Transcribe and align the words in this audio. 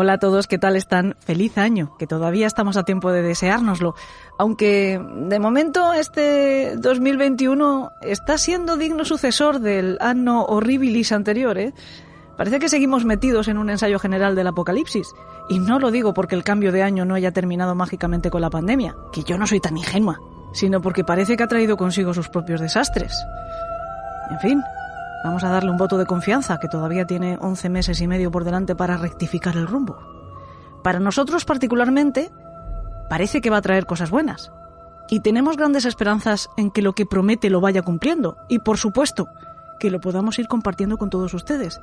Hola 0.00 0.12
a 0.12 0.18
todos, 0.18 0.46
¿qué 0.46 0.58
tal 0.58 0.76
están? 0.76 1.16
Feliz 1.18 1.58
año, 1.58 1.96
que 1.98 2.06
todavía 2.06 2.46
estamos 2.46 2.76
a 2.76 2.84
tiempo 2.84 3.10
de 3.10 3.20
deseárnoslo. 3.20 3.96
Aunque 4.38 5.04
de 5.12 5.40
momento 5.40 5.92
este 5.92 6.76
2021 6.76 7.90
está 8.02 8.38
siendo 8.38 8.76
digno 8.76 9.04
sucesor 9.04 9.58
del 9.58 9.98
anno 10.00 10.44
horribilis 10.44 11.10
anterior, 11.10 11.58
¿eh? 11.58 11.74
Parece 12.36 12.60
que 12.60 12.68
seguimos 12.68 13.04
metidos 13.04 13.48
en 13.48 13.58
un 13.58 13.70
ensayo 13.70 13.98
general 13.98 14.36
del 14.36 14.46
apocalipsis. 14.46 15.08
Y 15.48 15.58
no 15.58 15.80
lo 15.80 15.90
digo 15.90 16.14
porque 16.14 16.36
el 16.36 16.44
cambio 16.44 16.70
de 16.70 16.84
año 16.84 17.04
no 17.04 17.16
haya 17.16 17.32
terminado 17.32 17.74
mágicamente 17.74 18.30
con 18.30 18.40
la 18.40 18.50
pandemia, 18.50 18.94
que 19.12 19.24
yo 19.24 19.36
no 19.36 19.48
soy 19.48 19.58
tan 19.58 19.76
ingenua, 19.76 20.20
sino 20.52 20.80
porque 20.80 21.02
parece 21.02 21.36
que 21.36 21.42
ha 21.42 21.48
traído 21.48 21.76
consigo 21.76 22.14
sus 22.14 22.28
propios 22.28 22.60
desastres. 22.60 23.12
En 24.30 24.38
fin, 24.38 24.62
Vamos 25.24 25.42
a 25.44 25.48
darle 25.48 25.70
un 25.70 25.76
voto 25.76 25.98
de 25.98 26.06
confianza, 26.06 26.58
que 26.58 26.68
todavía 26.68 27.06
tiene 27.06 27.38
11 27.40 27.68
meses 27.68 28.00
y 28.00 28.06
medio 28.06 28.30
por 28.30 28.44
delante 28.44 28.76
para 28.76 28.96
rectificar 28.96 29.56
el 29.56 29.66
rumbo. 29.66 29.98
Para 30.82 31.00
nosotros 31.00 31.44
particularmente, 31.44 32.30
parece 33.10 33.40
que 33.40 33.50
va 33.50 33.56
a 33.56 33.62
traer 33.62 33.86
cosas 33.86 34.10
buenas. 34.10 34.52
Y 35.10 35.20
tenemos 35.20 35.56
grandes 35.56 35.86
esperanzas 35.86 36.50
en 36.56 36.70
que 36.70 36.82
lo 36.82 36.92
que 36.92 37.06
promete 37.06 37.50
lo 37.50 37.60
vaya 37.60 37.82
cumpliendo. 37.82 38.36
Y 38.48 38.60
por 38.60 38.78
supuesto, 38.78 39.28
que 39.80 39.90
lo 39.90 40.00
podamos 40.00 40.38
ir 40.38 40.46
compartiendo 40.46 40.98
con 40.98 41.10
todos 41.10 41.34
ustedes. 41.34 41.80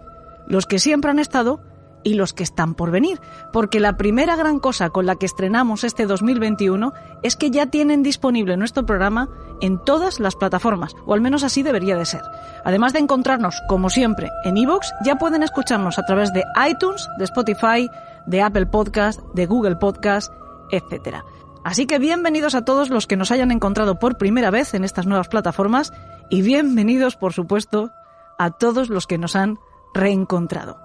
Los 0.48 0.66
que 0.66 0.80
siempre 0.80 1.12
han 1.12 1.20
estado 1.20 1.60
y 2.06 2.14
los 2.14 2.34
que 2.34 2.44
están 2.44 2.76
por 2.76 2.92
venir, 2.92 3.20
porque 3.52 3.82
la 3.82 3.98
primera 3.98 4.38
gran 4.38 4.60
cosa 4.60 4.92
con 4.92 5.08
la 5.08 5.16
que 5.16 5.26
estrenamos 5.26 5.84
este 5.84 6.06
2021 6.06 6.94
es 7.24 7.36
que 7.36 7.50
ya 7.50 7.66
tienen 7.66 8.04
disponible 8.04 8.56
nuestro 8.56 8.86
programa 8.86 9.28
en 9.60 9.84
todas 9.84 10.20
las 10.20 10.36
plataformas, 10.36 10.96
o 11.06 11.16
al 11.16 11.22
menos 11.22 11.44
así 11.44 11.64
debería 11.64 11.98
de 11.98 12.06
ser. 12.06 12.22
Además 12.64 12.94
de 12.94 13.00
encontrarnos, 13.00 13.60
como 13.68 13.90
siempre, 13.90 14.30
en 14.44 14.56
iVoox, 14.56 14.88
ya 15.04 15.16
pueden 15.16 15.42
escucharnos 15.42 15.98
a 15.98 16.06
través 16.06 16.32
de 16.32 16.44
iTunes, 16.70 17.10
de 17.18 17.24
Spotify, 17.26 17.90
de 18.28 18.42
Apple 18.44 18.68
Podcast, 18.68 19.22
de 19.34 19.48
Google 19.48 19.78
Podcast, 19.78 20.32
etc. 20.72 21.24
Así 21.64 21.88
que 21.88 21.98
bienvenidos 21.98 22.54
a 22.54 22.64
todos 22.64 22.92
los 22.92 23.08
que 23.08 23.18
nos 23.18 23.32
hayan 23.32 23.50
encontrado 23.50 23.98
por 23.98 24.18
primera 24.18 24.52
vez 24.52 24.76
en 24.76 24.84
estas 24.84 25.08
nuevas 25.08 25.28
plataformas 25.28 25.92
y 26.30 26.44
bienvenidos, 26.44 27.16
por 27.16 27.34
supuesto, 27.34 27.90
a 28.38 28.52
todos 28.52 28.90
los 28.90 29.08
que 29.08 29.18
nos 29.18 29.36
han 29.36 29.58
reencontrado. 29.96 30.85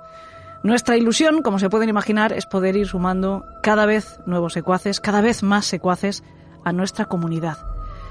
Nuestra 0.63 0.97
ilusión, 0.97 1.41
como 1.43 1.59
se 1.59 1.71
pueden 1.71 1.89
imaginar, 1.89 2.33
es 2.35 2.45
poder 2.45 2.77
ir 2.77 2.87
sumando 2.87 3.47
cada 3.63 3.87
vez 3.87 4.21
nuevos 4.27 4.53
secuaces, 4.53 5.01
cada 5.01 5.23
vez 5.23 5.43
más 5.43 5.65
secuaces 5.65 6.23
a 6.65 6.73
nuestra 6.73 7.07
comunidad. 7.07 7.57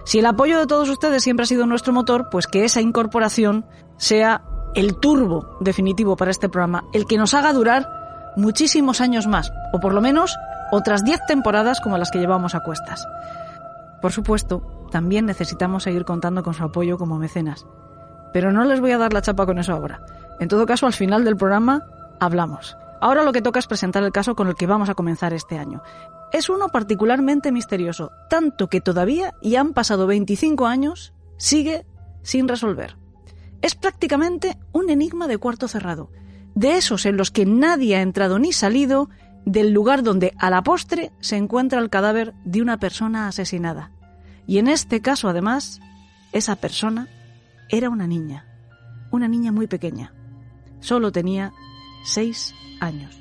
Si 0.04 0.18
el 0.18 0.26
apoyo 0.26 0.58
de 0.58 0.66
todos 0.66 0.90
ustedes 0.90 1.22
siempre 1.24 1.44
ha 1.44 1.48
sido 1.48 1.68
nuestro 1.68 1.94
motor, 1.94 2.30
pues 2.32 2.48
que 2.48 2.66
esa 2.66 2.82
incorporación 2.82 3.66
sea 3.98 4.42
el 4.74 4.96
turbo 4.96 5.58
definitivo 5.60 6.16
para 6.16 6.32
este 6.32 6.50
programa, 6.50 6.86
el 6.94 7.06
que 7.06 7.18
nos 7.18 7.36
haga 7.36 7.54
durar 7.54 8.34
muchísimos 8.36 9.02
años 9.02 9.28
más, 9.28 9.52
o 9.72 9.80
por 9.80 9.94
lo 9.94 10.02
menos 10.02 10.36
otras 10.72 11.04
10 11.04 11.20
temporadas 11.28 11.80
como 11.82 11.98
las 11.98 12.10
que 12.10 12.20
llevamos 12.20 12.56
a 12.56 12.62
cuestas. 12.62 13.08
Por 14.02 14.12
supuesto, 14.12 14.88
también 14.92 15.26
necesitamos 15.26 15.84
seguir 15.84 16.06
contando 16.06 16.42
con 16.42 16.56
su 16.56 16.64
apoyo 16.64 16.98
como 16.98 17.20
mecenas. 17.20 17.68
Pero 18.34 18.52
no 18.52 18.64
les 18.64 18.80
voy 18.80 18.92
a 18.92 18.98
dar 18.98 19.14
la 19.14 19.22
chapa 19.22 19.46
con 19.46 19.60
eso 19.60 19.74
ahora. 19.74 20.02
En 20.40 20.48
todo 20.48 20.66
caso, 20.66 20.88
al 20.88 20.94
final 20.94 21.24
del 21.24 21.36
programa 21.36 21.86
hablamos. 22.20 22.78
Ahora 23.02 23.24
lo 23.24 23.32
que 23.32 23.42
toca 23.42 23.60
es 23.60 23.68
presentar 23.68 24.04
el 24.04 24.12
caso 24.12 24.36
con 24.36 24.48
el 24.48 24.56
que 24.56 24.68
vamos 24.68 24.90
a 24.90 24.96
comenzar 24.96 25.34
este 25.34 25.58
año. 25.58 25.82
Es 26.32 26.50
uno 26.50 26.70
particularmente 26.70 27.52
misterioso, 27.52 28.12
tanto 28.30 28.68
que 28.68 28.82
todavía, 28.82 29.34
y 29.42 29.56
han 29.56 29.74
pasado 29.74 30.06
25 30.06 30.68
años, 30.68 31.14
sigue 31.38 31.86
sin 32.22 32.48
resolver. 32.48 32.98
Es 33.62 33.76
prácticamente 33.76 34.58
un 34.72 34.90
enigma 34.90 35.28
de 35.28 35.38
cuarto 35.38 35.68
cerrado, 35.68 36.12
de 36.56 36.78
esos 36.78 37.06
en 37.06 37.18
los 37.18 37.32
que 37.32 37.46
nadie 37.46 37.96
ha 37.96 38.02
entrado 38.02 38.38
ni 38.38 38.52
salido 38.52 39.10
del 39.46 39.72
lugar 39.72 40.04
donde 40.04 40.34
a 40.38 40.50
la 40.50 40.62
postre 40.62 41.12
se 41.20 41.38
encuentra 41.38 41.80
el 41.80 41.90
cadáver 41.90 42.34
de 42.44 42.62
una 42.62 42.78
persona 42.78 43.28
asesinada. 43.28 43.92
Y 44.46 44.58
en 44.58 44.68
este 44.68 45.02
caso, 45.02 45.30
además, 45.30 45.80
esa 46.32 46.56
persona 46.56 47.08
era 47.70 47.90
una 47.90 48.08
niña, 48.08 48.46
una 49.12 49.28
niña 49.28 49.52
muy 49.52 49.68
pequeña. 49.68 50.14
Solo 50.80 51.12
tenía 51.12 51.54
seis 52.04 52.54
años. 52.80 53.20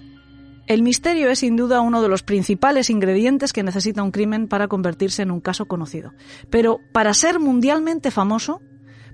El 0.66 0.82
misterio 0.82 1.30
es 1.30 1.38
sin 1.38 1.56
duda 1.56 1.80
uno 1.80 2.02
de 2.02 2.08
los 2.08 2.22
principales 2.22 2.90
ingredientes 2.90 3.54
que 3.54 3.62
necesita 3.62 4.02
un 4.02 4.10
crimen 4.10 4.48
para 4.48 4.68
convertirse 4.68 5.22
en 5.22 5.30
un 5.30 5.40
caso 5.40 5.66
conocido. 5.66 6.12
Pero 6.50 6.80
para 6.92 7.14
ser 7.14 7.40
mundialmente 7.40 8.10
famoso, 8.10 8.60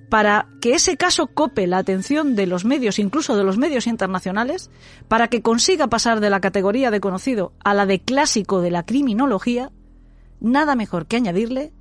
para 0.08 0.48
que 0.60 0.74
ese 0.74 0.96
caso 0.96 1.28
cope 1.28 1.68
la 1.68 1.78
atención 1.78 2.34
de 2.34 2.48
los 2.48 2.64
medios, 2.64 2.98
incluso 2.98 3.36
de 3.36 3.44
los 3.44 3.56
medios 3.56 3.86
internacionales, 3.86 4.70
para 5.06 5.28
que 5.28 5.42
consiga 5.42 5.86
pasar 5.86 6.20
de 6.20 6.30
la 6.30 6.40
categoría 6.40 6.90
de 6.90 7.00
conocido 7.00 7.52
a 7.62 7.72
la 7.72 7.86
de 7.86 8.00
clásico 8.00 8.60
de 8.60 8.72
la 8.72 8.84
criminología, 8.84 9.70
nada 10.40 10.74
mejor 10.74 11.06
que 11.06 11.16
añadirle 11.16 11.72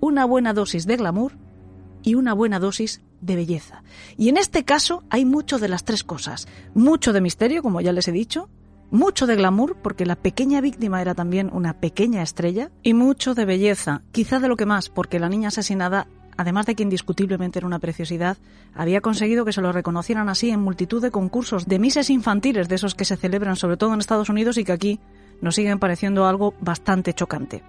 una 0.00 0.26
buena 0.26 0.52
dosis 0.52 0.86
de 0.86 0.96
glamour 0.96 1.38
y 2.02 2.14
una 2.14 2.34
buena 2.34 2.58
dosis 2.58 3.00
de 3.24 3.36
belleza. 3.36 3.82
Y 4.16 4.28
en 4.28 4.36
este 4.36 4.64
caso 4.64 5.02
hay 5.10 5.24
mucho 5.24 5.58
de 5.58 5.68
las 5.68 5.84
tres 5.84 6.04
cosas. 6.04 6.46
Mucho 6.74 7.12
de 7.12 7.20
misterio, 7.20 7.62
como 7.62 7.80
ya 7.80 7.92
les 7.92 8.08
he 8.08 8.12
dicho, 8.12 8.48
mucho 8.90 9.26
de 9.26 9.36
glamour, 9.36 9.76
porque 9.82 10.06
la 10.06 10.16
pequeña 10.16 10.60
víctima 10.60 11.00
era 11.00 11.14
también 11.14 11.50
una 11.52 11.80
pequeña 11.80 12.22
estrella, 12.22 12.70
y 12.82 12.94
mucho 12.94 13.34
de 13.34 13.44
belleza, 13.44 14.02
quizá 14.12 14.38
de 14.38 14.48
lo 14.48 14.56
que 14.56 14.66
más, 14.66 14.88
porque 14.88 15.18
la 15.18 15.28
niña 15.28 15.48
asesinada, 15.48 16.06
además 16.36 16.66
de 16.66 16.74
que 16.74 16.82
indiscutiblemente 16.82 17.58
era 17.58 17.66
una 17.66 17.80
preciosidad, 17.80 18.36
había 18.74 19.00
conseguido 19.00 19.44
que 19.44 19.52
se 19.52 19.62
lo 19.62 19.72
reconocieran 19.72 20.28
así 20.28 20.50
en 20.50 20.60
multitud 20.60 21.02
de 21.02 21.10
concursos 21.10 21.66
de 21.66 21.78
mises 21.78 22.10
infantiles, 22.10 22.68
de 22.68 22.76
esos 22.76 22.94
que 22.94 23.04
se 23.04 23.16
celebran 23.16 23.56
sobre 23.56 23.76
todo 23.76 23.94
en 23.94 24.00
Estados 24.00 24.28
Unidos 24.28 24.58
y 24.58 24.64
que 24.64 24.72
aquí 24.72 25.00
nos 25.40 25.56
siguen 25.56 25.78
pareciendo 25.78 26.26
algo 26.26 26.54
bastante 26.60 27.14
chocante. 27.14 27.62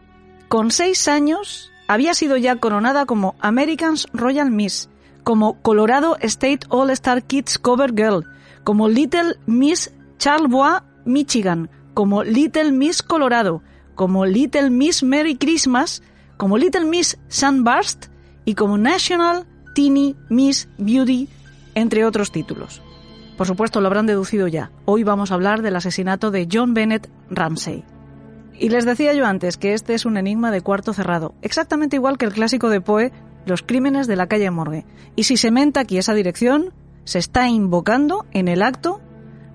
Con 0.47 0.69
seis 0.69 1.07
años 1.07 1.71
había 1.87 2.13
sido 2.13 2.37
ya 2.37 2.55
coronada 2.57 3.05
como 3.05 3.35
American's 3.39 4.07
Royal 4.13 4.51
Miss, 4.51 4.89
como 5.25 5.59
Colorado 5.63 6.17
State 6.21 6.59
All 6.69 6.91
Star 6.91 7.23
Kids 7.23 7.57
Cover 7.57 7.91
Girl, 7.93 8.23
como 8.63 8.87
Little 8.87 9.35
Miss 9.47 9.91
Charlevoix, 10.19 10.83
Michigan, 11.03 11.69
como 11.95 12.23
Little 12.23 12.71
Miss 12.71 13.01
Colorado, 13.01 13.63
como 13.95 14.25
Little 14.25 14.69
Miss 14.69 15.01
Merry 15.03 15.35
Christmas, 15.35 16.03
como 16.37 16.59
Little 16.59 16.85
Miss 16.85 17.17
Sunburst 17.27 18.05
y 18.45 18.53
como 18.53 18.77
National 18.77 19.47
Teeny 19.73 20.15
Miss 20.29 20.69
Beauty, 20.77 21.27
entre 21.73 22.05
otros 22.05 22.31
títulos. 22.31 22.81
Por 23.35 23.47
supuesto, 23.47 23.81
lo 23.81 23.87
habrán 23.87 24.05
deducido 24.05 24.47
ya. 24.47 24.71
Hoy 24.85 25.03
vamos 25.03 25.31
a 25.31 25.33
hablar 25.33 25.63
del 25.63 25.75
asesinato 25.75 26.29
de 26.29 26.47
John 26.51 26.75
Bennett 26.75 27.09
Ramsey. 27.31 27.83
Y 28.57 28.69
les 28.69 28.85
decía 28.85 29.13
yo 29.13 29.25
antes 29.25 29.57
que 29.57 29.73
este 29.73 29.95
es 29.95 30.05
un 30.05 30.17
enigma 30.17 30.51
de 30.51 30.61
cuarto 30.61 30.93
cerrado, 30.93 31.33
exactamente 31.41 31.95
igual 31.95 32.17
que 32.17 32.25
el 32.25 32.31
clásico 32.31 32.69
de 32.69 32.79
Poe 32.79 33.11
los 33.45 33.63
crímenes 33.63 34.07
de 34.07 34.15
la 34.15 34.27
calle 34.27 34.51
Morgue. 34.51 34.85
Y 35.15 35.23
si 35.23 35.37
se 35.37 35.51
menta 35.51 35.81
aquí 35.81 35.97
esa 35.97 36.13
dirección, 36.13 36.73
se 37.03 37.19
está 37.19 37.47
invocando 37.47 38.25
en 38.31 38.47
el 38.47 38.61
acto 38.61 39.01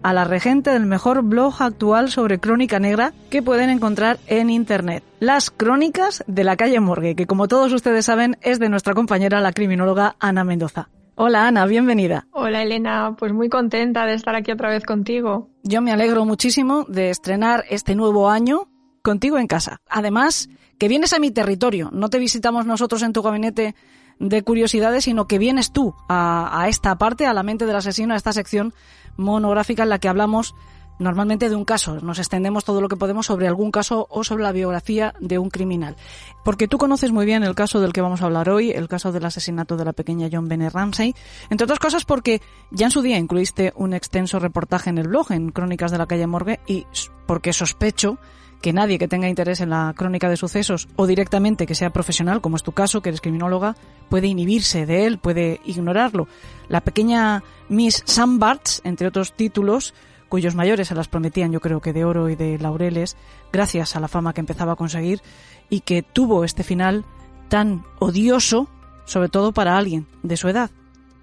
a 0.02 0.12
la 0.12 0.24
regente 0.24 0.70
del 0.70 0.86
mejor 0.86 1.22
blog 1.22 1.60
actual 1.60 2.10
sobre 2.10 2.38
crónica 2.38 2.78
negra 2.78 3.12
que 3.28 3.42
pueden 3.42 3.70
encontrar 3.70 4.18
en 4.26 4.50
Internet. 4.50 5.04
Las 5.18 5.50
crónicas 5.50 6.24
de 6.26 6.44
la 6.44 6.56
calle 6.56 6.80
Morgue, 6.80 7.14
que 7.14 7.26
como 7.26 7.48
todos 7.48 7.72
ustedes 7.72 8.06
saben 8.06 8.36
es 8.40 8.58
de 8.58 8.68
nuestra 8.68 8.94
compañera 8.94 9.40
la 9.40 9.52
criminóloga 9.52 10.16
Ana 10.18 10.44
Mendoza. 10.44 10.88
Hola 11.16 11.46
Ana, 11.46 11.66
bienvenida. 11.66 12.26
Hola 12.30 12.62
Elena, 12.62 13.14
pues 13.18 13.34
muy 13.34 13.50
contenta 13.50 14.06
de 14.06 14.14
estar 14.14 14.34
aquí 14.34 14.52
otra 14.52 14.70
vez 14.70 14.84
contigo. 14.84 15.50
Yo 15.62 15.82
me 15.82 15.92
alegro 15.92 16.24
muchísimo 16.24 16.86
de 16.88 17.10
estrenar 17.10 17.64
este 17.68 17.94
nuevo 17.94 18.30
año 18.30 18.69
contigo 19.02 19.38
en 19.38 19.46
casa. 19.46 19.80
Además, 19.88 20.48
que 20.78 20.88
vienes 20.88 21.12
a 21.12 21.18
mi 21.18 21.30
territorio. 21.30 21.90
No 21.92 22.08
te 22.08 22.18
visitamos 22.18 22.66
nosotros 22.66 23.02
en 23.02 23.12
tu 23.12 23.22
gabinete 23.22 23.74
de 24.18 24.42
curiosidades, 24.42 25.04
sino 25.04 25.26
que 25.26 25.38
vienes 25.38 25.72
tú 25.72 25.94
a, 26.08 26.66
esta 26.68 26.96
parte, 26.96 27.26
a 27.26 27.34
la 27.34 27.42
mente 27.42 27.66
del 27.66 27.76
asesino, 27.76 28.14
a 28.14 28.16
esta 28.16 28.32
sección 28.32 28.74
monográfica 29.16 29.82
en 29.82 29.88
la 29.88 29.98
que 29.98 30.08
hablamos 30.08 30.54
normalmente 30.98 31.48
de 31.48 31.56
un 31.56 31.64
caso. 31.64 32.00
Nos 32.00 32.18
extendemos 32.18 32.64
todo 32.64 32.80
lo 32.82 32.88
que 32.88 32.96
podemos 32.96 33.26
sobre 33.26 33.48
algún 33.48 33.70
caso 33.70 34.06
o 34.10 34.22
sobre 34.22 34.42
la 34.42 34.52
biografía 34.52 35.14
de 35.20 35.38
un 35.38 35.48
criminal. 35.48 35.96
Porque 36.44 36.68
tú 36.68 36.76
conoces 36.76 37.10
muy 37.12 37.24
bien 37.24 37.42
el 37.42 37.54
caso 37.54 37.80
del 37.80 37.92
que 37.92 38.02
vamos 38.02 38.20
a 38.20 38.26
hablar 38.26 38.50
hoy, 38.50 38.70
el 38.70 38.88
caso 38.88 39.10
del 39.10 39.24
asesinato 39.24 39.78
de 39.78 39.86
la 39.86 39.94
pequeña 39.94 40.28
John 40.30 40.48
Bennett 40.48 40.74
Ramsey, 40.74 41.14
entre 41.48 41.64
otras 41.64 41.78
cosas 41.78 42.04
porque 42.04 42.42
ya 42.70 42.86
en 42.86 42.92
su 42.92 43.00
día 43.00 43.16
incluiste 43.16 43.72
un 43.76 43.94
extenso 43.94 44.38
reportaje 44.38 44.90
en 44.90 44.98
el 44.98 45.08
blog, 45.08 45.32
en 45.32 45.50
Crónicas 45.50 45.90
de 45.90 45.98
la 45.98 46.06
calle 46.06 46.26
Morgue, 46.26 46.60
y 46.66 46.86
porque 47.26 47.54
sospecho 47.54 48.18
que 48.60 48.72
nadie 48.72 48.98
que 48.98 49.08
tenga 49.08 49.28
interés 49.28 49.60
en 49.60 49.70
la 49.70 49.92
crónica 49.96 50.28
de 50.28 50.36
sucesos 50.36 50.88
o 50.96 51.06
directamente 51.06 51.66
que 51.66 51.74
sea 51.74 51.90
profesional, 51.90 52.40
como 52.40 52.56
es 52.56 52.62
tu 52.62 52.72
caso, 52.72 53.00
que 53.00 53.08
eres 53.08 53.20
criminóloga, 53.20 53.76
puede 54.08 54.26
inhibirse 54.26 54.86
de 54.86 55.06
él, 55.06 55.18
puede 55.18 55.60
ignorarlo. 55.64 56.28
La 56.68 56.82
pequeña 56.82 57.42
Miss 57.68 58.02
Sam 58.04 58.38
Barts, 58.38 58.82
entre 58.84 59.06
otros 59.06 59.32
títulos, 59.32 59.94
cuyos 60.28 60.54
mayores 60.54 60.88
se 60.88 60.94
las 60.94 61.08
prometían 61.08 61.52
yo 61.52 61.60
creo 61.60 61.80
que 61.80 61.92
de 61.92 62.04
oro 62.04 62.28
y 62.28 62.36
de 62.36 62.58
laureles, 62.58 63.16
gracias 63.52 63.96
a 63.96 64.00
la 64.00 64.08
fama 64.08 64.32
que 64.32 64.40
empezaba 64.40 64.72
a 64.72 64.76
conseguir 64.76 65.20
y 65.68 65.80
que 65.80 66.02
tuvo 66.02 66.44
este 66.44 66.62
final 66.62 67.04
tan 67.48 67.82
odioso, 67.98 68.68
sobre 69.06 69.28
todo 69.28 69.52
para 69.52 69.76
alguien 69.76 70.06
de 70.22 70.36
su 70.36 70.48
edad. 70.48 70.70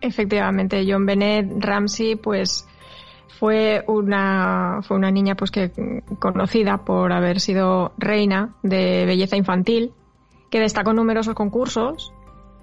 Efectivamente, 0.01 0.85
John 0.87 1.05
Bennett 1.05 1.51
Ramsey, 1.59 2.15
pues 2.15 2.67
fue 3.27 3.83
una, 3.87 4.79
fue 4.83 4.97
una 4.97 5.11
niña 5.11 5.35
pues 5.35 5.51
que 5.51 5.71
conocida 6.19 6.79
por 6.85 7.11
haber 7.11 7.39
sido 7.39 7.93
reina 7.97 8.55
de 8.63 9.05
belleza 9.05 9.37
infantil, 9.37 9.91
que 10.49 10.59
destacó 10.59 10.91
en 10.91 10.97
numerosos 10.97 11.35
concursos 11.35 12.13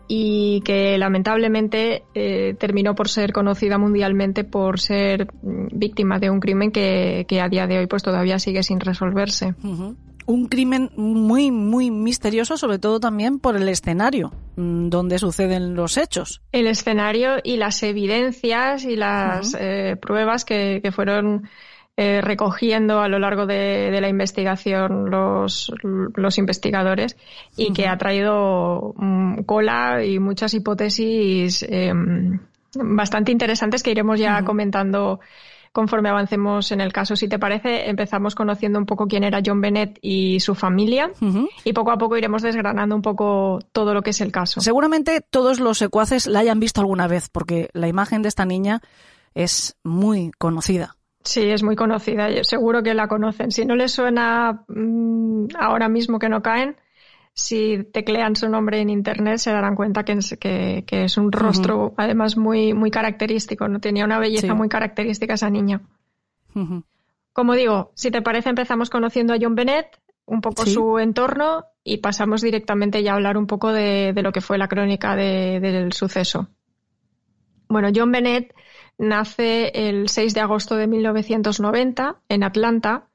y 0.07 0.61
que 0.63 0.99
lamentablemente 0.99 2.05
eh, 2.15 2.55
terminó 2.59 2.95
por 2.95 3.09
ser 3.09 3.33
conocida 3.33 3.79
mundialmente 3.79 4.45
por 4.45 4.81
ser 4.81 5.29
mm, 5.43 5.67
víctima 5.73 6.19
de 6.19 6.31
un 6.31 6.41
crimen 6.41 6.71
que, 6.71 7.27
a 7.41 7.49
día 7.49 7.67
de 7.67 7.79
hoy 7.79 7.87
pues 7.87 8.03
todavía 8.03 8.39
sigue 8.39 8.63
sin 8.63 8.81
resolverse. 8.81 9.55
Un 10.27 10.47
crimen 10.47 10.91
muy, 10.97 11.51
muy 11.51 11.91
misterioso, 11.91 12.57
sobre 12.57 12.79
todo 12.79 13.01
también 13.01 13.39
por 13.39 13.57
el 13.57 13.69
escenario 13.69 14.33
mm, 14.57 14.89
donde 14.89 15.19
suceden 15.19 15.75
los 15.75 15.97
hechos. 15.97 16.43
El 16.53 16.67
escenario 16.67 17.37
y 17.43 17.57
las 17.57 17.83
evidencias 17.83 18.85
y 18.85 18.97
las 18.97 19.57
eh, 19.59 19.97
pruebas 20.01 20.45
que, 20.45 20.81
que 20.83 20.93
fueron 20.93 21.49
eh, 21.97 22.21
recogiendo 22.21 23.01
a 23.01 23.09
lo 23.09 23.21
largo 23.21 23.47
de, 23.47 23.97
la 24.01 24.09
investigación 24.09 25.13
los, 25.13 25.73
los 25.83 26.39
investigadores 26.39 27.17
y 27.57 27.73
que 27.73 27.87
ha 27.87 27.97
traído 27.97 28.95
mm, 28.97 29.43
cola 29.43 30.05
y 30.05 30.19
muchas 30.19 30.55
hipótesis 30.55 31.65
em, 31.69 32.41
bastante 32.75 33.31
interesantes 33.31 33.85
que 33.85 33.93
iremos 33.93 34.19
ya 34.19 34.43
comentando 34.43 35.21
conforme 35.75 36.09
avancemos 36.09 36.71
en 36.71 36.81
el 36.81 36.93
caso. 36.93 37.17
Si 37.17 37.29
te 37.29 37.41
parece, 37.41 37.91
empezamos 37.91 38.37
conociendo 38.37 38.79
un 38.79 38.87
poco 38.87 39.09
quién 39.09 39.25
era 39.25 39.41
John 39.45 39.61
Bennett 39.61 39.99
y 40.01 40.39
su 40.39 40.55
familia 40.55 41.11
y 41.65 41.73
poco 41.73 41.91
a 41.91 41.99
poco 41.99 42.17
iremos 42.17 42.43
desgranando 42.43 42.95
un 42.95 43.03
poco 43.03 43.59
todo 43.73 43.93
lo 43.93 44.01
que 44.01 44.11
es 44.11 44.21
el 44.21 44.31
caso. 44.31 44.61
Seguramente 44.61 45.21
todos 45.21 45.59
los 45.59 45.77
secuaces 45.77 46.29
la 46.29 46.39
hayan 46.39 46.61
visto 46.61 46.81
alguna 46.81 47.09
vez 47.09 47.29
porque 47.29 47.71
la 47.73 47.89
imagen 47.89 48.23
de 48.23 48.29
esta 48.29 48.45
niña 48.45 48.83
es 49.35 49.77
muy 49.83 50.31
conocida. 50.39 50.95
Sí, 51.25 51.43
es 51.43 51.65
muy 51.65 51.75
conocida, 51.75 52.29
seguro 52.45 52.85
que 52.85 52.95
la 52.95 53.09
conocen. 53.09 53.51
Si 53.51 53.65
no 53.65 53.75
les 53.75 53.91
suena 53.91 54.65
mm, 54.69 55.47
ahora 55.59 55.89
mismo 55.89 56.21
que 56.21 56.29
no 56.29 56.41
caen, 56.41 56.77
si 57.35 57.83
teclean 57.93 58.37
su 58.37 58.49
nombre 58.49 58.81
en 58.81 58.91
internet 58.91 59.39
se 59.39 59.51
darán 59.51 59.75
cuenta 59.75 60.05
que 60.05 60.13
es, 60.13 60.37
que, 60.39 60.85
es 60.89 61.17
un 61.17 61.33
rostro 61.33 61.93
además 61.97 62.37
muy, 62.37 62.73
muy 62.73 62.91
característico, 62.91 63.67
no 63.67 63.81
tenía 63.81 64.05
una 64.05 64.21
belleza 64.21 64.55
muy 64.55 64.69
característica 64.69 65.35
esa 65.35 65.51
niña. 65.51 65.83
Como 67.33 67.55
digo, 67.55 67.91
si 67.95 68.13
te 68.13 68.23
parece 68.23 68.51
empezamos 68.51 68.89
conociendo 68.89 69.35
a 69.35 69.39
John 69.41 69.57
Bennett, 69.57 69.99
un 70.27 70.41
poco 70.41 70.65
su 70.65 70.99
entorno 70.99 71.65
y 71.83 71.99
pasamos 71.99 72.41
directamente 72.41 73.03
ya 73.03 73.13
a 73.13 73.15
hablar 73.17 73.37
un 73.37 73.49
poco 73.49 73.73
de, 73.73 74.15
lo 74.17 74.33
que 74.33 74.41
fue 74.41 74.57
la 74.57 74.69
crónica 74.69 75.17
del 75.17 75.93
suceso. 75.93 76.49
Bueno, 77.69 77.89
John 77.93 78.13
Bennett 78.13 78.55
nace 78.97 79.73
el 79.75 80.09
6 80.09 80.35
de 80.35 80.41
agosto 80.41 80.77
de 80.77 80.87
1990 80.87 82.17
en 82.29 82.45
Atlanta, 82.45 83.09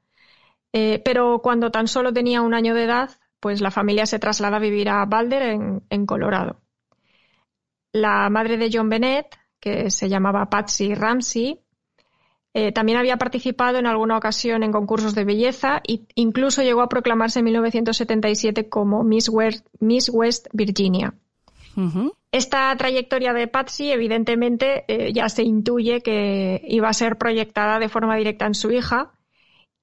eh, 0.74 1.00
pero 1.02 1.40
cuando 1.42 1.70
tan 1.70 1.88
solo 1.88 2.12
tenía 2.12 2.42
un 2.42 2.52
año 2.52 2.74
de 2.74 2.84
edad, 2.84 3.10
pues 3.40 3.60
la 3.60 3.70
familia 3.70 4.06
se 4.06 4.18
traslada 4.18 4.58
a 4.58 4.60
vivir 4.60 4.88
a 4.88 5.04
Boulder, 5.06 5.42
en, 5.88 6.06
Colorado. 6.06 6.60
La 7.92 8.28
madre 8.30 8.56
de 8.58 8.70
John 8.72 8.88
Bennett, 8.88 9.36
que 9.58 9.90
se 9.90 10.08
llamaba 10.08 10.48
Patsy 10.50 10.94
Ramsey, 10.94 11.60
eh, 12.52 12.72
también 12.72 12.98
había 12.98 13.16
participado 13.16 13.78
en 13.78 13.86
alguna 13.86 14.16
ocasión 14.16 14.62
en 14.62 14.72
concursos 14.72 15.14
de 15.14 15.24
belleza 15.24 15.80
e 15.86 16.00
incluso 16.16 16.62
llegó 16.62 16.82
a 16.82 16.88
proclamarse 16.88 17.38
en 17.38 17.46
1977 17.46 18.68
como 18.68 19.04
Miss 19.04 19.28
West, 19.28 19.66
Virginia. 20.52 21.14
Esta 22.32 22.76
trayectoria 22.76 23.32
de 23.32 23.46
Patsy, 23.46 23.90
evidentemente, 23.90 24.84
eh, 24.88 25.12
ya 25.12 25.28
se 25.28 25.44
intuye 25.44 26.02
que 26.02 26.60
iba 26.68 26.88
a 26.88 26.92
ser 26.92 27.16
proyectada 27.16 27.78
de 27.78 27.88
forma 27.88 28.16
directa 28.16 28.46
en 28.46 28.54
su 28.54 28.70
hija 28.70 29.12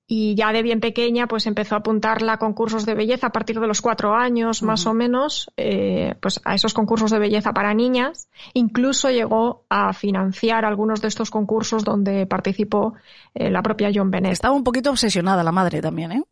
y 0.07 0.35
ya 0.35 0.53
de 0.53 0.63
bien 0.63 0.79
pequeña 0.79 1.27
pues 1.27 1.45
empezó 1.47 1.75
a 1.75 1.79
apuntarla 1.79 2.33
a 2.33 2.37
concursos 2.37 2.85
de 2.85 2.95
belleza 2.95 3.27
a 3.27 3.31
partir 3.31 3.59
de 3.59 3.67
los 3.67 3.81
cuatro 3.81 4.15
años 4.15 4.63
más 4.63 4.87
o 4.87 4.93
menos 4.93 5.51
eh, 5.57 6.15
pues 6.21 6.39
a 6.45 6.55
esos 6.55 6.73
concursos 6.73 7.11
de 7.11 7.19
belleza 7.19 7.51
para 7.51 7.73
niñas 7.73 8.29
incluso 8.53 9.09
llegó 9.09 9.65
a 9.69 9.91
financiar 9.91 10.63
algunos 10.63 11.01
de 11.01 11.09
estos 11.09 11.29
concursos 11.29 11.83
donde 11.83 12.25
participó 12.25 12.93
eh, 13.35 13.51
la 13.51 13.61
propia 13.61 13.91
John 13.93 14.09
Bennett 14.09 14.31
estaba 14.31 14.55
un 14.55 14.63
poquito 14.63 14.91
obsesionada 14.91 15.43
la 15.43 15.51
madre 15.51 15.81
también 15.81 16.13
¿eh? 16.13 16.23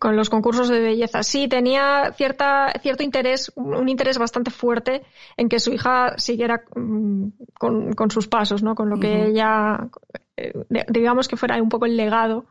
con 0.00 0.16
los 0.16 0.30
concursos 0.30 0.68
de 0.68 0.80
belleza. 0.80 1.22
Sí, 1.22 1.46
tenía 1.46 2.12
cierta, 2.16 2.72
cierto 2.82 3.04
interés, 3.04 3.52
un 3.54 3.88
interés 3.88 4.18
bastante 4.18 4.50
fuerte 4.50 5.02
en 5.36 5.48
que 5.48 5.60
su 5.60 5.72
hija 5.72 6.18
siguiera 6.18 6.64
mm, 6.74 7.28
con, 7.56 8.10
sus 8.10 8.26
pasos, 8.26 8.64
¿no? 8.64 8.74
Con 8.74 8.90
lo 8.90 8.98
que 8.98 9.26
ella, 9.26 9.88
eh, 10.36 10.52
digamos 10.88 11.28
que 11.28 11.36
fuera 11.36 11.62
un 11.62 11.68
poco 11.68 11.86
el 11.86 11.96
legado 11.96 12.46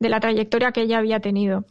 de 0.00 0.08
la 0.08 0.18
trayectoria 0.18 0.72
que 0.72 0.82
ella 0.82 0.98
había 0.98 1.20
tenido. 1.20 1.64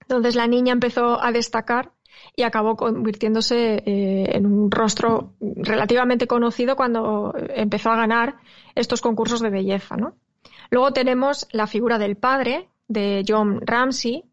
Entonces 0.00 0.34
la 0.34 0.46
niña 0.48 0.72
empezó 0.72 1.22
a 1.22 1.30
destacar 1.30 1.92
y 2.34 2.42
acabó 2.42 2.76
convirtiéndose 2.76 3.82
eh, 3.86 4.36
en 4.36 4.46
un 4.46 4.70
rostro 4.70 5.34
relativamente 5.40 6.26
conocido 6.26 6.76
cuando 6.76 7.34
empezó 7.50 7.90
a 7.90 7.96
ganar 7.96 8.36
estos 8.74 9.00
concursos 9.00 9.40
de 9.40 9.50
belleza, 9.50 9.96
¿no? 9.96 10.14
Luego 10.70 10.92
tenemos 10.92 11.46
la 11.52 11.66
figura 11.66 11.98
del 11.98 12.16
padre, 12.16 12.68
de 12.88 13.24
John 13.26 13.60
Ramsey. 13.64 14.24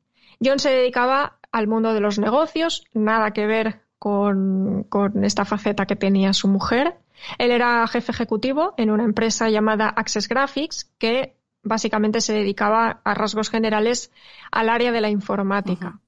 John 0.43 0.59
se 0.59 0.69
dedicaba 0.69 1.37
al 1.51 1.67
mundo 1.67 1.93
de 1.93 1.99
los 1.99 2.19
negocios, 2.19 2.85
nada 2.93 3.31
que 3.31 3.45
ver 3.45 3.81
con, 3.99 4.85
esta 5.23 5.45
faceta 5.45 5.85
que 5.85 5.95
tenía 5.95 6.33
su 6.33 6.47
mujer. 6.47 6.97
Él 7.37 7.51
era 7.51 7.87
jefe 7.87 8.11
ejecutivo 8.11 8.73
en 8.77 8.91
una 8.91 9.05
empresa 9.05 9.49
llamada 9.49 9.87
Access 9.87 10.27
Graphics, 10.27 10.91
que 10.97 11.35
básicamente 11.63 12.21
se 12.21 12.33
dedicaba 12.33 13.01
a 13.03 13.13
rasgos 13.13 13.49
generales 13.49 14.11
al 14.51 14.69
área 14.69 14.91
de 14.91 15.01
la 15.01 15.09
informática. 15.09 15.99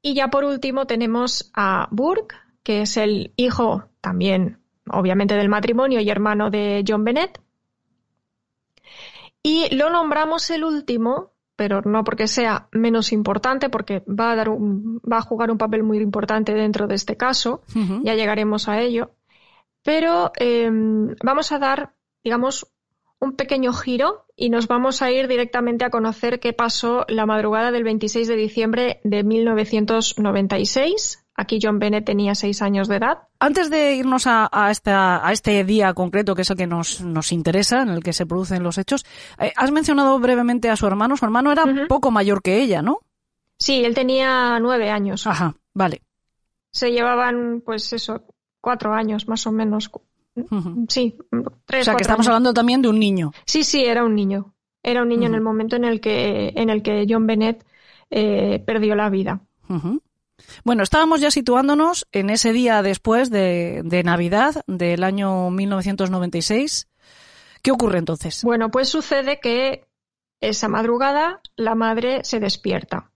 Y 0.00 0.14
ya 0.14 0.28
por 0.28 0.44
último 0.44 0.86
tenemos 0.86 1.50
a 1.54 1.88
Burke, 1.90 2.36
que 2.62 2.82
es 2.82 2.96
el 2.96 3.32
hijo 3.36 3.84
también, 4.00 4.58
obviamente, 4.88 5.34
del 5.34 5.48
matrimonio 5.48 6.00
y 6.00 6.10
hermano 6.10 6.50
de 6.50 6.84
John 6.86 7.04
Bennett. 7.04 7.40
Y 9.42 9.74
lo 9.74 9.90
nombramos 9.90 10.50
el 10.50 10.64
último 10.64 11.32
pero 11.62 11.80
no 11.82 12.02
porque 12.02 12.26
sea 12.26 12.66
menos 12.72 13.12
importante, 13.12 13.68
porque 13.68 14.02
va 14.08 14.32
a, 14.32 14.36
dar 14.36 14.48
va 14.50 15.18
a 15.18 15.22
jugar 15.22 15.50
un 15.50 15.58
papel 15.58 15.84
muy 15.84 15.98
importante 15.98 16.54
dentro 16.54 16.88
de 16.88 16.96
este 16.96 17.16
caso, 17.16 17.62
ya 18.02 18.14
llegaremos 18.14 18.68
a 18.68 18.80
ello, 18.80 19.12
pero 19.84 20.32
em, 20.36 21.14
vamos 21.22 21.52
a 21.52 21.60
dar, 21.60 21.94
digamos, 22.24 22.66
un 23.20 23.36
pequeño 23.36 23.72
giro 23.72 24.26
y 24.42 24.50
nos 24.50 24.66
vamos 24.66 25.02
a 25.02 25.12
ir 25.12 25.28
directamente 25.28 25.84
a 25.84 25.90
conocer 25.90 26.40
qué 26.40 26.52
pasó 26.52 27.04
la 27.06 27.26
madrugada 27.26 27.70
del 27.70 27.84
26 27.84 28.26
de 28.26 28.34
diciembre 28.34 29.00
de 29.04 29.22
1996 29.22 31.20
Aquí 31.34 31.58
John 31.62 31.78
Bennett 31.78 32.04
tenía 32.04 32.34
seis 32.34 32.60
años 32.60 32.88
de 32.88 32.96
edad. 32.96 33.28
Antes 33.38 33.70
de 33.70 33.94
irnos 33.94 34.26
a, 34.26 34.46
a, 34.52 34.68
a 34.68 35.32
este 35.32 35.64
día 35.64 35.94
concreto, 35.94 36.34
que 36.34 36.42
es 36.42 36.50
el 36.50 36.58
que 36.58 36.66
nos, 36.66 37.00
nos, 37.00 37.32
interesa, 37.32 37.80
en 37.82 37.88
el 37.88 38.02
que 38.02 38.12
se 38.12 38.26
producen 38.26 38.62
los 38.62 38.76
hechos, 38.76 39.06
eh, 39.38 39.52
has 39.56 39.70
mencionado 39.70 40.18
brevemente 40.18 40.68
a 40.68 40.76
su 40.76 40.86
hermano. 40.86 41.16
Su 41.16 41.24
hermano 41.24 41.50
era 41.50 41.64
poco 41.88 42.10
mayor 42.10 42.42
que 42.42 42.60
ella, 42.60 42.82
¿no? 42.82 42.98
Sí, 43.58 43.82
él 43.82 43.94
tenía 43.94 44.58
nueve 44.60 44.90
años. 44.90 45.26
Ajá, 45.26 45.54
vale. 45.72 46.02
Se 46.70 46.90
llevaban, 46.90 47.62
pues 47.64 47.92
eso, 47.94 48.26
cuatro 48.60 48.92
años 48.92 49.26
más 49.26 49.46
o 49.46 49.52
menos. 49.52 49.90
Sí, 50.88 51.16
tres. 51.66 51.82
O 51.82 51.84
sea, 51.84 51.94
que 51.94 52.02
estamos 52.02 52.26
hablando 52.26 52.54
también 52.54 52.82
de 52.82 52.88
un 52.88 52.98
niño. 52.98 53.32
Sí, 53.44 53.64
sí, 53.64 53.84
era 53.84 54.04
un 54.04 54.14
niño. 54.14 54.54
Era 54.82 55.02
un 55.02 55.08
niño 55.08 55.26
en 55.26 55.34
el 55.34 55.40
momento 55.40 55.76
en 55.76 55.84
el 55.84 56.00
que, 56.00 56.52
en 56.56 56.70
el 56.70 56.82
que 56.82 57.06
John 57.08 57.26
Bennett 57.26 57.64
eh, 58.10 58.62
perdió 58.66 58.94
la 58.94 59.10
vida. 59.10 59.40
Bueno, 60.64 60.82
estábamos 60.82 61.20
ya 61.20 61.30
situándonos 61.30 62.06
en 62.12 62.30
ese 62.30 62.52
día 62.52 62.82
después 62.82 63.30
de, 63.30 64.02
Navidad 64.04 64.62
del 64.66 65.04
año 65.04 65.50
1996. 65.50 66.88
¿Qué 67.62 67.70
ocurre 67.70 67.98
entonces? 67.98 68.42
Bueno, 68.42 68.70
pues 68.70 68.88
sucede 68.88 69.38
que 69.40 69.86
esa 70.40 70.68
madrugada 70.68 71.40
la 71.56 71.74
madre 71.74 72.24
se 72.24 72.40
despierta 72.40 73.12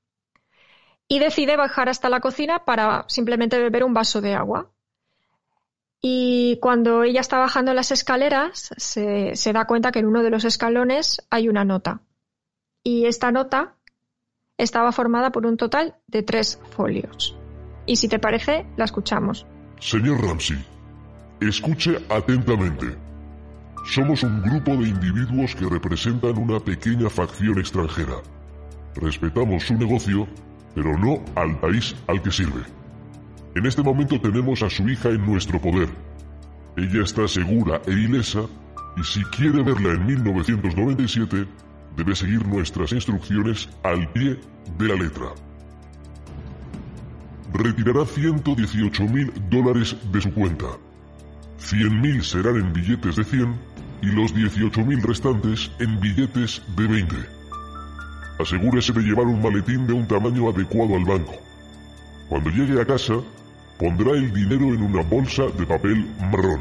y 1.08 1.18
decide 1.18 1.56
bajar 1.56 1.88
hasta 1.88 2.08
la 2.08 2.20
cocina 2.20 2.64
para 2.64 3.04
simplemente 3.08 3.58
beber 3.58 3.84
un 3.84 3.94
vaso 3.94 4.20
de 4.20 4.34
agua. 4.34 4.70
Y 6.00 6.58
cuando 6.60 7.02
ella 7.02 7.20
está 7.20 7.38
bajando 7.38 7.72
las 7.74 7.90
escaleras, 7.90 8.70
se, 8.76 9.52
da 9.52 9.66
cuenta 9.66 9.92
que 9.92 10.00
en 10.00 10.06
uno 10.06 10.22
de 10.22 10.30
los 10.30 10.44
escalones 10.44 11.26
hay 11.30 11.48
una 11.48 11.64
nota. 11.64 12.00
Y 12.82 13.06
esta 13.06 13.32
nota 13.32 13.74
estaba 14.58 14.92
formada 14.92 15.32
por 15.32 15.46
un 15.46 15.56
total 15.56 15.96
de 16.06 16.22
tres 16.22 16.60
folios. 16.70 17.36
Y 17.86 17.96
si 17.96 18.08
te 18.08 18.18
parece, 18.18 18.66
la 18.76 18.84
escuchamos. 18.84 19.46
Señor 19.80 20.22
Ramsey, 20.22 20.58
escuche 21.40 21.98
atentamente. 22.08 22.96
Somos 23.84 24.22
un 24.22 24.42
grupo 24.42 24.72
de 24.76 24.88
individuos 24.88 25.54
que 25.54 25.68
representan 25.68 26.36
una 26.36 26.58
pequeña 26.58 27.08
facción 27.08 27.58
extranjera. 27.58 28.16
Respetamos 28.96 29.64
su 29.64 29.74
negocio, 29.74 30.26
pero 30.74 30.96
no 30.98 31.20
al 31.34 31.58
país 31.60 31.94
al 32.08 32.20
que 32.20 32.32
sirve. 32.32 32.62
En 33.56 33.64
este 33.64 33.82
momento 33.82 34.20
tenemos 34.20 34.62
a 34.62 34.68
su 34.68 34.86
hija 34.86 35.08
en 35.08 35.24
nuestro 35.24 35.58
poder. 35.58 35.88
Ella 36.76 37.02
está 37.02 37.26
segura 37.26 37.80
e 37.86 37.92
ilesa 37.92 38.42
Y 38.98 39.02
si 39.02 39.24
quiere 39.24 39.62
verla 39.62 39.94
en 39.94 40.04
1997, 40.04 41.46
debe 41.96 42.14
seguir 42.14 42.46
nuestras 42.46 42.92
instrucciones 42.92 43.66
al 43.82 44.12
pie 44.12 44.38
de 44.78 44.88
la 44.88 44.94
letra. 44.94 45.28
Retirará 47.54 48.04
118 48.04 49.04
mil 49.04 49.32
dólares 49.48 49.96
de 50.12 50.20
su 50.20 50.34
cuenta. 50.34 50.66
100 51.56 52.00
mil 52.02 52.22
serán 52.22 52.56
en 52.56 52.72
billetes 52.74 53.16
de 53.16 53.24
100 53.24 53.54
y 54.02 54.06
los 54.08 54.34
18 54.34 54.84
mil 54.84 55.02
restantes 55.02 55.70
en 55.78 55.98
billetes 55.98 56.62
de 56.76 56.86
20. 56.86 57.16
Asegúrese 58.38 58.92
de 58.92 59.00
llevar 59.00 59.24
un 59.24 59.40
maletín 59.40 59.86
de 59.86 59.94
un 59.94 60.06
tamaño 60.06 60.50
adecuado 60.50 60.94
al 60.94 61.06
banco. 61.06 61.32
Cuando 62.28 62.50
llegue 62.50 62.80
a 62.80 62.84
casa, 62.84 63.14
pondrá 63.78 64.12
el 64.12 64.32
dinero 64.32 64.74
en 64.74 64.82
una 64.82 65.02
bolsa 65.02 65.44
de 65.58 65.66
papel 65.66 66.06
marrón. 66.30 66.60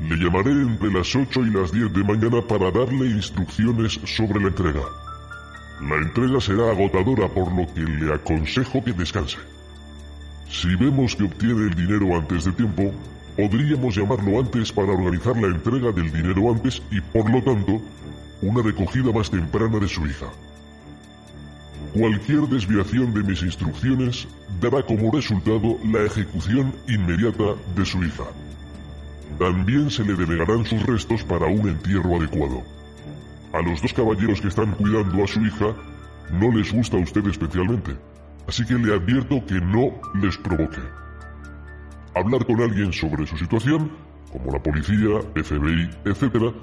Le 0.00 0.16
llamaré 0.16 0.52
entre 0.52 0.92
las 0.92 1.14
8 1.14 1.46
y 1.46 1.50
las 1.50 1.72
10 1.72 1.92
de 1.92 2.04
mañana 2.04 2.40
para 2.42 2.70
darle 2.70 3.06
instrucciones 3.06 4.00
sobre 4.04 4.40
la 4.40 4.48
entrega. 4.48 4.82
La 5.80 5.96
entrega 5.96 6.40
será 6.40 6.70
agotadora 6.70 7.28
por 7.28 7.52
lo 7.52 7.66
que 7.74 7.80
le 7.80 8.14
aconsejo 8.14 8.82
que 8.82 8.92
descanse. 8.92 9.38
Si 10.48 10.74
vemos 10.76 11.14
que 11.14 11.24
obtiene 11.24 11.68
el 11.68 11.74
dinero 11.74 12.16
antes 12.16 12.44
de 12.44 12.52
tiempo, 12.52 12.90
podríamos 13.36 13.94
llamarlo 13.94 14.40
antes 14.40 14.72
para 14.72 14.92
organizar 14.92 15.36
la 15.36 15.48
entrega 15.48 15.92
del 15.92 16.10
dinero 16.10 16.50
antes 16.50 16.82
y 16.90 17.00
por 17.00 17.30
lo 17.30 17.42
tanto 17.42 17.80
una 18.42 18.62
recogida 18.62 19.12
más 19.12 19.30
temprana 19.30 19.78
de 19.78 19.88
su 19.88 20.06
hija. 20.06 20.26
Cualquier 21.94 22.40
desviación 22.48 23.14
de 23.14 23.22
mis 23.22 23.42
instrucciones 23.42 24.28
dará 24.60 24.82
como 24.82 25.10
resultado 25.10 25.78
la 25.90 26.04
ejecución 26.04 26.74
inmediata 26.86 27.54
de 27.74 27.86
su 27.86 28.04
hija. 28.04 28.24
También 29.38 29.90
se 29.90 30.04
le 30.04 30.14
denegarán 30.14 30.66
sus 30.66 30.82
restos 30.84 31.24
para 31.24 31.46
un 31.46 31.66
entierro 31.66 32.16
adecuado. 32.16 32.62
A 33.54 33.62
los 33.62 33.80
dos 33.80 33.94
caballeros 33.94 34.40
que 34.40 34.48
están 34.48 34.72
cuidando 34.72 35.24
a 35.24 35.26
su 35.26 35.40
hija 35.40 35.74
no 36.30 36.52
les 36.52 36.72
gusta 36.72 36.98
a 36.98 37.00
usted 37.00 37.26
especialmente, 37.26 37.96
así 38.46 38.66
que 38.66 38.74
le 38.74 38.94
advierto 38.94 39.44
que 39.46 39.58
no 39.58 39.94
les 40.20 40.36
provoque. 40.36 40.82
Hablar 42.14 42.44
con 42.44 42.60
alguien 42.60 42.92
sobre 42.92 43.26
su 43.26 43.38
situación, 43.38 43.90
como 44.30 44.52
la 44.52 44.62
policía, 44.62 45.20
FBI, 45.34 45.88
etc., 46.04 46.54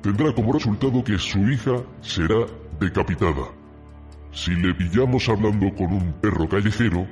tendrá 0.00 0.32
como 0.32 0.54
resultado 0.54 1.04
que 1.04 1.18
su 1.18 1.40
hija 1.40 1.76
será 2.00 2.46
decapitada. 2.80 3.61
Si 4.32 4.50
le 4.52 4.72
pillamos 4.72 5.28
hablando 5.28 5.74
con 5.74 5.92
un 5.92 6.12
perro 6.14 6.48
callejero, 6.48 7.06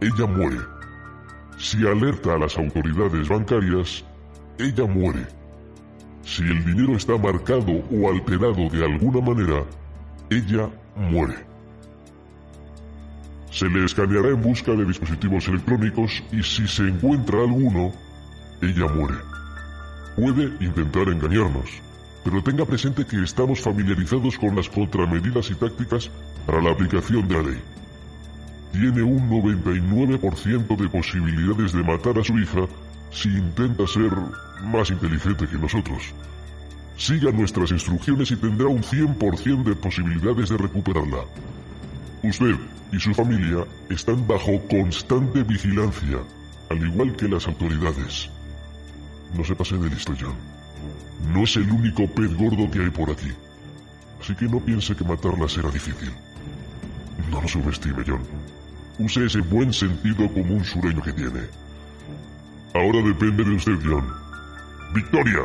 ella 0.00 0.26
muere. 0.26 0.56
Si 1.58 1.86
alerta 1.86 2.34
a 2.34 2.38
las 2.38 2.56
autoridades 2.56 3.28
bancarias, 3.28 4.04
ella 4.58 4.86
muere. 4.86 5.26
Si 6.22 6.42
el 6.42 6.64
dinero 6.64 6.96
está 6.96 7.18
marcado 7.18 7.72
o 7.92 8.10
alterado 8.10 8.70
de 8.70 8.84
alguna 8.84 9.20
manera, 9.20 9.64
ella 10.30 10.70
muere. 10.96 11.34
Se 13.50 13.68
le 13.68 13.84
escaneará 13.84 14.30
en 14.30 14.40
busca 14.40 14.72
de 14.72 14.86
dispositivos 14.86 15.46
electrónicos 15.48 16.24
y 16.32 16.42
si 16.42 16.66
se 16.66 16.88
encuentra 16.88 17.40
alguno, 17.40 17.92
ella 18.62 18.86
muere. 18.94 19.18
Puede 20.16 20.64
intentar 20.64 21.08
engañarnos, 21.08 21.82
pero 22.24 22.42
tenga 22.42 22.64
presente 22.64 23.06
que 23.06 23.22
estamos 23.22 23.60
familiarizados 23.60 24.38
con 24.38 24.56
las 24.56 24.70
contramedidas 24.70 25.50
y 25.50 25.54
tácticas 25.54 26.10
para 26.46 26.62
la 26.62 26.70
aplicación 26.70 27.26
de 27.28 27.34
la 27.34 27.42
ley. 27.42 27.60
Tiene 28.72 29.02
un 29.02 29.28
99% 29.28 30.76
de 30.76 30.88
posibilidades 30.88 31.72
de 31.72 31.82
matar 31.82 32.18
a 32.18 32.24
su 32.24 32.38
hija 32.38 32.66
si 33.10 33.28
intenta 33.28 33.86
ser 33.86 34.12
más 34.62 34.90
inteligente 34.90 35.46
que 35.46 35.56
nosotros. 35.56 36.14
Siga 36.96 37.30
nuestras 37.30 37.70
instrucciones 37.72 38.30
y 38.30 38.36
tendrá 38.36 38.68
un 38.68 38.82
100% 38.82 39.64
de 39.64 39.74
posibilidades 39.76 40.48
de 40.48 40.56
recuperarla. 40.56 41.24
Usted 42.22 42.56
y 42.92 43.00
su 43.00 43.12
familia 43.14 43.64
están 43.90 44.26
bajo 44.26 44.60
constante 44.68 45.42
vigilancia, 45.42 46.18
al 46.70 46.86
igual 46.86 47.14
que 47.16 47.28
las 47.28 47.46
autoridades. 47.46 48.30
No 49.36 49.44
se 49.44 49.54
pase 49.54 49.76
de 49.76 49.90
listo, 49.90 50.14
John. 50.18 50.34
No 51.32 51.42
es 51.42 51.56
el 51.56 51.70
único 51.70 52.06
pez 52.06 52.34
gordo 52.34 52.70
que 52.70 52.80
hay 52.80 52.90
por 52.90 53.10
aquí. 53.10 53.30
Así 54.20 54.34
que 54.34 54.46
no 54.46 54.60
piense 54.60 54.94
que 54.94 55.04
matarla 55.04 55.48
será 55.48 55.70
difícil. 55.70 56.10
No 57.30 57.40
lo 57.40 57.48
subestime, 57.48 58.04
John. 58.06 58.20
Use 58.98 59.24
ese 59.24 59.40
buen 59.40 59.72
sentido 59.72 60.28
común 60.32 60.64
sureño 60.64 61.02
que 61.02 61.12
tiene. 61.12 61.40
Ahora 62.74 63.02
depende 63.02 63.44
de 63.44 63.54
usted, 63.54 63.78
John. 63.84 64.04
Victoria. 64.94 65.40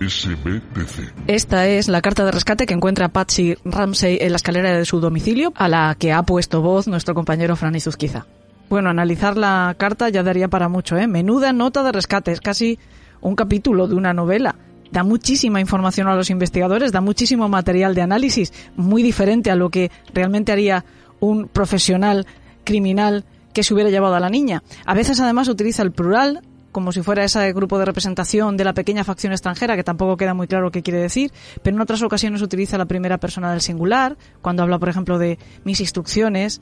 SBTC. 0.00 1.12
Esta 1.28 1.68
es 1.68 1.88
la 1.88 2.00
carta 2.02 2.24
de 2.24 2.32
rescate 2.32 2.66
que 2.66 2.74
encuentra 2.74 3.08
Patsy 3.08 3.56
Ramsey 3.64 4.18
en 4.20 4.32
la 4.32 4.36
escalera 4.36 4.76
de 4.76 4.84
su 4.84 5.00
domicilio, 5.00 5.52
a 5.56 5.68
la 5.68 5.94
que 5.98 6.12
ha 6.12 6.22
puesto 6.24 6.60
voz 6.60 6.88
nuestro 6.88 7.14
compañero 7.14 7.54
Franny 7.54 7.80
Zuzquiza. 7.80 8.26
Bueno, 8.68 8.90
analizar 8.90 9.36
la 9.36 9.74
carta 9.78 10.08
ya 10.08 10.22
daría 10.22 10.48
para 10.48 10.68
mucho, 10.68 10.96
¿eh? 10.96 11.06
Menuda 11.06 11.52
nota 11.52 11.82
de 11.82 11.92
rescate, 11.92 12.32
es 12.32 12.40
casi 12.40 12.78
un 13.20 13.36
capítulo 13.36 13.86
de 13.86 13.94
una 13.94 14.12
novela. 14.12 14.56
Da 14.92 15.02
muchísima 15.02 15.58
información 15.60 16.06
a 16.06 16.14
los 16.14 16.28
investigadores, 16.28 16.92
da 16.92 17.00
muchísimo 17.00 17.48
material 17.48 17.94
de 17.94 18.02
análisis, 18.02 18.52
muy 18.76 19.02
diferente 19.02 19.50
a 19.50 19.56
lo 19.56 19.70
que 19.70 19.90
realmente 20.12 20.52
haría 20.52 20.84
un 21.18 21.48
profesional 21.48 22.26
criminal 22.64 23.24
que 23.54 23.62
se 23.62 23.72
hubiera 23.72 23.90
llevado 23.90 24.14
a 24.14 24.20
la 24.20 24.28
niña. 24.28 24.62
A 24.84 24.94
veces 24.94 25.18
además 25.18 25.48
utiliza 25.48 25.82
el 25.82 25.92
plural, 25.92 26.42
como 26.72 26.92
si 26.92 27.02
fuera 27.02 27.24
ese 27.24 27.52
grupo 27.52 27.78
de 27.78 27.84
representación 27.84 28.56
de 28.56 28.64
la 28.64 28.74
pequeña 28.74 29.04
facción 29.04 29.32
extranjera, 29.32 29.76
que 29.76 29.84
tampoco 29.84 30.16
queda 30.16 30.34
muy 30.34 30.46
claro 30.46 30.70
qué 30.70 30.82
quiere 30.82 31.00
decir, 31.00 31.32
pero 31.62 31.76
en 31.76 31.82
otras 31.82 32.02
ocasiones 32.02 32.42
utiliza 32.42 32.78
la 32.78 32.86
primera 32.86 33.18
persona 33.18 33.50
del 33.50 33.60
singular, 33.60 34.16
cuando 34.40 34.62
habla, 34.62 34.78
por 34.78 34.88
ejemplo, 34.88 35.18
de 35.18 35.38
mis 35.64 35.80
instrucciones. 35.80 36.60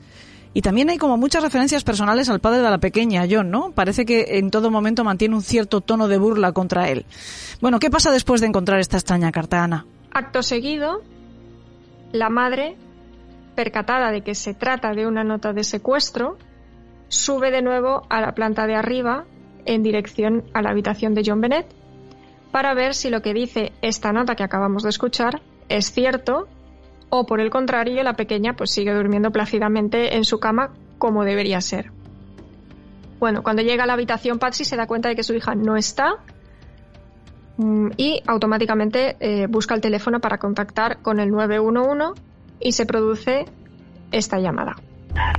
Y 0.53 0.61
también 0.61 0.89
hay 0.89 0.97
como 0.97 1.17
muchas 1.17 1.43
referencias 1.43 1.83
personales 1.83 2.29
al 2.29 2.41
padre 2.41 2.61
de 2.61 2.69
la 2.69 2.77
pequeña, 2.77 3.25
John, 3.29 3.51
¿no? 3.51 3.71
Parece 3.71 4.05
que 4.05 4.37
en 4.37 4.51
todo 4.51 4.69
momento 4.69 5.03
mantiene 5.03 5.35
un 5.35 5.41
cierto 5.41 5.79
tono 5.79 6.07
de 6.07 6.17
burla 6.17 6.51
contra 6.51 6.89
él. 6.89 7.05
Bueno, 7.61 7.79
¿qué 7.79 7.89
pasa 7.89 8.11
después 8.11 8.41
de 8.41 8.47
encontrar 8.47 8.79
esta 8.79 8.97
extraña 8.97 9.31
carta, 9.31 9.63
Ana? 9.63 9.85
Acto 10.13 10.43
seguido, 10.43 11.01
la 12.11 12.29
madre, 12.29 12.75
percatada 13.55 14.11
de 14.11 14.21
que 14.21 14.35
se 14.35 14.53
trata 14.53 14.91
de 14.93 15.07
una 15.07 15.23
nota 15.23 15.53
de 15.53 15.63
secuestro, 15.63 16.37
sube 17.07 17.51
de 17.51 17.61
nuevo 17.61 18.05
a 18.09 18.19
la 18.19 18.33
planta 18.33 18.67
de 18.67 18.75
arriba 18.75 19.25
en 19.65 19.83
dirección 19.83 20.43
a 20.53 20.61
la 20.61 20.71
habitación 20.71 21.13
de 21.13 21.23
John 21.25 21.41
Bennett 21.41 21.67
para 22.51 22.73
ver 22.73 22.93
si 22.93 23.09
lo 23.09 23.21
que 23.21 23.33
dice 23.33 23.71
esta 23.81 24.11
nota 24.11 24.35
que 24.35 24.43
acabamos 24.43 24.83
de 24.83 24.89
escuchar 24.89 25.41
es 25.69 25.91
cierto 25.91 26.47
o 27.11 27.25
por 27.27 27.39
el 27.39 27.51
contrario 27.51 28.01
la 28.01 28.13
pequeña 28.13 28.53
pues 28.53 28.71
sigue 28.71 28.93
durmiendo 28.93 29.29
plácidamente 29.29 30.15
en 30.15 30.23
su 30.23 30.39
cama 30.39 30.71
como 30.97 31.23
debería 31.23 31.61
ser. 31.61 31.91
Bueno, 33.19 33.43
cuando 33.43 33.61
llega 33.61 33.83
a 33.83 33.87
la 33.87 33.93
habitación 33.93 34.39
Patsy 34.39 34.65
se 34.65 34.75
da 34.75 34.87
cuenta 34.87 35.09
de 35.09 35.15
que 35.15 35.21
su 35.21 35.35
hija 35.35 35.53
no 35.53 35.77
está 35.77 36.15
mm, 37.57 37.89
y 37.97 38.23
automáticamente 38.25 39.17
eh, 39.19 39.45
busca 39.47 39.75
el 39.75 39.81
teléfono 39.81 40.19
para 40.19 40.39
contactar 40.39 41.03
con 41.03 41.19
el 41.19 41.29
911 41.29 42.19
y 42.59 42.71
se 42.71 42.85
produce 42.87 43.45
esta 44.11 44.39
llamada. 44.39 44.75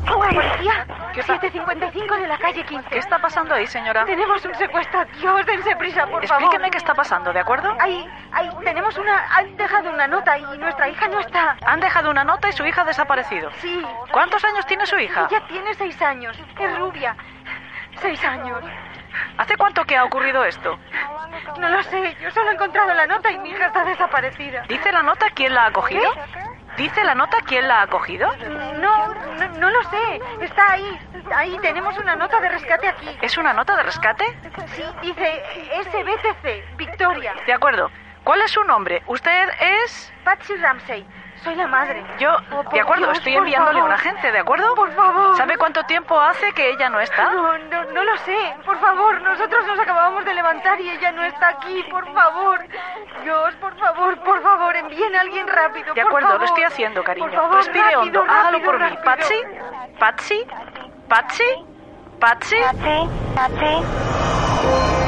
Policía, 0.06 0.86
755 1.14 2.16
de 2.16 2.26
la 2.26 2.38
calle 2.38 2.64
15. 2.64 2.88
¿Qué 2.90 2.98
está 2.98 3.18
pasando 3.18 3.54
ahí, 3.54 3.66
señora? 3.66 4.04
Tenemos 4.04 4.44
un 4.44 4.54
secuestro. 4.54 5.04
Dios, 5.18 5.46
dense 5.46 5.74
prisa, 5.76 6.06
por 6.06 6.26
favor. 6.26 6.42
Explíqueme 6.42 6.70
qué 6.70 6.78
está 6.78 6.94
pasando, 6.94 7.32
¿de 7.32 7.40
acuerdo? 7.40 7.74
Ahí, 7.80 8.08
ahí, 8.32 8.50
tenemos 8.64 8.96
una... 8.98 9.26
Han 9.36 9.56
dejado 9.56 9.90
una 9.90 10.06
nota 10.06 10.38
y 10.38 10.42
nuestra 10.58 10.88
hija 10.88 11.08
no 11.08 11.20
está. 11.20 11.56
Han 11.66 11.80
dejado 11.80 12.10
una 12.10 12.24
nota 12.24 12.48
y 12.48 12.52
su 12.52 12.64
hija 12.66 12.82
ha 12.82 12.84
desaparecido. 12.84 13.50
Sí. 13.60 13.82
¿Cuántos 14.10 14.44
años 14.44 14.66
tiene 14.66 14.86
su 14.86 14.98
hija? 14.98 15.28
Ella 15.30 15.42
tiene 15.48 15.74
seis 15.74 16.00
años. 16.02 16.36
Es 16.58 16.78
rubia. 16.78 17.16
Seis 18.00 18.22
años. 18.24 18.62
¿Hace 19.38 19.56
cuánto 19.56 19.84
que 19.84 19.96
ha 19.96 20.04
ocurrido 20.04 20.44
esto? 20.44 20.78
No 21.58 21.68
lo 21.68 21.82
sé. 21.84 22.16
Yo 22.22 22.30
solo 22.30 22.50
he 22.50 22.54
encontrado 22.54 22.94
la 22.94 23.06
nota 23.06 23.30
y 23.30 23.38
mi 23.38 23.50
hija 23.50 23.66
está 23.66 23.84
desaparecida. 23.84 24.62
¿Dice 24.68 24.92
la 24.92 25.02
nota 25.02 25.26
quién 25.34 25.54
la 25.54 25.66
ha 25.66 25.72
cogido? 25.72 26.10
¿Dice 26.76 27.04
la 27.04 27.14
nota 27.14 27.38
quién 27.46 27.68
la 27.68 27.82
ha 27.82 27.86
cogido? 27.86 28.28
No, 28.78 29.08
no, 29.08 29.48
no 29.58 29.70
lo 29.70 29.82
sé. 29.84 30.20
Está 30.40 30.72
ahí. 30.72 30.98
Ahí 31.34 31.56
tenemos 31.60 31.96
una 31.98 32.16
nota 32.16 32.40
de 32.40 32.48
rescate 32.48 32.88
aquí. 32.88 33.08
¿Es 33.20 33.36
una 33.36 33.52
nota 33.52 33.76
de 33.76 33.82
rescate? 33.82 34.24
Sí, 34.74 34.82
dice 35.02 35.42
SBTC, 35.82 36.76
Victoria. 36.76 37.34
De 37.46 37.52
acuerdo. 37.52 37.90
¿Cuál 38.24 38.40
es 38.42 38.52
su 38.52 38.62
nombre? 38.64 39.02
¿Usted 39.06 39.48
es...? 39.84 40.12
Patsy 40.24 40.56
Ramsey. 40.56 41.04
Soy 41.42 41.54
la 41.56 41.66
madre. 41.66 42.04
Yo, 42.18 42.30
Oh, 42.52 42.62
de 42.72 42.80
acuerdo, 42.80 43.06
Dios, 43.06 43.18
estoy 43.18 43.34
enviándole 43.34 43.78
favor. 43.80 43.88
un 43.90 43.94
agente, 43.94 44.30
¿de 44.30 44.38
acuerdo? 44.38 44.74
Por 44.76 44.92
favor. 44.94 45.36
¿Sabe 45.36 45.56
cuánto 45.56 45.82
tiempo 45.84 46.20
hace 46.20 46.52
que 46.52 46.70
ella 46.70 46.88
no 46.88 47.00
está? 47.00 47.24
No, 47.32 47.58
no, 47.58 47.84
no 47.86 48.04
lo 48.04 48.16
sé. 48.18 48.54
Por 48.64 48.78
favor, 48.78 49.20
nosotros 49.22 49.66
nos 49.66 49.78
acabamos 49.80 50.24
de 50.24 50.34
levantar 50.34 50.80
y 50.80 50.88
ella 50.90 51.10
no 51.12 51.22
está 51.24 51.48
aquí. 51.48 51.82
Por 51.90 52.12
favor. 52.14 52.60
Dios, 53.24 53.54
por 53.56 53.76
favor, 53.76 54.18
por 54.18 54.40
favor, 54.42 54.76
envíen 54.76 55.16
a 55.16 55.20
alguien 55.22 55.48
rápido. 55.48 55.94
De 55.94 56.02
por 56.02 56.10
acuerdo, 56.10 56.38
lo 56.38 56.44
estoy 56.44 56.62
haciendo, 56.64 57.02
cariño. 57.02 57.26
Por 57.26 57.36
favor, 57.36 57.56
Respire 57.56 57.84
rápido, 57.84 58.00
hondo, 58.02 58.20
rápido, 58.24 58.38
hágalo 58.40 58.62
por 58.64 58.74
mí. 58.78 58.80
rápido. 58.84 59.02
Patsy, 59.98 60.44
Patsy, 61.08 61.46
Patsy, 62.20 62.56
Patsy. 63.34 65.01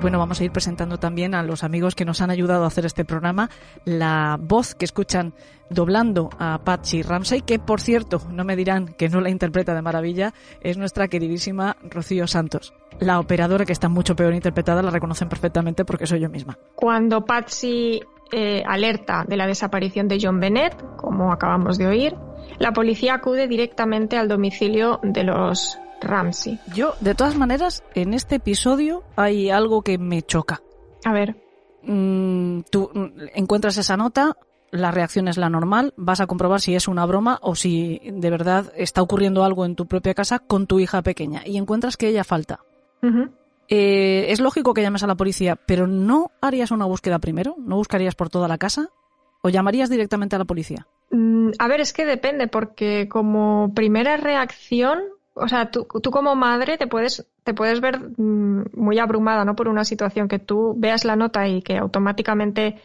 Bueno, 0.00 0.18
vamos 0.18 0.40
a 0.40 0.44
ir 0.44 0.50
presentando 0.50 0.98
también 0.98 1.34
a 1.34 1.42
los 1.42 1.62
amigos 1.62 1.94
que 1.94 2.04
nos 2.04 2.20
han 2.20 2.30
ayudado 2.30 2.64
a 2.64 2.68
hacer 2.68 2.86
este 2.86 3.04
programa. 3.04 3.50
La 3.84 4.38
voz 4.40 4.74
que 4.74 4.84
escuchan 4.86 5.34
doblando 5.68 6.30
a 6.38 6.58
Patsy 6.64 7.02
Ramsey, 7.02 7.42
que 7.42 7.58
por 7.58 7.80
cierto, 7.80 8.22
no 8.30 8.44
me 8.44 8.56
dirán 8.56 8.94
que 8.94 9.08
no 9.08 9.20
la 9.20 9.30
interpreta 9.30 9.74
de 9.74 9.82
maravilla, 9.82 10.32
es 10.62 10.78
nuestra 10.78 11.08
queridísima 11.08 11.76
Rocío 11.82 12.26
Santos. 12.26 12.72
La 12.98 13.20
operadora 13.20 13.64
que 13.64 13.72
está 13.72 13.88
mucho 13.88 14.16
peor 14.16 14.34
interpretada 14.34 14.82
la 14.82 14.90
reconocen 14.90 15.28
perfectamente 15.28 15.84
porque 15.84 16.06
soy 16.06 16.20
yo 16.20 16.30
misma. 16.30 16.58
Cuando 16.74 17.24
Patsy 17.24 18.00
eh, 18.32 18.62
alerta 18.66 19.24
de 19.28 19.36
la 19.36 19.46
desaparición 19.46 20.08
de 20.08 20.18
John 20.20 20.40
Bennett, 20.40 20.82
como 20.96 21.32
acabamos 21.32 21.78
de 21.78 21.86
oír, 21.86 22.14
la 22.58 22.72
policía 22.72 23.14
acude 23.14 23.48
directamente 23.48 24.16
al 24.16 24.28
domicilio 24.28 25.00
de 25.02 25.24
los 25.24 25.78
Ramsey. 26.00 26.58
Yo, 26.74 26.94
de 27.00 27.14
todas 27.14 27.36
maneras, 27.36 27.84
en 27.94 28.14
este 28.14 28.36
episodio 28.36 29.02
hay 29.16 29.50
algo 29.50 29.82
que 29.82 29.98
me 29.98 30.22
choca. 30.22 30.62
A 31.04 31.12
ver. 31.12 31.36
Mm, 31.82 32.60
tú 32.70 32.90
mm, 32.92 33.06
encuentras 33.34 33.76
esa 33.78 33.96
nota, 33.96 34.36
la 34.70 34.90
reacción 34.90 35.28
es 35.28 35.36
la 35.36 35.50
normal, 35.50 35.94
vas 35.96 36.20
a 36.20 36.26
comprobar 36.26 36.60
si 36.60 36.74
es 36.74 36.88
una 36.88 37.06
broma 37.06 37.38
o 37.42 37.54
si 37.54 38.00
de 38.04 38.30
verdad 38.30 38.72
está 38.76 39.02
ocurriendo 39.02 39.44
algo 39.44 39.64
en 39.64 39.76
tu 39.76 39.86
propia 39.86 40.14
casa 40.14 40.38
con 40.38 40.66
tu 40.66 40.78
hija 40.78 41.02
pequeña 41.02 41.42
y 41.44 41.56
encuentras 41.56 41.96
que 41.96 42.08
ella 42.08 42.24
falta. 42.24 42.60
Eh, 43.68 44.26
es 44.28 44.40
lógico 44.40 44.74
que 44.74 44.82
llames 44.82 45.02
a 45.02 45.06
la 45.06 45.14
policía, 45.14 45.56
pero 45.56 45.86
¿no 45.86 46.32
harías 46.40 46.70
una 46.70 46.84
búsqueda 46.84 47.18
primero? 47.18 47.54
¿No 47.58 47.76
buscarías 47.76 48.14
por 48.14 48.28
toda 48.28 48.48
la 48.48 48.58
casa? 48.58 48.90
¿O 49.42 49.48
llamarías 49.48 49.88
directamente 49.88 50.36
a 50.36 50.40
la 50.40 50.44
policía? 50.44 50.86
Mm, 51.10 51.50
a 51.58 51.68
ver, 51.68 51.80
es 51.80 51.92
que 51.92 52.04
depende, 52.04 52.46
porque 52.46 53.08
como 53.08 53.72
primera 53.74 54.16
reacción, 54.16 54.98
o 55.34 55.48
sea, 55.48 55.70
tú, 55.70 55.86
tú, 56.02 56.10
como 56.10 56.34
madre 56.34 56.78
te 56.78 56.86
puedes, 56.86 57.26
te 57.44 57.54
puedes 57.54 57.80
ver 57.80 58.00
muy 58.18 58.98
abrumada, 58.98 59.44
¿no? 59.44 59.54
Por 59.56 59.68
una 59.68 59.84
situación 59.84 60.28
que 60.28 60.38
tú 60.38 60.74
veas 60.76 61.04
la 61.04 61.16
nota 61.16 61.48
y 61.48 61.62
que 61.62 61.78
automáticamente 61.78 62.80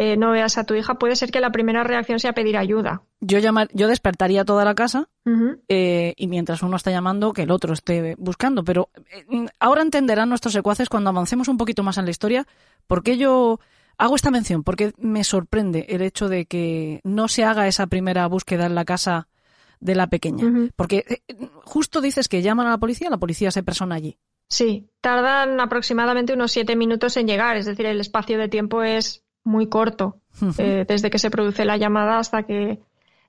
eh, 0.00 0.16
no 0.16 0.30
veas 0.30 0.58
a 0.58 0.64
tu 0.64 0.74
hija, 0.74 0.94
puede 0.94 1.16
ser 1.16 1.32
que 1.32 1.40
la 1.40 1.50
primera 1.50 1.82
reacción 1.82 2.20
sea 2.20 2.32
pedir 2.32 2.56
ayuda. 2.56 3.02
Yo, 3.20 3.40
llamar, 3.40 3.68
yo 3.72 3.88
despertaría 3.88 4.44
toda 4.44 4.64
la 4.64 4.76
casa 4.76 5.08
eh, 5.66 6.14
y 6.16 6.28
mientras 6.28 6.62
uno 6.62 6.76
está 6.76 6.92
llamando, 6.92 7.32
que 7.32 7.42
el 7.42 7.50
otro 7.50 7.72
esté 7.72 8.14
buscando. 8.16 8.62
Pero 8.62 8.90
eh, 9.10 9.46
ahora 9.58 9.82
entenderán 9.82 10.28
nuestros 10.28 10.52
secuaces 10.52 10.88
cuando 10.88 11.10
avancemos 11.10 11.48
un 11.48 11.56
poquito 11.56 11.82
más 11.82 11.98
en 11.98 12.04
la 12.04 12.12
historia 12.12 12.46
por 12.86 13.02
qué 13.02 13.18
yo 13.18 13.58
hago 13.96 14.14
esta 14.14 14.30
mención, 14.30 14.62
porque 14.62 14.92
me 14.98 15.24
sorprende 15.24 15.86
el 15.88 16.02
hecho 16.02 16.28
de 16.28 16.46
que 16.46 17.00
no 17.02 17.26
se 17.26 17.42
haga 17.42 17.66
esa 17.66 17.88
primera 17.88 18.26
búsqueda 18.28 18.66
en 18.66 18.76
la 18.76 18.84
casa 18.84 19.26
de 19.80 19.94
la 19.94 20.08
pequeña. 20.08 20.70
Porque 20.76 21.22
justo 21.64 22.00
dices 22.00 22.28
que 22.28 22.42
llaman 22.42 22.66
a 22.66 22.70
la 22.70 22.78
policía, 22.78 23.10
la 23.10 23.18
policía 23.18 23.50
se 23.50 23.62
persona 23.62 23.94
allí. 23.94 24.18
Sí, 24.48 24.88
tardan 25.00 25.60
aproximadamente 25.60 26.32
unos 26.32 26.52
siete 26.52 26.74
minutos 26.74 27.16
en 27.16 27.26
llegar, 27.26 27.56
es 27.56 27.66
decir, 27.66 27.86
el 27.86 28.00
espacio 28.00 28.38
de 28.38 28.48
tiempo 28.48 28.82
es 28.82 29.22
muy 29.44 29.68
corto, 29.68 30.20
eh, 30.58 30.84
desde 30.88 31.10
que 31.10 31.18
se 31.18 31.30
produce 31.30 31.64
la 31.64 31.76
llamada 31.76 32.18
hasta 32.18 32.44
que 32.44 32.78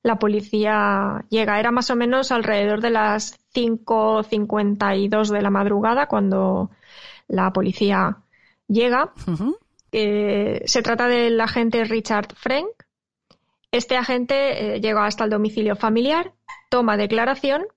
la 0.01 0.17
policía 0.17 1.25
llega. 1.29 1.59
Era 1.59 1.71
más 1.71 1.89
o 1.89 1.95
menos 1.95 2.31
alrededor 2.31 2.81
de 2.81 2.89
las 2.89 3.37
5.52 3.53 5.29
de 5.29 5.41
la 5.41 5.49
madrugada 5.49 6.07
cuando 6.07 6.71
la 7.27 7.51
policía 7.51 8.17
llega. 8.67 9.13
Eh, 9.91 10.61
se 10.65 10.81
trata 10.81 11.07
del 11.07 11.39
agente 11.41 11.83
Richard 11.83 12.33
Frank. 12.35 12.69
Este 13.71 13.97
agente 13.97 14.75
eh, 14.75 14.81
llega 14.81 15.05
hasta 15.05 15.23
el 15.23 15.29
domicilio 15.29 15.75
familiar, 15.75 16.33
toma 16.69 16.97
declaración 16.97 17.67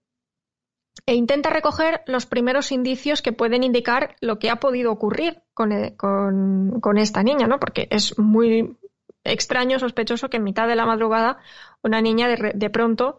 e 1.07 1.15
intenta 1.15 1.51
recoger 1.51 2.03
los 2.07 2.27
primeros 2.27 2.71
indicios 2.71 3.23
que 3.23 3.33
pueden 3.33 3.63
indicar 3.63 4.17
lo 4.21 4.39
que 4.39 4.51
ha 4.51 4.57
podido 4.57 4.93
ocurrir 4.93 5.43
con, 5.55 5.73
eh, 5.73 5.95
esta 6.97 7.23
niña, 7.23 7.47
¿no? 7.47 7.59
Porque 7.59 7.89
es 7.91 8.19
muy 8.19 8.77
extraño, 9.25 9.79
sospechoso 9.79 10.29
que 10.29 10.37
en 10.39 10.45
mitad 10.45 10.69
de 10.69 10.77
la 10.77 10.87
madrugada 10.87 11.39
una 11.83 12.01
niña 12.01 12.29
de, 12.29 12.71
pronto 12.71 13.19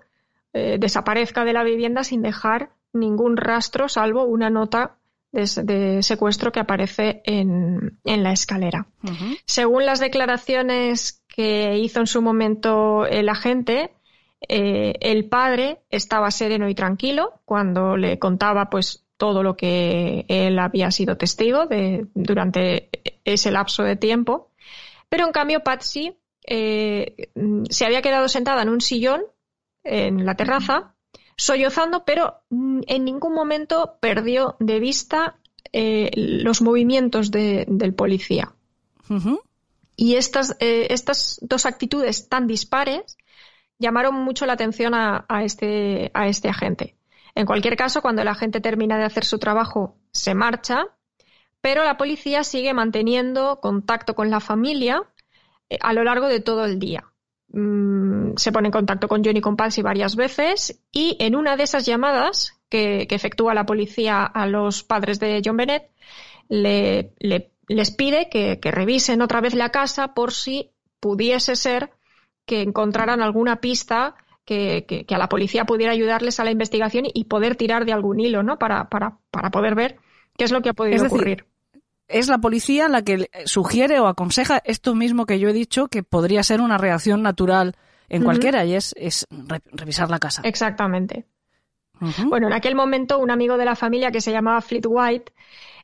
eh, 0.54 0.78
desaparezca 0.80 1.46
de 1.46 1.54
la 1.54 1.64
vivienda 1.64 2.04
sin 2.04 2.22
dejar 2.22 2.72
ningún 2.94 3.38
rastro, 3.38 3.90
salvo 3.90 4.24
una 4.24 4.50
nota 4.50 4.98
de, 5.32 6.04
secuestro 6.04 6.52
que 6.52 6.60
aparece 6.60 7.22
en, 7.26 8.00
la 8.04 8.32
escalera. 8.32 8.86
Según 9.46 9.86
las 9.86 10.00
declaraciones 10.00 11.23
que 11.34 11.80
hizo 11.80 12.00
en 12.00 12.06
su 12.06 12.22
momento 12.22 13.08
el 13.08 13.28
agente, 13.28 13.92
eh, 14.48 14.94
el 15.02 15.26
padre 15.26 15.80
estaba 15.90 16.30
sereno 16.30 16.70
y 16.70 16.76
tranquilo 16.76 17.42
cuando 17.44 17.98
le 17.98 18.20
contaba 18.20 18.70
pues 18.70 19.04
todo 19.18 19.42
lo 19.42 19.58
que 19.58 20.26
él 20.28 20.60
había 20.60 20.92
sido 20.92 21.18
testigo 21.18 21.66
de, 21.66 22.06
durante 22.14 22.92
ese 23.26 23.50
lapso 23.50 23.82
de 23.82 23.96
tiempo. 23.96 24.52
Pero 25.10 25.26
en 25.26 25.32
cambio 25.32 25.64
Patsy 25.64 26.16
eh, 26.46 27.32
se 27.68 27.86
había 27.86 28.04
quedado 28.04 28.28
sentada 28.28 28.62
en 28.62 28.70
un 28.70 28.82
sillón 28.82 29.24
en 29.84 30.28
la 30.28 30.36
terraza, 30.36 30.94
sollozando, 31.36 32.06
pero 32.06 32.42
en 32.52 33.06
ningún 33.06 33.34
momento 33.34 33.98
perdió 34.00 34.56
de 34.60 34.80
vista 34.80 35.38
eh, 35.72 36.12
los 36.16 36.62
movimientos 36.62 37.32
del 37.32 37.96
policía. 37.96 38.54
Y 39.96 40.16
estas, 40.16 40.56
estas 40.60 41.40
dos 41.42 41.66
actitudes 41.66 42.28
tan 42.30 42.48
dispares 42.48 43.18
llamaron 43.80 44.16
mucho 44.16 44.46
la 44.46 44.54
atención 44.54 44.94
a, 44.96 45.26
este, 45.44 46.12
a 46.14 46.28
este 46.28 46.50
agente. 46.50 46.96
En 47.36 47.46
cualquier 47.46 47.76
caso, 47.76 48.02
cuando 48.02 48.22
el 48.22 48.28
agente 48.28 48.62
termina 48.62 48.98
de 48.98 49.06
hacer 49.06 49.26
su 49.26 49.40
trabajo, 49.40 49.98
se 50.12 50.36
marcha, 50.36 50.86
pero 51.62 51.84
la 51.84 51.98
policía 51.98 52.44
sigue 52.44 52.74
manteniendo 52.74 53.60
contacto 53.60 54.14
con 54.16 54.30
la 54.30 54.40
familia 54.40 55.04
eh, 55.70 55.78
a 55.82 55.94
lo 55.94 56.04
largo 56.04 56.28
de 56.28 56.40
todo 56.40 56.66
el 56.66 56.80
día. 56.80 57.06
Mm, 57.50 58.36
se 58.36 58.52
pone 58.52 58.68
en 58.68 58.72
contacto 58.72 59.08
con 59.08 59.24
Johnny 59.24 59.42
Compalsi 59.42 59.82
varias 59.82 60.16
veces 60.16 60.82
y 60.92 61.18
en 61.20 61.36
una 61.36 61.56
de 61.56 61.64
esas 61.64 61.86
llamadas 61.86 62.60
que, 62.70 63.08
efectúa 63.10 63.54
la 63.54 63.66
policía 63.66 64.24
a 64.24 64.48
los 64.48 64.84
padres 64.84 65.20
de 65.20 65.42
John 65.44 65.58
Bennett, 65.58 65.90
les 67.68 67.92
pide 67.92 68.30
que 68.30 68.72
revisen 68.72 69.22
otra 69.22 69.42
vez 69.42 69.54
la 69.54 69.70
casa 69.70 70.14
por 70.14 70.32
si 70.32 70.72
pudiese 71.00 71.56
ser 71.56 71.92
que 72.46 72.62
encontraran 72.62 73.22
alguna 73.22 73.58
pista 73.58 74.16
que, 74.46 75.06
a 75.10 75.18
la 75.18 75.30
policía 75.30 75.66
pudiera 75.66 75.94
ayudarles 75.94 76.40
a 76.40 76.44
la 76.44 76.52
investigación 76.52 77.06
y 77.14 77.26
poder 77.26 77.56
tirar 77.56 77.86
de 77.86 77.94
algún 77.94 78.20
hilo, 78.20 78.44
¿no? 78.44 78.60
Para, 78.60 78.90
para, 78.90 79.18
para 79.32 79.50
poder 79.52 79.76
ver 79.76 79.98
qué 80.38 80.44
es 80.46 80.52
lo 80.52 80.62
que 80.62 80.70
ha 80.70 80.74
podido 80.74 81.06
ocurrir. 81.06 81.46
Es 82.08 82.28
la 82.28 82.40
policía 82.40 82.90
la 82.90 83.02
que 83.02 83.30
sugiere 83.46 84.00
o 84.00 84.08
aconseja 84.08 84.62
esto 84.66 84.94
mismo 84.94 85.26
que 85.26 85.40
yo 85.40 85.50
he 85.50 85.54
dicho, 85.54 85.88
que 85.88 86.04
podría 86.04 86.44
ser 86.44 86.60
una 86.60 86.78
reacción 86.78 87.22
natural 87.22 87.76
en 88.10 88.24
cualquiera, 88.24 88.64
y 88.66 88.76
es, 88.76 88.94
es 88.98 89.26
revisar 89.72 90.12
la 90.12 90.20
casa. 90.20 90.42
Exactamente. 90.44 91.26
Bueno, 92.26 92.48
en 92.48 92.54
aquel 92.54 92.76
momento 92.76 93.18
un 93.18 93.32
amigo 93.32 93.58
de 93.58 93.66
la 93.66 93.76
familia 93.76 94.12
que 94.12 94.22
se 94.22 94.32
llamaba 94.32 94.62
Fleet 94.62 94.86
White 94.86 95.34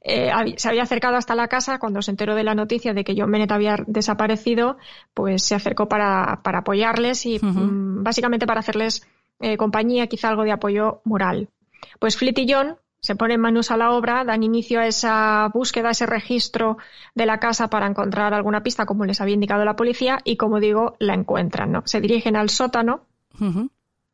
eh, 0.01 0.31
se 0.57 0.69
había 0.69 0.83
acercado 0.83 1.17
hasta 1.17 1.35
la 1.35 1.47
casa 1.47 1.77
cuando 1.77 2.01
se 2.01 2.11
enteró 2.11 2.35
de 2.35 2.43
la 2.43 2.55
noticia 2.55 2.93
de 2.93 3.03
que 3.03 3.15
John 3.17 3.31
Bennett 3.31 3.51
había 3.51 3.77
desaparecido, 3.85 4.77
pues 5.13 5.43
se 5.43 5.55
acercó 5.55 5.89
para, 5.89 6.39
apoyarles 6.43 7.25
y 7.25 7.39
mm, 7.39 8.03
básicamente 8.03 8.47
para 8.47 8.61
hacerles 8.61 9.05
eh, 9.39 9.57
compañía, 9.57 10.07
quizá 10.07 10.29
algo 10.29 10.43
de 10.43 10.51
apoyo 10.51 11.01
moral. 11.03 11.49
Pues 11.99 12.17
Fleet 12.17 12.39
y 12.39 12.51
John 12.51 12.77
se 13.01 13.15
ponen 13.15 13.39
manos 13.39 13.71
a 13.71 13.77
la 13.77 13.91
obra, 13.91 14.23
dan 14.25 14.43
inicio 14.43 14.79
a 14.79 14.87
esa 14.87 15.49
búsqueda, 15.53 15.89
a 15.89 15.91
ese 15.91 16.05
registro 16.05 16.77
de 17.15 17.25
la 17.25 17.39
casa 17.39 17.69
para 17.69 17.87
encontrar 17.87 18.33
alguna 18.33 18.61
pista, 18.61 18.85
como 18.85 19.05
les 19.05 19.21
había 19.21 19.35
indicado 19.35 19.63
la 19.63 19.75
policía, 19.75 20.19
y 20.25 20.35
como 20.35 20.59
digo, 20.59 20.95
la 20.99 21.13
encuentran. 21.13 21.71
¿no? 21.71 21.83
Se 21.85 22.01
dirigen 22.01 22.35
al 22.35 22.49
sótano 22.49 23.05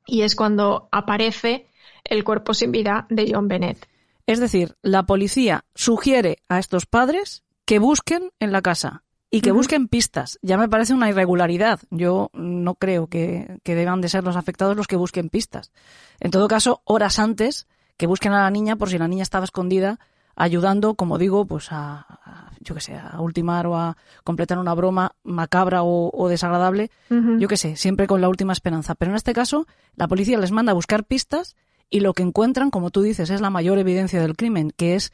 y 0.06 0.22
es 0.22 0.36
cuando 0.36 0.88
aparece 0.92 1.68
el 2.04 2.24
cuerpo 2.24 2.54
sin 2.54 2.72
vida 2.72 3.08
de 3.10 3.32
John 3.34 3.48
Bennett. 3.48 3.88
Es 4.28 4.40
decir, 4.40 4.76
la 4.82 5.04
policía 5.04 5.66
sugiere 5.76 6.40
a 6.50 6.60
estos 6.60 6.86
padres 6.86 7.44
que 7.66 7.80
busquen 7.80 8.32
en 8.40 8.52
la 8.52 8.62
casa 8.62 9.04
y 9.30 9.42
que 9.42 9.52
busquen 9.52 9.88
pistas. 9.88 10.40
Ya 10.42 10.58
me 10.58 10.70
parece 10.70 10.94
una 10.94 11.10
irregularidad. 11.10 11.80
Yo 11.90 12.30
no 12.34 12.76
creo 12.76 13.08
que, 13.08 13.60
deban 13.64 14.02
de 14.02 14.10
ser 14.10 14.24
los 14.24 14.36
afectados 14.36 14.78
los 14.78 14.88
que 14.88 14.96
busquen 14.96 15.30
pistas. 15.30 15.72
En 16.20 16.32
todo 16.32 16.48
caso, 16.48 16.82
horas 16.86 17.20
antes, 17.20 17.68
que 17.98 18.08
busquen 18.08 18.34
a 18.34 18.44
la 18.44 18.50
niña 18.50 18.78
por 18.78 18.90
si 18.90 18.98
la 18.98 19.08
niña 19.08 19.24
estaba 19.24 19.46
escondida, 19.46 20.00
ayudando, 20.36 20.96
como 20.96 21.18
digo, 21.18 21.46
pues 21.46 21.68
a, 21.72 22.56
yo 22.62 22.76
qué 22.76 22.82
sé, 22.82 22.96
a 22.96 23.20
ultimar 23.20 23.68
o 23.68 23.78
a 23.78 23.98
completar 24.24 24.58
una 24.58 24.74
broma 24.74 25.16
macabra 25.24 25.82
o, 25.84 26.30
desagradable. 26.30 26.90
Yo 27.10 27.48
qué 27.48 27.58
sé, 27.58 27.76
siempre 27.76 28.08
con 28.08 28.22
la 28.22 28.30
última 28.30 28.54
esperanza. 28.54 28.96
Pero 28.96 29.12
en 29.12 29.18
este 29.18 29.34
caso, 29.34 29.68
la 29.96 30.08
policía 30.08 30.38
les 30.40 30.52
manda 30.52 30.72
a 30.72 30.76
buscar 30.76 31.04
pistas 31.04 31.56
y 31.90 32.00
lo 32.00 32.14
que 32.14 32.24
encuentran, 32.24 32.72
como 32.72 32.90
tú 32.90 33.02
dices, 33.02 33.30
es 33.30 33.42
la 33.42 33.50
mayor 33.50 33.78
evidencia 33.78 34.22
del 34.22 34.36
crimen, 34.36 34.72
que 34.72 34.96
es 34.96 35.14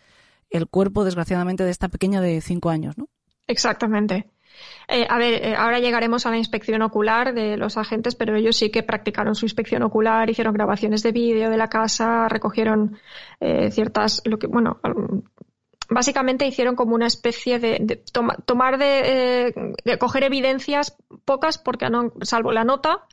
el 0.49 0.67
cuerpo, 0.67 1.03
desgraciadamente, 1.03 1.63
de 1.63 1.71
esta 1.71 1.89
pequeña 1.89 2.21
de 2.21 2.41
cinco 2.41 2.69
años, 2.69 2.97
¿no? 2.97 3.07
Exactamente. 3.47 4.29
Eh, 4.87 5.07
a 5.09 5.17
ver, 5.17 5.45
eh, 5.45 5.55
ahora 5.55 5.79
llegaremos 5.79 6.25
a 6.25 6.31
la 6.31 6.37
inspección 6.37 6.81
ocular 6.81 7.33
de 7.33 7.57
los 7.57 7.77
agentes, 7.77 8.15
pero 8.15 8.35
ellos 8.35 8.57
sí 8.57 8.69
que 8.69 8.83
practicaron 8.83 9.35
su 9.35 9.45
inspección 9.45 9.83
ocular, 9.83 10.29
hicieron 10.29 10.53
grabaciones 10.53 11.03
de 11.03 11.11
vídeo 11.11 11.49
de 11.49 11.57
la 11.57 11.69
casa, 11.69 12.27
recogieron 12.27 12.97
eh, 13.39 13.71
ciertas, 13.71 14.21
lo 14.25 14.37
que, 14.37 14.47
bueno, 14.47 14.79
básicamente 15.89 16.45
hicieron 16.45 16.75
como 16.75 16.95
una 16.95 17.07
especie 17.07 17.59
de, 17.59 18.03
tomar 18.45 18.77
de, 18.77 19.73
de, 19.83 19.97
coger 19.97 20.23
evidencias 20.23 20.97
pocas 21.25 21.57
porque 21.57 21.87
salvo 22.21 22.51
la 22.51 22.63
nota 22.63 23.07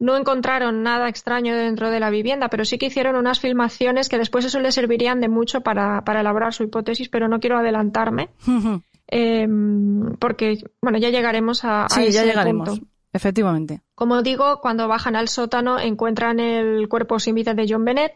no 0.00 0.16
encontraron 0.16 0.82
nada 0.82 1.08
extraño 1.08 1.56
dentro 1.56 1.90
de 1.90 2.00
la 2.00 2.10
vivienda, 2.10 2.48
pero 2.48 2.64
sí 2.64 2.78
que 2.78 2.86
hicieron 2.86 3.16
unas 3.16 3.40
filmaciones 3.40 4.08
que 4.08 4.18
después 4.18 4.44
eso 4.44 4.60
les 4.60 4.74
servirían 4.74 5.20
de 5.20 5.28
mucho 5.28 5.62
para, 5.62 6.02
elaborar 6.06 6.54
su 6.54 6.62
hipótesis, 6.62 7.08
pero 7.08 7.28
no 7.28 7.40
quiero 7.40 7.58
adelantarme. 7.58 8.30
Em, 9.10 10.16
porque, 10.18 10.62
bueno, 10.82 10.98
ya 10.98 11.08
llegaremos 11.08 11.64
a, 11.64 11.86
sí, 11.88 12.10
ya 12.10 12.24
llegaremos. 12.24 12.78
Efectivamente. 13.10 13.80
Como 13.94 14.20
digo, 14.20 14.60
cuando 14.60 14.86
bajan 14.86 15.16
al 15.16 15.28
sótano 15.28 15.78
encuentran 15.78 16.40
el 16.40 16.88
cuerpo 16.90 17.18
sin 17.18 17.34
vida 17.34 17.54
de 17.54 17.66
John 17.66 17.86
Bennett. 17.86 18.12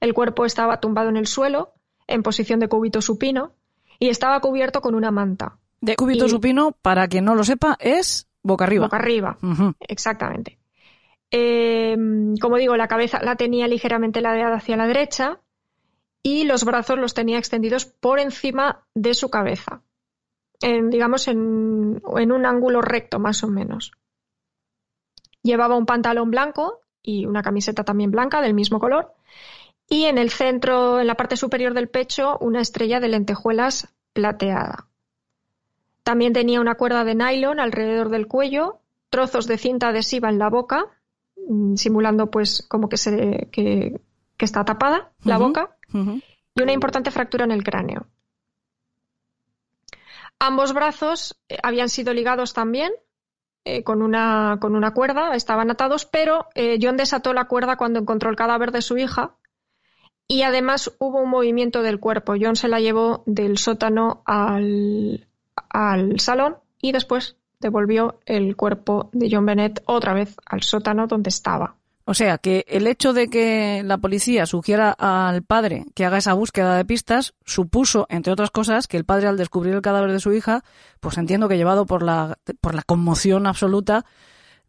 El 0.00 0.14
cuerpo 0.14 0.46
estaba 0.46 0.80
tumbado 0.80 1.10
en 1.10 1.18
el 1.18 1.26
suelo, 1.26 1.74
en 2.06 2.22
posición 2.22 2.58
de 2.58 2.68
cúbito 2.68 3.02
supino, 3.02 3.52
y 3.98 4.08
estaba 4.08 4.40
cubierto 4.40 4.80
con 4.80 4.94
una 4.94 5.10
manta. 5.10 5.58
De 5.82 5.94
cúbito 5.94 6.26
supino, 6.26 6.72
para 6.72 7.06
quien 7.06 7.26
no 7.26 7.34
lo 7.34 7.44
sepa, 7.44 7.76
es 7.78 8.26
boca 8.42 8.64
arriba. 8.64 8.86
Boca 8.86 8.96
arriba, 8.96 9.36
exactamente. 9.80 10.59
Em, 11.30 12.36
como 12.38 12.56
digo, 12.56 12.76
la 12.76 12.88
cabeza 12.88 13.20
la 13.22 13.36
tenía 13.36 13.68
ligeramente 13.68 14.20
ladeada 14.20 14.56
hacia 14.56 14.76
la 14.76 14.86
derecha 14.86 15.40
y 16.22 16.44
los 16.44 16.64
brazos 16.64 16.98
los 16.98 17.14
tenía 17.14 17.38
extendidos 17.38 17.84
por 17.86 18.18
encima 18.18 18.84
de 18.94 19.14
su 19.14 19.30
cabeza, 19.30 19.82
digamos 20.60 21.28
en, 21.28 22.02
un 22.04 22.46
ángulo 22.46 22.82
recto 22.82 23.18
más 23.18 23.42
o 23.44 23.48
menos. 23.48 23.92
Llevaba 25.42 25.76
un 25.76 25.86
pantalón 25.86 26.30
blanco 26.30 26.80
y 27.02 27.24
una 27.24 27.42
camiseta 27.42 27.84
también 27.84 28.10
blanca 28.10 28.42
del 28.42 28.52
mismo 28.52 28.78
color 28.78 29.14
y 29.88 30.04
en 30.04 30.18
el 30.18 30.30
centro, 30.30 31.00
en 31.00 31.06
la 31.06 31.14
parte 31.14 31.36
superior 31.36 31.72
del 31.72 31.88
pecho, 31.88 32.36
una 32.40 32.60
estrella 32.60 33.00
de 33.00 33.08
lentejuelas 33.08 33.88
plateada. 34.12 34.88
También 36.02 36.32
tenía 36.32 36.60
una 36.60 36.74
cuerda 36.74 37.04
de 37.04 37.14
nylon 37.14 37.60
alrededor 37.60 38.10
del 38.10 38.26
cuello, 38.26 38.80
trozos 39.08 39.46
de 39.46 39.58
cinta 39.58 39.88
adhesiva 39.88 40.28
en 40.28 40.38
la 40.38 40.50
boca 40.50 40.88
simulando 41.76 42.30
pues 42.30 42.64
como 42.68 42.88
que 42.88 42.96
se 42.96 43.48
que, 43.50 44.00
está 44.38 44.64
tapada 44.64 45.12
la 45.24 45.36
boca 45.36 45.76
y 45.92 46.62
una 46.62 46.72
importante 46.72 47.10
fractura 47.10 47.44
en 47.44 47.50
el 47.50 47.62
cráneo. 47.62 48.06
Ambos 50.38 50.72
brazos 50.72 51.38
eh, 51.48 51.58
habían 51.62 51.90
sido 51.90 52.14
ligados 52.14 52.54
también 52.54 52.92
eh, 53.66 53.84
con, 53.84 54.00
una, 54.00 54.56
con 54.58 54.74
una 54.74 54.94
cuerda, 54.94 55.34
estaban 55.34 55.70
atados, 55.70 56.06
pero 56.06 56.46
eh, 56.54 56.78
John 56.80 56.96
desató 56.96 57.34
la 57.34 57.44
cuerda 57.44 57.76
cuando 57.76 58.00
encontró 58.00 58.30
el 58.30 58.36
cadáver 58.36 58.72
de 58.72 58.80
su 58.80 58.96
hija 58.96 59.36
y 60.26 60.42
además 60.42 60.96
hubo 60.98 61.20
un 61.20 61.28
movimiento 61.28 61.82
del 61.82 62.00
cuerpo. 62.00 62.34
John 62.40 62.56
se 62.56 62.68
la 62.68 62.80
llevó 62.80 63.22
del 63.26 63.58
sótano 63.58 64.22
al, 64.24 65.28
al 65.68 66.20
salón 66.20 66.56
y 66.80 66.92
después 66.92 67.36
devolvió 67.60 68.18
el 68.26 68.56
cuerpo 68.56 69.10
de 69.12 69.28
John 69.30 69.46
Bennett 69.46 69.82
otra 69.86 70.14
vez 70.14 70.36
al 70.46 70.62
sótano 70.62 71.06
donde 71.06 71.28
estaba. 71.28 71.76
O 72.06 72.14
sea, 72.14 72.38
que 72.38 72.64
el 72.66 72.88
hecho 72.88 73.12
de 73.12 73.28
que 73.28 73.82
la 73.84 73.98
policía 73.98 74.44
sugiera 74.46 74.90
al 74.90 75.42
padre 75.42 75.84
que 75.94 76.04
haga 76.04 76.18
esa 76.18 76.32
búsqueda 76.32 76.76
de 76.76 76.84
pistas 76.84 77.34
supuso, 77.44 78.06
entre 78.08 78.32
otras 78.32 78.50
cosas, 78.50 78.88
que 78.88 78.96
el 78.96 79.04
padre 79.04 79.28
al 79.28 79.36
descubrir 79.36 79.74
el 79.74 79.82
cadáver 79.82 80.10
de 80.10 80.18
su 80.18 80.32
hija, 80.32 80.64
pues 80.98 81.18
entiendo 81.18 81.48
que 81.48 81.56
llevado 81.56 81.86
por 81.86 82.02
la, 82.02 82.38
por 82.60 82.74
la 82.74 82.82
conmoción 82.82 83.46
absoluta, 83.46 84.06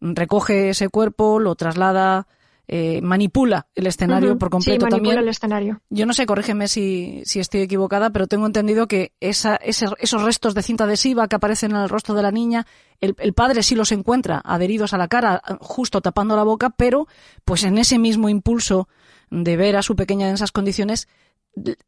recoge 0.01 0.69
ese 0.69 0.89
cuerpo, 0.89 1.39
lo 1.39 1.55
traslada 1.55 2.27
eh, 2.73 3.01
manipula 3.01 3.67
el 3.75 3.85
escenario 3.85 4.37
por 4.37 4.49
completo 4.49 4.85
sí, 4.85 4.91
manipula 4.91 5.19
el 5.19 5.27
escenario. 5.27 5.81
Yo 5.89 6.05
no 6.05 6.13
sé, 6.13 6.25
corrígeme 6.25 6.69
si, 6.69 7.21
si 7.25 7.41
estoy 7.41 7.59
equivocada, 7.59 8.11
pero 8.11 8.27
tengo 8.27 8.45
entendido 8.45 8.87
que 8.87 9.11
esa, 9.19 9.57
esos 9.57 10.23
restos 10.23 10.53
de 10.53 10.61
cinta 10.63 10.85
adhesiva 10.85 11.27
que 11.27 11.35
aparecen 11.35 11.71
en 11.71 11.81
el 11.81 11.89
rostro 11.89 12.15
de 12.15 12.21
la 12.21 12.31
niña, 12.31 12.65
el, 13.01 13.13
el, 13.19 13.33
padre 13.33 13.61
sí 13.61 13.75
los 13.75 13.91
encuentra 13.91 14.41
adheridos 14.45 14.93
a 14.93 14.97
la 14.97 15.09
cara, 15.09 15.41
justo 15.59 15.99
tapando 15.99 16.37
la 16.37 16.43
boca, 16.43 16.69
pero 16.69 17.09
pues 17.43 17.65
en 17.65 17.77
ese 17.77 17.99
mismo 17.99 18.29
impulso 18.29 18.87
de 19.29 19.57
ver 19.57 19.75
a 19.75 19.81
su 19.81 19.97
pequeña 19.97 20.29
en 20.29 20.35
esas 20.35 20.53
condiciones, 20.53 21.09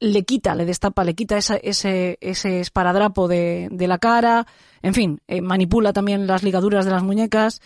le 0.01 0.23
quita, 0.23 0.53
le 0.53 0.65
destapa, 0.65 1.05
le 1.05 1.15
quita 1.15 1.37
ese, 1.37 1.61
ese, 1.63 2.17
ese 2.19 2.59
esparadrapo 2.59 3.29
de, 3.29 3.69
de 3.71 3.87
la 3.87 3.99
cara, 3.99 4.47
en 4.81 4.93
fin, 4.93 5.21
eh, 5.29 5.41
manipula 5.41 5.93
también 5.93 6.27
las 6.27 6.43
ligaduras 6.43 6.83
de 6.83 6.91
las 6.91 7.03
muñecas. 7.03 7.61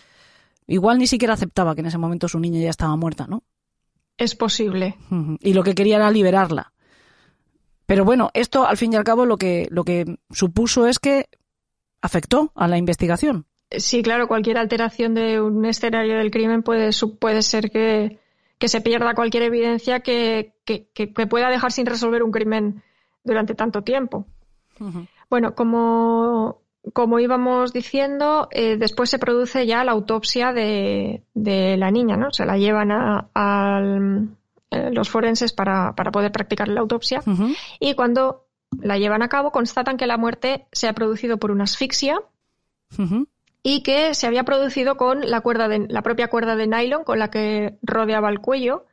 Igual 0.68 0.98
ni 0.98 1.06
siquiera 1.06 1.34
aceptaba 1.34 1.74
que 1.74 1.80
en 1.80 1.86
ese 1.86 1.98
momento 1.98 2.28
su 2.28 2.38
niña 2.38 2.60
ya 2.60 2.70
estaba 2.70 2.94
muerta, 2.94 3.26
¿no? 3.26 3.42
Es 4.18 4.34
posible. 4.34 4.96
Y 5.40 5.54
lo 5.54 5.64
que 5.64 5.74
quería 5.74 5.96
era 5.96 6.10
liberarla. 6.10 6.72
Pero 7.86 8.04
bueno, 8.04 8.30
esto 8.34 8.66
al 8.66 8.76
fin 8.76 8.92
y 8.92 8.96
al 8.96 9.04
cabo 9.04 9.24
lo 9.24 9.38
que, 9.38 9.66
lo 9.70 9.82
que 9.82 10.18
supuso 10.30 10.86
es 10.86 10.98
que 10.98 11.26
afectó 12.02 12.52
a 12.54 12.68
la 12.68 12.76
investigación. 12.76 13.46
Sí, 13.70 14.02
claro, 14.02 14.28
cualquier 14.28 14.58
alteración 14.58 15.14
de 15.14 15.40
un 15.40 15.64
escenario 15.64 16.18
del 16.18 16.30
crimen 16.30 16.62
puede, 16.62 16.90
puede 17.18 17.42
ser 17.42 17.70
que, 17.70 18.18
se 18.60 18.80
pierda 18.82 19.14
cualquier 19.14 19.44
evidencia 19.44 20.00
que, 20.00 20.54
pueda 21.30 21.48
dejar 21.48 21.72
sin 21.72 21.86
resolver 21.86 22.22
un 22.22 22.30
crimen 22.30 22.82
durante 23.24 23.54
tanto 23.54 23.82
tiempo. 23.82 24.26
Bueno, 25.30 25.54
como 25.54 26.60
como 26.92 27.18
íbamos 27.18 27.72
diciendo, 27.72 28.48
eh, 28.50 28.76
después 28.76 29.10
se 29.10 29.18
produce 29.18 29.66
ya 29.66 29.84
la 29.84 29.92
autopsia 29.92 30.52
de, 30.52 31.22
la 31.34 31.90
niña, 31.90 32.16
¿no? 32.16 32.32
Se 32.32 32.44
la 32.44 32.56
llevan 32.56 32.90
a, 32.92 33.80
eh, 34.70 34.90
los 34.92 35.08
forenses 35.08 35.52
para, 35.52 35.94
poder 35.94 36.32
practicar 36.32 36.68
la 36.68 36.80
autopsia 36.80 37.22
y 37.80 37.94
cuando 37.94 38.46
la 38.80 38.98
llevan 38.98 39.22
a 39.22 39.28
cabo 39.28 39.50
constatan 39.50 39.96
que 39.96 40.06
la 40.06 40.18
muerte 40.18 40.66
se 40.72 40.88
ha 40.88 40.92
producido 40.92 41.38
por 41.38 41.50
una 41.50 41.64
asfixia 41.64 42.20
y 43.62 43.82
que 43.82 44.14
se 44.14 44.26
había 44.26 44.44
producido 44.44 44.96
con 44.96 45.28
la 45.28 45.40
cuerda 45.40 45.68
de, 45.68 45.86
la 45.88 46.02
propia 46.02 46.28
cuerda 46.28 46.56
de 46.56 46.66
nylon 46.66 47.04
con 47.04 47.18
la 47.18 47.30
que 47.30 47.78
rodeaba 47.82 48.28
el 48.28 48.40
cuello. 48.40 48.86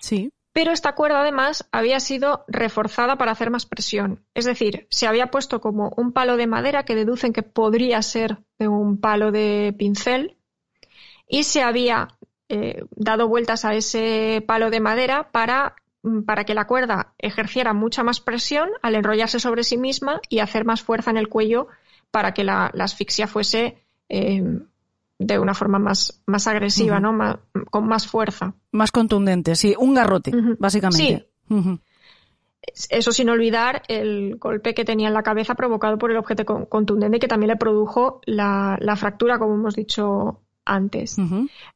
Sí 0.00 0.30
pero 0.56 0.72
esta 0.72 0.94
cuerda 0.94 1.20
además 1.20 1.68
había 1.70 2.00
sido 2.00 2.46
reforzada 2.48 3.18
para 3.18 3.32
hacer 3.32 3.50
más 3.50 3.66
presión. 3.66 4.24
Es 4.32 4.46
decir, 4.46 4.86
se 4.88 5.06
había 5.06 5.26
puesto 5.26 5.60
como 5.60 5.92
un 5.98 6.12
palo 6.12 6.38
de 6.38 6.46
madera 6.46 6.86
que 6.86 6.94
deducen 6.94 7.34
que 7.34 7.42
podría 7.42 8.00
ser 8.00 8.38
de 8.58 8.66
un 8.66 8.98
palo 8.98 9.32
de 9.32 9.74
pincel 9.78 10.38
y 11.28 11.42
se 11.44 11.60
había 11.60 12.08
eh, 12.48 12.84
dado 12.92 13.28
vueltas 13.28 13.66
a 13.66 13.74
ese 13.74 14.42
palo 14.46 14.70
de 14.70 14.80
madera 14.80 15.30
para, 15.30 15.76
mm, 16.02 16.22
para, 16.22 16.44
que 16.44 16.54
la 16.54 16.66
cuerda 16.66 17.12
ejerciera 17.18 17.74
mucha 17.74 18.02
más 18.02 18.20
presión 18.20 18.70
al 18.80 18.94
enrollarse 18.94 19.38
sobre 19.38 19.62
sí 19.62 19.76
misma 19.76 20.22
y 20.30 20.38
hacer 20.38 20.64
más 20.64 20.80
fuerza 20.80 21.10
en 21.10 21.18
el 21.18 21.28
cuello 21.28 21.68
para 22.10 22.32
que 22.32 22.44
la, 22.44 22.72
asfixia 22.78 23.26
fuese 23.26 23.84
eh, 24.08 24.42
de 25.18 25.38
una 25.38 25.54
forma 25.54 25.78
más, 25.78 26.22
más 26.26 26.46
agresiva, 26.46 27.00
¿no? 27.00 27.40
con 27.70 27.86
más 27.86 28.06
fuerza. 28.06 28.54
Más 28.72 28.92
contundente, 28.92 29.56
sí, 29.56 29.74
un 29.78 29.94
garrote, 29.94 30.32
básicamente. 30.58 31.28
Sí. 31.48 31.80
Eso 32.90 33.12
sin 33.12 33.30
olvidar 33.30 33.82
el 33.88 34.36
golpe 34.36 34.74
que 34.74 34.84
tenía 34.84 35.08
en 35.08 35.14
la 35.14 35.22
cabeza 35.22 35.54
provocado 35.54 35.98
por 35.98 36.10
el 36.10 36.16
objeto 36.16 36.44
contundente 36.68 37.18
que 37.20 37.28
también 37.28 37.50
le 37.50 37.56
produjo 37.56 38.20
la, 38.26 38.78
fractura, 38.96 39.38
como 39.38 39.54
hemos 39.54 39.76
dicho 39.76 40.40
antes. 40.64 41.16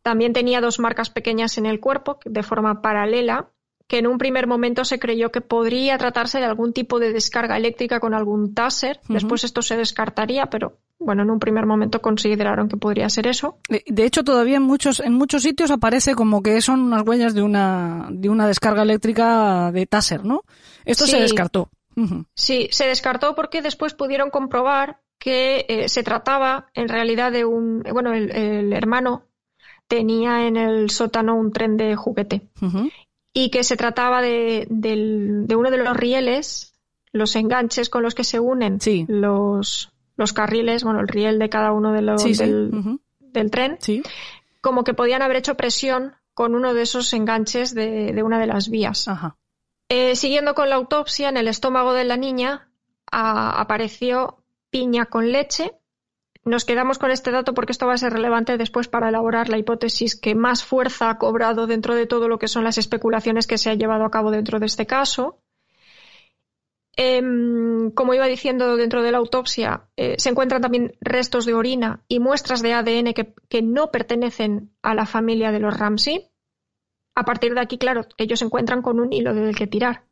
También 0.03 0.33
tenía 0.33 0.61
dos 0.61 0.81
marcas 0.81 1.11
pequeñas 1.11 1.59
en 1.59 1.66
el 1.66 1.81
cuerpo 1.81 2.18
de 2.24 2.42
forma 2.42 2.83
paralela 2.83 3.48
que 3.87 3.98
en 3.98 4.07
un 4.07 4.18
primer 4.18 4.46
momento 4.46 4.85
se 4.85 5.00
creyó 5.00 5.33
que 5.33 5.40
podría 5.40 5.98
tratarse 5.98 6.38
de 6.38 6.44
algún 6.44 6.72
tipo 6.72 7.00
de 7.00 7.12
descarga 7.12 7.57
eléctrica 7.57 7.98
con 7.98 8.14
algún 8.14 8.55
taser. 8.55 9.00
Después 9.09 9.42
esto 9.42 9.62
se 9.62 9.76
descartaría, 9.76 10.46
pero 10.46 10.79
bueno, 11.00 11.22
en 11.22 11.30
un 11.30 11.40
primer 11.40 11.64
momento 11.64 12.02
consideraron 12.02 12.68
que 12.68 12.76
podría 12.76 13.08
ser 13.08 13.26
eso. 13.26 13.58
De 13.68 14.04
hecho, 14.04 14.22
todavía 14.22 14.58
en 14.58 14.62
muchos, 14.62 15.00
en 15.00 15.14
muchos 15.14 15.42
sitios 15.42 15.70
aparece 15.70 16.14
como 16.14 16.42
que 16.42 16.60
son 16.60 16.80
unas 16.80 17.02
huellas 17.06 17.34
de 17.34 17.42
una, 17.42 18.06
de 18.10 18.28
una 18.28 18.46
descarga 18.46 18.82
eléctrica 18.82 19.72
de 19.72 19.86
taser, 19.86 20.24
¿no? 20.24 20.44
Esto 20.84 21.06
se 21.06 21.18
descartó. 21.18 21.70
Sí, 22.34 22.68
se 22.70 22.86
descartó 22.86 23.34
porque 23.34 23.62
después 23.62 23.94
pudieron 23.94 24.30
comprobar 24.30 25.00
que 25.18 25.66
eh, 25.68 25.88
se 25.88 26.02
trataba 26.02 26.70
en 26.74 26.88
realidad 26.88 27.32
de 27.32 27.44
un, 27.44 27.82
bueno, 27.92 28.12
el, 28.12 28.72
hermano 28.72 29.24
tenía 29.86 30.46
en 30.46 30.56
el 30.56 30.90
sótano 30.90 31.36
un 31.36 31.52
tren 31.52 31.76
de 31.76 31.96
juguete 31.96 32.48
y 33.32 33.50
que 33.50 33.64
se 33.64 33.76
trataba 33.76 34.22
de, 34.22 34.66
uno 34.70 35.70
de 35.70 35.76
los 35.76 35.96
rieles, 35.96 36.74
los 37.12 37.36
enganches 37.36 37.90
con 37.90 38.02
los 38.02 38.14
que 38.14 38.24
se 38.24 38.40
unen 38.40 38.78
los, 39.08 39.92
los 40.20 40.33
carriles, 40.33 40.85
bueno, 40.85 41.00
el 41.00 41.09
riel 41.09 41.38
de 41.38 41.48
cada 41.48 41.72
uno 41.72 41.92
de 41.92 42.02
los 42.02 42.22
del, 42.22 43.50
tren, 43.50 43.78
como 44.61 44.85
que 44.85 44.94
podían 44.94 45.22
haber 45.22 45.38
hecho 45.38 45.56
presión 45.56 46.14
con 46.35 46.54
uno 46.54 46.74
de 46.74 46.83
esos 46.83 47.12
enganches 47.12 47.74
de, 47.74 48.22
una 48.22 48.38
de 48.38 48.46
las 48.46 48.68
vías. 48.68 49.06
Eh, 49.88 50.14
siguiendo 50.14 50.54
con 50.54 50.68
la 50.70 50.76
autopsia, 50.76 51.28
en 51.28 51.37
el 51.37 51.48
estómago 51.48 51.92
de 51.92 52.04
la 52.04 52.16
niña 52.16 52.68
apareció 53.11 54.44
piña 54.70 55.06
con 55.06 55.33
leche 55.33 55.72
nos 56.44 56.64
quedamos 56.64 56.98
con 56.98 57.11
este 57.11 57.30
dato 57.30 57.52
porque 57.52 57.72
esto 57.72 57.87
va 57.87 57.94
a 57.94 57.98
ser 57.98 58.12
relevante 58.12 58.56
después 58.56 58.88
para 58.88 59.11
elaborar 59.11 59.50
la 59.50 59.59
hipótesis 59.59 60.18
que 60.18 60.35
más 60.35 60.64
fuerza 60.64 61.11
ha 61.11 61.18
cobrado 61.18 61.66
dentro 61.66 61.94
de 61.94 62.06
todo 62.06 62.28
lo 62.28 62.38
que 62.38 62.48
son 62.48 62.64
las 62.64 62.78
especulaciones 62.78 63.46
que 63.46 63.59
se 63.59 63.70
han 63.70 63.78
llevado 63.78 64.04
a 64.04 64.11
cabo 64.11 64.30
dentro 64.30 64.59
de 64.59 64.66
este 64.66 64.87
caso. 64.87 65.38
Em, 66.96 67.92
como 67.92 68.14
iba 68.14 68.26
diciendo 68.26 68.76
dentro 68.76 69.03
de 69.03 69.12
la 69.12 69.18
autopsia, 69.18 69.85
eh, 69.96 70.16
se 70.18 70.29
encuentran 70.29 70.61
también 70.61 70.92
restos 71.00 71.46
de 71.46 71.55
orina 71.55 72.03
y 72.09 72.18
muestras 72.18 72.62
de 72.62 72.74
ADN 72.74 73.14
que, 73.14 73.33
que, 73.48 73.62
no 73.62 73.90
pertenecen 73.90 74.70
a 74.83 74.94
la 74.94 75.07
familia 75.07 75.53
de 75.53 75.61
los 75.61 75.76
Ramsey. 75.79 76.31
A 77.14 77.24
partir 77.24 77.55
de 77.55 77.61
aquí, 77.61 77.79
claro, 77.79 78.03
ellos 78.18 78.40
se 78.40 78.44
encuentran 78.44 78.83
con 78.83 78.98
un 79.00 79.12
hilo 79.12 79.35
del 79.35 79.55
que 79.55 79.66
tirar. 79.66 80.05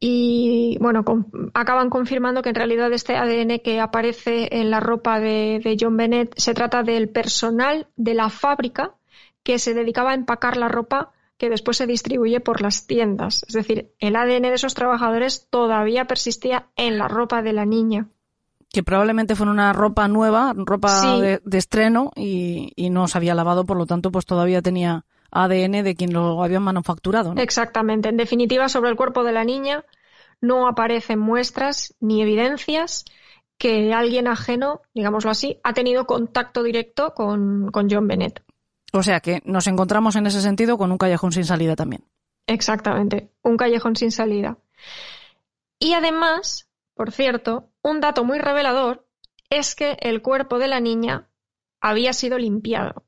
Y 0.00 0.78
bueno, 0.80 1.04
con, 1.04 1.50
acaban 1.52 1.90
confirmando 1.90 2.42
que 2.42 2.48
en 2.48 2.54
realidad 2.54 2.92
este 2.92 3.16
ADN 3.16 3.58
que 3.58 3.80
aparece 3.80 4.48
en 4.50 4.70
la 4.70 4.80
ropa 4.80 5.20
de, 5.20 5.60
de 5.62 5.76
John 5.78 5.96
Bennett 5.96 6.34
se 6.36 6.54
trata 6.54 6.82
del 6.82 7.08
personal 7.08 7.86
de 7.96 8.14
la 8.14 8.30
fábrica 8.30 8.94
que 9.42 9.58
se 9.58 9.74
dedicaba 9.74 10.12
a 10.12 10.14
empacar 10.14 10.56
la 10.56 10.68
ropa 10.68 11.12
que 11.42 11.50
después 11.50 11.76
se 11.76 11.88
distribuye 11.88 12.38
por 12.38 12.60
las 12.62 12.86
tiendas. 12.86 13.44
Es 13.48 13.54
decir, 13.54 13.90
el 13.98 14.14
ADN 14.14 14.42
de 14.42 14.54
esos 14.54 14.74
trabajadores 14.74 15.48
todavía 15.50 16.04
persistía 16.04 16.68
en 16.76 16.98
la 16.98 17.08
ropa 17.08 17.42
de 17.42 17.52
la 17.52 17.66
niña. 17.66 18.06
Que 18.72 18.84
probablemente 18.84 19.34
fue 19.34 19.48
una 19.48 19.72
ropa 19.72 20.06
nueva, 20.06 20.52
ropa 20.54 20.88
Sí. 21.00 21.20
de, 21.20 21.40
de 21.44 21.58
estreno 21.58 22.12
y, 22.14 22.72
y 22.76 22.90
no 22.90 23.08
se 23.08 23.18
había 23.18 23.34
lavado, 23.34 23.64
por 23.66 23.76
lo 23.76 23.86
tanto, 23.86 24.12
pues 24.12 24.24
todavía 24.24 24.62
tenía 24.62 25.04
ADN 25.32 25.82
de 25.82 25.96
quien 25.96 26.12
lo 26.12 26.44
había 26.44 26.60
manufacturado. 26.60 27.34
¿no? 27.34 27.42
Exactamente. 27.42 28.08
En 28.08 28.16
definitiva, 28.18 28.68
sobre 28.68 28.90
el 28.90 28.96
cuerpo 28.96 29.24
de 29.24 29.32
la 29.32 29.42
niña 29.42 29.84
no 30.40 30.68
aparecen 30.68 31.18
muestras 31.18 31.96
ni 31.98 32.22
evidencias 32.22 33.04
que 33.58 33.92
alguien 33.92 34.28
ajeno, 34.28 34.82
digámoslo 34.94 35.32
así, 35.32 35.58
ha 35.64 35.72
tenido 35.72 36.06
contacto 36.06 36.62
directo 36.62 37.14
con, 37.14 37.72
con 37.72 37.90
John 37.90 38.06
Bennett. 38.06 38.44
O 38.92 39.02
sea 39.02 39.20
que 39.20 39.42
nos 39.44 39.66
encontramos 39.66 40.16
en 40.16 40.26
ese 40.26 40.40
sentido 40.40 40.76
con 40.76 40.92
un 40.92 40.98
callejón 40.98 41.32
sin 41.32 41.44
salida 41.44 41.76
también. 41.76 42.04
Exactamente, 42.46 43.32
un 43.42 43.56
callejón 43.56 43.96
sin 43.96 44.12
salida. 44.12 44.58
Y 45.78 45.94
además, 45.94 46.68
por 46.94 47.10
cierto, 47.10 47.70
un 47.82 48.00
dato 48.00 48.24
muy 48.24 48.38
revelador 48.38 49.08
es 49.48 49.74
que 49.74 49.96
el 50.00 50.22
cuerpo 50.22 50.58
de 50.58 50.68
la 50.68 50.80
niña 50.80 51.28
había 51.80 52.12
sido 52.12 52.38
limpiado. 52.38 53.04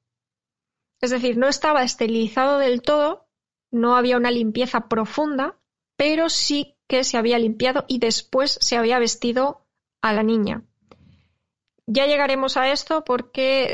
Es 1.01 1.11
decir, 1.11 1.37
no 1.37 1.49
estaba 1.49 1.83
esterilizado 1.83 2.59
del 2.59 2.81
todo, 2.81 3.29
no 3.70 3.97
había 3.97 4.16
una 4.16 4.31
limpieza 4.31 4.88
profunda, 4.88 5.59
pero 5.97 6.29
sí 6.29 6.77
que 6.88 7.05
se 7.05 7.16
había 7.16 7.38
limpiado 7.38 7.85
y 7.88 7.99
después 7.99 8.59
se 8.61 8.77
había 8.77 8.99
vestido 8.99 9.66
a 10.01 10.12
la 10.12 10.23
niña. 10.23 10.64
Ya 11.87 12.07
llegaremos 12.07 12.57
a 12.57 12.73
esto 12.73 13.05
porque 13.05 13.64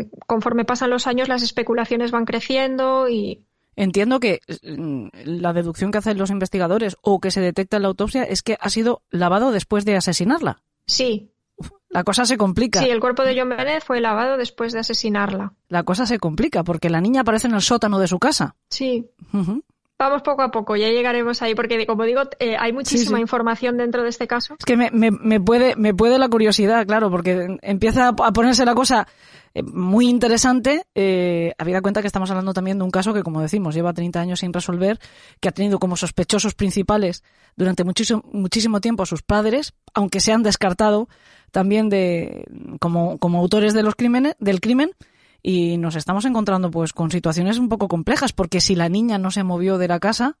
eh, 0.00 0.10
conforme 0.26 0.64
pasan 0.64 0.90
los 0.90 1.06
años 1.06 1.28
las 1.28 1.42
especulaciones 1.42 2.10
van 2.10 2.24
creciendo 2.24 3.08
y 3.08 3.44
Entiendo 3.76 4.20
que 4.20 4.40
mm, 4.62 5.06
la 5.24 5.52
deducción 5.52 5.90
que 5.90 5.98
hacen 5.98 6.18
los 6.18 6.30
investigadores 6.30 6.96
o 7.00 7.20
que 7.20 7.30
se 7.30 7.40
detecta 7.40 7.76
en 7.76 7.82
la 7.82 7.88
autopsia 7.88 8.24
es 8.24 8.42
que 8.42 8.58
ha 8.60 8.68
sido 8.68 9.02
lavado 9.10 9.52
después 9.52 9.84
de 9.84 9.96
asesinarla. 9.96 10.62
sí, 10.86 11.30
La 11.88 12.04
cosa 12.04 12.26
se 12.26 12.36
complica. 12.36 12.80
Sí, 12.80 12.90
el 12.90 13.00
cuerpo 13.00 13.22
de 13.22 13.38
John 13.38 13.48
Bennett 13.48 13.82
fue 13.82 14.00
lavado 14.00 14.36
después 14.36 14.72
de 14.72 14.80
asesinarla. 14.80 15.54
La 15.68 15.82
cosa 15.82 16.04
se 16.04 16.18
complica 16.18 16.62
porque 16.62 16.90
la 16.90 17.00
niña 17.00 17.22
aparece 17.22 17.46
en 17.46 17.54
el 17.54 17.62
sótano 17.62 17.98
de 17.98 18.08
su 18.08 18.18
casa. 18.18 18.56
Sí. 18.68 19.08
Vamos 20.00 20.22
poco 20.22 20.40
a 20.40 20.50
poco, 20.50 20.76
ya 20.76 20.88
llegaremos 20.88 21.42
ahí, 21.42 21.54
porque 21.54 21.84
como 21.84 22.04
digo, 22.04 22.22
eh, 22.38 22.56
hay 22.58 22.72
muchísima 22.72 23.18
sí. 23.18 23.20
información 23.20 23.76
dentro 23.76 24.02
de 24.02 24.08
este 24.08 24.26
caso. 24.26 24.54
Es 24.58 24.64
que 24.64 24.74
me, 24.74 24.90
me- 24.90 25.10
me 25.10 25.38
puede, 25.40 25.76
me 25.76 25.92
puede 25.92 26.18
la 26.18 26.26
curiosidad, 26.30 26.86
claro, 26.86 27.10
porque 27.10 27.58
empieza 27.60 28.08
a 28.08 28.32
ponerse 28.32 28.64
la 28.64 28.74
cosa 28.74 29.06
eh, 29.52 29.62
muy 29.62 30.08
interesante, 30.08 30.84
eh, 30.94 31.52
habida 31.58 31.82
cuenta 31.82 32.00
que 32.00 32.06
estamos 32.06 32.30
hablando 32.30 32.54
también 32.54 32.78
de 32.78 32.84
un 32.84 32.90
caso 32.90 33.12
que, 33.12 33.22
como 33.22 33.42
decimos, 33.42 33.74
lleva 33.74 33.92
30 33.92 34.18
años 34.20 34.40
sin 34.40 34.54
resolver, 34.54 34.98
que 35.38 35.50
ha 35.50 35.52
tenido 35.52 35.78
como 35.78 35.96
sospechosos 35.96 36.54
principales 36.54 37.22
durante 37.56 37.84
muchísimo, 37.84 38.22
muchísimo 38.32 38.80
tiempo 38.80 39.02
a 39.02 39.06
sus 39.06 39.20
padres, 39.20 39.74
aunque 39.92 40.20
se 40.20 40.32
han 40.32 40.42
descartado 40.42 41.10
también 41.50 41.90
de, 41.90 42.46
como, 42.80 43.18
como 43.18 43.38
autores 43.38 43.74
de 43.74 43.82
los 43.82 43.96
crímenes, 43.96 44.34
del 44.38 44.62
crimen, 44.62 44.92
y 45.42 45.76
nos 45.78 45.96
estamos 45.96 46.24
encontrando 46.24 46.70
pues 46.70 46.92
con 46.92 47.10
situaciones 47.10 47.58
un 47.58 47.68
poco 47.68 47.88
complejas, 47.88 48.32
porque 48.32 48.60
si 48.60 48.74
la 48.74 48.88
niña 48.88 49.18
no 49.18 49.30
se 49.30 49.42
movió 49.44 49.78
de 49.78 49.88
la 49.88 49.98
casa, 50.00 50.38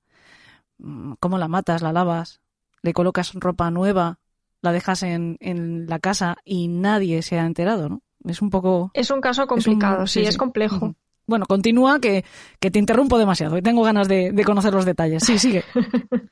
mm, 0.78 1.12
¿cómo 1.20 1.38
la 1.38 1.48
matas? 1.48 1.82
¿La 1.82 1.92
lavas? 1.92 2.40
¿Le 2.82 2.92
colocas 2.92 3.32
ropa 3.34 3.70
nueva? 3.70 4.18
¿La 4.62 4.72
dejas 4.72 5.02
en, 5.02 5.36
en 5.40 5.86
la 5.86 5.98
casa 5.98 6.36
y 6.44 6.68
nadie 6.68 7.22
se 7.22 7.38
ha 7.38 7.46
enterado, 7.46 7.88
no? 7.88 8.02
Es 8.26 8.42
un 8.42 8.50
poco... 8.50 8.90
Es 8.94 9.10
un 9.10 9.20
caso 9.20 9.42
es 9.44 9.48
un- 9.66 9.74
complicado, 9.74 10.06
sí, 10.06 10.20
es 10.20 10.36
complejo. 10.36 10.94
Bueno, 11.26 11.46
continúa, 11.46 12.00
que, 12.00 12.24
que 12.58 12.70
te 12.70 12.78
interrumpo 12.78 13.16
demasiado 13.18 13.56
y 13.56 13.62
tengo 13.62 13.82
ganas 13.82 14.08
de, 14.08 14.32
de 14.32 14.44
conocer 14.44 14.74
los 14.74 14.84
detalles. 14.84 15.22
Sí, 15.24 15.38
sigue. 15.38 15.64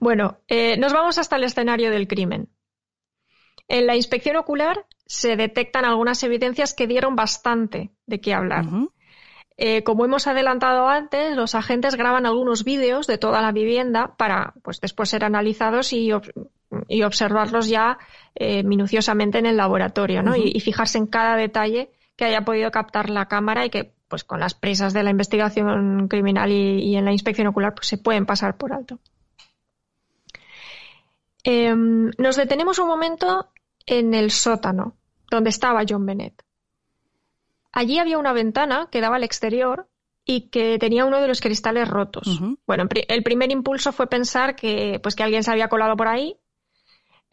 Bueno, 0.00 0.38
eh, 0.48 0.76
nos 0.78 0.92
vamos 0.92 1.16
hasta 1.18 1.36
el 1.36 1.44
escenario 1.44 1.90
del 1.90 2.06
crimen. 2.06 2.48
En 3.68 3.86
la 3.86 3.96
inspección 3.96 4.36
ocular 4.36 4.86
se 5.06 5.36
detectan 5.36 5.84
algunas 5.84 6.22
evidencias 6.22 6.74
que 6.74 6.86
dieron 6.86 7.16
bastante 7.16 7.90
de 8.06 8.20
qué 8.20 8.32
hablar. 8.34 8.64
Eh, 9.58 9.82
como 9.84 10.04
hemos 10.04 10.26
adelantado 10.26 10.86
antes, 10.88 11.34
los 11.34 11.54
agentes 11.54 11.94
graban 11.94 12.26
algunos 12.26 12.62
vídeos 12.62 13.06
de 13.06 13.16
toda 13.18 13.40
la 13.40 13.52
vivienda 13.52 14.14
para 14.18 14.52
pues, 14.62 14.80
después 14.80 15.08
ser 15.08 15.24
analizados 15.24 15.92
y, 15.94 16.08
ob- 16.10 16.30
y 16.88 17.02
observarlos 17.04 17.68
ya 17.68 17.96
eh, 18.34 18.62
minuciosamente 18.64 19.38
en 19.38 19.46
el 19.46 19.56
laboratorio 19.56 20.22
¿no? 20.22 20.36
Y, 20.36 20.52
y 20.54 20.60
fijarse 20.60 20.98
en 20.98 21.06
cada 21.06 21.36
detalle 21.36 21.90
que 22.16 22.26
haya 22.26 22.42
podido 22.42 22.70
captar 22.70 23.08
la 23.08 23.26
cámara 23.28 23.64
y 23.64 23.70
que 23.70 23.94
pues 24.08 24.24
con 24.24 24.40
las 24.40 24.54
prisas 24.54 24.92
de 24.92 25.02
la 25.02 25.10
investigación 25.10 26.06
criminal 26.08 26.52
y, 26.52 26.78
y 26.84 26.96
en 26.96 27.04
la 27.06 27.12
inspección 27.12 27.46
ocular 27.48 27.74
pues, 27.74 27.88
se 27.88 27.98
pueden 27.98 28.26
pasar 28.26 28.56
por 28.58 28.72
alto. 28.72 28.98
Em, 31.44 32.10
nos 32.18 32.36
detenemos 32.36 32.78
un 32.78 32.88
momento 32.88 33.48
en 33.86 34.14
el 34.14 34.30
sótano 34.30 34.96
donde 35.30 35.50
estaba 35.50 35.84
John 35.88 36.06
Bennett. 36.06 36.42
Allí 37.72 37.98
había 37.98 38.18
una 38.18 38.32
ventana 38.32 38.88
que 38.90 39.00
daba 39.00 39.16
al 39.16 39.24
exterior 39.24 39.88
y 40.24 40.48
que 40.48 40.78
tenía 40.78 41.04
uno 41.04 41.20
de 41.20 41.28
los 41.28 41.40
cristales 41.40 41.88
rotos. 41.88 42.40
Bueno, 42.66 42.88
el 43.08 43.22
primer 43.22 43.52
impulso 43.52 43.92
fue 43.92 44.08
pensar 44.08 44.56
que, 44.56 44.98
pues, 45.02 45.14
que 45.14 45.22
alguien 45.22 45.44
se 45.44 45.50
había 45.50 45.68
colado 45.68 45.96
por 45.96 46.08
ahí 46.08 46.36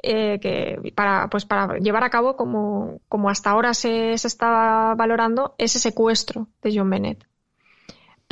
eh, 0.01 0.39
que 0.41 0.91
para, 0.93 1.29
pues, 1.29 1.45
para 1.45 1.77
llevar 1.77 2.03
a 2.03 2.09
cabo, 2.09 2.35
como, 2.35 2.99
como 3.07 3.29
hasta 3.29 3.51
ahora 3.51 3.73
se, 3.73 4.17
se 4.17 4.27
estaba 4.27 4.95
valorando, 4.95 5.55
ese 5.57 5.79
secuestro 5.79 6.47
de 6.61 6.77
John 6.77 6.89
Bennett. 6.89 7.25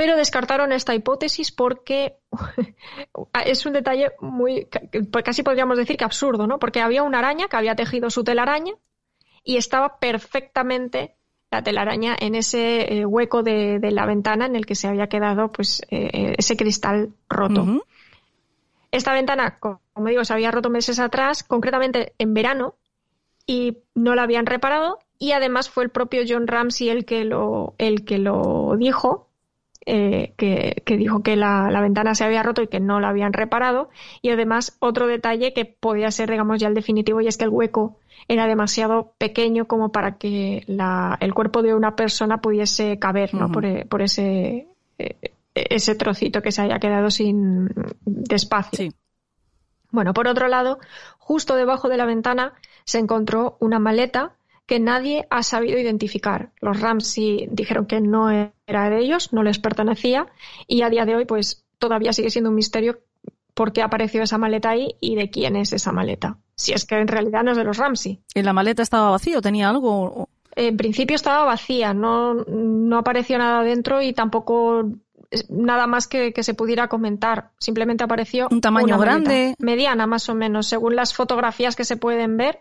Pero 0.01 0.17
descartaron 0.17 0.71
esta 0.71 0.95
hipótesis 0.95 1.51
porque 1.51 2.15
es 3.45 3.65
un 3.67 3.73
detalle 3.73 4.13
muy, 4.19 4.65
ca- 4.65 4.81
casi 5.23 5.43
podríamos 5.43 5.77
decir 5.77 5.95
que 5.95 6.03
absurdo, 6.03 6.47
¿no? 6.47 6.57
Porque 6.57 6.81
había 6.81 7.03
una 7.03 7.19
araña 7.19 7.47
que 7.47 7.55
había 7.57 7.75
tejido 7.75 8.09
su 8.09 8.23
telaraña 8.23 8.73
y 9.43 9.57
estaba 9.57 9.99
perfectamente 9.99 11.13
la 11.51 11.61
telaraña 11.61 12.15
en 12.19 12.33
ese 12.33 12.91
eh, 12.97 13.05
hueco 13.05 13.43
de, 13.43 13.77
de 13.77 13.91
la 13.91 14.07
ventana 14.07 14.47
en 14.47 14.55
el 14.55 14.65
que 14.65 14.73
se 14.73 14.87
había 14.87 15.05
quedado 15.05 15.51
pues 15.51 15.83
eh, 15.91 16.33
ese 16.35 16.57
cristal 16.57 17.13
roto. 17.29 17.61
Esta 18.89 19.13
ventana, 19.13 19.59
co- 19.59 19.81
como 19.93 20.07
digo, 20.07 20.25
se 20.25 20.33
había 20.33 20.49
roto 20.49 20.71
meses 20.71 20.99
atrás, 20.99 21.43
concretamente 21.43 22.13
en 22.17 22.33
verano, 22.33 22.73
y 23.45 23.77
no 23.93 24.15
la 24.15 24.23
habían 24.23 24.47
reparado. 24.47 24.97
Y 25.19 25.33
además 25.33 25.69
fue 25.69 25.83
el 25.83 25.91
propio 25.91 26.23
John 26.27 26.47
Ramsey 26.47 26.89
el 26.89 27.05
que 27.05 27.23
lo, 27.23 27.75
el 27.77 28.03
que 28.03 28.17
lo 28.17 28.73
dijo, 28.79 29.27
eh, 29.85 30.33
que, 30.37 30.81
que 30.85 30.97
dijo 30.97 31.23
que 31.23 31.35
la, 31.35 31.69
la 31.71 31.81
ventana 31.81 32.13
se 32.15 32.23
había 32.23 32.43
roto 32.43 32.61
y 32.61 32.67
que 32.67 32.79
no 32.79 32.99
la 32.99 33.09
habían 33.09 33.33
reparado. 33.33 33.89
Y 34.21 34.29
además 34.29 34.75
otro 34.79 35.07
detalle 35.07 35.53
que 35.53 35.65
podía 35.65 36.11
ser, 36.11 36.29
digamos, 36.29 36.59
ya 36.59 36.67
el 36.67 36.73
definitivo, 36.73 37.21
y 37.21 37.27
es 37.27 37.37
que 37.37 37.45
el 37.45 37.49
hueco 37.49 37.97
era 38.27 38.45
demasiado 38.47 39.13
pequeño 39.17 39.65
como 39.65 39.91
para 39.91 40.17
que 40.17 40.63
la- 40.67 41.17
el 41.19 41.33
cuerpo 41.33 41.61
de 41.63 41.73
una 41.73 41.95
persona 41.95 42.39
pudiese 42.41 42.99
caber 42.99 43.33
¿no? 43.33 43.51
Por, 43.51 43.65
e- 43.65 43.85
por 43.85 44.01
ese, 44.01 44.67
eh, 44.99 45.15
ese 45.55 45.95
trocito 45.95 46.41
que 46.41 46.51
se 46.51 46.61
haya 46.61 46.79
quedado 46.79 47.09
sin 47.09 47.67
despacio. 48.05 48.77
Sí. 48.77 48.91
Bueno, 49.89 50.13
por 50.13 50.27
otro 50.27 50.47
lado, 50.47 50.79
justo 51.17 51.55
debajo 51.55 51.89
de 51.89 51.97
la 51.97 52.05
ventana 52.05 52.53
se 52.85 52.99
encontró 52.99 53.57
una 53.59 53.79
maleta 53.79 54.33
que 54.65 54.79
nadie 54.79 55.27
ha 55.29 55.43
sabido 55.43 55.77
identificar. 55.79 56.51
Los 56.61 56.79
Ramsey 56.79 57.47
dijeron 57.51 57.85
que 57.85 57.99
no 57.99 58.29
era 58.29 58.89
de 58.89 58.99
ellos, 58.99 59.33
no 59.33 59.43
les 59.43 59.59
pertenecía, 59.59 60.27
y 60.67 60.81
a 60.81 60.89
día 60.89 61.05
de 61.05 61.15
hoy, 61.15 61.25
pues 61.25 61.65
todavía 61.77 62.13
sigue 62.13 62.29
siendo 62.29 62.49
un 62.49 62.55
misterio 62.55 62.99
por 63.53 63.73
qué 63.73 63.81
apareció 63.81 64.23
esa 64.23 64.37
maleta 64.37 64.69
ahí 64.69 64.95
y 65.01 65.15
de 65.15 65.29
quién 65.29 65.55
es 65.55 65.73
esa 65.73 65.91
maleta. 65.91 66.37
Si 66.55 66.73
es 66.73 66.85
que 66.85 66.95
en 66.95 67.07
realidad 67.07 67.43
no 67.43 67.51
es 67.51 67.57
de 67.57 67.63
los 67.63 67.77
Ramsey. 67.77 68.21
¿Y 68.33 68.41
la 68.43 68.53
maleta 68.53 68.81
estaba 68.81 69.11
vacía 69.11 69.37
o 69.37 69.41
tenía 69.41 69.69
algo? 69.69 70.29
En 70.55 70.77
principio 70.77 71.15
estaba 71.15 71.43
vacía, 71.43 71.93
no, 71.93 72.33
no 72.33 72.97
apareció 72.97 73.37
nada 73.37 73.63
dentro 73.63 74.01
y 74.01 74.13
tampoco 74.13 74.89
nada 75.49 75.87
más 75.87 76.07
que, 76.07 76.33
que 76.33 76.43
se 76.43 76.53
pudiera 76.53 76.87
comentar. 76.87 77.51
Simplemente 77.57 78.03
apareció 78.03 78.47
¿Un 78.51 78.61
tamaño 78.61 78.95
una 78.95 78.97
maleta. 78.97 79.11
grande? 79.11 79.55
mediana 79.59 80.07
más 80.07 80.29
o 80.29 80.35
menos, 80.35 80.67
según 80.67 80.95
las 80.95 81.13
fotografías 81.13 81.75
que 81.75 81.85
se 81.85 81.97
pueden 81.97 82.37
ver, 82.37 82.59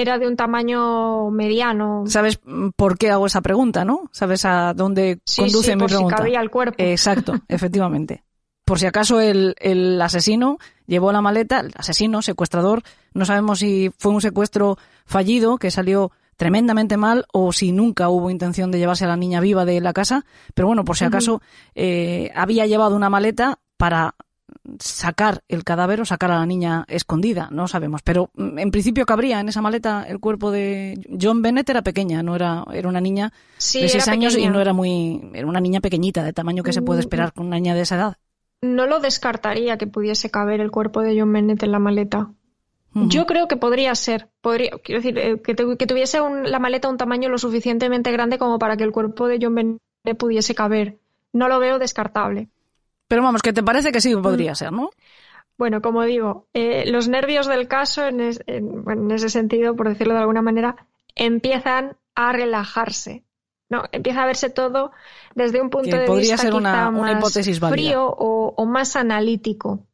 era 0.00 0.18
de 0.18 0.28
un 0.28 0.36
tamaño 0.36 1.30
mediano. 1.30 2.04
¿Sabes 2.06 2.38
mm, 2.44 2.68
por 2.76 2.98
qué 2.98 3.10
hago 3.10 3.26
esa 3.26 3.40
pregunta, 3.40 3.84
no? 3.84 4.08
¿Sabes 4.12 4.44
a 4.44 4.74
dónde 4.74 5.20
Sí, 5.24 5.42
conduce 5.42 5.70
sí, 5.70 5.76
mi 5.76 5.80
por 5.80 5.90
si 5.90 6.04
cabía 6.06 6.40
el 6.40 6.50
cuerpo. 6.50 6.76
Exacto, 6.78 7.34
efectivamente. 7.48 8.22
por 8.64 8.78
si 8.78 8.86
acaso 8.86 9.20
el, 9.20 9.54
el 9.58 10.00
asesino 10.02 10.58
llevó 10.86 11.12
la 11.12 11.20
maleta, 11.22 11.60
el 11.60 11.72
asesino, 11.76 12.20
secuestrador, 12.22 12.82
no 13.14 13.24
sabemos 13.24 13.60
si 13.60 13.90
fue 13.98 14.12
un 14.12 14.20
secuestro 14.20 14.76
fallido 15.06 15.56
que 15.58 15.70
salió 15.70 16.12
tremendamente 16.36 16.96
mal 16.98 17.24
o 17.32 17.52
si 17.52 17.72
nunca 17.72 18.08
hubo 18.10 18.28
intención 18.30 18.70
de 18.70 18.78
llevarse 18.78 19.04
a 19.06 19.08
la 19.08 19.16
niña 19.16 19.40
viva 19.40 19.64
de 19.64 19.80
la 19.80 19.94
casa, 19.94 20.26
pero 20.54 20.68
bueno, 20.68 20.84
por 20.84 20.96
si 20.96 21.04
acaso 21.04 21.40
eh, 21.74 22.30
había 22.34 22.66
llevado 22.66 22.94
una 22.94 23.08
maleta 23.08 23.58
para 23.78 24.14
sacar 24.78 25.42
el 25.48 25.64
cadáver 25.64 26.00
o 26.00 26.04
sacar 26.04 26.30
a 26.30 26.38
la 26.38 26.46
niña 26.46 26.84
escondida, 26.88 27.48
no 27.50 27.68
sabemos. 27.68 28.02
Pero 28.02 28.30
mm, 28.34 28.58
en 28.58 28.70
principio 28.70 29.06
cabría 29.06 29.40
en 29.40 29.48
esa 29.48 29.62
maleta 29.62 30.04
el 30.08 30.20
cuerpo 30.20 30.50
de 30.50 31.00
John 31.20 31.42
Bennett 31.42 31.68
era 31.68 31.82
pequeña, 31.82 32.22
no 32.22 32.34
era 32.36 32.64
era 32.72 32.88
una 32.88 33.00
niña 33.00 33.32
de 33.56 33.88
seis 33.88 34.08
años 34.08 34.36
y 34.36 34.48
no 34.48 34.60
era 34.60 34.72
muy 34.72 35.30
era 35.34 35.46
una 35.46 35.60
niña 35.60 35.80
pequeñita 35.80 36.22
de 36.22 36.32
tamaño 36.32 36.62
que 36.62 36.72
se 36.72 36.82
puede 36.82 36.98
mm, 36.98 37.00
esperar 37.00 37.32
con 37.32 37.46
una 37.46 37.56
niña 37.56 37.74
de 37.74 37.82
esa 37.82 37.96
edad. 37.96 38.16
No 38.62 38.86
lo 38.86 39.00
descartaría 39.00 39.76
que 39.76 39.86
pudiese 39.86 40.30
caber 40.30 40.60
el 40.60 40.70
cuerpo 40.70 41.02
de 41.02 41.18
John 41.18 41.32
Bennett 41.32 41.62
en 41.62 41.72
la 41.72 41.78
maleta. 41.78 42.30
Yo 42.94 43.26
creo 43.26 43.46
que 43.46 43.58
podría 43.58 43.94
ser, 43.94 44.30
podría, 44.40 44.70
quiero 44.82 45.02
decir, 45.02 45.18
eh, 45.18 45.42
que, 45.42 45.54
tuviese 45.54 46.18
la 46.44 46.58
maleta 46.58 46.88
un 46.88 46.96
tamaño 46.96 47.28
lo 47.28 47.36
suficientemente 47.36 48.10
grande 48.10 48.38
como 48.38 48.58
para 48.58 48.78
que 48.78 48.84
el 48.84 48.92
cuerpo 48.92 49.28
de 49.28 49.38
John 49.38 49.54
Bennett 49.54 50.18
pudiese 50.18 50.54
caber. 50.54 50.98
No 51.30 51.48
lo 51.48 51.58
veo 51.58 51.78
descartable. 51.78 52.48
Pero 53.08 53.22
vamos, 53.22 53.42
que 53.42 53.52
te 53.52 53.62
parece 53.62 53.92
que 53.92 54.00
sí 54.00 54.14
podría 54.16 54.52
mm. 54.52 54.56
ser, 54.56 54.72
¿no? 54.72 54.90
Bueno, 55.58 55.80
como 55.80 56.02
digo, 56.02 56.48
eh, 56.52 56.84
los 56.90 57.08
nervios 57.08 57.46
del 57.46 57.66
caso, 57.66 58.06
en, 58.06 58.20
ese 58.20 59.28
sentido, 59.30 59.74
por 59.74 59.88
decirlo 59.88 60.14
de 60.14 60.20
alguna 60.20 60.42
manera, 60.42 60.86
empiezan 61.14 61.96
a 62.14 62.32
relajarse. 62.32 63.24
No, 63.68 63.84
empieza 63.90 64.22
a 64.22 64.26
verse 64.26 64.50
todo 64.50 64.92
desde 65.34 65.60
un 65.60 65.70
punto 65.70 65.96
de 65.96 66.08
vista 66.08 66.36
ser 66.36 66.54
una, 66.54 66.90
más 66.90 67.18
hipótesis 67.18 67.58
frío 67.58 68.06
o, 68.06 68.66
más 68.66 68.94
analítico. 68.94 69.86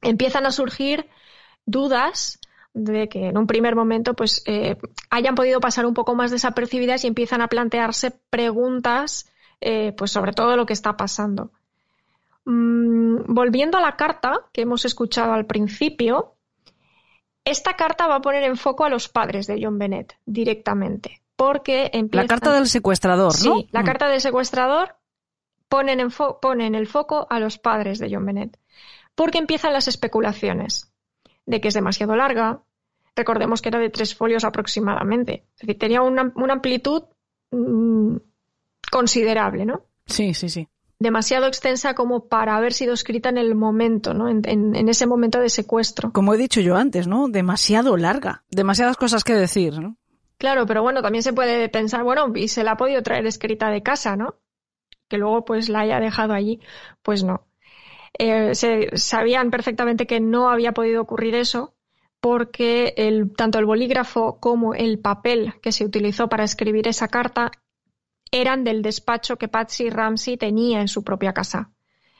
Empiezan 0.00 0.46
a 0.46 0.50
surgir 0.50 1.08
dudas 1.64 2.40
de 2.74 3.08
que 3.08 3.28
en 3.28 3.38
un 3.38 3.46
primer 3.46 3.76
momento 3.76 4.14
pues 4.14 4.42
eh, 4.46 4.78
hayan 5.10 5.34
podido 5.34 5.60
pasar 5.60 5.86
un 5.86 5.94
poco 5.94 6.14
más 6.16 6.30
desapercibidas 6.30 7.04
y 7.04 7.06
empiezan 7.06 7.42
a 7.42 7.48
plantearse 7.48 8.10
preguntas 8.30 9.30
eh, 9.60 9.92
pues 9.92 10.10
sobre 10.10 10.32
todo 10.32 10.56
lo 10.56 10.66
que 10.66 10.72
está 10.72 10.96
pasando. 10.96 11.52
Mm, 12.44 13.34
volviendo 13.34 13.78
a 13.78 13.80
la 13.80 13.96
carta 13.96 14.48
que 14.52 14.62
hemos 14.62 14.84
escuchado 14.84 15.32
al 15.32 15.46
principio, 15.46 16.36
esta 17.44 17.74
carta 17.74 18.06
va 18.06 18.16
a 18.16 18.22
poner 18.22 18.42
en 18.44 18.56
foco 18.56 18.84
a 18.84 18.88
los 18.88 19.08
padres 19.08 19.46
de 19.46 19.60
John 19.62 19.78
Bennett 19.78 20.16
directamente. 20.26 21.22
Porque 21.36 21.90
La 22.12 22.26
carta 22.26 22.52
del 22.52 22.66
secuestrador, 22.66 23.32
¿no? 23.44 23.54
Sí, 23.56 23.68
la 23.72 23.82
mm. 23.82 23.84
carta 23.84 24.08
del 24.08 24.20
secuestrador 24.20 24.96
pone 25.68 25.92
en, 25.92 26.00
el 26.74 26.86
foco 26.86 27.26
a 27.30 27.40
los 27.40 27.58
padres 27.58 27.98
de 27.98 28.10
John 28.12 28.26
Bennett. 28.26 28.58
Porque 29.14 29.38
empiezan 29.38 29.72
las 29.72 29.88
especulaciones 29.88 30.92
de 31.46 31.60
que 31.60 31.68
es 31.68 31.74
demasiado 31.74 32.14
larga. 32.14 32.62
Recordemos 33.16 33.60
que 33.62 33.70
era 33.70 33.78
de 33.78 33.90
tres 33.90 34.14
folios 34.14 34.44
aproximadamente. 34.44 35.46
Es 35.54 35.62
decir, 35.62 35.78
tenía 35.78 36.02
una, 36.02 36.32
amplitud 36.50 37.04
mm, 37.50 38.16
considerable, 38.90 39.64
¿no? 39.64 39.86
Sí, 40.06 40.34
sí, 40.34 40.48
sí 40.48 40.68
demasiado 41.02 41.46
extensa 41.46 41.94
como 41.94 42.28
para 42.28 42.56
haber 42.56 42.72
sido 42.72 42.94
escrita 42.94 43.28
en 43.28 43.36
el 43.36 43.54
momento, 43.54 44.14
¿no? 44.14 44.28
En, 44.28 44.88
ese 44.88 45.06
momento 45.06 45.40
de 45.40 45.48
secuestro. 45.48 46.12
Como 46.12 46.32
he 46.32 46.38
dicho 46.38 46.60
yo 46.60 46.76
antes, 46.76 47.06
¿no? 47.06 47.28
Demasiado 47.28 47.96
larga. 47.96 48.44
Demasiadas 48.50 48.96
cosas 48.96 49.24
que 49.24 49.34
decir, 49.34 49.78
¿no? 49.80 49.96
Claro, 50.38 50.64
pero 50.64 50.82
bueno, 50.82 51.02
también 51.02 51.22
se 51.22 51.32
puede 51.32 51.68
pensar, 51.68 52.04
bueno, 52.04 52.32
y 52.34 52.48
se 52.48 52.64
la 52.64 52.72
ha 52.72 52.76
podido 52.76 53.02
traer 53.02 53.26
escrita 53.26 53.70
de 53.70 53.82
casa, 53.82 54.16
¿no? 54.16 54.36
Que 55.08 55.18
luego 55.18 55.44
pues 55.44 55.68
la 55.68 55.80
haya 55.80 56.00
dejado 56.00 56.34
allí. 56.34 56.60
Pues 57.02 57.24
no. 57.24 57.46
Eh, 58.18 58.54
se, 58.54 58.96
sabían 58.96 59.50
perfectamente 59.50 60.06
que 60.06 60.20
no 60.20 60.50
había 60.50 60.72
podido 60.72 61.02
ocurrir 61.02 61.34
eso 61.34 61.74
porque 62.20 62.94
el, 62.96 63.34
tanto 63.34 63.58
el 63.58 63.66
bolígrafo 63.66 64.38
como 64.38 64.74
el 64.74 65.00
papel 65.00 65.54
que 65.60 65.72
se 65.72 65.84
utilizó 65.84 66.28
para 66.28 66.44
escribir 66.44 66.86
esa 66.86 67.08
carta 67.08 67.50
eran 68.32 68.64
del 68.64 68.82
despacho 68.82 69.36
que 69.36 69.46
Patsy 69.46 69.90
Ramsey 69.90 70.36
tenía 70.36 70.80
en 70.80 70.88
su 70.88 71.04
propia 71.04 71.32
casa. 71.32 71.70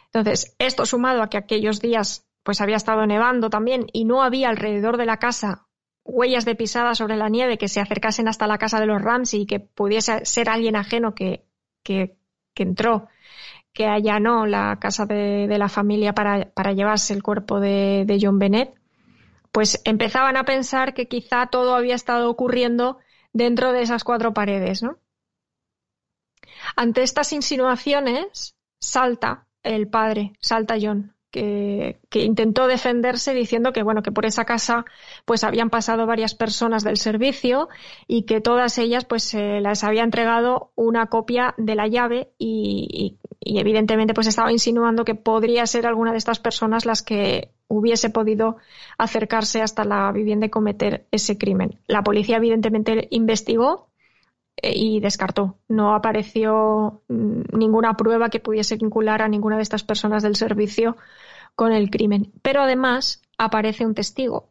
Entonces, 0.06 0.54
esto 0.58 0.86
sumado 0.86 1.22
a 1.22 1.28
que 1.28 1.38
aquellos 1.38 1.80
días 1.80 2.24
pues 2.44 2.60
había 2.60 2.76
estado 2.76 3.06
nevando 3.06 3.50
también 3.50 3.86
y 3.92 4.04
no 4.04 4.22
había 4.22 4.48
alrededor 4.48 4.96
de 4.98 5.06
la 5.06 5.16
casa 5.16 5.66
huellas 6.04 6.44
de 6.44 6.54
pisada 6.54 6.94
sobre 6.94 7.16
la 7.16 7.28
nieve 7.28 7.58
que 7.58 7.68
se 7.68 7.80
acercasen 7.80 8.28
hasta 8.28 8.46
la 8.46 8.58
casa 8.58 8.80
de 8.80 8.86
los 8.86 9.00
Ramsey 9.00 9.42
y 9.42 9.46
que 9.46 9.60
pudiese 9.60 10.24
ser 10.24 10.48
alguien 10.48 10.76
ajeno 10.76 11.14
que, 11.14 11.44
que, 11.82 12.16
entró, 12.56 13.08
que 13.72 13.86
allanó 13.86 14.46
la 14.46 14.78
casa 14.80 15.06
de, 15.06 15.46
la 15.46 15.68
familia 15.68 16.12
para, 16.12 16.50
para, 16.52 16.72
llevarse 16.72 17.14
el 17.14 17.22
cuerpo 17.22 17.60
de, 17.60 18.04
de 18.06 18.18
John 18.20 18.38
Bennett, 18.38 18.74
pues 19.52 19.80
empezaban 19.84 20.36
a 20.36 20.44
pensar 20.44 20.94
que 20.94 21.08
quizá 21.08 21.46
todo 21.46 21.74
había 21.74 21.94
estado 21.94 22.30
ocurriendo 22.30 22.98
dentro 23.32 23.72
de 23.72 23.82
esas 23.82 24.04
cuatro 24.04 24.34
paredes, 24.34 24.82
¿no? 24.82 24.98
Ante 26.76 27.02
estas 27.02 27.32
insinuaciones, 27.32 28.56
salta 28.80 29.46
el 29.62 29.88
padre, 29.88 30.32
salta 30.40 30.76
John, 30.80 31.14
que, 31.32 31.98
intentó 32.12 32.66
defenderse 32.66 33.34
diciendo 33.34 33.72
que 33.72 33.82
bueno 33.82 34.02
que 34.02 34.12
por 34.12 34.26
esa 34.26 34.44
casa 34.44 34.84
pues 35.24 35.44
habían 35.44 35.70
pasado 35.70 36.06
varias 36.06 36.34
personas 36.34 36.84
del 36.84 36.98
servicio 36.98 37.68
y 38.06 38.24
que 38.24 38.40
todas 38.40 38.78
ellas 38.78 39.06
pues 39.06 39.24
se 39.24 39.60
las 39.60 39.82
había 39.82 40.04
entregado 40.04 40.72
una 40.76 41.06
copia 41.06 41.54
de 41.56 41.74
la 41.74 41.88
llave 41.88 42.30
y, 42.38 43.18
y, 43.40 43.58
evidentemente 43.58 44.14
pues 44.14 44.26
estaba 44.26 44.52
insinuando 44.52 45.04
que 45.04 45.14
podría 45.14 45.66
ser 45.66 45.86
alguna 45.86 46.12
de 46.12 46.18
estas 46.18 46.38
personas 46.38 46.84
las 46.84 47.02
que 47.02 47.50
hubiese 47.66 48.10
podido 48.10 48.58
acercarse 48.98 49.62
hasta 49.62 49.84
la 49.84 50.12
vivienda 50.12 50.46
y 50.46 50.50
cometer 50.50 51.06
ese 51.10 51.38
crimen. 51.38 51.80
La 51.86 52.02
policía 52.02 52.36
evidentemente 52.36 53.08
investigó 53.10 53.88
eh, 53.88 53.91
y 54.60 55.00
descartó. 55.00 55.58
No 55.68 55.94
apareció 55.94 57.02
mm, 57.08 57.56
ninguna 57.56 57.94
prueba 57.96 58.28
que 58.28 58.40
pudiese 58.40 58.76
vincular 58.76 59.22
a 59.22 59.28
ninguna 59.28 59.56
de 59.56 59.62
estas 59.62 59.84
personas 59.84 60.22
del 60.22 60.36
servicio 60.36 60.96
con 61.54 61.72
el 61.72 61.90
crimen. 61.90 62.32
Pero 62.42 62.62
además 62.62 63.22
aparece 63.38 63.86
un 63.86 63.94
testigo, 63.94 64.48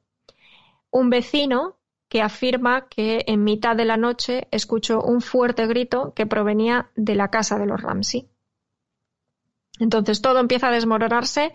un 0.89 1.09
vecino 1.09 1.77
que 2.09 2.21
afirma 2.21 2.87
que 2.89 3.23
en 3.27 3.43
mitad 3.43 3.75
de 3.75 3.85
la 3.85 3.95
noche 3.95 4.47
escuchó 4.51 5.01
un 5.01 5.21
fuerte 5.21 5.65
grito 5.65 6.13
que 6.13 6.25
provenía 6.25 6.91
de 6.95 7.15
la 7.15 7.29
casa 7.29 7.57
de 7.57 7.65
los 7.65 7.81
Ramsey. 7.81 8.27
Entonces 9.79 10.21
todo 10.21 10.39
empieza 10.39 10.67
a 10.67 10.71
desmoronarse 10.71 11.53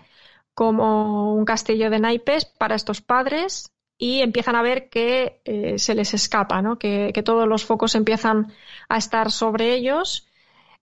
como 0.54 1.34
un 1.34 1.44
castillo 1.44 1.90
de 1.90 1.98
naipes 1.98 2.46
para 2.46 2.74
estos 2.74 3.02
padres 3.02 3.70
y 3.98 4.20
empiezan 4.20 4.56
a 4.56 4.62
ver 4.62 4.88
que 4.88 5.40
eh, 5.44 5.78
se 5.78 5.94
les 5.94 6.12
escapa, 6.14 6.62
que, 6.78 7.22
todos 7.24 7.48
los 7.48 7.64
focos 7.64 7.94
empiezan 7.94 8.52
a 8.88 8.98
estar 8.98 9.30
sobre 9.30 9.74
ellos, 9.74 10.28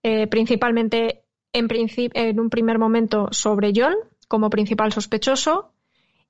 eh, 0.03 0.27
principalmente 0.27 1.23
en, 1.53 2.39
un 2.39 2.49
primer 2.49 2.77
momento 2.77 3.29
sobre 3.31 3.71
John 3.75 3.95
como 4.27 4.49
principal 4.49 4.91
sospechoso 4.91 5.71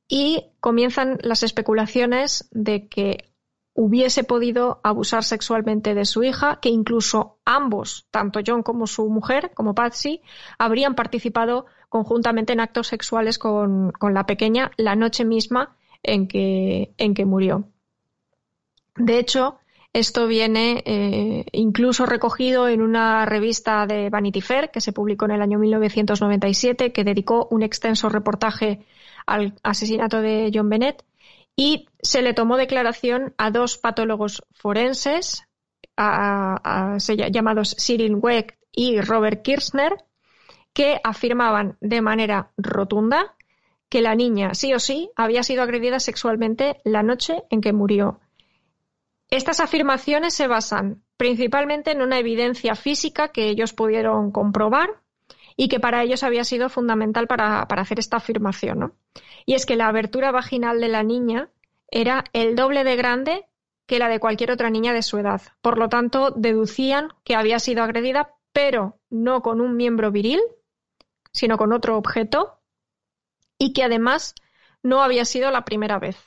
y 0.08 0.46
comienzan 0.60 1.18
las 1.22 1.42
especulaciones 1.42 2.48
de 2.52 2.88
que 2.88 3.32
hubiese 3.74 4.24
podido 4.24 4.80
abusar 4.84 5.24
sexualmente 5.24 5.96
de 5.96 6.06
su 6.06 6.24
hija, 6.24 6.60
que 6.62 6.70
incluso 6.70 7.40
ambos, 7.44 8.08
tanto 8.12 8.40
John 8.46 8.62
como 8.62 8.86
su 8.86 9.10
mujer, 9.10 9.52
como 9.56 9.74
Patsy, 9.74 10.22
habrían 10.60 10.96
participado 10.96 11.66
conjuntamente 11.90 12.54
en 12.54 12.60
actos 12.60 12.88
sexuales 12.88 13.40
con 13.40 13.92
la 14.02 14.26
pequeña 14.26 14.72
la 14.78 14.96
noche 14.96 15.26
misma 15.26 15.75
en 16.06 16.28
que, 16.28 16.94
en 16.98 17.14
que 17.14 17.26
murió. 17.26 17.70
De 18.96 19.20
hecho, 19.20 19.60
esto 19.96 20.28
viene 20.28 20.84
eh, 20.86 21.46
incluso 21.54 22.06
recogido 22.06 22.68
en 22.68 22.82
una 22.82 23.26
revista 23.26 23.86
de 23.86 24.10
Vanity 24.10 24.42
Fair 24.42 24.70
que 24.70 24.82
se 24.82 24.92
publicó 24.92 25.24
en 25.24 25.32
el 25.32 25.42
año 25.42 25.58
1997, 25.58 26.92
que 26.92 27.04
dedicó 27.04 27.48
un 27.50 27.64
extenso 27.64 28.10
reportaje 28.10 28.86
al 29.26 29.54
asesinato 29.64 30.22
de 30.22 30.52
John 30.54 30.70
Bennett 30.70 31.06
y 31.56 31.88
se 32.02 32.22
le 32.22 32.34
tomó 32.34 32.58
declaración 32.58 33.34
a 33.38 33.52
dos 33.52 33.78
patólogos 33.78 34.44
forenses 34.52 35.48
llamados 35.98 37.76
Cyril 37.80 38.16
Weck 38.16 38.58
y 38.74 39.00
Robert 39.00 39.44
Kirchner, 39.44 39.94
que 40.74 41.00
afirmaban 41.04 41.78
de 41.80 42.02
manera 42.02 42.52
rotunda 42.58 43.36
que 43.90 44.02
la 44.02 44.16
niña, 44.16 44.54
sí 44.54 44.74
o 44.74 44.80
sí, 44.80 45.12
había 45.16 45.44
sido 45.44 45.64
agredida 45.64 46.00
sexualmente 46.00 46.78
la 46.84 47.04
noche 47.04 47.44
en 47.50 47.62
que 47.62 47.74
murió. 47.74 48.20
Estas 49.30 49.60
afirmaciones 49.60 50.34
se 50.34 50.48
basan 50.48 51.04
principalmente 51.18 51.92
en 51.92 52.02
una 52.02 52.20
evidencia 52.20 52.76
física 52.76 53.30
que 53.30 53.50
ellos 53.50 53.74
pudieron 53.74 54.32
comprobar 54.32 55.02
y 55.58 55.70
que 55.70 55.80
para 55.80 56.04
ellos 56.04 56.24
había 56.24 56.44
sido 56.44 56.70
fundamental 56.70 57.28
para, 57.28 57.62
hacer 57.62 58.00
esta 58.00 58.18
afirmación. 58.18 58.94
Y 59.46 59.54
es 59.54 59.66
que 59.66 59.76
la 59.76 59.88
abertura 59.88 60.32
vaginal 60.32 60.82
de 60.82 60.90
la 60.90 61.04
niña 61.04 61.50
era 61.90 62.26
el 62.34 62.56
doble 62.56 62.84
de 62.84 62.96
grande 62.96 63.46
que 63.88 64.00
la 64.00 64.10
de 64.10 64.20
cualquier 64.20 64.52
otra 64.52 64.70
niña 64.70 64.94
de 64.94 65.04
su 65.04 65.18
edad. 65.18 65.42
Por 65.62 65.78
lo 65.78 65.90
tanto, 65.90 66.32
deducían 66.32 67.10
que 67.24 67.36
había 67.36 67.60
sido 67.60 67.84
agredida, 67.84 68.34
pero 68.52 69.00
no 69.10 69.42
con 69.42 69.62
un 69.62 69.78
miembro 69.78 70.12
viril, 70.12 70.42
sino 71.32 71.58
con 71.58 71.72
otro 71.72 71.98
objeto 71.98 72.55
y 73.58 73.74
que 73.74 73.84
además 73.84 74.36
no 74.84 75.02
había 75.02 75.26
sido 75.26 75.52
la 75.52 75.66
primera 75.66 76.00
vez. 76.00 76.18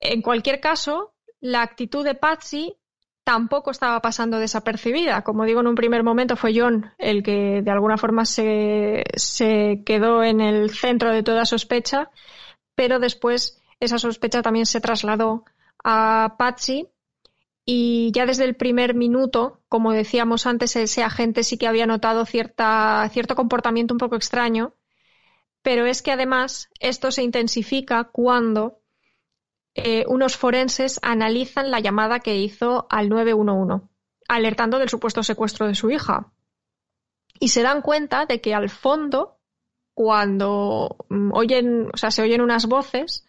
En 0.00 0.22
cualquier 0.22 0.60
caso, 0.60 1.14
la 1.40 1.62
actitud 1.62 2.04
de 2.04 2.14
Patsy 2.14 2.76
tampoco 3.24 3.72
estaba 3.72 4.00
pasando 4.00 4.38
desapercibida. 4.38 5.22
Como 5.22 5.44
digo, 5.44 5.60
en 5.60 5.66
un 5.66 5.74
primer 5.74 6.04
momento 6.04 6.36
fue 6.36 6.52
John 6.54 6.92
el 6.98 7.24
que 7.24 7.60
de 7.60 7.70
alguna 7.72 7.96
forma 7.96 8.24
se, 8.24 9.02
quedó 9.84 10.22
en 10.22 10.40
el 10.40 10.70
centro 10.70 11.10
de 11.10 11.24
toda 11.24 11.44
sospecha, 11.44 12.10
pero 12.76 13.00
después 13.00 13.60
esa 13.80 13.98
sospecha 13.98 14.42
también 14.42 14.66
se 14.66 14.80
trasladó 14.80 15.44
a 15.82 16.36
Patsy 16.38 16.88
y 17.68 18.12
ya 18.12 18.26
desde 18.26 18.44
el 18.44 18.54
primer 18.54 18.94
minuto, 18.94 19.60
como 19.68 19.92
decíamos 19.92 20.46
antes, 20.46 20.76
ese 20.76 21.02
agente 21.02 21.42
sí 21.42 21.58
que 21.58 21.66
había 21.66 21.84
notado 21.84 22.24
cierta, 22.24 23.08
cierto 23.12 23.34
comportamiento 23.34 23.92
un 23.92 23.98
poco 23.98 24.14
extraño, 24.14 24.74
pero 25.62 25.84
es 25.84 26.00
que 26.00 26.12
además 26.12 26.70
esto 26.78 27.10
se 27.10 27.24
intensifica 27.24 28.04
cuando 28.04 28.78
eh, 29.74 30.04
unos 30.06 30.36
forenses 30.36 31.00
analizan 31.02 31.72
la 31.72 31.80
llamada 31.80 32.20
que 32.20 32.36
hizo 32.36 32.86
al 32.88 33.08
911, 33.08 33.84
alertando 34.28 34.78
del 34.78 34.88
supuesto 34.88 35.24
secuestro 35.24 35.66
de 35.66 35.74
su 35.74 35.90
hija. 35.90 36.32
Y 37.40 37.48
se 37.48 37.62
dan 37.62 37.82
cuenta 37.82 38.26
de 38.26 38.40
que 38.40 38.54
al 38.54 38.70
fondo, 38.70 39.40
cuando 39.92 40.96
mm, 41.08 41.32
oyen, 41.34 41.90
o 41.92 41.96
sea, 41.96 42.12
se 42.12 42.22
oyen 42.22 42.42
unas 42.42 42.66
voces, 42.66 43.26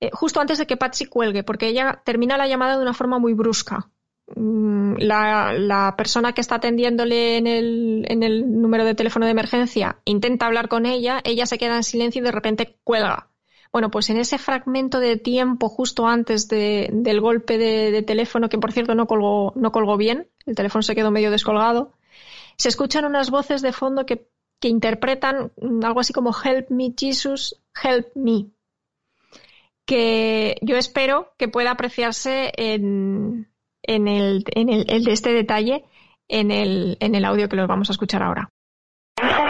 eh, 0.00 0.10
justo 0.12 0.40
antes 0.40 0.58
de 0.58 0.66
que 0.66 0.76
Patsy 0.76 1.06
cuelgue, 1.06 1.42
porque 1.42 1.68
ella 1.68 2.02
termina 2.04 2.36
la 2.36 2.46
llamada 2.46 2.76
de 2.76 2.82
una 2.82 2.94
forma 2.94 3.18
muy 3.18 3.34
brusca. 3.34 3.90
Mm, 4.36 4.96
la, 4.98 5.94
persona 5.96 6.32
que 6.34 6.40
está 6.40 6.56
atendiéndole 6.56 7.38
en 7.38 7.46
el, 7.46 8.04
en 8.08 8.22
el, 8.22 8.60
número 8.60 8.84
de 8.84 8.94
teléfono 8.94 9.24
de 9.24 9.32
emergencia 9.32 10.00
intenta 10.04 10.46
hablar 10.46 10.68
con 10.68 10.84
ella, 10.86 11.20
ella 11.24 11.46
se 11.46 11.58
queda 11.58 11.76
en 11.76 11.82
silencio 11.82 12.20
y 12.20 12.24
de 12.24 12.32
repente 12.32 12.78
cuelga. 12.84 13.30
Bueno, 13.72 13.90
pues 13.90 14.10
en 14.10 14.18
ese 14.18 14.38
fragmento 14.38 15.00
de 15.00 15.16
tiempo 15.16 15.68
justo 15.68 16.06
antes 16.06 16.48
del 16.48 17.20
golpe 17.20 17.58
de, 17.58 18.02
teléfono, 18.02 18.48
que 18.48 18.58
por 18.58 18.72
cierto 18.72 18.94
no 18.94 19.06
colgó, 19.06 19.52
no 19.56 19.72
colgó 19.72 19.96
bien, 19.96 20.28
el 20.46 20.54
teléfono 20.54 20.82
se 20.82 20.94
quedó 20.94 21.10
medio 21.10 21.30
descolgado, 21.30 21.92
se 22.56 22.68
escuchan 22.68 23.04
unas 23.04 23.30
voces 23.30 23.60
de 23.60 23.72
fondo 23.72 24.06
que, 24.06 24.28
que 24.58 24.68
interpretan 24.68 25.52
algo 25.82 26.00
así 26.00 26.12
como 26.12 26.34
Help 26.42 26.70
me 26.70 26.94
Jesus, 26.98 27.60
help 27.82 28.08
me 28.14 28.46
que 29.88 30.58
yo 30.60 30.76
espero 30.76 31.32
que 31.38 31.48
pueda 31.48 31.70
apreciarse 31.72 32.52
en, 32.56 33.50
en, 33.82 34.06
el, 34.06 34.44
en 34.54 34.68
el, 34.68 34.84
el 34.88 35.02
de 35.02 35.12
este 35.12 35.32
detalle 35.32 35.84
en 36.28 36.50
el, 36.50 36.98
en 37.00 37.14
el 37.14 37.24
audio 37.24 37.48
que 37.48 37.56
los 37.56 37.66
vamos 37.66 37.88
a 37.88 37.92
escuchar 37.92 38.22
ahora. 38.22 38.50
Okay? 39.18 39.48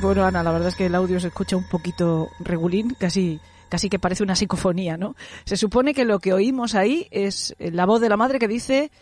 Bueno, 0.00 0.24
Ana, 0.24 0.44
la 0.44 0.52
verdad 0.52 0.68
es 0.68 0.76
que 0.76 0.86
el 0.86 0.94
audio 0.94 1.18
se 1.18 1.26
escucha 1.28 1.56
un 1.56 1.68
poquito 1.68 2.28
regulín, 2.38 2.94
casi, 2.98 3.40
casi 3.68 3.88
que 3.88 3.98
parece 3.98 4.22
una 4.22 4.36
psicofonía, 4.36 4.96
¿no? 4.96 5.16
Se 5.44 5.56
supone 5.56 5.92
que 5.92 6.04
lo 6.04 6.20
que 6.20 6.32
oímos 6.32 6.76
ahí 6.76 7.08
es 7.10 7.56
la 7.58 7.84
voz 7.84 8.00
de 8.00 8.08
la 8.08 8.16
madre 8.16 8.38
que 8.38 8.46
dice, 8.46 8.92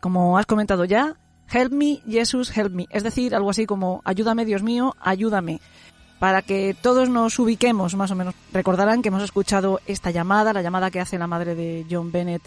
como 0.00 0.38
has 0.38 0.46
comentado 0.46 0.84
ya, 0.84 1.16
Help 1.52 1.72
me, 1.72 2.00
Jesus, 2.08 2.56
help 2.56 2.72
me. 2.72 2.86
Es 2.90 3.02
decir, 3.02 3.34
algo 3.34 3.50
así 3.50 3.66
como, 3.66 4.02
ayúdame, 4.04 4.44
Dios 4.44 4.62
mío, 4.62 4.94
ayúdame. 5.00 5.60
Para 6.18 6.42
que 6.42 6.76
todos 6.80 7.08
nos 7.08 7.38
ubiquemos, 7.38 7.94
más 7.96 8.10
o 8.10 8.14
menos, 8.14 8.34
recordarán 8.52 9.02
que 9.02 9.08
hemos 9.08 9.22
escuchado 9.22 9.80
esta 9.86 10.10
llamada, 10.10 10.52
la 10.52 10.62
llamada 10.62 10.90
que 10.90 11.00
hace 11.00 11.18
la 11.18 11.26
madre 11.26 11.54
de 11.54 11.86
John 11.90 12.12
Bennett 12.12 12.42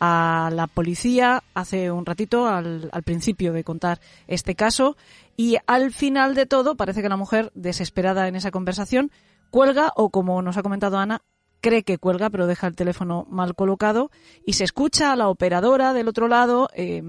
a 0.00 0.50
la 0.52 0.66
policía 0.66 1.42
hace 1.54 1.90
un 1.90 2.06
ratito, 2.06 2.46
al, 2.46 2.88
al, 2.92 3.02
principio 3.02 3.52
de 3.52 3.64
contar 3.64 4.00
este 4.28 4.54
caso, 4.54 4.96
y 5.38 5.56
al 5.68 5.92
final 5.92 6.34
de 6.34 6.46
todo 6.46 6.76
parece 6.76 7.00
que 7.00 7.08
la 7.08 7.16
mujer, 7.16 7.52
desesperada 7.54 8.26
en 8.26 8.34
esa 8.34 8.50
conversación, 8.50 9.12
cuelga 9.50 9.92
o, 9.94 10.10
como 10.10 10.42
nos 10.42 10.56
ha 10.56 10.64
comentado 10.64 10.98
Ana, 10.98 11.22
cree 11.60 11.84
que 11.84 11.96
cuelga, 11.96 12.28
pero 12.28 12.48
deja 12.48 12.66
el 12.66 12.74
teléfono 12.74 13.24
mal 13.30 13.54
colocado 13.54 14.10
y 14.44 14.54
se 14.54 14.64
escucha 14.64 15.12
a 15.12 15.16
la 15.16 15.28
operadora 15.28 15.92
del 15.92 16.08
otro 16.08 16.26
lado 16.26 16.68
eh, 16.74 17.04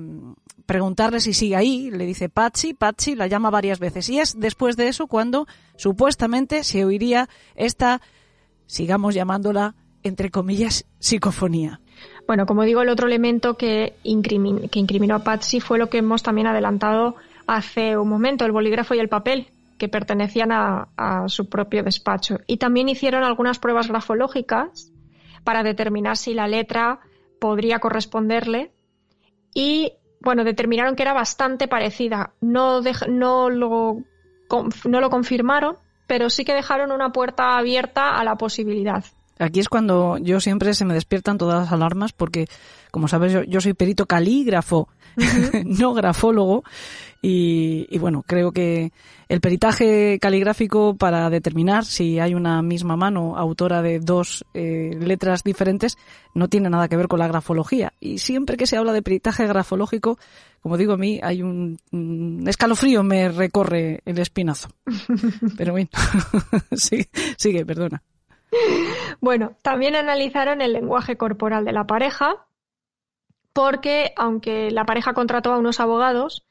preguntarle 0.68 1.22
si 1.22 1.34
sigue 1.34 1.56
ahí. 1.56 1.90
Le 1.90 2.06
dice 2.06 2.30
Patsy, 2.30 2.76
Patsy, 2.76 3.16
la 3.16 3.26
llama 3.26 3.50
varias 3.50 3.80
veces. 3.80 4.08
Y 4.10 4.20
es 4.20 4.40
después 4.40 4.78
de 4.78 4.90
eso 4.90 5.08
cuando 5.08 5.48
supuestamente 5.76 6.64
se 6.64 6.86
oiría 6.86 7.30
esta, 7.56 8.00
sigamos 8.68 9.16
llamándola, 9.16 9.74
entre 10.04 10.30
comillas, 10.30 10.86
psicofonía. 11.00 11.82
Bueno, 12.28 12.46
como 12.46 12.62
digo, 12.62 12.84
el 12.84 12.90
otro 12.90 13.08
elemento 13.08 13.58
que, 13.58 13.96
que 14.04 14.80
incriminó 14.80 15.16
a 15.16 15.24
Patsy 15.24 15.62
fue 15.62 15.80
lo 15.80 15.90
que 15.90 15.98
hemos 15.98 16.22
también 16.22 16.46
adelantado 16.46 17.16
hace 17.50 17.98
un 17.98 18.10
momento, 18.10 18.46
el 18.46 18.52
bolígrafo 18.52 18.96
y 18.96 19.00
el 19.00 19.10
papel, 19.10 19.48
que 19.78 19.88
pertenecían 19.88 20.52
a, 20.52 21.24
su 21.28 21.50
propio 21.50 21.84
despacho. 21.84 22.40
Y 22.48 22.58
también 22.58 22.90
hicieron 22.90 23.24
algunas 23.24 23.60
pruebas 23.60 23.88
grafológicas 23.88 24.92
para 25.44 25.64
determinar 25.64 26.18
si 26.18 26.34
la 26.34 26.48
letra 26.48 27.00
podría 27.40 27.80
corresponderle 27.80 28.72
y, 29.54 29.94
bueno, 30.20 30.44
determinaron 30.44 30.96
que 30.96 31.04
era 31.04 31.14
bastante 31.14 31.68
parecida. 31.68 32.34
No, 32.42 32.82
no, 33.08 33.50
lo, 33.50 34.04
no 34.86 35.00
lo 35.00 35.10
confirmaron, 35.10 35.78
pero 36.08 36.30
sí 36.30 36.44
que 36.44 36.54
dejaron 36.54 36.92
una 36.92 37.12
puerta 37.12 37.58
abierta 37.58 38.20
a 38.20 38.24
la 38.24 38.36
posibilidad. 38.36 39.06
Aquí 39.40 39.62
es 39.62 39.70
cuando 39.70 40.18
yo 40.18 40.42
siempre 40.42 40.74
se 40.74 40.84
me 40.84 40.94
despiertan 40.94 41.38
todas 41.38 41.62
las 41.62 41.72
alarmas 41.72 42.12
porque, 42.12 42.48
como 42.92 43.08
sabes, 43.08 43.48
yo, 43.48 43.62
soy 43.62 43.74
perito 43.74 44.06
calígrafo, 44.06 44.90
no 45.66 45.94
grafólogo, 45.94 46.64
y, 47.22 47.98
bueno, 47.98 48.24
creo 48.26 48.54
que 48.54 48.94
el 49.28 49.42
peritaje 49.42 50.20
caligráfico 50.20 50.96
para 50.96 51.30
determinar 51.30 51.84
si 51.84 52.18
hay 52.18 52.34
una 52.34 52.62
misma 52.62 52.96
mano 52.96 53.38
autora 53.38 53.82
de 53.82 54.00
dos 54.00 54.46
eh, 54.54 54.98
letras 54.98 55.44
diferentes 55.44 55.98
no 56.34 56.48
tiene 56.48 56.70
nada 56.70 56.88
que 56.88 56.96
ver 56.96 57.10
con 57.10 57.20
la 57.20 57.28
grafología. 57.28 57.92
Y 58.00 58.20
siempre 58.20 58.56
que 58.56 58.68
se 58.68 58.78
habla 58.78 58.94
de 58.94 59.02
peritaje 59.02 59.46
grafológico, 59.48 60.18
como 60.62 60.78
digo 60.78 60.94
a 60.94 60.98
mí, 60.98 61.20
hay 61.22 61.42
un, 61.42 61.78
un 61.92 62.46
escalofrío 62.48 63.04
me 63.04 63.28
recorre 63.28 64.02
el 64.06 64.18
espinazo. 64.20 64.70
Pero 65.58 65.74
bueno, 65.74 65.90
sigue, 66.72 67.10
sigue, 67.38 67.66
perdona. 67.66 68.02
Bueno, 69.20 69.58
también 69.62 69.96
analizaron 69.96 70.62
el 70.62 70.72
lenguaje 70.72 71.18
corporal 71.18 71.66
de 71.66 71.74
la 71.74 71.86
pareja, 71.86 72.48
porque 73.52 74.14
aunque 74.16 74.72
la 74.72 74.86
pareja 74.86 75.14
contrató 75.14 75.52
a 75.52 75.58
unos 75.58 75.82
abogados 75.82 76.46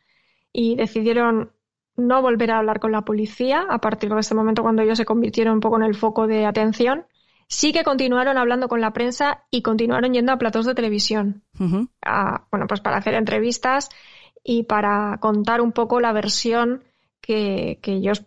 y 0.52 0.76
decidieron 0.76 1.52
no 1.96 2.22
volver 2.22 2.52
a 2.52 2.58
hablar 2.58 2.80
con 2.80 2.92
la 2.92 3.02
policía 3.02 3.66
a 3.68 3.78
partir 3.78 4.12
de 4.12 4.20
ese 4.20 4.34
momento 4.34 4.62
cuando 4.62 4.82
ellos 4.82 4.98
se 4.98 5.04
convirtieron 5.04 5.54
un 5.54 5.60
poco 5.60 5.76
en 5.76 5.82
el 5.82 5.94
foco 5.94 6.26
de 6.26 6.46
atención, 6.46 7.06
sí 7.48 7.72
que 7.72 7.82
continuaron 7.82 8.38
hablando 8.38 8.68
con 8.68 8.80
la 8.80 8.92
prensa 8.92 9.44
y 9.50 9.62
continuaron 9.62 10.12
yendo 10.12 10.32
a 10.32 10.38
platos 10.38 10.66
de 10.66 10.74
televisión. 10.74 11.42
bueno, 11.58 12.66
pues 12.68 12.80
para 12.80 12.98
hacer 12.98 13.14
entrevistas 13.14 13.88
y 14.44 14.62
para 14.62 15.18
contar 15.20 15.60
un 15.60 15.72
poco 15.72 16.00
la 16.00 16.12
versión 16.12 16.84
que, 17.20 17.78
ellos 17.82 18.24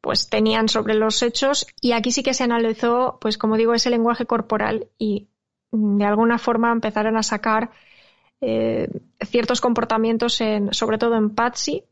pues 0.00 0.28
tenían 0.28 0.68
sobre 0.68 0.94
los 0.94 1.22
hechos 1.22 1.66
y 1.80 1.92
aquí 1.92 2.10
sí 2.10 2.22
que 2.22 2.34
se 2.34 2.44
analizó, 2.44 3.18
pues 3.20 3.38
como 3.38 3.56
digo, 3.56 3.74
ese 3.74 3.90
lenguaje 3.90 4.26
corporal 4.26 4.88
y 4.98 5.28
mm, 5.70 5.98
de 5.98 6.04
alguna 6.04 6.38
forma 6.38 6.72
empezaron 6.72 7.16
a 7.16 7.22
sacar 7.22 7.70
eh, 8.40 8.88
ciertos 9.20 9.60
comportamientos, 9.60 10.40
en, 10.40 10.72
sobre 10.72 10.98
todo 10.98 11.16
en 11.16 11.30
Patsy, 11.30 11.84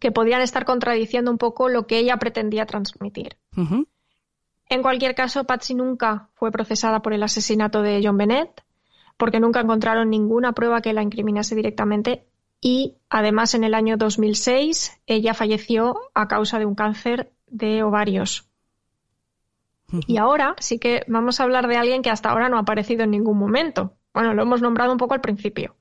que 0.00 0.12
podían 0.12 0.42
estar 0.42 0.64
contradiciendo 0.64 1.30
un 1.30 1.38
poco 1.38 1.68
lo 1.68 1.86
que 1.86 1.98
ella 1.98 2.18
pretendía 2.18 2.66
transmitir. 2.66 3.38
En 4.68 4.82
cualquier 4.82 5.14
caso, 5.14 5.44
Patsy 5.44 5.74
nunca 5.74 6.28
fue 6.34 6.52
procesada 6.52 7.00
por 7.00 7.14
el 7.14 7.22
asesinato 7.22 7.82
de 7.82 8.00
John 8.04 8.18
Bennett, 8.18 8.62
porque 9.16 9.40
nunca 9.40 9.60
encontraron 9.60 10.10
ninguna 10.10 10.52
prueba 10.52 10.80
que 10.80 10.92
la 10.92 11.02
incriminase 11.02 11.54
directamente 11.54 12.26
y 12.60 12.96
además 13.08 13.54
en 13.54 13.64
el 13.64 13.74
año 13.74 13.96
2006 13.96 15.00
ella 15.06 15.34
falleció 15.34 15.96
a 16.14 16.28
causa 16.28 16.58
de 16.58 16.66
un 16.66 16.74
cáncer 16.74 17.32
de 17.46 17.82
ovarios. 17.82 18.48
Y 20.06 20.18
ahora 20.18 20.54
sí 20.58 20.78
que 20.78 21.02
vamos 21.08 21.40
a 21.40 21.44
hablar 21.44 21.66
de 21.66 21.76
alguien 21.76 22.02
que 22.02 22.10
hasta 22.10 22.30
ahora 22.30 22.50
no 22.50 22.58
ha 22.58 22.60
aparecido 22.60 23.04
en 23.04 23.10
ningún 23.10 23.38
momento. 23.38 23.94
Bueno, 24.18 24.34
lo 24.34 24.42
hemos 24.42 24.60
nombrado 24.60 24.90
un 24.90 24.98
poco 24.98 25.14
al 25.14 25.20
principio, 25.20 25.76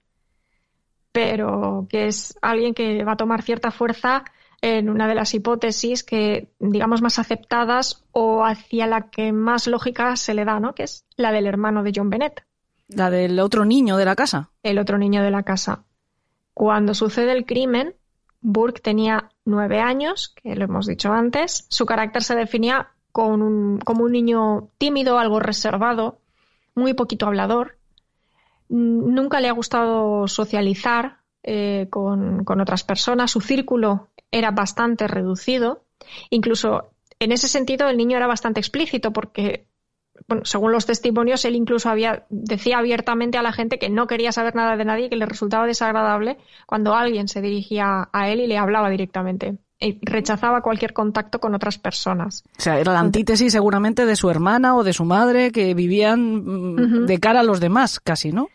pero 1.11 1.87
que 1.89 2.05
es 2.05 2.37
alguien 2.43 2.75
que 2.75 3.03
va 3.03 3.13
a 3.13 3.17
tomar 3.17 3.41
cierta 3.41 3.71
fuerza 3.71 4.25
en 4.61 4.91
una 4.91 5.07
de 5.07 5.15
las 5.15 5.33
hipótesis 5.33 6.03
que, 6.03 6.51
digamos, 6.59 7.01
más 7.01 7.17
aceptadas 7.17 8.05
o 8.11 8.45
hacia 8.45 8.85
la 8.85 9.09
que 9.09 9.31
más 9.31 9.65
lógica 9.65 10.15
se 10.17 10.35
le 10.35 10.45
da, 10.45 10.59
¿no? 10.59 10.75
Que 10.75 10.83
es 10.83 11.07
la 11.15 11.31
del 11.31 11.47
hermano 11.47 11.81
de 11.81 11.93
John 11.95 12.11
Bennett. 12.11 12.45
La 12.89 13.09
del 13.09 13.39
otro 13.39 13.65
niño 13.65 13.97
de 13.97 14.05
la 14.05 14.15
casa. 14.15 14.51
El 14.61 14.77
otro 14.77 14.99
niño 14.99 15.23
de 15.23 15.31
la 15.31 15.41
casa. 15.41 15.85
Cuando 16.53 16.93
sucede 16.93 17.31
el 17.31 17.43
crimen, 17.43 17.95
Burke 18.41 18.81
tenía 18.81 19.31
nueve 19.45 19.79
años, 19.79 20.35
que 20.43 20.55
lo 20.55 20.65
hemos 20.65 20.85
dicho 20.85 21.11
antes. 21.11 21.65
Su 21.69 21.87
carácter 21.87 22.21
se 22.21 22.35
definía 22.35 22.91
como 23.11 23.33
un 23.33 24.11
niño 24.11 24.69
tímido, 24.77 25.17
algo 25.17 25.39
reservado, 25.39 26.19
muy 26.75 26.93
poquito 26.93 27.25
hablador. 27.25 27.76
Nunca 28.69 29.39
le 29.39 29.47
ha 29.47 29.53
gustado 29.53 30.27
socializar 30.27 31.19
eh, 31.43 31.87
con, 31.89 32.43
con 32.43 32.61
otras 32.61 32.83
personas. 32.83 33.31
Su 33.31 33.41
círculo 33.41 34.09
era 34.31 34.51
bastante 34.51 35.07
reducido. 35.07 35.85
Incluso 36.29 36.91
en 37.19 37.31
ese 37.31 37.47
sentido 37.47 37.89
el 37.89 37.97
niño 37.97 38.17
era 38.17 38.27
bastante 38.27 38.59
explícito 38.59 39.11
porque 39.11 39.67
bueno, 40.27 40.45
según 40.45 40.71
los 40.71 40.85
testimonios, 40.85 41.45
él 41.45 41.55
incluso 41.55 41.89
había, 41.89 42.25
decía 42.29 42.79
abiertamente 42.79 43.37
a 43.37 43.41
la 43.41 43.51
gente 43.51 43.77
que 43.77 43.89
no 43.89 44.07
quería 44.07 44.31
saber 44.31 44.55
nada 44.55 44.75
de 44.75 44.85
nadie, 44.85 45.09
que 45.09 45.15
le 45.15 45.25
resultaba 45.25 45.67
desagradable 45.67 46.37
cuando 46.65 46.95
alguien 46.95 47.27
se 47.27 47.41
dirigía 47.41 48.09
a 48.11 48.29
él 48.29 48.41
y 48.41 48.47
le 48.47 48.57
hablaba 48.57 48.89
directamente. 48.89 49.57
Y 49.79 49.99
rechazaba 50.01 50.61
cualquier 50.61 50.93
contacto 50.93 51.39
con 51.39 51.53
otras 51.53 51.77
personas. 51.77 52.43
O 52.57 52.61
sea, 52.61 52.79
era 52.79 52.93
la 52.93 52.99
antítesis 52.99 53.51
seguramente 53.51 54.07
de 54.07 54.15
su 54.15 54.29
hermana 54.31 54.75
o 54.75 54.83
de 54.83 54.93
su 54.93 55.05
madre 55.05 55.51
que 55.51 55.75
vivían 55.75 56.73
mm, 56.73 57.05
de 57.05 57.19
cara 57.19 57.41
a 57.41 57.43
los 57.43 57.59
demás, 57.59 57.99
casi, 57.99 58.31
¿no? 58.31 58.47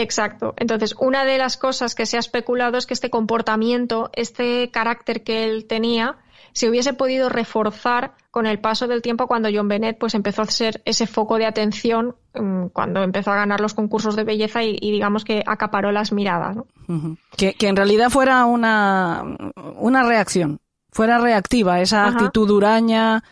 Exacto. 0.00 0.54
Entonces, 0.56 0.94
una 0.98 1.24
de 1.24 1.38
las 1.38 1.56
cosas 1.56 1.94
que 1.94 2.06
se 2.06 2.16
ha 2.16 2.20
especulado 2.20 2.78
es 2.78 2.86
que 2.86 2.94
este 2.94 3.10
comportamiento, 3.10 4.10
este 4.14 4.70
carácter 4.70 5.22
que 5.22 5.44
él 5.44 5.66
tenía, 5.66 6.16
se 6.52 6.68
hubiese 6.68 6.92
podido 6.94 7.28
reforzar 7.28 8.14
con 8.30 8.46
el 8.46 8.60
paso 8.60 8.86
del 8.88 9.02
tiempo 9.02 9.26
cuando 9.26 9.48
John 9.52 9.68
Bennett 9.68 9.98
pues 9.98 10.14
empezó 10.14 10.42
a 10.42 10.46
ser 10.46 10.82
ese 10.84 11.06
foco 11.06 11.36
de 11.36 11.46
atención 11.46 12.16
mm, 12.34 12.66
cuando 12.72 13.02
empezó 13.02 13.32
a 13.32 13.36
ganar 13.36 13.60
los 13.60 13.74
concursos 13.74 14.16
de 14.16 14.24
belleza 14.24 14.62
y, 14.62 14.78
digamos 14.78 15.24
que 15.24 15.42
acaparó 15.46 15.92
las 15.92 16.12
miradas. 16.12 16.56
que, 17.36 17.54
en 17.60 17.76
realidad 17.76 18.10
fuera 18.10 18.44
una, 18.44 19.24
una 19.76 20.02
reacción, 20.02 20.60
fuera 20.90 21.18
reactiva, 21.18 21.80
esa 21.80 22.06
actitud 22.06 22.50
huraña 22.50 23.22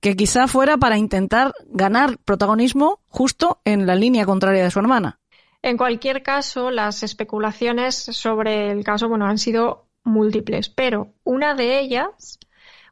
que 0.00 0.16
quizá 0.16 0.46
fuera 0.46 0.76
para 0.76 0.98
intentar 0.98 1.54
ganar 1.70 2.18
protagonismo 2.18 3.00
justo 3.08 3.60
en 3.64 3.86
la 3.86 3.94
línea 3.94 4.26
contraria 4.26 4.62
de 4.62 4.70
su 4.70 4.78
hermana. 4.78 5.18
En 5.64 5.78
cualquier 5.78 6.22
caso, 6.22 6.70
las 6.70 7.02
especulaciones 7.02 7.94
sobre 7.94 8.70
el 8.70 8.84
caso 8.84 9.08
bueno, 9.08 9.24
han 9.24 9.38
sido 9.38 9.86
múltiples, 10.02 10.68
pero 10.68 11.14
una 11.24 11.54
de 11.54 11.80
ellas 11.80 12.38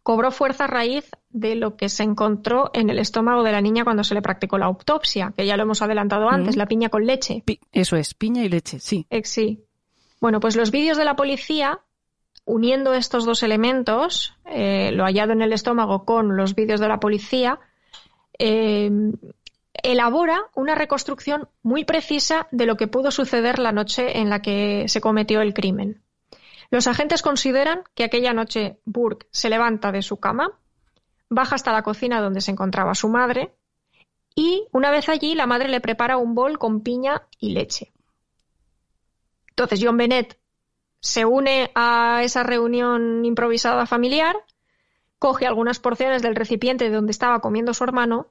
cobró 0.02 0.30
fuerza 0.30 0.64
a 0.64 0.68
raíz 0.68 1.10
de 1.28 1.54
lo 1.54 1.76
que 1.76 1.90
se 1.90 2.02
encontró 2.02 2.70
en 2.72 2.88
el 2.88 2.98
estómago 2.98 3.42
de 3.42 3.52
la 3.52 3.60
niña 3.60 3.84
cuando 3.84 4.04
se 4.04 4.14
le 4.14 4.22
practicó 4.22 4.56
la 4.56 4.64
autopsia, 4.64 5.34
que 5.36 5.44
ya 5.44 5.58
lo 5.58 5.64
hemos 5.64 5.82
adelantado 5.82 6.30
antes, 6.30 6.56
la 6.56 6.64
piña 6.64 6.88
con 6.88 7.04
leche. 7.04 7.44
eso 7.72 7.96
es, 7.96 8.14
piña 8.14 8.42
y 8.42 8.48
leche, 8.48 8.80
sí. 8.80 9.06
Eh, 9.10 9.20
sí. 9.22 9.66
Bueno, 10.18 10.40
pues 10.40 10.56
los 10.56 10.70
vídeos 10.70 10.96
de 10.96 11.04
la 11.04 11.14
policía, 11.14 11.80
uniendo 12.46 12.94
estos 12.94 13.26
dos 13.26 13.42
elementos, 13.42 14.34
eh, 14.46 14.92
lo 14.92 15.04
hallado 15.04 15.32
en 15.32 15.42
el 15.42 15.52
estómago 15.52 16.06
con 16.06 16.38
los 16.38 16.54
vídeos 16.54 16.80
de 16.80 16.88
la 16.88 17.00
policía, 17.00 17.60
eh, 18.38 18.90
elabora 19.82 20.44
una 20.54 20.74
reconstrucción 20.74 21.48
muy 21.62 21.84
precisa 21.84 22.46
de 22.50 22.66
lo 22.66 22.76
que 22.76 22.88
pudo 22.88 23.10
suceder 23.10 23.58
la 23.58 23.72
noche 23.72 24.18
en 24.18 24.30
la 24.30 24.40
que 24.40 24.84
se 24.88 25.00
cometió 25.00 25.40
el 25.40 25.54
crimen. 25.54 26.02
Los 26.70 26.86
agentes 26.86 27.22
consideran 27.22 27.82
que 27.94 28.04
aquella 28.04 28.32
noche 28.32 28.78
Burke 28.84 29.26
se 29.30 29.50
levanta 29.50 29.92
de 29.92 30.02
su 30.02 30.18
cama, 30.18 30.58
baja 31.28 31.54
hasta 31.56 31.72
la 31.72 31.82
cocina 31.82 32.20
donde 32.20 32.40
se 32.40 32.50
encontraba 32.50 32.94
su 32.94 33.08
madre 33.08 33.54
y 34.34 34.66
una 34.72 34.90
vez 34.90 35.08
allí 35.08 35.34
la 35.34 35.46
madre 35.46 35.68
le 35.68 35.80
prepara 35.80 36.16
un 36.16 36.34
bol 36.34 36.58
con 36.58 36.82
piña 36.82 37.26
y 37.38 37.52
leche. 37.52 37.92
Entonces 39.48 39.80
John 39.82 39.98
Bennett 39.98 40.38
se 41.00 41.26
une 41.26 41.70
a 41.74 42.22
esa 42.22 42.42
reunión 42.42 43.24
improvisada 43.24 43.86
familiar, 43.86 44.36
coge 45.18 45.46
algunas 45.46 45.78
porciones 45.78 46.22
del 46.22 46.36
recipiente 46.36 46.88
donde 46.90 47.10
estaba 47.10 47.40
comiendo 47.40 47.74
su 47.74 47.84
hermano 47.84 48.28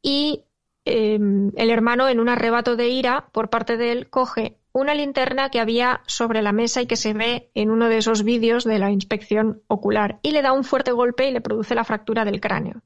y 0.00 0.44
Em, 0.84 1.52
el 1.56 1.70
hermano, 1.70 2.08
en 2.08 2.20
un 2.20 2.28
arrebato 2.28 2.76
de 2.76 2.88
ira 2.88 3.28
por 3.32 3.50
parte 3.50 3.76
de 3.76 3.92
él, 3.92 4.10
coge 4.10 4.58
una 4.72 4.94
linterna 4.94 5.50
que 5.50 5.60
había 5.60 6.02
sobre 6.06 6.42
la 6.42 6.52
mesa 6.52 6.80
y 6.80 6.86
que 6.86 6.96
se 6.96 7.12
ve 7.12 7.50
en 7.54 7.70
uno 7.70 7.88
de 7.88 7.98
esos 7.98 8.22
vídeos 8.22 8.64
de 8.64 8.78
la 8.78 8.90
inspección 8.90 9.62
ocular 9.66 10.18
y 10.22 10.30
le 10.30 10.42
da 10.42 10.52
un 10.52 10.64
fuerte 10.64 10.92
golpe 10.92 11.28
y 11.28 11.32
le 11.32 11.40
produce 11.40 11.74
la 11.74 11.84
fractura 11.84 12.24
del 12.24 12.40
cráneo. 12.40 12.82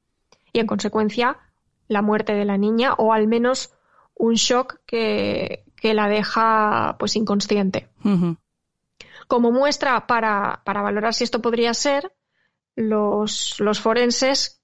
Y 0.51 0.59
en 0.59 0.67
consecuencia, 0.67 1.37
la 1.87 2.01
muerte 2.01 2.33
de 2.33 2.45
la 2.45 2.57
niña 2.57 2.93
o 2.93 3.13
al 3.13 3.27
menos 3.27 3.73
un 4.15 4.35
shock 4.35 4.79
que, 4.85 5.63
la 5.81 6.07
deja 6.07 6.95
pues 6.97 7.17
inconsciente. 7.17 7.89
Como 9.27 9.51
muestra 9.51 10.07
para, 10.07 10.61
para, 10.63 10.81
valorar 10.81 11.13
si 11.13 11.25
esto 11.25 11.41
podría 11.41 11.73
ser, 11.73 12.13
los, 12.75 13.59
los 13.59 13.81
forenses 13.81 14.62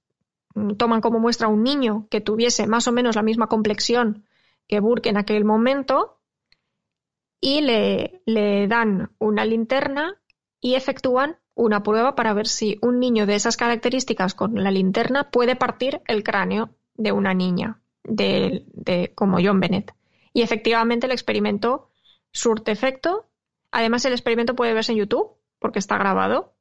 toman 0.77 1.01
como 1.01 1.19
muestra 1.19 1.47
un 1.47 1.63
niño 1.63 2.07
que 2.09 2.21
tuviese 2.21 2.67
más 2.67 2.87
o 2.87 2.91
menos 2.91 3.15
la 3.15 3.23
misma 3.23 3.47
complexión 3.47 4.25
que 4.67 4.79
Burke 4.79 5.09
en 5.09 5.17
aquel 5.17 5.45
momento 5.45 6.19
y 7.41 7.61
le, 7.61 8.21
le 8.25 8.67
dan 8.67 9.11
una 9.17 9.45
linterna 9.45 10.19
y 10.61 10.75
efectúan 10.75 11.37
una 11.55 11.83
prueba 11.83 12.15
para 12.15 12.33
ver 12.33 12.47
si 12.47 12.77
un 12.81 12.99
niño 12.99 13.25
de 13.25 13.35
esas 13.35 13.57
características 13.57 14.33
con 14.33 14.63
la 14.63 14.71
linterna 14.71 15.29
puede 15.29 15.55
partir 15.55 16.01
el 16.07 16.23
cráneo 16.23 16.69
de 16.95 17.11
una 17.11 17.33
niña, 17.33 17.81
de, 18.03 18.65
de, 18.73 19.11
como 19.15 19.39
John 19.41 19.59
Bennett. 19.59 19.93
Y 20.33 20.41
efectivamente 20.41 21.05
el 21.05 21.11
experimento 21.11 21.89
surte 22.31 22.71
efecto. 22.71 23.25
Además, 23.71 24.05
el 24.05 24.13
experimento 24.13 24.55
puede 24.55 24.73
verse 24.73 24.91
en 24.91 24.99
YouTube, 24.99 25.31
porque 25.59 25.79
está 25.79 25.97
grabado. 25.97 26.53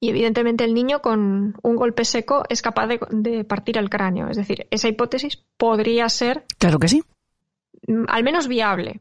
Y 0.00 0.10
evidentemente 0.10 0.64
el 0.64 0.74
niño 0.74 1.00
con 1.00 1.56
un 1.60 1.76
golpe 1.76 2.04
seco 2.04 2.44
es 2.48 2.62
capaz 2.62 2.86
de, 2.86 3.44
partir 3.44 3.78
el 3.78 3.90
cráneo. 3.90 4.28
Es 4.28 4.36
decir, 4.36 4.68
esa 4.70 4.88
hipótesis 4.88 5.44
podría 5.56 6.08
ser. 6.08 6.44
Claro 6.58 6.78
que 6.78 6.88
sí. 6.88 7.02
Mm, 7.86 8.04
al 8.08 8.22
menos 8.22 8.46
viable. 8.46 9.00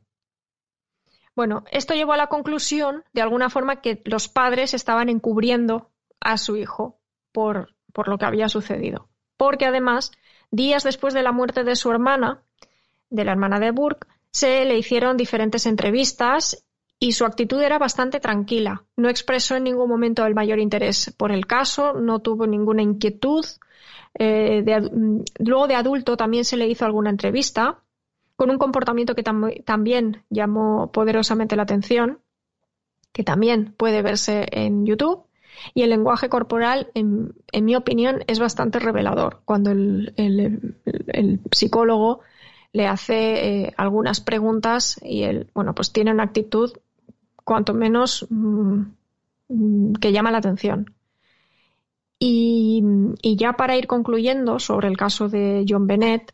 Bueno, 1.35 1.63
esto 1.71 1.93
llevó 1.93 2.13
a 2.13 2.17
la 2.17 2.27
conclusión, 2.27 3.03
de 3.13 3.21
alguna 3.21 3.51
forma, 3.51 3.79
que 3.81 4.01
los 4.05 4.27
padres 4.27 4.73
estaban 4.73 5.07
encubriendo 5.07 5.91
a 6.19 6.37
su 6.37 6.57
hijo 6.57 6.99
por, 7.31 7.75
por 7.93 8.07
lo 8.07 8.17
que 8.17 8.25
había 8.25 8.49
sucedido. 8.49 9.07
Porque 9.37 9.67
además, 9.67 10.11
días 10.49 10.83
después 10.83 11.13
de 11.13 11.21
la 11.21 11.31
muerte 11.31 11.63
de 11.63 11.75
su 11.75 11.91
hermana, 11.91 12.41
de 13.11 13.23
la 13.23 13.33
hermana 13.33 13.59
de 13.59 13.69
Burke, 13.69 14.07
se 14.31 14.65
le 14.65 14.77
hicieron 14.77 15.15
diferentes 15.15 15.67
entrevistas 15.67 16.65
y 16.99 17.11
su 17.11 17.25
actitud 17.25 17.61
era 17.61 17.77
bastante 17.77 18.19
tranquila. 18.19 18.83
No 18.95 19.09
expresó 19.09 19.55
en 19.55 19.65
ningún 19.65 19.89
momento 19.89 20.25
el 20.25 20.33
mayor 20.35 20.59
interés 20.59 21.13
por 21.17 21.31
el 21.31 21.45
caso, 21.45 21.93
no 21.93 22.19
tuvo 22.19 22.47
ninguna 22.47 22.81
inquietud. 22.81 23.45
Eh, 24.19 24.63
luego 25.39 25.67
de 25.67 25.75
adulto 25.75 26.17
también 26.17 26.43
se 26.43 26.57
le 26.57 26.67
hizo 26.67 26.85
alguna 26.85 27.11
entrevista 27.11 27.83
con 28.35 28.49
un 28.51 28.57
comportamiento 28.57 29.15
que 29.15 29.23
también 29.23 30.23
llamó 30.29 30.91
poderosamente 30.91 31.55
la 31.55 31.63
atención, 31.63 32.19
que 33.11 33.23
también 33.23 33.73
puede 33.75 34.01
verse 34.01 34.45
en 34.51 34.85
YouTube. 34.85 35.23
Y 35.73 35.81
el 35.81 35.89
lenguaje 35.89 36.29
corporal, 36.29 36.91
en, 36.93 37.33
mi 37.63 37.75
opinión, 37.75 38.23
es 38.27 38.37
bastante 38.37 38.77
revelador. 38.77 39.41
Cuando 39.43 39.71
el, 39.71 40.13
psicólogo 41.51 42.19
le 42.73 42.85
hace 42.85 43.63
eh, 43.65 43.73
algunas 43.75 44.21
preguntas 44.21 44.99
y 45.03 45.23
él, 45.23 45.49
bueno, 45.55 45.73
pues 45.73 45.91
tiene 45.91 46.11
una 46.11 46.23
actitud 46.23 46.73
cuanto 47.47 47.73
menos 47.73 48.27
mm, 48.29 49.93
que 50.01 50.11
llama 50.11 50.31
la 50.31 50.39
atención. 50.39 50.93
Y, 52.19 52.83
ya 53.37 53.53
para 53.53 53.77
ir 53.77 53.87
concluyendo 53.87 54.59
sobre 54.59 54.89
el 54.89 54.97
caso 54.97 55.29
de 55.29 55.63
John 55.67 55.87
Bennett, 55.87 56.33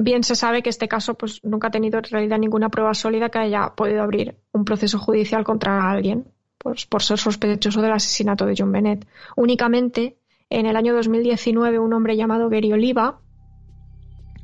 bien 0.00 0.22
se 0.24 0.36
sabe 0.36 0.62
que 0.62 0.70
este 0.70 0.88
caso 0.88 1.14
pues, 1.14 1.44
nunca 1.44 1.68
ha 1.68 1.70
tenido 1.70 1.98
en 1.98 2.04
realidad 2.04 2.38
ninguna 2.38 2.70
prueba 2.70 2.94
sólida 2.94 3.28
que 3.28 3.40
haya 3.40 3.74
podido 3.76 4.02
abrir 4.02 4.36
un 4.52 4.64
proceso 4.64 4.98
judicial 4.98 5.44
contra 5.44 5.90
alguien 5.90 6.28
pues, 6.56 6.86
por 6.86 7.02
ser 7.02 7.18
sospechoso 7.18 7.82
del 7.82 7.92
asesinato 7.92 8.46
de 8.46 8.54
John 8.56 8.72
Bennett. 8.72 9.06
Únicamente 9.36 10.16
en 10.48 10.64
el 10.64 10.76
año 10.76 10.94
2019 10.94 11.78
un 11.78 11.92
hombre 11.92 12.16
llamado 12.16 12.48
Gary 12.48 12.72
Oliva 12.72 13.20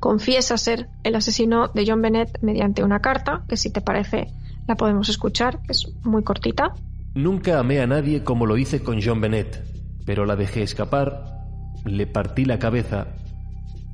confiesa 0.00 0.58
ser 0.58 0.88
el 1.02 1.14
asesino 1.14 1.68
de 1.68 1.84
John 1.86 2.02
Bennett 2.02 2.42
mediante 2.42 2.84
una 2.84 3.00
carta, 3.00 3.44
que 3.48 3.56
si 3.56 3.72
te 3.72 3.80
parece 3.80 4.28
la 4.66 4.76
podemos 4.76 5.08
escuchar, 5.08 5.60
es 5.68 5.92
muy 6.04 6.22
cortita. 6.22 6.74
Nunca 7.14 7.58
amé 7.58 7.80
a 7.80 7.86
nadie 7.86 8.24
como 8.24 8.46
lo 8.46 8.56
hice 8.56 8.82
con 8.82 9.00
John 9.02 9.20
Bennett, 9.20 9.62
pero 10.04 10.26
la 10.26 10.36
dejé 10.36 10.62
escapar, 10.62 11.44
le 11.84 12.06
partí 12.06 12.44
la 12.44 12.58
cabeza 12.58 13.08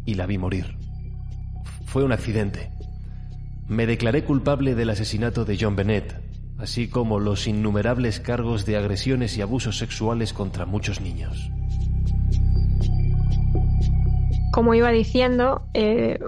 y 0.06 0.14
la 0.14 0.26
vi 0.26 0.38
morir. 0.38 0.76
Fue 1.86 2.04
un 2.04 2.12
accidente. 2.12 2.70
Me 3.68 3.86
declaré 3.86 4.24
culpable 4.24 4.74
del 4.74 4.90
asesinato 4.90 5.44
de 5.44 5.58
John 5.60 5.76
Bennett, 5.76 6.16
así 6.58 6.88
como 6.88 7.20
los 7.20 7.46
innumerables 7.46 8.20
cargos 8.20 8.66
de 8.66 8.76
agresiones 8.76 9.36
y 9.36 9.42
abusos 9.42 9.78
sexuales 9.78 10.32
contra 10.32 10.66
muchos 10.66 11.00
niños. 11.00 11.50
Como 14.52 14.74
iba 14.74 14.90
diciendo, 14.90 15.62
eh, 15.74 16.18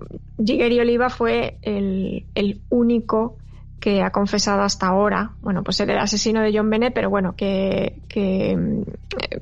Jigeri 0.45 0.79
Oliva 0.79 1.11
fue 1.11 1.59
el, 1.63 2.27
el 2.35 2.61
único 2.71 3.37
que 3.83 4.01
ha 4.01 4.11
confesado 4.11 4.63
hasta 4.63 4.87
ahora, 4.87 5.33
bueno, 5.43 5.65
pues 5.65 5.81
era 5.81 5.95
el 5.95 5.99
asesino 5.99 6.41
de 6.41 6.57
John 6.57 6.71
Bennett, 6.71 6.95
pero 6.95 7.11
bueno, 7.11 7.35
que, 7.35 8.01
que 8.09 8.53
eh, 8.53 9.39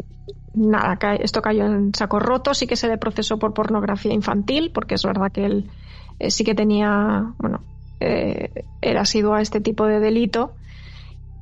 nada, 0.55 0.97
esto 1.17 1.43
cayó 1.43 1.67
en 1.67 1.95
saco 1.95 2.19
roto, 2.19 2.55
sí 2.55 2.67
que 2.67 2.75
se 2.75 2.89
le 2.89 2.97
procesó 2.97 3.39
por 3.39 3.53
pornografía 3.53 4.15
infantil, 4.15 4.71
porque 4.73 4.95
es 4.95 5.03
verdad 5.03 5.31
que 5.31 5.45
él 5.45 5.71
eh, 6.19 6.31
sí 6.31 6.43
que 6.43 6.55
tenía, 6.55 7.35
bueno, 7.37 7.61
eh, 8.01 8.65
era 8.81 9.05
sido 9.05 9.35
a 9.35 9.43
este 9.43 9.61
tipo 9.61 9.85
de 9.85 10.01
delito, 10.01 10.55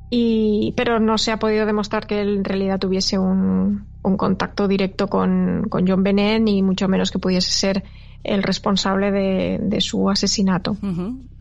y, 0.09 0.73
pero 0.75 0.99
no 0.99 1.17
se 1.17 1.31
ha 1.31 1.39
podido 1.39 1.65
demostrar 1.65 2.05
que 2.05 2.19
él 2.19 2.39
en 2.39 2.43
realidad 2.43 2.79
tuviese 2.79 3.17
un, 3.17 3.85
un 4.03 4.17
contacto 4.17 4.67
directo 4.67 5.07
con, 5.07 5.67
con 5.69 5.87
John 5.87 6.03
Bennett, 6.03 6.41
ni 6.41 6.61
mucho 6.63 6.89
menos 6.89 7.11
que 7.11 7.19
pudiese 7.19 7.51
ser 7.51 7.85
el 8.23 8.43
responsable 8.43 9.11
de, 9.11 9.81
su 9.81 10.09
asesinato. 10.09 10.77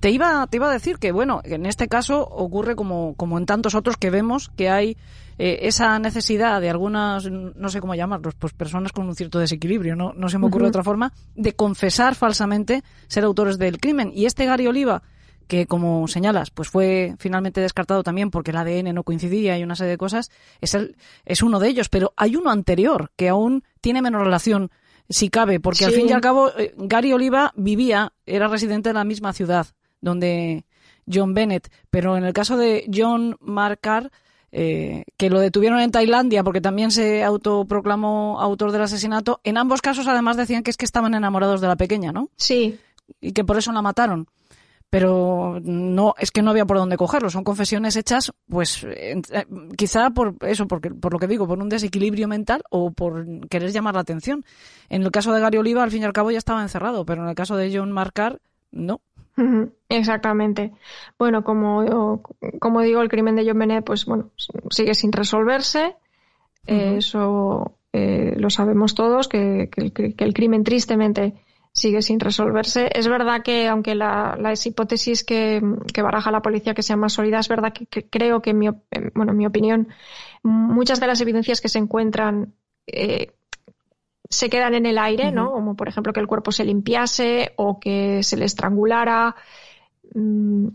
Te 0.00 0.10
iba, 0.10 0.46
te 0.46 0.56
iba 0.56 0.68
a 0.68 0.72
decir 0.72 0.98
que, 0.98 1.12
bueno, 1.12 1.40
en 1.44 1.66
este 1.66 1.88
caso 1.88 2.22
ocurre 2.22 2.76
como, 2.76 3.14
como 3.14 3.38
en 3.38 3.46
tantos 3.46 3.74
otros 3.74 3.96
que 3.96 4.10
vemos 4.10 4.48
que 4.56 4.70
hay 4.70 4.96
eh, 5.38 5.60
esa 5.62 5.98
necesidad 5.98 6.60
de 6.60 6.70
algunas, 6.70 7.30
no 7.30 7.68
sé 7.68 7.80
cómo 7.80 7.94
llamarlos, 7.94 8.34
pues 8.34 8.52
personas 8.52 8.92
con 8.92 9.08
un 9.08 9.14
cierto 9.14 9.38
desequilibrio, 9.38 9.96
no, 9.96 10.12
no 10.12 10.28
se 10.28 10.38
me 10.38 10.46
ocurre 10.46 10.66
otra 10.66 10.82
forma, 10.82 11.12
de 11.34 11.52
confesar 11.52 12.14
falsamente 12.14 12.82
ser 13.06 13.24
autores 13.24 13.58
del 13.58 13.78
crimen. 13.78 14.12
Y 14.14 14.26
este 14.26 14.46
Gary 14.46 14.66
Oliva, 14.66 15.02
que 15.46 15.66
como 15.66 16.06
señalas, 16.08 16.50
pues 16.50 16.68
fue 16.68 17.14
finalmente 17.18 17.60
descartado 17.60 18.02
también 18.02 18.30
porque 18.30 18.50
el 18.50 18.56
ADN 18.56 18.94
no 18.94 19.02
coincidía 19.02 19.58
y 19.58 19.62
una 19.62 19.76
serie 19.76 19.92
de 19.92 19.98
cosas, 19.98 20.30
es, 20.60 20.74
el, 20.74 20.96
es 21.24 21.42
uno 21.42 21.58
de 21.58 21.68
ellos, 21.68 21.88
pero 21.88 22.12
hay 22.16 22.36
uno 22.36 22.50
anterior 22.50 23.10
que 23.16 23.28
aún 23.28 23.64
tiene 23.80 24.02
menos 24.02 24.22
relación 24.22 24.70
si 25.09 25.30
cabe, 25.30 25.61
porque 25.61 25.84
al 25.84 25.92
fin 25.92 26.09
y 26.09 26.12
al 26.12 26.20
cabo 26.20 26.50
eh, 26.59 26.74
Gary 26.76 27.12
Oliva 27.12 27.52
vivía, 27.56 28.12
era 28.26 28.48
residente 28.48 28.90
de 28.90 28.94
la 28.94 29.04
misma 29.04 29.32
ciudad 29.32 29.66
donde 30.00 30.64
John 31.12 31.34
Bennett, 31.34 31.70
pero 31.90 32.16
en 32.16 32.24
el 32.24 32.32
caso 32.32 32.56
de 32.56 32.88
John 32.92 33.36
Markar, 33.40 34.11
eh, 34.52 35.04
que 35.16 35.30
lo 35.30 35.40
detuvieron 35.40 35.80
en 35.80 35.90
Tailandia 35.90 36.44
porque 36.44 36.61
también 36.61 36.90
se 36.90 37.24
autoproclamó 37.24 38.40
autor 38.40 38.72
del 38.72 38.82
asesinato, 38.82 39.40
en 39.44 39.59
ambos 39.59 39.82
casos 39.82 40.06
además 40.06 40.36
decían 40.36 40.62
que 40.62 40.70
es 40.70 40.76
que 40.76 40.84
estaban 40.84 41.14
enamorados 41.14 41.61
de 41.61 41.68
la 41.68 41.76
pequeña, 41.76 42.12
¿no? 42.12 42.30
Sí. 42.36 42.78
Y 43.20 43.32
que 43.32 43.44
por 43.44 43.59
eso 43.59 43.72
la 43.72 43.82
mataron 43.82 44.28
pero 44.91 45.59
no 45.62 46.14
es 46.18 46.30
que 46.30 46.43
no 46.43 46.51
había 46.51 46.66
por 46.66 46.78
dónde 46.78 46.97
cogerlo 46.97 47.30
son 47.30 47.45
confesiones 47.45 47.97
hechas 47.97 48.32
pues 48.49 48.84
eh, 48.89 49.20
quizá 49.76 50.11
por 50.11 50.36
eso 50.41 50.66
porque 50.66 50.91
por 50.91 51.12
lo 51.12 51.18
que 51.18 51.26
digo 51.26 51.47
por 51.47 51.59
un 51.59 51.68
desequilibrio 51.68 52.28
mental 52.28 52.62
o 52.70 52.91
por 52.91 53.26
querer 53.49 53.70
llamar 53.70 53.95
la 53.95 54.01
atención 54.01 54.45
en 54.89 55.03
el 55.03 55.11
caso 55.11 55.32
de 55.32 55.41
Gary 55.41 55.59
Oliva 55.59 55.82
al 55.82 55.91
fin 55.91 56.03
y 56.03 56.05
al 56.05 56.12
cabo 56.12 56.30
ya 56.30 56.39
estaba 56.39 56.62
encerrado 56.62 57.05
pero 57.05 57.22
en 57.22 57.28
el 57.28 57.34
caso 57.34 57.57
de 57.57 57.76
John 57.76 57.93
Marcar 57.93 58.41
no 58.70 59.01
Exactamente. 59.89 60.72
Bueno, 61.16 61.45
como, 61.45 62.22
como 62.59 62.82
digo, 62.82 63.01
el 63.03 63.09
crimen 63.09 63.36
de 63.36 63.47
John 63.47 63.59
Bennett, 63.59 63.84
pues 63.84 64.05
bueno, 64.05 64.30
sigue 64.68 64.95
sin 64.95 65.12
resolverse. 65.12 65.95
Eso 66.66 67.78
eh, 67.93 68.34
lo 68.36 68.51
sabemos 68.51 68.95
todos, 68.95 69.28
que, 69.28 69.70
que, 69.70 70.14
el, 70.18 70.34
crimen 70.34 70.64
tristemente 70.64 71.34
sigue 71.78 72.02
sin 72.02 72.20
resolverse. 72.20 72.90
Es 72.92 73.08
verdad 73.08 73.42
que, 73.42 73.68
aunque 73.68 73.94
la, 73.94 74.36
hipótesis 74.64 75.24
que, 75.24 75.62
baraja 76.02 76.30
la 76.30 76.42
policía 76.42 76.74
que 76.74 76.82
sea 76.82 76.96
más 76.96 77.14
sólida, 77.14 77.38
es 77.38 77.48
verdad 77.48 77.72
que, 77.72 78.08
creo 78.08 78.42
que, 78.42 78.50
en 78.50 78.58
mi, 78.58 78.68
bueno, 79.14 79.32
en 79.32 79.38
mi 79.38 79.46
opinión, 79.46 79.88
muchas 80.42 81.00
de 81.00 81.06
las 81.06 81.20
evidencias 81.20 81.60
que 81.60 81.68
se 81.68 81.78
encuentran 81.78 82.54
eh, 82.86 83.32
se 84.28 84.50
quedan 84.50 84.74
en 84.74 84.86
el 84.86 84.98
aire, 84.98 85.32
¿no? 85.32 85.52
Como 85.52 85.74
por 85.74 85.88
ejemplo 85.88 86.12
que 86.12 86.20
el 86.20 86.26
cuerpo 86.26 86.52
se 86.52 86.64
limpiase 86.64 87.52
o 87.56 87.80
que 87.80 88.22
se 88.22 88.36
le 88.36 88.44
estrangulara. 88.44 89.34
Mm, 90.14 90.68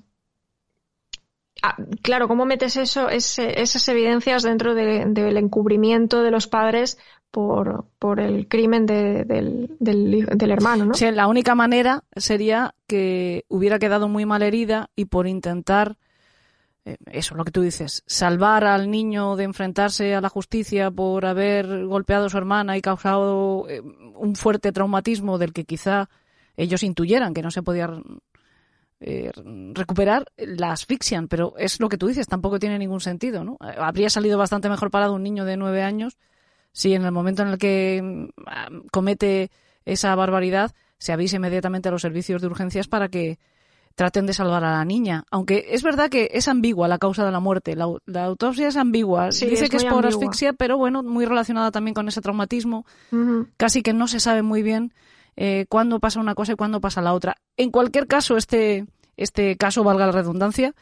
ah, 1.61 1.77
claro, 2.01 2.27
¿cómo 2.27 2.45
metes 2.45 2.77
eso, 2.77 3.09
esas 3.09 3.87
evidencias 3.89 4.41
dentro 4.41 4.73
del 4.73 5.37
encubrimiento 5.37 6.23
de 6.23 6.31
los 6.31 6.47
padres 6.47 6.97
por, 7.33 7.85
por 7.97 8.19
el 8.19 8.47
crimen 8.47 8.85
del, 8.85 9.75
del, 9.79 10.51
hermano, 10.51 10.85
¿no? 10.85 10.93
Sí, 10.93 11.09
la 11.09 11.25
única 11.25 11.55
manera 11.55 12.03
sería 12.15 12.75
que 12.85 13.43
hubiera 13.47 13.79
quedado 13.79 14.07
muy 14.07 14.23
mal 14.23 14.43
herida 14.43 14.91
y 14.95 15.05
por 15.05 15.25
intentar, 15.25 15.97
eh, 16.85 16.97
eso, 17.11 17.33
lo 17.33 17.43
que 17.43 17.49
tú 17.49 17.61
dices, 17.61 18.03
salvar 18.05 18.65
al 18.65 18.91
niño 18.91 19.35
de 19.35 19.45
enfrentarse 19.45 20.13
a 20.13 20.21
la 20.21 20.29
justicia 20.29 20.91
por 20.91 21.25
haber 21.25 21.87
golpeado 21.87 22.27
a 22.27 22.29
su 22.29 22.37
hermana 22.37 22.77
y 22.77 22.83
causado 22.83 23.67
eh, 23.67 23.81
un 23.81 24.35
fuerte 24.35 24.71
traumatismo 24.71 25.39
del 25.39 25.53
que 25.53 25.65
quizá 25.65 26.11
ellos 26.55 26.83
intuyeran 26.83 27.33
que 27.33 27.41
no 27.41 27.49
se 27.49 27.63
podía 27.63 27.89
eh, 28.99 29.31
recuperar, 29.73 30.27
la 30.37 30.71
asfixian, 30.71 31.27
pero 31.27 31.55
es 31.57 31.79
lo 31.79 31.89
que 31.89 31.97
tú 31.97 32.05
dices, 32.05 32.27
tampoco 32.27 32.59
tiene 32.59 32.77
ningún 32.77 33.01
sentido, 33.01 33.43
¿no? 33.43 33.57
Habría 33.59 34.11
salido 34.11 34.37
bastante 34.37 34.69
mejor 34.69 34.91
parado 34.91 35.15
un 35.15 35.23
niño 35.23 35.45
de 35.45 35.57
nueve 35.57 35.81
años 35.81 36.15
si 36.73 36.93
en 36.93 37.05
el 37.05 37.11
momento 37.11 37.43
en 37.43 37.49
el 37.49 37.57
que 37.57 38.01
mm, 38.03 38.87
comete 38.91 39.51
esa 39.85 40.13
barbaridad 40.15 40.73
se 40.97 41.13
avise 41.13 41.37
inmediatamente 41.37 41.89
a 41.89 41.91
los 41.91 42.01
servicios 42.01 42.41
de 42.41 42.47
urgencias 42.47 42.87
para 42.87 43.09
que 43.09 43.37
traten 43.95 44.25
de 44.25 44.33
salvar 44.33 44.63
a 44.63 44.71
la 44.71 44.85
niña. 44.85 45.25
Aunque 45.29 45.67
es 45.69 45.83
verdad 45.83 46.09
que 46.09 46.31
es 46.33 46.47
ambigua 46.47 46.87
la 46.87 46.97
causa 46.97 47.25
de 47.25 47.31
la 47.31 47.39
muerte. 47.39 47.75
La, 47.75 48.23
autopsia 48.23 48.67
es 48.67 48.75
ambigua. 48.75 49.29
Dice 49.29 49.69
que 49.69 49.77
es 49.77 49.85
por 49.85 50.05
asfixia, 50.05 50.53
pero 50.53 50.77
bueno, 50.77 51.03
muy 51.03 51.25
relacionada 51.25 51.71
también 51.71 51.93
con 51.93 52.07
ese 52.07 52.21
traumatismo. 52.21 52.85
Casi 53.57 53.83
que 53.83 53.93
no 53.93 54.07
se 54.07 54.19
sabe 54.19 54.41
muy 54.41 54.63
bien 54.63 54.93
eh, 55.35 55.65
cuándo 55.69 55.99
pasa 55.99 56.19
una 56.19 56.35
cosa 56.35 56.53
y 56.53 56.55
cuándo 56.55 56.81
pasa 56.81 57.01
la 57.01 57.13
otra. 57.13 57.35
En 57.57 57.69
cualquier 57.69 58.07
caso, 58.07 58.37
este, 58.37 58.85
este 59.17 59.57
caso, 59.57 59.83
valga 59.83 60.07
la 60.07 60.11
redundancia, 60.11 60.73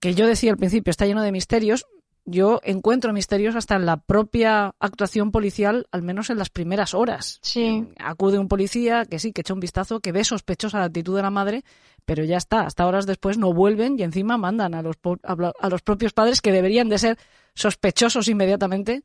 que 0.00 0.14
yo 0.14 0.26
decía 0.26 0.50
al 0.50 0.58
principio, 0.58 0.90
está 0.90 1.06
lleno 1.06 1.22
de 1.22 1.32
misterios 1.32 1.86
yo 2.24 2.60
encuentro 2.62 3.12
misterios 3.12 3.56
hasta 3.56 3.74
en 3.76 3.86
la 3.86 3.96
propia 3.96 4.74
actuación 4.78 5.32
policial, 5.32 5.86
al 5.90 6.02
menos 6.02 6.30
en 6.30 6.38
las 6.38 6.50
primeras 6.50 6.94
horas. 6.94 7.38
Sí. 7.42 7.88
Acude 7.98 8.38
un 8.38 8.48
policía 8.48 9.04
que 9.04 9.18
sí, 9.18 9.32
que 9.32 9.40
echa 9.40 9.54
un 9.54 9.60
vistazo, 9.60 10.00
que 10.00 10.12
ve 10.12 10.24
sospechosa 10.24 10.78
la 10.78 10.84
actitud 10.84 11.16
de 11.16 11.22
la 11.22 11.30
madre, 11.30 11.64
pero 12.04 12.24
ya 12.24 12.36
está. 12.36 12.60
Hasta 12.60 12.86
horas 12.86 13.06
después 13.06 13.38
no 13.38 13.52
vuelven 13.52 13.98
y 13.98 14.02
encima 14.02 14.36
mandan 14.36 14.74
a 14.74 14.82
los, 14.82 14.96
a 15.24 15.68
los 15.68 15.82
propios 15.82 16.12
padres 16.12 16.40
que 16.40 16.52
deberían 16.52 16.88
de 16.88 16.98
ser 16.98 17.18
sospechosos 17.54 18.28
inmediatamente. 18.28 19.02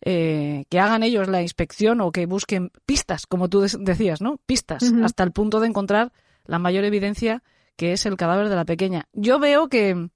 Eh, 0.00 0.64
que 0.70 0.78
hagan 0.78 1.02
ellos 1.02 1.26
la 1.26 1.42
inspección 1.42 2.00
o 2.00 2.12
que 2.12 2.26
busquen 2.26 2.70
pistas, 2.86 3.26
como 3.26 3.48
tú 3.48 3.66
decías, 3.80 4.20
¿no? 4.20 4.36
Pistas, 4.46 4.92
hasta 5.02 5.24
el 5.24 5.32
punto 5.32 5.58
de 5.58 5.66
encontrar 5.66 6.12
la 6.44 6.60
mayor 6.60 6.84
evidencia 6.84 7.42
que 7.78 7.92
es 7.92 8.06
el 8.06 8.16
cadáver 8.16 8.48
de 8.48 8.56
la 8.56 8.64
pequeña. 8.64 9.08
Yo 9.12 9.38
veo 9.38 9.68
que, 9.68 10.08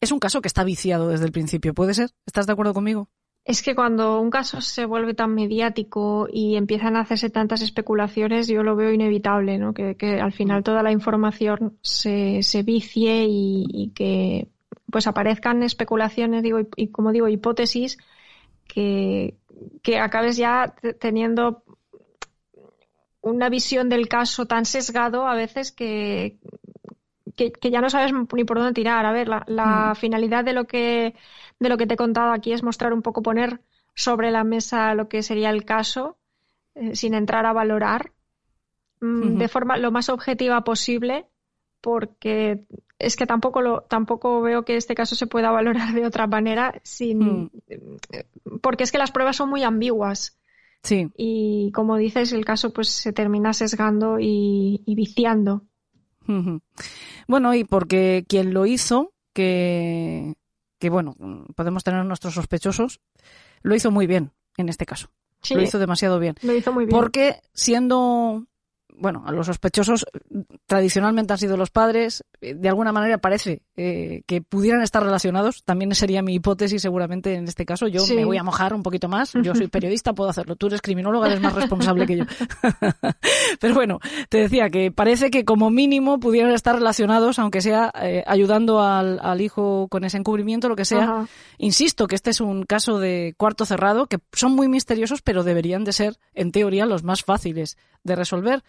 es 0.00 0.12
un 0.12 0.18
caso 0.18 0.40
que 0.40 0.48
está 0.48 0.64
viciado 0.64 1.08
desde 1.08 1.26
el 1.26 1.32
principio, 1.32 1.74
¿puede 1.74 1.94
ser? 1.94 2.10
¿Estás 2.26 2.46
de 2.46 2.52
acuerdo 2.52 2.74
conmigo? 2.74 3.08
Es 3.44 3.62
que 3.62 3.74
cuando 3.74 4.20
un 4.20 4.30
caso 4.30 4.60
se 4.60 4.84
vuelve 4.84 5.14
tan 5.14 5.34
mediático 5.34 6.28
y 6.30 6.56
empiezan 6.56 6.96
a 6.96 7.00
hacerse 7.00 7.30
tantas 7.30 7.62
especulaciones, 7.62 8.48
yo 8.48 8.62
lo 8.62 8.76
veo 8.76 8.92
inevitable, 8.92 9.58
¿no? 9.58 9.72
Que, 9.72 10.20
al 10.20 10.32
final 10.32 10.62
toda 10.62 10.82
la 10.82 10.92
información 10.92 11.78
se, 11.82 12.42
se 12.42 12.62
vicie 12.62 13.26
y, 13.28 13.92
que 13.94 14.48
pues 14.90 15.06
aparezcan 15.06 15.62
especulaciones, 15.62 16.42
digo, 16.42 16.60
y, 16.76 16.88
como 16.88 17.12
digo, 17.12 17.28
hipótesis 17.28 17.96
que, 18.66 19.36
que 19.82 19.98
acabes 19.98 20.36
ya 20.36 20.74
teniendo 21.00 21.62
una 23.22 23.48
visión 23.48 23.88
del 23.88 24.08
caso 24.08 24.46
tan 24.46 24.64
sesgado 24.64 25.26
a 25.26 25.34
veces 25.34 25.72
que, 25.72 26.38
que, 27.36 27.52
ya 27.70 27.80
no 27.80 27.90
sabes 27.90 28.12
ni 28.34 28.44
por 28.44 28.58
dónde 28.58 28.72
tirar. 28.72 29.06
A 29.06 29.12
ver, 29.12 29.28
la, 29.28 29.92
mm. 29.92 29.96
finalidad 29.96 30.44
de 30.44 30.52
lo 30.52 30.66
que 30.66 31.14
de 31.58 31.68
lo 31.68 31.76
que 31.76 31.86
te 31.86 31.94
he 31.94 31.96
contado 31.96 32.32
aquí 32.32 32.52
es 32.52 32.62
mostrar 32.62 32.92
un 32.92 33.02
poco, 33.02 33.22
poner 33.22 33.60
sobre 33.94 34.30
la 34.30 34.44
mesa 34.44 34.94
lo 34.94 35.08
que 35.08 35.22
sería 35.22 35.50
el 35.50 35.64
caso, 35.64 36.16
eh, 36.74 36.96
sin 36.96 37.14
entrar 37.14 37.44
a 37.44 37.52
valorar, 37.52 38.12
mm, 39.00 39.36
de 39.36 39.48
forma 39.48 39.76
lo 39.76 39.90
más 39.90 40.08
objetiva 40.08 40.64
posible, 40.64 41.26
porque 41.82 42.64
es 42.98 43.16
que 43.16 43.26
tampoco 43.26 43.60
lo, 43.60 43.82
tampoco 43.82 44.40
veo 44.40 44.64
que 44.64 44.76
este 44.76 44.94
caso 44.94 45.14
se 45.14 45.26
pueda 45.26 45.50
valorar 45.92 45.92
de 45.92 46.06
otra 46.06 46.26
manera 46.26 46.80
sin 46.82 47.18
mm. 47.18 47.50
porque 48.62 48.84
es 48.84 48.92
que 48.92 48.98
las 48.98 49.12
pruebas 49.12 49.36
son 49.36 49.50
muy 49.50 49.62
ambiguas. 49.62 50.38
Sí. 50.82 51.10
Y 51.14 51.72
como 51.72 51.98
dices, 51.98 52.32
el 52.32 52.46
caso 52.46 52.72
pues 52.72 52.88
se 52.88 53.12
termina 53.12 53.52
sesgando 53.52 54.18
y 54.18 54.82
viciando. 54.86 55.64
Bueno, 57.26 57.54
y 57.54 57.64
porque 57.64 58.24
quien 58.28 58.54
lo 58.54 58.66
hizo, 58.66 59.12
que, 59.32 60.34
que 60.78 60.90
bueno, 60.90 61.16
podemos 61.56 61.84
tener 61.84 62.04
nuestros 62.04 62.34
sospechosos, 62.34 63.00
lo 63.62 63.74
hizo 63.74 63.90
muy 63.90 64.06
bien 64.06 64.32
en 64.56 64.68
este 64.68 64.86
caso. 64.86 65.10
lo 65.50 65.62
hizo 65.62 65.78
demasiado 65.78 66.18
bien. 66.18 66.34
Lo 66.42 66.54
hizo 66.54 66.72
muy 66.72 66.84
bien. 66.84 66.96
Porque 66.96 67.40
siendo 67.52 68.46
bueno, 68.96 69.22
a 69.26 69.32
los 69.32 69.46
sospechosos 69.46 70.06
tradicionalmente 70.66 71.32
han 71.32 71.38
sido 71.38 71.56
los 71.56 71.70
padres. 71.70 72.24
De 72.40 72.68
alguna 72.68 72.92
manera 72.92 73.18
parece 73.18 73.62
eh, 73.76 74.22
que 74.26 74.42
pudieran 74.42 74.82
estar 74.82 75.02
relacionados. 75.02 75.62
También 75.64 75.94
sería 75.94 76.22
mi 76.22 76.34
hipótesis 76.34 76.82
seguramente 76.82 77.34
en 77.34 77.48
este 77.48 77.64
caso. 77.64 77.88
Yo 77.88 78.06
me 78.14 78.24
voy 78.24 78.36
a 78.36 78.42
mojar 78.42 78.74
un 78.74 78.82
poquito 78.82 79.08
más. 79.08 79.32
Yo 79.42 79.54
soy 79.54 79.68
periodista, 79.68 80.12
puedo 80.12 80.30
hacerlo. 80.30 80.56
Tú 80.56 80.66
eres 80.66 80.82
criminóloga, 80.82 81.28
eres 81.28 81.40
más 81.40 81.54
responsable 81.54 82.06
que 82.06 82.18
yo. 82.18 82.24
Pero 83.60 83.74
bueno, 83.74 84.00
te 84.28 84.38
decía 84.38 84.70
que 84.70 84.90
parece 84.90 85.30
que 85.30 85.44
como 85.44 85.70
mínimo 85.70 86.20
pudieran 86.20 86.52
estar 86.52 86.74
relacionados, 86.74 87.38
aunque 87.38 87.60
sea 87.60 87.92
eh, 88.02 88.24
ayudando 88.26 88.82
al, 88.82 89.40
hijo 89.40 89.88
con 89.88 90.04
ese 90.04 90.18
encubrimiento, 90.18 90.68
lo 90.68 90.76
que 90.76 90.84
sea. 90.84 91.26
Insisto 91.58 92.06
que 92.06 92.16
este 92.16 92.30
es 92.30 92.40
un 92.40 92.64
caso 92.64 92.98
de 92.98 93.34
cuarto 93.36 93.64
cerrado, 93.64 94.06
que 94.06 94.18
son 94.32 94.52
muy 94.52 94.68
misteriosos, 94.68 95.22
pero 95.22 95.44
deberían 95.44 95.84
de 95.84 95.92
ser, 95.92 96.18
en 96.34 96.52
teoría, 96.52 96.86
los 96.86 97.02
más 97.02 97.22
fáciles 97.22 97.76
de 98.04 98.16
resolver, 98.16 98.62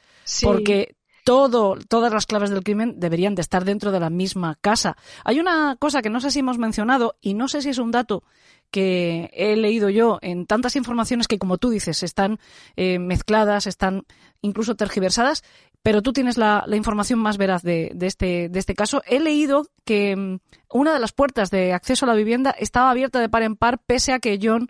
porque 0.43 0.95
todo, 1.23 1.77
todas 1.87 2.11
las 2.13 2.25
claves 2.25 2.49
del 2.49 2.63
crimen 2.63 2.99
deberían 2.99 3.35
de 3.35 3.41
estar 3.41 3.65
dentro 3.65 3.91
de 3.91 3.99
la 3.99 4.09
misma 4.09 4.57
casa. 4.59 4.97
Hay 5.23 5.39
una 5.39 5.75
cosa 5.77 6.01
que 6.01 6.09
no 6.09 6.19
sé 6.19 6.31
si 6.31 6.39
hemos 6.39 6.57
mencionado 6.57 7.15
y 7.21 7.33
no 7.33 7.47
sé 7.47 7.61
si 7.61 7.69
es 7.69 7.77
un 7.77 7.91
dato 7.91 8.23
que 8.71 9.29
he 9.33 9.55
leído 9.57 9.89
yo 9.89 10.17
en 10.21 10.45
tantas 10.45 10.75
informaciones 10.75 11.27
que, 11.27 11.37
como 11.37 11.57
tú 11.57 11.69
dices, 11.69 12.03
están 12.03 12.39
eh, 12.77 12.99
mezcladas, 12.99 13.67
están 13.67 14.03
incluso 14.41 14.75
tergiversadas, 14.75 15.43
pero 15.83 16.01
tú 16.01 16.13
tienes 16.13 16.37
la, 16.37 16.65
información 16.71 17.19
más 17.19 17.37
veraz 17.37 17.63
de, 17.63 17.93
este, 18.01 18.49
de 18.49 18.59
este 18.59 18.73
caso. 18.73 19.01
He 19.05 19.19
leído 19.19 19.67
que 19.83 20.15
mm, 20.15 20.39
una 20.71 20.93
de 20.93 20.99
las 20.99 21.11
puertas 21.11 21.51
de 21.51 21.73
acceso 21.73 22.05
a 22.05 22.07
la 22.07 22.15
vivienda 22.15 22.51
estaba 22.51 22.89
abierta 22.91 23.19
de 23.19 23.29
par 23.29 23.43
en 23.43 23.57
par, 23.57 23.79
pese 23.85 24.13
a 24.13 24.19
que 24.19 24.39
John 24.41 24.69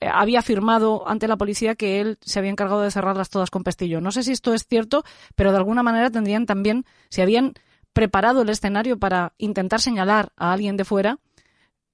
había 0.00 0.40
afirmado 0.40 1.08
ante 1.08 1.28
la 1.28 1.36
policía 1.36 1.74
que 1.74 2.00
él 2.00 2.18
se 2.20 2.38
había 2.38 2.50
encargado 2.50 2.82
de 2.82 2.90
cerrarlas 2.90 3.30
todas 3.30 3.50
con 3.50 3.64
pestillo. 3.64 4.00
No 4.00 4.12
sé 4.12 4.22
si 4.22 4.32
esto 4.32 4.54
es 4.54 4.66
cierto, 4.66 5.04
pero 5.34 5.50
de 5.50 5.58
alguna 5.58 5.82
manera 5.82 6.10
tendrían 6.10 6.46
también, 6.46 6.84
si 7.08 7.20
habían 7.20 7.54
preparado 7.92 8.42
el 8.42 8.50
escenario 8.50 8.98
para 8.98 9.34
intentar 9.38 9.80
señalar 9.80 10.32
a 10.36 10.52
alguien 10.52 10.76
de 10.76 10.84
fuera, 10.84 11.18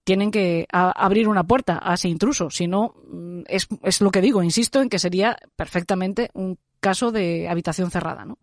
tienen 0.04 0.30
que 0.30 0.66
abrir 0.70 1.28
una 1.28 1.44
puerta 1.44 1.80
a 1.82 1.94
ese 1.94 2.08
intruso. 2.08 2.50
Si 2.50 2.66
no, 2.66 2.94
mm, 3.10 3.42
es, 3.46 3.68
es, 3.82 4.00
lo 4.00 4.10
que 4.10 4.20
digo, 4.20 4.42
insisto 4.42 4.82
en 4.82 4.90
que 4.90 4.98
sería 4.98 5.38
perfectamente 5.56 6.30
un 6.34 6.58
caso 6.80 7.10
de 7.10 7.48
habitación 7.48 7.90
cerrada. 7.90 8.26
¿no? 8.26 8.38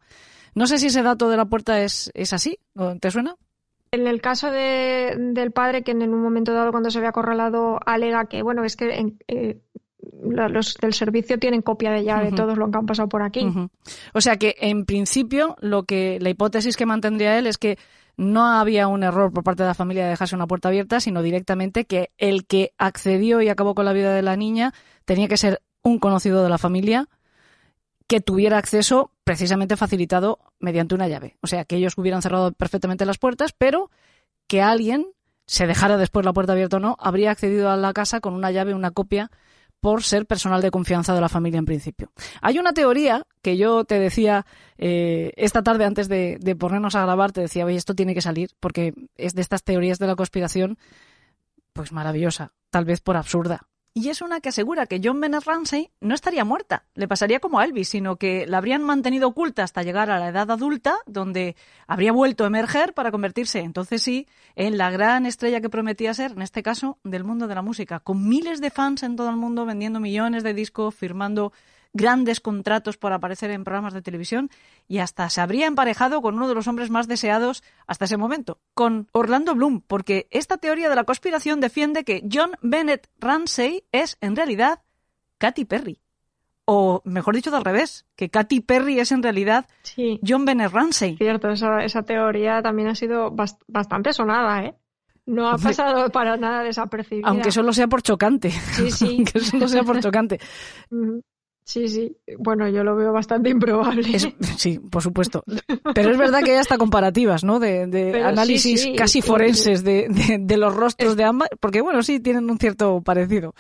no 0.56 0.66
sé 0.66 0.80
si 0.80 0.88
ese 0.88 1.04
dato 1.04 1.30
de 1.30 1.38
la 1.38 1.46
puerta 1.46 1.82
es, 1.82 2.10
es 2.14 2.34
así. 2.34 2.58
¿Te 3.00 3.12
suena? 3.12 3.36
En 3.92 4.08
el 4.08 4.22
caso 4.22 4.50
de, 4.52 5.16
del 5.18 5.52
padre, 5.52 5.84
que 5.84 5.92
en 5.92 6.02
un 6.02 6.22
momento 6.22 6.54
dado, 6.54 6.72
cuando 6.72 6.90
se 6.90 7.02
ve 7.02 7.08
acorralado, 7.08 7.78
alega 7.86 8.26
que, 8.26 8.42
bueno, 8.42 8.64
es 8.64 8.78
que 8.78 9.18
eh, 9.28 9.58
los 10.24 10.76
del 10.76 10.94
servicio 10.94 11.38
tienen 11.40 11.62
copia 11.62 11.92
de 11.92 12.06
llave, 12.06 12.32
de 12.32 12.36
todos 12.36 12.58
lo 12.58 12.72
que 12.72 12.78
han 12.78 12.86
pasado 12.86 13.10
por 13.10 13.22
aquí. 13.22 13.46
O 14.14 14.22
sea 14.22 14.38
que, 14.38 14.56
en 14.62 14.86
principio, 14.86 15.58
lo 15.60 15.84
que 15.84 16.20
la 16.22 16.30
hipótesis 16.30 16.78
que 16.78 16.86
mantendría 16.86 17.38
él 17.38 17.48
es 17.48 17.58
que 17.58 17.78
no 18.16 18.46
había 18.46 18.88
un 18.88 19.04
error 19.04 19.34
por 19.34 19.44
parte 19.44 19.64
de 19.64 19.68
la 19.68 19.74
familia 19.74 20.04
de 20.04 20.12
dejarse 20.12 20.36
una 20.36 20.48
puerta 20.48 20.70
abierta, 20.70 21.00
sino 21.00 21.22
directamente 21.22 21.86
que 21.86 22.12
el 22.18 22.46
que 22.46 22.74
accedió 22.78 23.42
y 23.42 23.50
acabó 23.50 23.76
con 23.76 23.86
la 23.86 23.94
vida 23.94 24.14
de 24.14 24.22
la 24.22 24.38
niña 24.38 24.74
tenía 25.04 25.28
que 25.28 25.38
ser 25.38 25.62
un 25.82 26.00
conocido 26.00 26.44
de 26.44 26.50
la 26.50 26.58
familia 26.58 27.10
que 28.08 28.22
tuviera 28.22 28.58
acceso 28.58 29.12
precisamente 29.32 29.78
facilitado 29.78 30.40
mediante 30.60 30.94
una 30.94 31.08
llave. 31.08 31.38
O 31.40 31.48
sea, 31.48 31.64
que 31.64 31.78
ellos 31.78 31.98
hubieran 31.98 32.22
cerrado 32.22 32.52
perfectamente 32.52 33.06
las 33.06 33.18
puertas, 33.18 33.54
pero 33.58 33.90
que 34.46 34.62
alguien, 34.62 35.08
se 35.46 35.68
dejara 35.68 35.96
después 35.96 36.26
la 36.26 36.34
puerta 36.34 36.52
abierta 36.52 36.76
o 36.76 36.80
no, 36.82 36.98
habría 37.00 37.32
accedido 37.32 37.70
a 37.70 37.78
la 37.78 37.94
casa 37.94 38.20
con 38.20 38.34
una 38.34 38.52
llave, 38.52 38.74
una 38.74 38.92
copia, 38.92 39.32
por 39.80 40.04
ser 40.04 40.26
personal 40.26 40.62
de 40.62 40.70
confianza 40.70 41.14
de 41.14 41.22
la 41.22 41.30
familia 41.30 41.60
en 41.60 41.66
principio. 41.66 42.12
Hay 42.42 42.60
una 42.60 42.74
teoría 42.74 43.26
que 43.42 43.56
yo 43.56 43.86
te 43.86 44.00
decía 44.00 44.46
eh, 44.78 45.32
esta 45.38 45.64
tarde 45.64 45.86
antes 45.86 46.10
de, 46.10 46.38
de, 46.42 46.56
ponernos 46.58 46.96
a 46.96 47.04
grabar, 47.04 47.32
te 47.32 47.40
decía, 47.40 47.64
oye, 47.64 47.78
esto 47.78 47.96
tiene 47.96 48.14
que 48.14 48.20
salir, 48.20 48.50
porque 48.60 48.94
es 49.16 49.34
de 49.34 49.42
estas 49.42 49.64
teorías 49.64 49.98
de 49.98 50.08
la 50.08 50.18
conspiración, 50.18 50.78
pues 51.72 51.94
maravillosa, 51.94 52.52
tal 52.70 52.84
vez 52.84 53.00
por 53.00 53.16
absurda, 53.16 53.70
y 53.94 54.10
es 54.10 54.22
una 54.22 54.40
que 54.40 54.50
asegura 54.50 54.86
que 54.86 55.02
John 55.04 55.20
Bennett 55.20 55.44
Ramsey 55.44 55.90
no 56.00 56.16
estaría 56.16 56.46
muerta, 56.46 56.86
le 56.96 57.08
pasaría 57.08 57.40
como 57.40 57.60
a 57.60 57.66
Elvis, 57.66 57.90
sino 57.90 58.16
que 58.16 58.48
la 58.48 58.58
habrían 58.58 58.84
mantenido 58.84 59.28
oculta 59.28 59.64
hasta 59.64 59.84
llegar 59.84 60.10
a 60.10 60.20
la 60.20 60.30
edad 60.30 60.50
adulta, 60.50 60.96
donde 61.06 61.56
habría 61.88 62.14
vuelto 62.14 62.44
a 62.46 62.48
emerger 62.48 62.94
para 62.94 63.12
convertirse, 63.12 63.60
entonces 63.60 64.02
sí, 64.02 64.28
en 64.56 64.78
la 64.78 64.92
gran 64.92 65.26
estrella 65.26 65.60
que 65.60 65.70
prometía 65.70 66.14
ser, 66.14 66.32
en 66.32 66.42
este 66.42 66.64
caso, 66.64 67.00
del 67.04 67.26
mundo 67.26 67.48
de 67.48 67.56
la 67.56 67.62
música, 67.62 68.00
con 68.00 68.28
miles 68.30 68.62
de 68.62 68.70
fans 68.70 69.04
en 69.04 69.18
todo 69.18 69.30
el 69.30 69.36
mundo 69.36 69.66
vendiendo 69.66 70.00
millones 70.00 70.44
de 70.44 70.54
discos, 70.54 70.96
firmando 70.96 71.52
grandes 71.94 72.40
contratos 72.40 72.98
por 72.98 73.14
aparecer 73.14 73.52
en 73.52 73.64
programas 73.64 73.94
de 73.94 74.02
televisión 74.02 74.50
y 74.88 75.00
hasta 75.00 75.30
se 75.30 75.42
habría 75.42 75.68
emparejado 75.68 76.22
con 76.22 76.36
uno 76.36 76.48
de 76.48 76.56
los 76.56 76.68
hombres 76.68 76.90
más 76.90 77.08
deseados 77.08 77.64
hasta 77.88 78.06
ese 78.06 78.18
momento, 78.18 78.60
con 78.74 79.08
Orlando 79.12 79.56
Bloom, 79.56 79.82
porque 79.82 80.28
esta 80.32 80.58
teoría 80.58 80.90
de 80.90 80.96
la 80.96 81.04
conspiración 81.04 81.60
defiende 81.60 82.04
que 82.04 82.24
John 82.32 82.52
Bennett 82.62 83.10
Ramsey 83.20 83.84
es 83.92 84.18
en 84.22 84.36
realidad 84.36 84.82
Katy 85.38 85.66
Perry. 85.66 86.00
O 86.66 87.02
mejor 87.04 87.36
dicho, 87.36 87.54
al 87.56 87.66
revés, 87.66 88.06
que 88.16 88.30
Katy 88.30 88.62
Perry 88.62 89.00
es 89.00 89.12
en 89.12 89.24
realidad 89.24 89.66
John 90.26 90.46
Bennett 90.46 90.72
Ramsey. 90.72 91.18
Cierto, 91.18 91.50
esa, 91.50 91.84
esa 91.84 92.04
teoría 92.04 92.62
también 92.62 92.88
ha 92.88 92.96
sido 92.96 93.36
bastante 93.68 94.14
sonada, 94.14 94.64
¿eh? 94.64 94.76
No 95.26 95.50
ha 95.50 95.58
pasado 95.58 96.10
para 96.10 96.36
nada 96.38 96.64
desapercibida. 96.64 97.28
Aunque 97.28 97.52
solo 97.52 97.74
sea 97.74 97.88
por 97.88 98.02
chocante. 98.02 98.50
Sí, 98.52 98.92
sí. 98.92 99.06
Aunque 99.18 99.40
solo 99.40 99.68
sea 99.68 99.84
por 99.84 100.00
chocante. 100.00 100.40
Sí, 101.64 101.88
sí. 101.88 102.16
Bueno, 102.38 102.68
yo 102.68 102.84
lo 102.84 102.96
veo 102.96 103.12
bastante 103.12 103.50
improbable. 103.52 104.04
sí, 104.58 104.80
por 104.80 105.02
supuesto. 105.02 105.44
Pero 105.94 106.12
es 106.12 106.18
verdad 106.18 106.44
que 106.44 106.52
hay 106.52 106.58
hasta 106.58 106.78
comparativas, 106.78 107.44
¿no? 107.44 107.60
De, 107.60 108.22
análisis 108.24 108.90
casi 108.98 109.22
forenses 109.22 109.84
de, 109.84 110.38
de, 110.40 110.58
los 110.58 110.76
rostros 110.76 111.16
de 111.16 111.24
ambas, 111.24 111.50
porque 111.60 111.82
bueno, 111.82 112.04
sí, 112.04 112.20
tienen 112.20 112.50
un 112.50 112.58
cierto 112.58 113.02
parecido. 113.02 113.54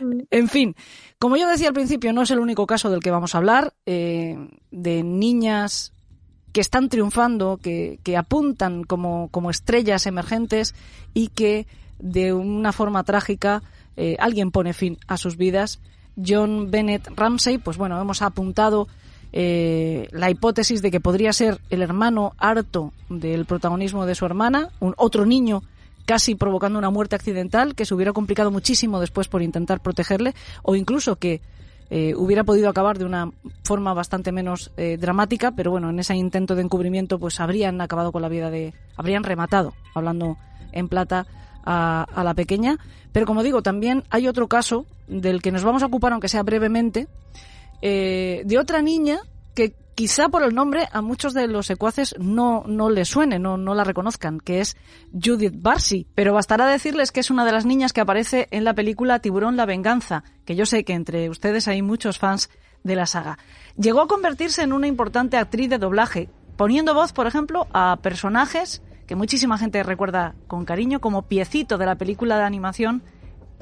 Mm. 0.00 0.20
En 0.30 0.48
fin, 0.48 0.74
como 1.18 1.36
yo 1.36 1.48
decía 1.48 1.68
al 1.68 1.74
principio, 1.74 2.12
no 2.12 2.22
es 2.22 2.30
el 2.30 2.38
único 2.38 2.66
caso 2.66 2.90
del 2.90 3.00
que 3.00 3.10
vamos 3.10 3.34
a 3.34 3.38
hablar, 3.38 3.74
eh, 3.86 4.36
de 4.70 5.02
niñas 5.02 5.92
que 6.52 6.60
están 6.60 6.88
triunfando, 6.88 7.58
que, 7.58 8.00
que 8.02 8.16
apuntan 8.16 8.84
como, 8.84 9.28
como 9.30 9.50
estrellas 9.50 10.06
emergentes 10.06 10.74
y 11.14 11.28
que 11.28 11.66
de 11.98 12.32
una 12.32 12.72
forma 12.72 13.04
trágica 13.04 13.62
eh, 13.96 14.16
alguien 14.18 14.50
pone 14.50 14.72
fin 14.72 14.98
a 15.06 15.16
sus 15.16 15.36
vidas 15.36 15.80
John 16.16 16.70
Bennett 16.70 17.08
Ramsey, 17.16 17.58
pues 17.58 17.76
bueno, 17.76 18.00
hemos 18.00 18.22
apuntado 18.22 18.88
eh, 19.32 20.08
la 20.12 20.30
hipótesis 20.30 20.82
de 20.82 20.90
que 20.90 21.00
podría 21.00 21.32
ser 21.32 21.60
el 21.70 21.82
hermano 21.82 22.32
harto 22.38 22.92
del 23.08 23.44
protagonismo 23.44 24.06
de 24.06 24.14
su 24.14 24.26
hermana, 24.26 24.70
un 24.80 24.94
otro 24.96 25.24
niño 25.24 25.62
casi 26.04 26.34
provocando 26.34 26.78
una 26.78 26.90
muerte 26.90 27.14
accidental 27.14 27.74
que 27.74 27.84
se 27.84 27.94
hubiera 27.94 28.12
complicado 28.12 28.50
muchísimo 28.50 28.98
después 28.98 29.28
por 29.28 29.42
intentar 29.42 29.80
protegerle, 29.80 30.34
o 30.62 30.74
incluso 30.74 31.16
que 31.16 31.40
eh, 31.90 32.14
hubiera 32.16 32.44
podido 32.44 32.68
acabar 32.68 32.98
de 32.98 33.04
una 33.04 33.30
forma 33.64 33.94
bastante 33.94 34.32
menos 34.32 34.72
eh, 34.76 34.96
dramática, 34.96 35.52
pero 35.52 35.70
bueno, 35.70 35.90
en 35.90 35.98
ese 35.98 36.14
intento 36.14 36.54
de 36.54 36.62
encubrimiento 36.62 37.18
pues 37.18 37.40
habrían 37.40 37.80
acabado 37.80 38.12
con 38.12 38.22
la 38.22 38.28
vida 38.28 38.50
de, 38.50 38.74
habrían 38.96 39.24
rematado, 39.24 39.74
hablando 39.94 40.36
en 40.72 40.88
plata, 40.88 41.26
a, 41.64 42.02
a 42.02 42.24
la 42.24 42.34
pequeña. 42.34 42.78
Pero 43.12 43.26
como 43.26 43.42
digo, 43.42 43.62
también 43.62 44.04
hay 44.10 44.28
otro 44.28 44.48
caso 44.48 44.86
del 45.08 45.42
que 45.42 45.52
nos 45.52 45.64
vamos 45.64 45.82
a 45.82 45.86
ocupar, 45.86 46.12
aunque 46.12 46.28
sea 46.28 46.42
brevemente, 46.42 47.08
eh, 47.82 48.42
de 48.44 48.58
otra 48.58 48.82
niña 48.82 49.20
que 49.54 49.74
quizá 49.94 50.28
por 50.28 50.42
el 50.42 50.54
nombre 50.54 50.88
a 50.92 51.02
muchos 51.02 51.34
de 51.34 51.46
los 51.48 51.66
secuaces 51.66 52.14
no, 52.18 52.64
no 52.66 52.88
les 52.88 53.08
suene, 53.08 53.38
no, 53.38 53.56
no 53.56 53.74
la 53.74 53.84
reconozcan, 53.84 54.40
que 54.40 54.60
es 54.60 54.76
Judith 55.12 55.54
Barsi. 55.56 56.06
Pero 56.14 56.32
bastará 56.32 56.66
decirles 56.66 57.12
que 57.12 57.20
es 57.20 57.30
una 57.30 57.44
de 57.44 57.52
las 57.52 57.66
niñas 57.66 57.92
que 57.92 58.00
aparece 58.00 58.48
en 58.50 58.64
la 58.64 58.74
película 58.74 59.18
Tiburón 59.18 59.56
la 59.56 59.66
Venganza, 59.66 60.24
que 60.44 60.56
yo 60.56 60.66
sé 60.66 60.84
que 60.84 60.94
entre 60.94 61.28
ustedes 61.28 61.68
hay 61.68 61.82
muchos 61.82 62.18
fans 62.18 62.50
de 62.84 62.96
la 62.96 63.06
saga. 63.06 63.38
Llegó 63.76 64.00
a 64.00 64.08
convertirse 64.08 64.62
en 64.62 64.72
una 64.72 64.86
importante 64.86 65.36
actriz 65.36 65.68
de 65.68 65.78
doblaje, 65.78 66.30
poniendo 66.56 66.94
voz, 66.94 67.12
por 67.12 67.26
ejemplo, 67.26 67.66
a 67.72 67.98
personajes 68.00 68.82
que 69.10 69.16
muchísima 69.16 69.58
gente 69.58 69.82
recuerda 69.82 70.36
con 70.46 70.64
cariño 70.64 71.00
como 71.00 71.22
piecito 71.22 71.78
de 71.78 71.84
la 71.84 71.96
película 71.96 72.36
de 72.36 72.44
animación 72.44 73.02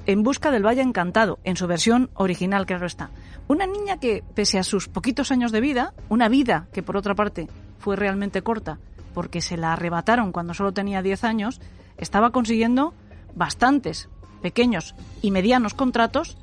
En 0.05 0.23
busca 0.23 0.51
del 0.51 0.63
Valle 0.63 0.83
Encantado, 0.83 1.39
en 1.43 1.57
su 1.57 1.67
versión 1.67 2.11
original, 2.13 2.67
claro 2.67 2.85
está. 2.85 3.09
Una 3.47 3.67
niña 3.67 3.99
que, 3.99 4.23
pese 4.35 4.59
a 4.59 4.63
sus 4.63 4.89
poquitos 4.89 5.33
años 5.33 5.51
de 5.51 5.63
vida, 5.63 5.95
una 6.11 6.29
vida 6.29 6.69
que 6.71 6.83
por 6.83 6.99
otra 6.99 7.15
parte 7.15 7.49
fue 7.79 7.97
realmente 7.97 8.43
corta, 8.43 8.79
porque 9.15 9.41
se 9.41 9.57
la 9.57 9.73
arrebataron 9.73 10.33
cuando 10.33 10.53
solo 10.53 10.73
tenía 10.73 11.01
10 11.01 11.25
años, 11.25 11.63
estaba 11.97 12.31
consiguiendo 12.31 12.93
bastantes 13.35 14.11
pequeños 14.43 14.95
y 15.23 15.31
medianos 15.31 15.73
contratos 15.73 16.37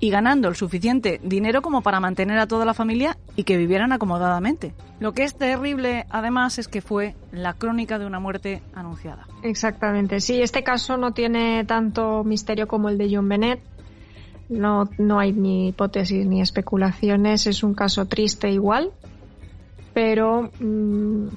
y 0.00 0.10
ganando 0.10 0.48
el 0.48 0.56
suficiente 0.56 1.20
dinero 1.22 1.62
como 1.62 1.82
para 1.82 2.00
mantener 2.00 2.38
a 2.38 2.46
toda 2.46 2.64
la 2.64 2.74
familia 2.74 3.16
y 3.36 3.44
que 3.44 3.56
vivieran 3.56 3.92
acomodadamente. 3.92 4.74
Lo 5.00 5.12
que 5.12 5.24
es 5.24 5.34
terrible, 5.36 6.06
además, 6.10 6.58
es 6.58 6.68
que 6.68 6.80
fue 6.80 7.14
la 7.32 7.54
crónica 7.54 7.98
de 7.98 8.06
una 8.06 8.20
muerte 8.20 8.62
anunciada. 8.74 9.26
Exactamente. 9.42 10.20
Sí, 10.20 10.42
este 10.42 10.62
caso 10.62 10.96
no 10.96 11.12
tiene 11.12 11.64
tanto 11.64 12.24
misterio 12.24 12.68
como 12.68 12.88
el 12.88 12.98
de 12.98 13.14
John 13.14 13.28
Bennett. 13.28 13.60
No, 14.48 14.90
no 14.98 15.18
hay 15.18 15.32
ni 15.32 15.68
hipótesis 15.68 16.26
ni 16.26 16.40
especulaciones. 16.42 17.46
Es 17.46 17.62
un 17.62 17.74
caso 17.74 18.04
triste 18.06 18.50
igual. 18.50 18.90
pero 19.94 20.50
mm, 20.60 21.28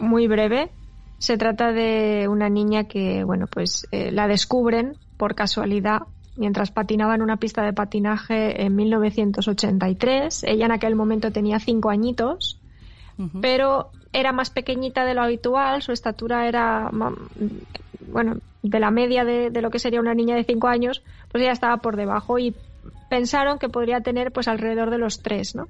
muy 0.00 0.26
breve. 0.26 0.70
Se 1.18 1.38
trata 1.38 1.70
de 1.72 2.26
una 2.28 2.48
niña 2.48 2.84
que, 2.84 3.22
bueno, 3.24 3.46
pues 3.46 3.86
eh, 3.92 4.10
la 4.10 4.26
descubren 4.26 4.96
por 5.16 5.34
casualidad 5.36 6.02
mientras 6.36 6.70
patinaba 6.70 7.14
en 7.14 7.22
una 7.22 7.36
pista 7.36 7.62
de 7.62 7.72
patinaje 7.72 8.62
en 8.62 8.74
1983. 8.74 10.44
Ella 10.44 10.66
en 10.66 10.72
aquel 10.72 10.96
momento 10.96 11.30
tenía 11.30 11.58
cinco 11.58 11.90
añitos, 11.90 12.58
pero 13.40 13.90
era 14.12 14.32
más 14.32 14.50
pequeñita 14.50 15.04
de 15.04 15.14
lo 15.14 15.22
habitual, 15.22 15.82
su 15.82 15.92
estatura 15.92 16.48
era, 16.48 16.90
bueno, 18.08 18.36
de 18.62 18.80
la 18.80 18.90
media 18.90 19.24
de, 19.24 19.50
lo 19.60 19.70
que 19.70 19.78
sería 19.78 20.00
una 20.00 20.14
niña 20.14 20.34
de 20.34 20.44
cinco 20.44 20.68
años, 20.68 21.02
pues 21.30 21.42
ella 21.42 21.52
estaba 21.52 21.76
por 21.78 21.96
debajo 21.96 22.38
y 22.38 22.54
pensaron 23.08 23.58
que 23.58 23.68
podría 23.68 24.00
tener 24.00 24.32
pues 24.32 24.48
alrededor 24.48 24.90
de 24.90 24.98
los 24.98 25.22
tres, 25.22 25.54
¿no? 25.54 25.68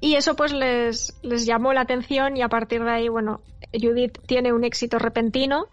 Y 0.00 0.14
eso 0.14 0.36
pues 0.36 0.52
les, 0.52 1.18
les 1.22 1.46
llamó 1.46 1.72
la 1.72 1.82
atención 1.82 2.36
y 2.36 2.42
a 2.42 2.48
partir 2.48 2.84
de 2.84 2.90
ahí, 2.90 3.08
bueno, 3.08 3.40
Judith 3.72 4.18
tiene 4.26 4.52
un 4.52 4.64
éxito 4.64 4.98
repentino 4.98 5.66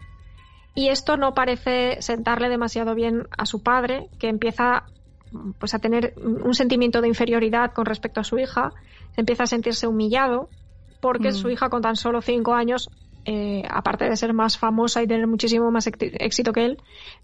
y 0.76 0.90
esto 0.90 1.16
no 1.16 1.32
parece 1.32 2.00
sentarle 2.02 2.50
demasiado 2.50 2.94
bien 2.94 3.26
a 3.36 3.46
su 3.46 3.62
padre, 3.62 4.08
que 4.18 4.28
empieza 4.28 4.84
pues 5.58 5.74
a 5.74 5.78
tener 5.78 6.14
un 6.18 6.54
sentimiento 6.54 7.00
de 7.00 7.08
inferioridad 7.08 7.72
con 7.72 7.86
respecto 7.86 8.20
a 8.20 8.24
su 8.24 8.38
hija, 8.38 8.72
empieza 9.16 9.44
a 9.44 9.46
sentirse 9.46 9.86
humillado 9.86 10.50
porque 11.00 11.30
mm. 11.30 11.34
su 11.34 11.48
hija 11.48 11.70
con 11.70 11.80
tan 11.80 11.96
solo 11.96 12.20
cinco 12.20 12.52
años, 12.52 12.90
eh, 13.24 13.62
aparte 13.70 14.04
de 14.04 14.16
ser 14.16 14.34
más 14.34 14.58
famosa 14.58 15.02
y 15.02 15.06
tener 15.06 15.26
muchísimo 15.26 15.70
más 15.70 15.86
éxito 15.86 16.52
que 16.52 16.66
él, 16.66 16.78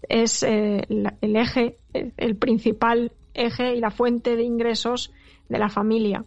es 0.09 0.41
eh, 0.41 0.81
el 1.21 1.35
eje, 1.35 1.77
el 1.93 2.35
principal 2.35 3.11
eje 3.35 3.75
y 3.75 3.79
la 3.79 3.91
fuente 3.91 4.35
de 4.35 4.43
ingresos 4.43 5.11
de 5.47 5.59
la 5.59 5.69
familia. 5.69 6.25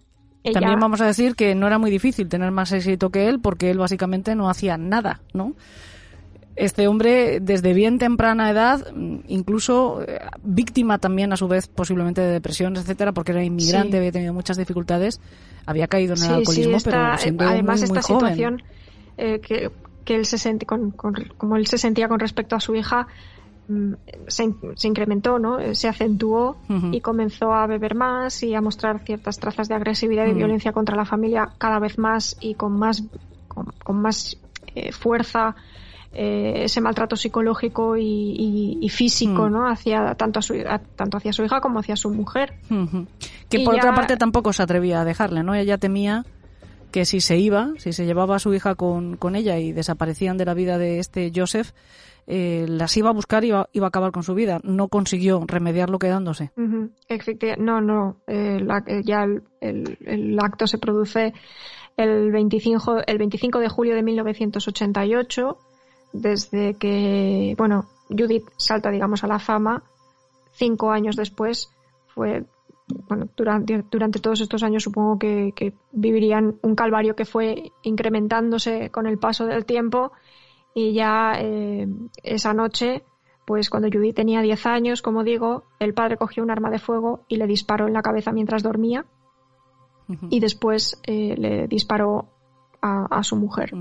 También 0.52 0.78
vamos 0.78 1.00
a 1.00 1.06
decir 1.06 1.34
que 1.34 1.56
no 1.56 1.66
era 1.66 1.78
muy 1.78 1.90
difícil 1.90 2.28
tener 2.28 2.52
más 2.52 2.70
éxito 2.70 3.10
que 3.10 3.28
él 3.28 3.40
porque 3.40 3.68
él 3.70 3.78
básicamente 3.78 4.36
no 4.36 4.48
hacía 4.48 4.76
nada, 4.76 5.22
¿no? 5.34 5.54
Este 6.56 6.88
hombre 6.88 7.38
desde 7.40 7.74
bien 7.74 7.98
temprana 7.98 8.50
edad, 8.50 8.86
incluso 9.28 10.02
eh, 10.02 10.20
víctima 10.42 10.98
también 10.98 11.32
a 11.34 11.36
su 11.36 11.48
vez 11.48 11.68
posiblemente 11.68 12.22
de 12.22 12.32
depresión, 12.32 12.76
etcétera, 12.76 13.12
porque 13.12 13.32
era 13.32 13.44
inmigrante, 13.44 13.98
había 13.98 14.10
tenido 14.10 14.32
muchas 14.32 14.56
dificultades, 14.56 15.20
había 15.66 15.86
caído 15.86 16.14
en 16.14 16.22
el 16.24 16.30
alcoholismo, 16.30 16.78
pero 16.82 17.18
siendo 17.18 17.44
además 17.44 17.80
muy, 17.80 17.84
esta 17.84 18.02
situación 18.02 18.62
eh, 19.18 19.40
que, 19.40 19.70
él 20.14 20.24
se 20.24 20.38
sentía 20.38 20.66
con, 20.66 20.92
como 20.92 21.56
él 21.56 21.66
se 21.66 21.76
sentía 21.76 22.08
con 22.08 22.20
respecto 22.20 22.56
a 22.56 22.60
su 22.60 22.74
hija 22.74 23.06
mm, 23.68 23.92
se, 24.26 24.44
incrementó, 24.88 25.38
¿no? 25.38 25.58
Eh, 25.58 25.74
se 25.74 25.88
acentuó 25.88 26.56
y 26.90 27.00
comenzó 27.00 27.52
a 27.52 27.66
beber 27.66 27.94
más 27.94 28.42
y 28.42 28.54
a 28.54 28.62
mostrar 28.62 29.00
ciertas 29.00 29.38
trazas 29.38 29.68
de 29.68 29.74
agresividad 29.74 30.26
y 30.26 30.32
violencia 30.32 30.72
contra 30.72 30.96
la 30.96 31.04
familia 31.04 31.50
cada 31.58 31.80
vez 31.80 31.98
más 31.98 32.38
y 32.40 32.54
con 32.54 32.78
más 32.78 33.04
con, 33.48 34.00
más 34.00 34.38
fuerza 34.92 35.54
eh, 36.18 36.64
ese 36.64 36.80
maltrato 36.80 37.14
psicológico 37.14 37.96
y, 37.98 38.88
físico, 38.90 39.48
mm. 39.48 39.52
¿no? 39.52 39.68
Hacia 39.68 40.14
tanto, 40.14 40.38
a 40.38 40.42
su, 40.42 40.54
tanto 40.96 41.18
hacia 41.18 41.34
su 41.34 41.44
hija 41.44 41.60
como 41.60 41.80
hacia 41.80 41.94
su 41.94 42.08
mujer. 42.08 42.54
Que 43.50 43.60
por 43.60 43.74
otra 43.74 43.94
parte 43.94 44.16
tampoco 44.16 44.54
se 44.54 44.62
atrevía 44.62 45.02
a 45.02 45.04
dejarle, 45.04 45.42
¿no? 45.42 45.54
Ella 45.54 45.76
temía 45.76 46.24
que 46.90 47.04
si 47.04 47.20
se 47.20 47.36
iba, 47.36 47.72
si 47.76 47.92
se 47.92 48.06
llevaba 48.06 48.36
a 48.36 48.38
su 48.38 48.54
hija 48.54 48.76
con, 48.76 49.18
con 49.18 49.36
ella 49.36 49.58
y 49.58 49.72
desaparecían 49.72 50.38
de 50.38 50.46
la 50.46 50.54
vida 50.54 50.78
de 50.78 51.00
este 51.00 51.30
Joseph, 51.34 51.72
eh, 52.26 52.64
las 52.66 52.96
iba 52.96 53.10
a 53.10 53.12
buscar 53.12 53.44
y 53.44 53.48
iba, 53.48 53.68
a 53.82 53.86
acabar 53.86 54.10
con 54.10 54.22
su 54.22 54.34
vida. 54.34 54.58
No 54.62 54.88
consiguió 54.88 55.44
remediarlo 55.46 55.98
quedándose. 55.98 56.50
No, 57.58 57.82
no. 57.82 58.22
Eh, 58.26 58.64
ya 59.04 59.24
el, 59.60 59.98
el, 60.00 60.38
acto 60.40 60.66
se 60.66 60.78
produce 60.78 61.34
el 61.98 62.32
25, 62.32 63.02
el 63.06 63.18
25 63.18 63.58
de 63.58 63.68
julio 63.68 63.94
de 63.94 64.02
1988 64.02 65.58
desde 66.20 66.74
que, 66.74 67.54
bueno, 67.58 67.86
Judith 68.08 68.48
salta, 68.56 68.90
digamos, 68.90 69.24
a 69.24 69.26
la 69.26 69.38
fama, 69.38 69.82
cinco 70.52 70.90
años 70.90 71.16
después 71.16 71.70
fue, 72.08 72.44
bueno, 73.08 73.28
durante, 73.36 73.84
durante 73.90 74.20
todos 74.20 74.40
estos 74.40 74.62
años 74.62 74.84
supongo 74.84 75.18
que, 75.18 75.74
vivirían 75.92 76.56
un 76.62 76.74
calvario 76.74 77.14
que 77.14 77.24
fue 77.24 77.72
incrementándose 77.82 78.90
con 78.90 79.06
el 79.06 79.18
paso 79.18 79.46
del 79.46 79.64
tiempo 79.64 80.12
y 80.74 80.92
ya 80.92 81.34
eh, 81.38 81.88
esa 82.22 82.52
noche, 82.54 83.02
pues 83.44 83.70
cuando 83.70 83.88
Judith 83.90 84.16
tenía 84.16 84.42
diez 84.42 84.66
años, 84.66 85.02
como 85.02 85.24
digo, 85.24 85.64
el 85.78 85.94
padre 85.94 86.16
cogió 86.16 86.42
un 86.42 86.50
arma 86.50 86.70
de 86.70 86.78
fuego 86.78 87.24
y 87.28 87.36
le 87.36 87.46
disparó 87.46 87.86
en 87.86 87.94
la 87.94 88.02
cabeza 88.02 88.32
mientras 88.32 88.62
dormía 88.62 89.04
y 90.30 90.38
después 90.38 91.00
eh, 91.04 91.34
le 91.36 91.66
disparó 91.66 92.28
a, 92.80 93.22
su 93.24 93.34
mujer. 93.36 93.72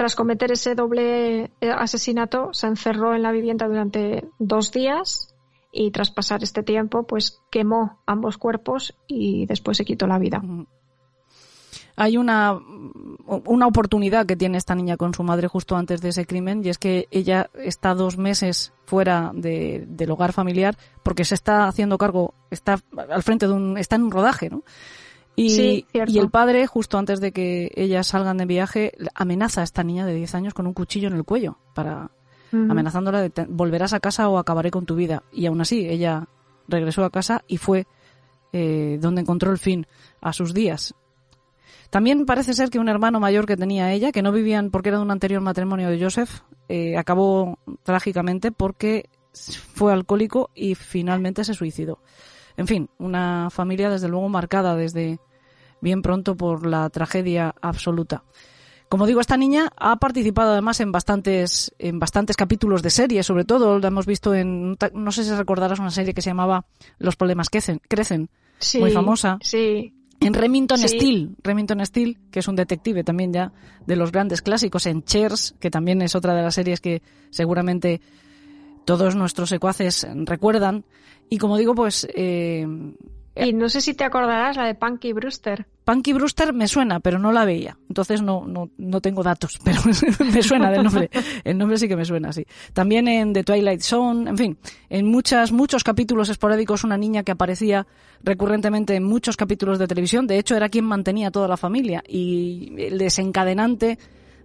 Tras 0.00 0.16
cometer 0.16 0.50
ese 0.50 0.74
doble 0.74 1.50
eh, 1.60 1.70
asesinato, 1.76 2.54
se 2.54 2.66
encerró 2.66 3.14
en 3.14 3.22
la 3.22 3.32
vivienda 3.32 3.68
durante 3.68 4.24
dos 4.38 4.72
días 4.72 5.34
y 5.72 5.90
tras 5.90 6.10
pasar 6.10 6.42
este 6.42 6.62
tiempo, 6.62 7.06
pues 7.06 7.42
quemó 7.50 7.98
ambos 8.06 8.38
cuerpos 8.38 8.94
y 9.06 9.44
después 9.44 9.76
se 9.76 9.84
quitó 9.84 10.06
la 10.06 10.18
vida. 10.18 10.42
Hay 11.96 12.16
una, 12.16 12.58
una 13.26 13.66
oportunidad 13.66 14.24
que 14.24 14.36
tiene 14.36 14.56
esta 14.56 14.74
niña 14.74 14.96
con 14.96 15.12
su 15.12 15.22
madre 15.22 15.48
justo 15.48 15.76
antes 15.76 16.00
de 16.00 16.08
ese 16.08 16.24
crimen 16.24 16.64
y 16.64 16.70
es 16.70 16.78
que 16.78 17.06
ella 17.10 17.50
está 17.62 17.92
dos 17.92 18.16
meses 18.16 18.72
fuera 18.86 19.32
del 19.34 20.10
hogar 20.10 20.32
familiar 20.32 20.78
porque 21.02 21.26
se 21.26 21.34
está 21.34 21.68
haciendo 21.68 21.98
cargo, 21.98 22.32
está 22.50 22.78
al 22.96 23.22
frente 23.22 23.46
de 23.46 23.52
un, 23.52 23.76
está 23.76 23.96
en 23.96 24.04
un 24.04 24.12
rodaje, 24.12 24.48
¿no? 24.48 24.62
Y, 25.42 25.86
el 25.92 26.30
padre, 26.30 26.66
justo 26.66 26.98
antes 26.98 27.20
de 27.20 27.32
que 27.32 27.72
ellas 27.74 28.08
salgan 28.08 28.36
de 28.36 28.46
viaje, 28.46 28.92
amenaza 29.14 29.62
a 29.62 29.64
esta 29.64 29.82
niña 29.82 30.04
de 30.04 30.14
10 30.14 30.34
años 30.34 30.54
con 30.54 30.66
un 30.66 30.74
cuchillo 30.74 31.08
en 31.08 31.14
el 31.14 31.24
cuello, 31.24 31.58
para 31.74 32.10
amenazándola 32.52 33.22
de 33.22 33.46
volverás 33.48 33.92
a 33.92 34.00
casa 34.00 34.28
o 34.28 34.38
acabaré 34.38 34.70
con 34.70 34.84
tu 34.84 34.96
vida. 34.96 35.22
Y 35.32 35.46
aún 35.46 35.60
así, 35.60 35.88
ella 35.88 36.26
regresó 36.68 37.04
a 37.04 37.10
casa 37.10 37.44
y 37.46 37.58
fue 37.58 37.86
eh, 38.52 38.98
donde 39.00 39.20
encontró 39.20 39.50
el 39.52 39.58
fin 39.58 39.86
a 40.20 40.32
sus 40.32 40.52
días. 40.52 40.94
También 41.90 42.26
parece 42.26 42.54
ser 42.54 42.70
que 42.70 42.78
un 42.78 42.88
hermano 42.88 43.18
mayor 43.18 43.46
que 43.46 43.56
tenía 43.56 43.92
ella, 43.92 44.12
que 44.12 44.22
no 44.22 44.32
vivían 44.32 44.70
porque 44.70 44.90
era 44.90 44.98
de 44.98 45.04
un 45.04 45.10
anterior 45.10 45.40
matrimonio 45.40 45.88
de 45.90 46.02
Joseph, 46.02 46.42
eh, 46.68 46.96
acabó 46.96 47.58
trágicamente 47.82 48.52
porque 48.52 49.08
fue 49.74 49.92
alcohólico 49.92 50.50
y 50.54 50.74
finalmente 50.74 51.44
se 51.44 51.54
suicidó. 51.54 51.98
En 52.56 52.66
fin, 52.66 52.90
una 52.98 53.48
familia 53.50 53.90
desde 53.90 54.08
luego 54.08 54.28
marcada 54.28 54.76
desde 54.76 55.18
bien 55.80 56.02
pronto 56.02 56.36
por 56.36 56.66
la 56.66 56.88
tragedia 56.90 57.54
absoluta. 57.60 58.24
Como 58.90 59.06
digo, 59.06 59.20
esta 59.20 59.36
niña 59.36 59.70
ha 59.76 59.96
participado 60.00 60.50
además 60.50 60.80
en 60.80 60.90
bastantes, 60.90 61.72
en 61.78 62.00
bastantes 62.00 62.36
capítulos 62.36 62.82
de 62.82 62.90
serie, 62.90 63.22
sobre 63.22 63.44
todo 63.44 63.78
la 63.78 63.86
hemos 63.86 64.04
visto 64.04 64.34
en, 64.34 64.76
no 64.94 65.12
sé 65.12 65.22
si 65.22 65.30
recordarás 65.30 65.78
una 65.78 65.92
serie 65.92 66.12
que 66.12 66.22
se 66.22 66.30
llamaba 66.30 66.66
Los 66.98 67.14
problemas 67.14 67.50
crecen, 67.50 67.80
crecen 67.88 68.30
muy 68.80 68.90
famosa. 68.90 69.38
Sí. 69.42 69.94
En 70.18 70.34
Remington 70.34 70.80
Steel, 70.80 71.36
Remington 71.42 71.86
Steel, 71.86 72.18
que 72.32 72.40
es 72.40 72.48
un 72.48 72.56
detective 72.56 73.04
también 73.04 73.32
ya 73.32 73.52
de 73.86 73.94
los 73.94 74.10
grandes 74.10 74.42
clásicos, 74.42 74.86
en 74.86 75.04
Cheers, 75.04 75.54
que 75.60 75.70
también 75.70 76.02
es 76.02 76.16
otra 76.16 76.34
de 76.34 76.42
las 76.42 76.56
series 76.56 76.80
que 76.80 77.00
seguramente 77.30 78.00
todos 78.84 79.14
nuestros 79.14 79.50
secuaces 79.50 80.04
recuerdan. 80.24 80.84
Y 81.28 81.38
como 81.38 81.56
digo, 81.56 81.76
pues... 81.76 82.08
Eh, 82.12 82.66
y 83.40 83.52
no 83.52 83.68
sé 83.68 83.80
si 83.80 83.94
te 83.94 84.04
acordarás 84.04 84.56
la 84.56 84.66
de 84.66 84.74
Punky 84.74 85.12
Brewster. 85.12 85.66
Punky 85.84 86.12
Brewster 86.12 86.52
me 86.52 86.68
suena, 86.68 87.00
pero 87.00 87.18
no 87.18 87.32
la 87.32 87.44
veía. 87.44 87.76
Entonces 87.88 88.22
no, 88.22 88.44
no, 88.46 88.70
no 88.78 89.00
tengo 89.00 89.22
datos, 89.22 89.58
pero 89.64 89.80
me 90.32 90.42
suena 90.42 90.70
del 90.70 90.84
nombre. 90.84 91.10
El 91.44 91.58
nombre 91.58 91.78
sí 91.78 91.88
que 91.88 91.96
me 91.96 92.04
suena, 92.04 92.32
sí. 92.32 92.46
También 92.72 93.08
en 93.08 93.32
The 93.32 93.42
Twilight 93.44 93.80
Zone, 93.80 94.30
en 94.30 94.38
fin, 94.38 94.58
en 94.88 95.06
muchas, 95.06 95.52
muchos 95.52 95.84
capítulos 95.84 96.28
esporádicos, 96.28 96.84
una 96.84 96.96
niña 96.96 97.22
que 97.22 97.32
aparecía 97.32 97.86
recurrentemente 98.22 98.94
en 98.94 99.04
muchos 99.04 99.36
capítulos 99.36 99.78
de 99.78 99.88
televisión. 99.88 100.26
De 100.26 100.38
hecho, 100.38 100.56
era 100.56 100.68
quien 100.68 100.84
mantenía 100.84 101.28
a 101.28 101.30
toda 101.30 101.48
la 101.48 101.56
familia. 101.56 102.02
Y 102.06 102.74
el 102.78 102.98
desencadenante 102.98 103.98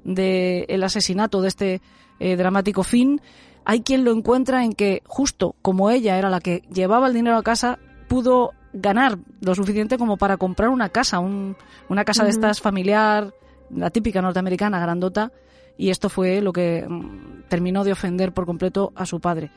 del 0.03 0.83
asesinato 0.83 1.41
de 1.41 1.47
este 1.47 1.81
eh, 2.19 2.35
dramático 2.35 2.83
fin 2.83 3.21
hay 3.65 3.81
quien 3.81 4.05
lo 4.05 4.11
encuentra 4.11 4.63
en 4.63 4.73
que 4.73 5.01
justo 5.05 5.55
como 5.61 5.89
ella 5.89 6.17
era 6.17 6.29
la 6.29 6.39
que 6.39 6.61
llevaba 6.71 7.07
el 7.07 7.13
dinero 7.13 7.37
a 7.37 7.43
casa, 7.43 7.79
pudo 8.07 8.51
ganar 8.75 9.17
lo 9.41 9.55
suficiente 9.55 9.97
como 9.97 10.17
para 10.17 10.37
comprar 10.37 10.69
una 10.69 10.89
casa, 10.89 11.19
una 11.19 12.05
casa 12.05 12.23
de 12.23 12.29
estas 12.29 12.61
familiar, 12.61 13.33
la 13.69 13.89
típica 13.89 14.21
norteamericana, 14.21 14.79
grandota, 14.79 15.31
y 15.77 15.89
esto 15.89 16.09
fue 16.09 16.41
lo 16.41 16.53
que 16.53 16.85
mm, 16.87 17.43
terminó 17.49 17.83
de 17.83 17.93
ofender 17.93 18.33
por 18.33 18.45
completo 18.45 18.91
a 18.95 19.05
su 19.05 19.19
padre. 19.19 19.51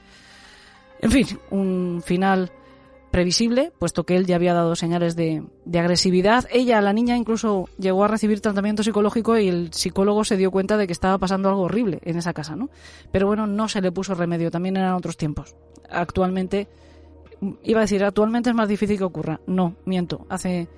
En 1.00 1.10
fin, 1.10 1.26
un 1.50 2.02
final 2.04 2.50
previsible, 3.10 3.72
puesto 3.78 4.04
que 4.04 4.16
él 4.16 4.26
ya 4.26 4.36
había 4.36 4.52
dado 4.52 4.76
señales 4.76 5.16
de, 5.16 5.42
agresividad. 5.74 6.46
Ella, 6.50 6.80
la 6.80 6.92
niña, 6.92 7.16
incluso 7.16 7.68
llegó 7.78 8.04
a 8.04 8.08
recibir 8.08 8.40
tratamiento 8.40 8.82
psicológico 8.82 9.38
y 9.38 9.48
el 9.48 9.72
psicólogo 9.72 10.24
se 10.24 10.36
dio 10.36 10.50
cuenta 10.50 10.76
de 10.76 10.86
que 10.86 10.92
estaba 10.92 11.18
pasando 11.18 11.48
algo 11.48 11.62
horrible 11.62 12.00
en 12.02 12.16
esa 12.18 12.32
casa, 12.32 12.56
¿no? 12.56 12.68
Pero 13.10 13.26
bueno, 13.26 13.46
no 13.46 13.68
se 13.68 13.80
le 13.80 13.92
puso 13.92 14.14
remedio, 14.14 14.50
también 14.50 14.76
eran 14.76 14.94
otros 14.94 15.16
tiempos. 15.16 15.56
Actualmente, 15.88 16.68
iba 17.62 17.80
a 17.80 17.82
decir, 17.82 18.04
actualmente 18.04 18.50
es 18.50 18.56
más 18.56 18.68
difícil 18.68 18.98
que 18.98 19.04
ocurra. 19.04 19.40
No, 19.46 19.76
miento, 19.84 20.26
hace 20.28 20.68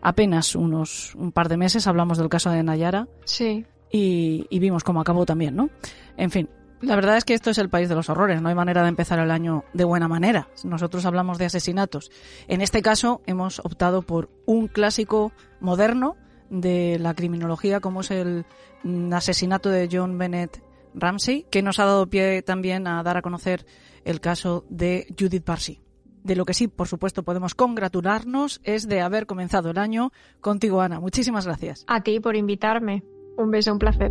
apenas 0.00 0.54
unos 0.54 1.14
un 1.14 1.32
par 1.32 1.48
de 1.48 1.56
meses 1.56 1.86
hablamos 1.86 2.18
del 2.18 2.28
caso 2.28 2.50
de 2.50 2.62
Nayara. 2.62 3.08
Sí. 3.24 3.64
Y, 3.90 4.46
y 4.50 4.58
vimos 4.58 4.84
cómo 4.84 5.00
acabó 5.00 5.24
también, 5.24 5.54
¿no? 5.54 5.70
En 6.16 6.30
fin, 6.30 6.48
la 6.84 6.96
verdad 6.96 7.16
es 7.16 7.24
que 7.24 7.34
esto 7.34 7.50
es 7.50 7.58
el 7.58 7.70
país 7.70 7.88
de 7.88 7.94
los 7.94 8.08
horrores, 8.10 8.42
no 8.42 8.48
hay 8.48 8.54
manera 8.54 8.82
de 8.82 8.88
empezar 8.88 9.18
el 9.18 9.30
año 9.30 9.64
de 9.72 9.84
buena 9.84 10.08
manera. 10.08 10.48
Nosotros 10.64 11.06
hablamos 11.06 11.38
de 11.38 11.46
asesinatos. 11.46 12.10
En 12.48 12.60
este 12.60 12.82
caso 12.82 13.22
hemos 13.26 13.60
optado 13.60 14.02
por 14.02 14.28
un 14.46 14.68
clásico 14.68 15.32
moderno 15.60 16.16
de 16.50 16.98
la 17.00 17.14
criminología 17.14 17.80
como 17.80 18.02
es 18.02 18.10
el 18.10 18.44
mm, 18.82 19.12
asesinato 19.12 19.70
de 19.70 19.88
John 19.90 20.18
Bennett 20.18 20.62
Ramsey, 20.94 21.46
que 21.50 21.62
nos 21.62 21.78
ha 21.78 21.86
dado 21.86 22.08
pie 22.08 22.42
también 22.42 22.86
a 22.86 23.02
dar 23.02 23.16
a 23.16 23.22
conocer 23.22 23.64
el 24.04 24.20
caso 24.20 24.64
de 24.68 25.06
Judith 25.18 25.44
Parsi. 25.44 25.83
De 26.24 26.34
lo 26.36 26.46
que 26.46 26.54
sí, 26.54 26.68
por 26.68 26.88
supuesto, 26.88 27.22
podemos 27.22 27.54
congratularnos 27.54 28.62
es 28.64 28.88
de 28.88 29.02
haber 29.02 29.26
comenzado 29.26 29.70
el 29.70 29.78
año 29.78 30.10
contigo, 30.40 30.80
Ana. 30.80 30.98
Muchísimas 30.98 31.44
gracias. 31.44 31.84
A 31.86 32.02
ti 32.02 32.18
por 32.18 32.34
invitarme. 32.34 33.04
Un 33.36 33.50
beso, 33.50 33.72
un 33.72 33.78
placer. 33.78 34.10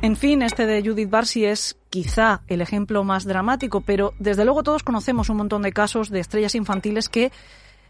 En 0.00 0.16
fin, 0.16 0.40
este 0.40 0.66
de 0.66 0.82
Judith 0.82 1.10
Barsi 1.10 1.44
es 1.44 1.76
quizá 1.90 2.42
el 2.46 2.62
ejemplo 2.62 3.04
más 3.04 3.26
dramático, 3.26 3.82
pero 3.82 4.14
desde 4.18 4.44
luego 4.44 4.62
todos 4.62 4.82
conocemos 4.82 5.28
un 5.28 5.36
montón 5.36 5.60
de 5.62 5.72
casos 5.72 6.08
de 6.08 6.20
estrellas 6.20 6.54
infantiles 6.54 7.10
que, 7.10 7.30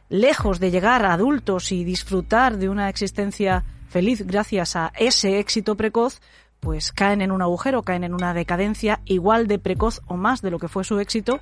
lejos 0.09 0.59
de 0.59 0.73
llegar 0.73 1.05
a 1.05 1.13
adultos 1.13 1.71
y 1.71 1.85
disfrutar 1.85 2.57
de 2.57 2.69
una 2.69 2.89
existencia 2.89 3.65
feliz 3.89 4.27
gracias 4.27 4.75
a 4.75 4.93
ese 4.99 5.39
éxito 5.39 5.77
precoz, 5.77 6.21
pues 6.61 6.93
caen 6.93 7.23
en 7.23 7.33
un 7.33 7.43
agujero, 7.43 7.83
caen 7.83 8.05
en 8.05 8.15
una 8.15 8.35
decadencia 8.35 9.01
igual 9.05 9.47
de 9.47 9.59
precoz 9.59 10.01
o 10.07 10.17
más 10.17 10.43
de 10.43 10.51
lo 10.51 10.59
que 10.59 10.69
fue 10.69 10.85
su 10.85 10.99
éxito 10.99 11.41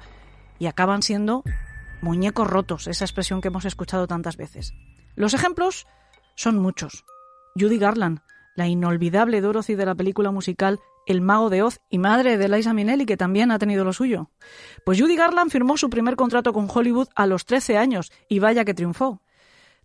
y 0.58 0.66
acaban 0.66 1.02
siendo 1.02 1.42
muñecos 2.02 2.46
rotos, 2.46 2.86
esa 2.86 3.04
expresión 3.04 3.40
que 3.40 3.48
hemos 3.48 3.64
escuchado 3.64 4.06
tantas 4.06 4.36
veces. 4.36 4.74
Los 5.16 5.34
ejemplos 5.34 5.86
son 6.36 6.58
muchos. 6.58 7.04
Judy 7.56 7.78
Garland, 7.78 8.20
la 8.56 8.68
inolvidable 8.68 9.40
Dorothy 9.40 9.74
de 9.74 9.86
la 9.86 9.94
película 9.94 10.30
musical 10.30 10.80
El 11.06 11.20
Mago 11.20 11.50
de 11.50 11.62
Oz 11.62 11.80
y 11.88 11.98
madre 11.98 12.36
de 12.36 12.48
Liza 12.48 12.74
Minnelli, 12.74 13.06
que 13.06 13.16
también 13.16 13.50
ha 13.50 13.58
tenido 13.58 13.84
lo 13.84 13.92
suyo. 13.92 14.30
Pues 14.84 15.00
Judy 15.00 15.16
Garland 15.16 15.50
firmó 15.50 15.76
su 15.76 15.90
primer 15.90 16.16
contrato 16.16 16.52
con 16.52 16.68
Hollywood 16.72 17.08
a 17.14 17.26
los 17.26 17.44
13 17.44 17.78
años 17.78 18.12
y 18.28 18.38
vaya 18.38 18.64
que 18.64 18.74
triunfó. 18.74 19.22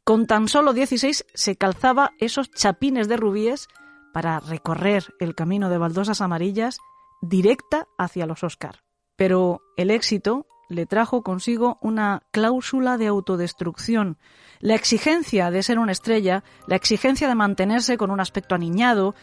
Con 0.04 0.26
tan 0.26 0.48
solo 0.48 0.74
16 0.74 1.26
se 1.34 1.56
calzaba 1.56 2.14
esos 2.20 2.52
chapines 2.52 3.08
de 3.08 3.18
rubíes 3.18 3.68
para 4.14 4.40
recorrer 4.40 5.06
el 5.20 5.36
camino 5.36 5.70
de 5.70 5.78
baldosas 5.78 6.22
amarillas 6.22 6.80
directa 7.22 7.88
hacia 7.98 8.26
los 8.26 8.44
Oscar. 8.44 8.84
Pero 9.16 9.62
el 9.78 9.92
éxito 9.92 10.48
le 10.70 10.86
trajo 10.86 11.24
consigo 11.24 11.78
una 11.82 12.22
cláusula 12.32 12.98
de 12.98 13.08
autodestrucción. 13.08 14.18
La 14.60 14.76
exigencia 14.76 15.52
de 15.52 15.64
ser 15.64 15.80
una 15.80 15.92
estrella, 15.92 16.44
la 16.68 16.76
exigencia 16.76 17.28
de 17.28 17.36
mantenerse 17.36 17.98
con 17.98 18.12
un 18.12 18.20
aspecto 18.20 18.56
aniñado 18.56 19.16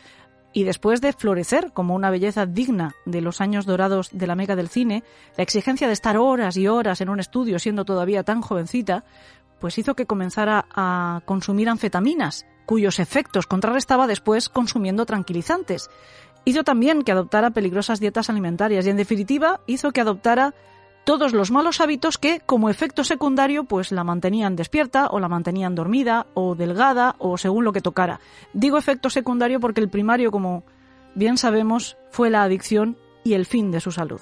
y 0.52 0.64
después 0.64 1.00
de 1.00 1.12
florecer 1.12 1.72
como 1.72 1.94
una 1.94 2.10
belleza 2.10 2.46
digna 2.46 2.94
de 3.04 3.20
los 3.20 3.40
años 3.40 3.66
dorados 3.66 4.10
de 4.12 4.26
la 4.26 4.34
meca 4.34 4.56
del 4.56 4.68
cine, 4.68 5.04
la 5.36 5.42
exigencia 5.42 5.86
de 5.86 5.92
estar 5.92 6.16
horas 6.16 6.56
y 6.56 6.66
horas 6.66 7.00
en 7.00 7.10
un 7.10 7.20
estudio 7.20 7.58
siendo 7.58 7.84
todavía 7.84 8.24
tan 8.24 8.40
jovencita, 8.40 9.04
pues 9.60 9.78
hizo 9.78 9.94
que 9.94 10.06
comenzara 10.06 10.66
a 10.74 11.20
consumir 11.26 11.68
anfetaminas, 11.68 12.46
cuyos 12.66 12.98
efectos 12.98 13.46
contrarrestaba 13.46 14.06
después 14.06 14.48
consumiendo 14.48 15.06
tranquilizantes. 15.06 15.88
Hizo 16.44 16.64
también 16.64 17.02
que 17.02 17.12
adoptara 17.12 17.50
peligrosas 17.50 18.00
dietas 18.00 18.28
alimentarias 18.28 18.86
y, 18.86 18.90
en 18.90 18.96
definitiva, 18.96 19.60
hizo 19.66 19.92
que 19.92 20.00
adoptara 20.00 20.54
todos 21.04 21.32
los 21.32 21.52
malos 21.52 21.80
hábitos 21.80 22.18
que, 22.18 22.40
como 22.40 22.68
efecto 22.68 23.04
secundario, 23.04 23.64
pues 23.64 23.92
la 23.92 24.02
mantenían 24.02 24.56
despierta 24.56 25.06
o 25.06 25.20
la 25.20 25.28
mantenían 25.28 25.76
dormida 25.76 26.26
o 26.34 26.56
delgada 26.56 27.14
o 27.18 27.38
según 27.38 27.64
lo 27.64 27.72
que 27.72 27.80
tocara. 27.80 28.20
Digo 28.52 28.76
efecto 28.76 29.08
secundario 29.08 29.60
porque 29.60 29.80
el 29.80 29.88
primario, 29.88 30.32
como 30.32 30.64
bien 31.14 31.38
sabemos, 31.38 31.96
fue 32.10 32.28
la 32.28 32.42
adicción 32.42 32.96
y 33.22 33.34
el 33.34 33.46
fin 33.46 33.70
de 33.70 33.80
su 33.80 33.92
salud. 33.92 34.20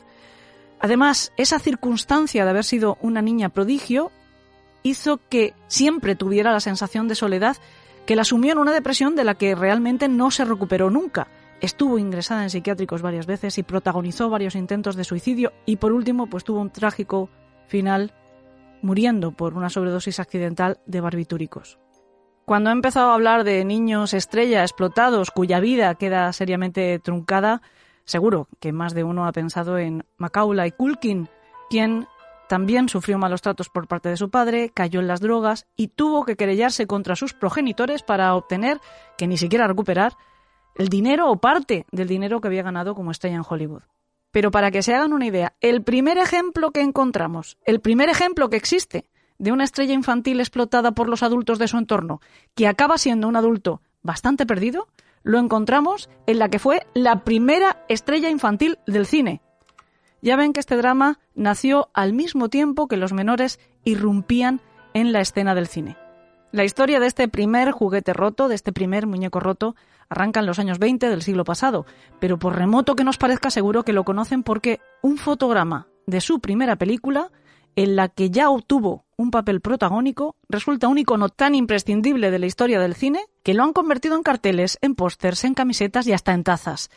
Además, 0.79 1.33
esa 1.39 1.59
circunstancia 1.59 2.45
de 2.45 2.51
haber 2.51 2.65
sido 2.65 2.99
una 3.01 3.23
niña 3.23 3.49
prodigio 3.49 4.13
hizo 4.83 5.19
que 5.31 5.55
siempre 5.67 6.15
tuviera 6.15 6.53
la 6.53 6.61
sensación 6.61 7.09
de 7.09 7.15
soledad 7.15 7.57
que 8.07 8.17
la 8.17 8.25
sumió 8.25 8.53
en 8.53 8.59
una 8.59 8.73
depresión 8.73 9.17
de 9.17 9.25
la 9.25 9.35
que 9.35 9.55
realmente 9.55 10.09
no 10.09 10.31
se 10.31 10.45
recuperó 10.45 10.91
nunca. 10.91 11.29
Estuvo 11.61 11.99
ingresada 11.99 12.43
en 12.43 12.51
psiquiátricos 12.51 13.03
varias 13.03 13.27
veces 13.27 13.57
y 13.59 13.63
protagonizó 13.63 14.29
varios 14.29 14.55
intentos 14.55 14.97
de 14.97 15.05
suicidio 15.05 15.53
y 15.65 15.77
por 15.77 15.93
último 15.93 16.29
pues 16.29 16.45
tuvo 16.45 16.61
un 16.61 16.71
trágico 16.71 17.31
final 17.67 18.13
muriendo 18.83 19.33
por 19.33 19.55
una 19.55 19.71
sobredosis 19.71 20.21
accidental 20.21 20.79
de 20.85 21.01
barbitúricos. 21.01 21.79
Cuando 22.45 22.69
ha 22.69 22.75
empezado 22.75 23.11
a 23.11 23.15
hablar 23.15 23.45
de 23.45 23.65
niños 23.65 24.13
estrella 24.13 24.63
explotados 24.63 25.31
cuya 25.31 25.61
vida 25.61 25.95
queda 25.95 26.31
seriamente 26.35 26.99
truncada, 26.99 27.63
seguro 28.05 28.49
que 28.61 28.73
más 28.73 28.93
de 28.93 29.05
uno 29.05 29.27
ha 29.27 29.33
pensado 29.33 29.79
en 29.79 30.05
Macaulay 30.19 30.73
Culkin, 30.73 31.31
quien 31.71 32.07
también 32.49 32.89
sufrió 32.89 33.19
malos 33.19 33.43
tratos 33.43 33.69
por 33.69 33.89
parte 33.89 34.09
de 34.09 34.17
su 34.17 34.31
padre, 34.31 34.71
cayó 34.73 35.01
en 35.01 35.09
las 35.09 35.21
drogas 35.21 35.67
y 35.77 35.89
tuvo 35.89 36.25
que 36.25 36.37
querellarse 36.37 36.87
contra 36.87 37.17
sus 37.17 37.33
progenitores 37.33 38.03
para 38.03 38.35
obtener, 38.35 38.81
que 39.17 39.27
ni 39.27 39.37
siquiera 39.37 39.67
recuperar, 39.67 40.17
el 40.77 40.89
dinero 40.89 41.31
o 41.31 41.37
parte 41.37 41.87
del 41.93 42.09
dinero 42.09 42.41
que 42.41 42.49
había 42.49 42.63
ganado 42.63 42.95
como 42.95 43.11
estrella 43.11 43.37
en 43.37 43.45
Hollywood. 43.49 43.83
Pero 44.31 44.51
para 44.51 44.71
que 44.71 44.83
se 44.83 44.95
hagan 44.95 45.13
una 45.13 45.27
idea, 45.27 45.55
el 45.61 45.83
primer 45.83 46.19
ejemplo 46.19 46.73
que 46.73 46.81
encontramos, 46.81 47.57
el 47.65 47.81
primer 47.81 48.09
ejemplo 48.09 48.51
que 48.51 48.57
existe 48.57 49.09
de 49.39 49.53
una 49.53 49.65
estrella 49.65 49.95
infantil 49.95 50.41
explotada 50.41 50.93
por 50.93 51.09
los 51.09 51.23
adultos 51.23 51.59
de 51.59 51.69
su 51.69 51.79
entorno, 51.79 52.21
que 52.55 52.67
acaba 52.67 52.99
siendo 52.99 53.29
un 53.29 53.37
adulto 53.37 53.81
bastante 54.03 54.45
perdido, 54.45 54.89
lo 55.23 55.39
encontramos 55.39 56.11
en 56.27 56.39
la 56.39 56.49
que 56.49 56.59
fue 56.59 56.87
la 56.95 57.25
primera 57.25 57.85
estrella 57.89 58.29
infantil 58.29 58.79
del 58.87 59.07
cine. 59.07 59.41
Ya 60.25 60.37
ven 60.37 60.55
que 60.55 60.61
este 60.61 60.79
drama 60.79 61.19
nació 61.35 61.91
al 61.93 62.15
mismo 62.15 62.49
tiempo 62.49 62.89
que 62.89 62.97
los 62.97 63.13
menores 63.13 63.61
irrumpían 63.85 64.63
en 64.95 65.13
la 65.13 65.21
escena 65.21 65.55
del 65.55 65.67
cine. 65.67 65.99
La 66.51 66.65
historia 66.65 66.99
de 66.99 67.07
este 67.07 67.29
primer 67.29 67.73
juguete 67.73 68.15
roto, 68.15 68.49
de 68.49 68.55
este 68.55 68.73
primer 68.73 69.07
muñeco 69.07 69.39
roto, 69.39 69.77
arranca 70.09 70.41
en 70.41 70.47
los 70.47 70.59
años 70.59 70.79
20 70.79 71.11
del 71.11 71.21
siglo 71.21 71.45
pasado, 71.45 71.85
pero 72.21 72.39
por 72.39 72.57
remoto 72.57 72.97
que 72.97 73.05
nos 73.05 73.19
parezca 73.19 73.51
seguro 73.51 73.83
que 73.83 73.93
lo 73.93 74.05
conocen 74.05 74.43
porque 74.43 74.81
un 75.03 75.19
fotograma 75.19 75.89
de 76.07 76.23
su 76.23 76.41
primera 76.41 76.77
película, 76.77 77.31
en 77.77 77.95
la 77.95 78.09
que 78.09 78.31
ya 78.31 78.49
obtuvo 78.49 79.05
un 79.19 79.31
papel 79.31 79.61
protagónico, 79.61 80.37
resulta 80.49 80.89
un 80.89 80.97
icono 80.97 81.29
tan 81.29 81.55
imprescindible 81.55 82.31
de 82.31 82.39
la 82.39 82.47
historia 82.47 82.81
del 82.81 82.95
cine 82.95 83.21
que 83.43 83.53
lo 83.53 83.63
han 83.63 83.75
convertido 83.75 84.17
en 84.17 84.23
carteles, 84.23 84.79
en 84.81 84.95
pósters, 84.95 85.45
en 85.45 85.53
camisetas 85.53 86.07
y 86.07 86.15
hasta 86.15 86.33
en 86.33 86.45
tazas. 86.45 86.89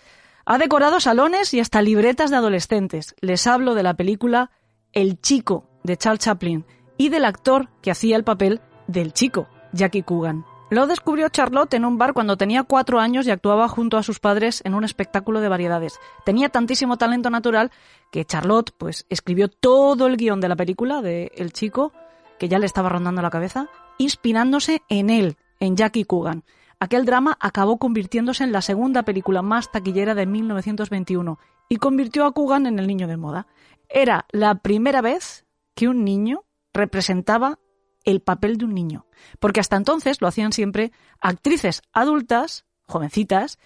Ha 0.50 0.58
decorado 0.58 1.02
salones 1.02 1.54
y 1.54 1.60
hasta 1.60 1.82
libretas 1.82 2.32
de 2.32 2.38
adolescentes. 2.38 3.16
Les 3.20 3.45
hablo 3.48 3.76
de 3.76 3.84
la 3.84 3.95
película 3.95 4.50
El 4.93 5.20
chico 5.20 5.66
de 5.84 5.98
Charles 5.98 6.22
Chaplin 6.22 6.66
y 6.98 7.10
del 7.10 7.26
actor 7.26 7.68
que 7.82 7.91
hacía 7.91 8.16
el 8.16 8.24
papel 8.24 8.62
del 8.88 9.12
chico, 9.12 9.50
Jackie 9.74 10.04
Coogan. 10.04 10.45
Lo 10.70 10.88
descubrió 10.88 11.28
Charlotte 11.28 11.74
en 11.74 11.84
un 11.84 11.98
bar 11.98 12.14
cuando 12.14 12.38
tenía 12.38 12.64
cuatro 12.64 13.02
años 13.02 13.28
y 13.28 13.32
actuaba 13.32 13.68
junto 13.68 13.98
a 13.98 14.04
sus 14.04 14.22
padres 14.22 14.62
en 14.64 14.74
un 14.74 14.86
espectáculo 14.86 15.41
de 15.41 15.50
variedades. 15.50 16.00
Tenía 16.24 16.48
tantísimo 16.48 16.95
talento 16.95 17.30
natural 17.30 17.70
que 18.10 18.24
Charlotte 18.24 18.72
pues 18.78 19.06
escribió 19.10 19.50
todo 19.50 20.08
el 20.08 20.16
guion 20.16 20.39
de 20.39 20.48
la 20.48 20.56
película 20.56 21.02
de 21.02 21.30
El 21.36 21.52
chico, 21.52 21.91
que 22.39 22.48
ya 22.48 22.58
le 22.58 22.68
estaba 22.68 22.88
rondando 22.88 23.22
la 23.22 23.32
cabeza, 23.32 23.68
inspirándose 23.98 24.82
en 24.88 25.10
él, 25.10 25.36
en 25.60 25.76
Jackie 25.76 26.06
Coogan. 26.06 26.45
Aquel 26.80 27.06
drama 27.06 27.38
acabó 27.40 27.78
convirtiéndose 27.78 28.44
en 28.44 28.52
la 28.52 28.62
segunda 28.62 29.04
película 29.04 29.42
más 29.42 29.72
taquillera 29.72 30.14
de 30.14 30.28
1921 30.28 31.40
y 31.70 31.78
convirtió 31.78 32.26
a 32.26 32.32
Coogan 32.34 32.68
en 32.68 32.78
el 32.78 32.88
niño 32.88 33.08
de 33.08 33.18
moda. 33.18 33.48
Era 33.90 34.26
la 34.32 34.56
primera 34.56 35.02
vez 35.02 35.46
que 35.74 35.88
un 35.88 36.04
niño 36.04 36.44
representaba 36.74 37.60
el 38.04 38.22
papel 38.22 38.58
de 38.58 38.66
un 38.66 38.74
niño. 38.74 39.06
Porque 39.40 39.60
hasta 39.60 39.76
entonces 39.76 40.22
lo 40.22 40.28
hacían 40.28 40.54
siempre 40.54 40.92
actrices 41.20 41.82
adultas, 41.94 42.66
jovencitas, 42.88 43.58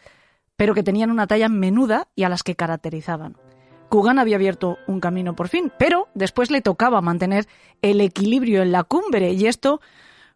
pero 0.56 0.74
que 0.74 0.84
tenían 0.84 1.12
una 1.12 1.28
talla 1.28 1.50
menuda 1.50 2.08
y 2.16 2.24
a 2.24 2.30
las 2.30 2.44
que 2.44 2.56
caracterizaban. 2.56 3.38
Coogan 3.90 4.20
había 4.20 4.38
abierto 4.38 4.78
un 4.88 5.02
camino 5.02 5.36
por 5.36 5.50
fin, 5.50 5.72
pero 5.78 6.08
después 6.14 6.50
le 6.50 6.62
tocaba 6.62 7.02
mantener 7.02 7.48
el 7.82 8.00
equilibrio 8.00 8.62
en 8.62 8.72
la 8.72 8.84
cumbre 8.84 9.34
y 9.34 9.48
esto 9.48 9.82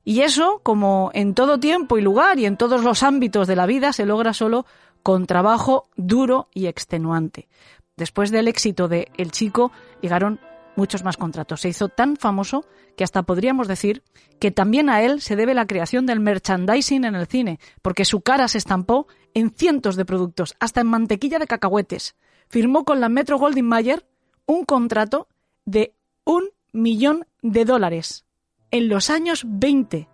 y 0.07 0.21
eso, 0.21 0.61
como 0.61 1.09
en 1.15 1.33
todo 1.33 1.59
tiempo 1.59 1.97
y 1.97 2.01
lugar 2.01 2.37
y 2.37 2.45
en 2.45 2.57
todos 2.57 2.83
los 2.83 3.01
ámbitos 3.01 3.47
de 3.47 3.55
la 3.55 3.65
vida, 3.65 3.91
se 3.91 4.05
logra 4.05 4.33
solo 4.33 4.67
con 5.01 5.25
trabajo 5.25 5.89
duro 5.97 6.47
y 6.53 6.67
extenuante. 6.67 7.49
Después 7.97 8.29
del 8.29 8.47
éxito 8.47 8.87
de 8.87 9.11
El 9.17 9.31
Chico, 9.31 9.71
llegaron 10.01 10.39
muchos 10.75 11.03
más 11.03 11.17
contratos. 11.17 11.61
Se 11.61 11.69
hizo 11.69 11.89
tan 11.89 12.17
famoso 12.17 12.65
que 12.95 13.03
hasta 13.03 13.23
podríamos 13.23 13.67
decir 13.67 14.03
que 14.39 14.51
también 14.51 14.91
a 14.91 15.01
él 15.01 15.21
se 15.21 15.35
debe 15.35 15.55
la 15.55 15.65
creación 15.65 16.05
del 16.05 16.19
merchandising 16.19 17.03
en 17.03 17.15
el 17.15 17.25
cine, 17.25 17.59
porque 17.81 18.05
su 18.05 18.21
cara 18.21 18.47
se 18.47 18.59
estampó 18.59 19.07
en 19.33 19.49
cientos 19.49 19.95
de 19.95 20.05
productos, 20.05 20.55
hasta 20.59 20.81
en 20.81 20.87
mantequilla 20.87 21.39
de 21.39 21.47
cacahuetes. 21.47 22.15
Firmó 22.47 22.85
con 22.85 22.99
la 22.99 23.09
Metro 23.09 23.39
Goldwyn 23.39 23.65
Mayer 23.65 24.05
un 24.45 24.65
contrato 24.65 25.27
de 25.65 25.95
un 26.25 26.51
millón 26.73 27.25
de 27.41 27.65
dólares 27.65 28.24
en 28.71 28.89
los 28.89 29.09
años 29.09 29.43
20. 29.47 30.07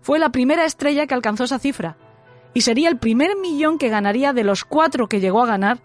Fue 0.00 0.18
la 0.18 0.30
primera 0.30 0.64
estrella 0.64 1.06
que 1.06 1.14
alcanzó 1.14 1.44
esa 1.44 1.58
cifra 1.58 1.96
y 2.54 2.62
sería 2.62 2.88
el 2.88 2.98
primer 2.98 3.36
millón 3.36 3.78
que 3.78 3.88
ganaría 3.88 4.32
de 4.32 4.44
los 4.44 4.64
cuatro 4.64 5.08
que 5.08 5.20
llegó 5.20 5.42
a 5.42 5.46
ganar 5.46 5.80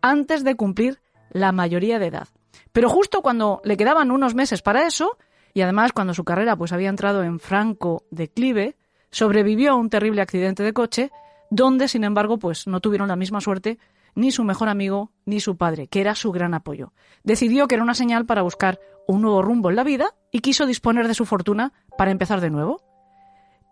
antes 0.00 0.42
de 0.44 0.56
cumplir 0.56 1.00
la 1.30 1.52
mayoría 1.52 1.98
de 1.98 2.06
edad. 2.06 2.28
Pero 2.72 2.88
justo 2.88 3.22
cuando 3.22 3.60
le 3.64 3.76
quedaban 3.76 4.10
unos 4.10 4.34
meses 4.34 4.62
para 4.62 4.86
eso, 4.86 5.18
y 5.54 5.60
además 5.60 5.92
cuando 5.92 6.14
su 6.14 6.24
carrera 6.24 6.56
pues 6.56 6.72
había 6.72 6.88
entrado 6.88 7.22
en 7.22 7.40
franco 7.40 8.04
declive, 8.10 8.76
sobrevivió 9.10 9.72
a 9.72 9.76
un 9.76 9.90
terrible 9.90 10.22
accidente 10.22 10.62
de 10.62 10.72
coche, 10.72 11.10
donde 11.50 11.88
sin 11.88 12.04
embargo 12.04 12.38
pues 12.38 12.66
no 12.66 12.80
tuvieron 12.80 13.08
la 13.08 13.16
misma 13.16 13.40
suerte 13.40 13.78
ni 14.14 14.30
su 14.30 14.44
mejor 14.44 14.68
amigo 14.68 15.12
ni 15.24 15.40
su 15.40 15.56
padre, 15.56 15.88
que 15.88 16.00
era 16.00 16.14
su 16.14 16.32
gran 16.32 16.54
apoyo. 16.54 16.92
Decidió 17.22 17.68
que 17.68 17.74
era 17.74 17.84
una 17.84 17.94
señal 17.94 18.26
para 18.26 18.42
buscar 18.42 18.80
un 19.06 19.22
nuevo 19.22 19.42
rumbo 19.42 19.70
en 19.70 19.76
la 19.76 19.84
vida 19.84 20.14
y 20.30 20.40
quiso 20.40 20.66
disponer 20.66 21.08
de 21.08 21.14
su 21.14 21.24
fortuna 21.24 21.72
para 21.96 22.10
empezar 22.10 22.40
de 22.40 22.50
nuevo. 22.50 22.82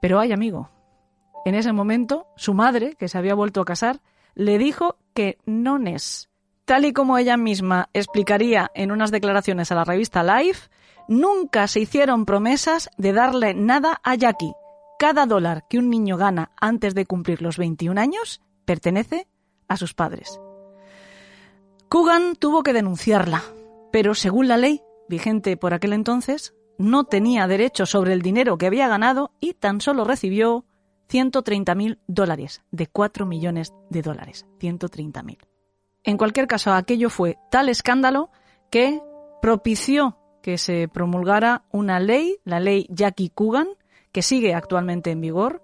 Pero 0.00 0.18
ay 0.20 0.32
amigo, 0.32 0.70
en 1.44 1.54
ese 1.54 1.72
momento 1.72 2.26
su 2.36 2.54
madre, 2.54 2.96
que 2.98 3.08
se 3.08 3.18
había 3.18 3.34
vuelto 3.34 3.60
a 3.60 3.64
casar, 3.64 4.00
le 4.34 4.58
dijo 4.58 4.98
que 5.14 5.38
no 5.46 5.78
es. 5.86 6.28
Tal 6.64 6.84
y 6.84 6.92
como 6.92 7.16
ella 7.16 7.36
misma 7.36 7.88
explicaría 7.92 8.70
en 8.74 8.90
unas 8.90 9.12
declaraciones 9.12 9.70
a 9.70 9.76
la 9.76 9.84
revista 9.84 10.24
Life, 10.24 10.68
nunca 11.06 11.68
se 11.68 11.80
hicieron 11.80 12.26
promesas 12.26 12.90
de 12.98 13.12
darle 13.12 13.54
nada 13.54 14.00
a 14.02 14.16
Jackie. 14.16 14.52
Cada 14.98 15.26
dólar 15.26 15.66
que 15.68 15.78
un 15.78 15.90
niño 15.90 16.16
gana 16.16 16.50
antes 16.60 16.94
de 16.94 17.06
cumplir 17.06 17.42
los 17.42 17.58
21 17.58 18.00
años 18.00 18.42
pertenece 18.64 19.28
a 19.68 19.76
sus 19.76 19.94
padres. 19.94 20.40
Coogan 21.88 22.36
tuvo 22.36 22.62
que 22.62 22.72
denunciarla, 22.72 23.42
pero 23.92 24.14
según 24.14 24.48
la 24.48 24.56
ley 24.56 24.82
vigente 25.08 25.56
por 25.56 25.72
aquel 25.72 25.92
entonces, 25.92 26.54
no 26.78 27.04
tenía 27.04 27.46
derecho 27.46 27.86
sobre 27.86 28.12
el 28.12 28.22
dinero 28.22 28.58
que 28.58 28.66
había 28.66 28.88
ganado 28.88 29.32
y 29.40 29.54
tan 29.54 29.80
solo 29.80 30.04
recibió 30.04 30.64
130.000 31.08 31.98
dólares, 32.06 32.62
de 32.70 32.86
4 32.86 33.26
millones 33.26 33.72
de 33.90 34.02
dólares. 34.02 34.46
130.000. 34.60 35.38
En 36.02 36.18
cualquier 36.18 36.46
caso, 36.46 36.72
aquello 36.72 37.10
fue 37.10 37.38
tal 37.50 37.68
escándalo 37.68 38.30
que 38.70 39.00
propició 39.40 40.18
que 40.42 40.58
se 40.58 40.88
promulgara 40.88 41.64
una 41.72 41.98
ley, 41.98 42.38
la 42.44 42.60
ley 42.60 42.86
Jackie 42.90 43.30
Coogan, 43.30 43.68
que 44.12 44.22
sigue 44.22 44.54
actualmente 44.54 45.10
en 45.10 45.20
vigor, 45.20 45.62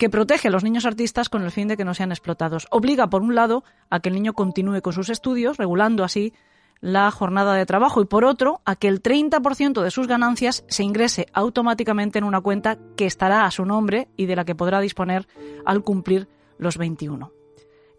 que 0.00 0.08
protege 0.08 0.48
a 0.48 0.50
los 0.50 0.64
niños 0.64 0.86
artistas 0.86 1.28
con 1.28 1.42
el 1.44 1.50
fin 1.50 1.68
de 1.68 1.76
que 1.76 1.84
no 1.84 1.92
sean 1.92 2.10
explotados. 2.10 2.66
Obliga, 2.70 3.10
por 3.10 3.20
un 3.20 3.34
lado, 3.34 3.64
a 3.90 4.00
que 4.00 4.08
el 4.08 4.14
niño 4.14 4.32
continúe 4.32 4.80
con 4.80 4.94
sus 4.94 5.10
estudios, 5.10 5.58
regulando 5.58 6.04
así 6.04 6.32
la 6.80 7.10
jornada 7.10 7.54
de 7.54 7.66
trabajo, 7.66 8.00
y 8.00 8.06
por 8.06 8.24
otro, 8.24 8.62
a 8.64 8.76
que 8.76 8.88
el 8.88 9.02
30% 9.02 9.82
de 9.82 9.90
sus 9.90 10.06
ganancias 10.06 10.64
se 10.68 10.84
ingrese 10.84 11.26
automáticamente 11.34 12.18
en 12.18 12.24
una 12.24 12.40
cuenta 12.40 12.78
que 12.96 13.04
estará 13.04 13.44
a 13.44 13.50
su 13.50 13.66
nombre 13.66 14.08
y 14.16 14.24
de 14.24 14.36
la 14.36 14.46
que 14.46 14.54
podrá 14.54 14.80
disponer 14.80 15.28
al 15.66 15.82
cumplir 15.82 16.28
los 16.56 16.78
21. 16.78 17.30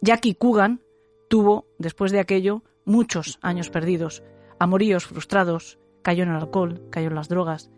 Jackie 0.02 0.34
Coogan 0.34 0.82
tuvo, 1.30 1.68
después 1.78 2.12
de 2.12 2.20
aquello, 2.20 2.64
muchos 2.84 3.38
años 3.43 3.70
perdidos, 3.70 4.24
amoríos 4.58 5.06
frustrados, 5.06 5.78
cayó 6.02 6.24
en 6.24 6.32
el 6.32 6.38
alcohol, 6.38 6.82
cayó 6.89 7.10
en 7.10 7.16
las 7.16 7.30
drogas. 7.30 7.70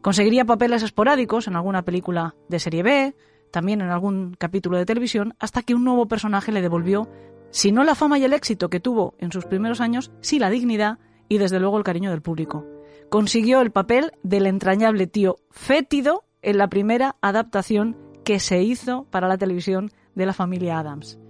Conseguiría 0.00 0.44
papeles 0.44 0.84
esporádicos 0.84 1.48
en 1.48 1.56
alguna 1.56 1.82
película 1.84 2.36
de 2.48 2.60
serie 2.60 2.84
B, 2.84 3.16
también 3.54 3.80
en 3.80 3.90
algún 3.90 4.34
capítulo 4.36 4.76
de 4.76 4.84
televisión, 4.84 5.36
hasta 5.38 5.62
que 5.62 5.76
un 5.76 5.84
nuevo 5.84 6.08
personaje 6.08 6.50
le 6.50 6.60
devolvió, 6.60 7.08
si 7.50 7.70
no 7.70 7.84
la 7.84 7.94
fama 7.94 8.18
y 8.18 8.24
el 8.24 8.32
éxito 8.32 8.68
que 8.68 8.80
tuvo 8.80 9.14
en 9.20 9.30
sus 9.30 9.44
primeros 9.44 9.80
años, 9.80 10.10
sí 10.20 10.40
la 10.40 10.50
dignidad 10.50 10.98
y 11.28 11.38
desde 11.38 11.60
luego 11.60 11.78
el 11.78 11.84
cariño 11.84 12.10
del 12.10 12.20
público. 12.20 12.66
Consiguió 13.10 13.60
el 13.60 13.70
papel 13.70 14.10
del 14.24 14.46
entrañable 14.46 15.06
tío 15.06 15.36
fétido 15.52 16.24
en 16.42 16.58
la 16.58 16.66
primera 16.66 17.14
adaptación 17.20 17.96
que 18.24 18.40
se 18.40 18.60
hizo 18.60 19.04
para 19.04 19.28
la 19.28 19.38
televisión 19.38 19.92
de 20.16 20.26
la 20.26 20.32
familia 20.32 20.80
Adams. 20.80 21.20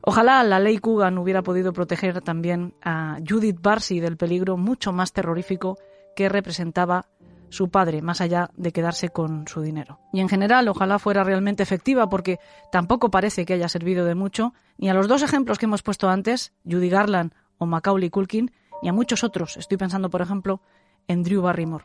Ojalá 0.00 0.42
la 0.42 0.58
ley 0.58 0.78
Coogan 0.78 1.16
hubiera 1.16 1.42
podido 1.42 1.72
proteger 1.72 2.22
también 2.22 2.74
a 2.82 3.18
Judith 3.24 3.60
Barcy 3.62 4.00
del 4.00 4.16
peligro 4.16 4.56
mucho 4.56 4.92
más 4.92 5.12
terrorífico 5.12 5.78
que 6.16 6.28
representaba 6.28 7.06
su 7.50 7.68
padre, 7.68 8.00
más 8.00 8.20
allá 8.20 8.50
de 8.56 8.72
quedarse 8.72 9.10
con 9.10 9.46
su 9.46 9.60
dinero. 9.60 10.00
Y 10.12 10.20
en 10.20 10.28
general, 10.28 10.68
ojalá 10.68 10.98
fuera 10.98 11.24
realmente 11.24 11.62
efectiva, 11.62 12.08
porque 12.08 12.38
tampoco 12.72 13.10
parece 13.10 13.44
que 13.44 13.54
haya 13.54 13.68
servido 13.68 14.04
de 14.06 14.14
mucho, 14.14 14.54
ni 14.78 14.88
a 14.88 14.94
los 14.94 15.08
dos 15.08 15.22
ejemplos 15.22 15.58
que 15.58 15.66
hemos 15.66 15.82
puesto 15.82 16.08
antes, 16.08 16.52
Judy 16.64 16.88
Garland 16.88 17.32
o 17.58 17.66
Macaulay 17.66 18.08
Culkin, 18.08 18.52
ni 18.82 18.88
a 18.88 18.92
muchos 18.92 19.24
otros. 19.24 19.56
Estoy 19.56 19.76
pensando, 19.76 20.08
por 20.08 20.22
ejemplo, 20.22 20.62
en 21.06 21.22
Drew 21.22 21.42
Barrymore. 21.42 21.84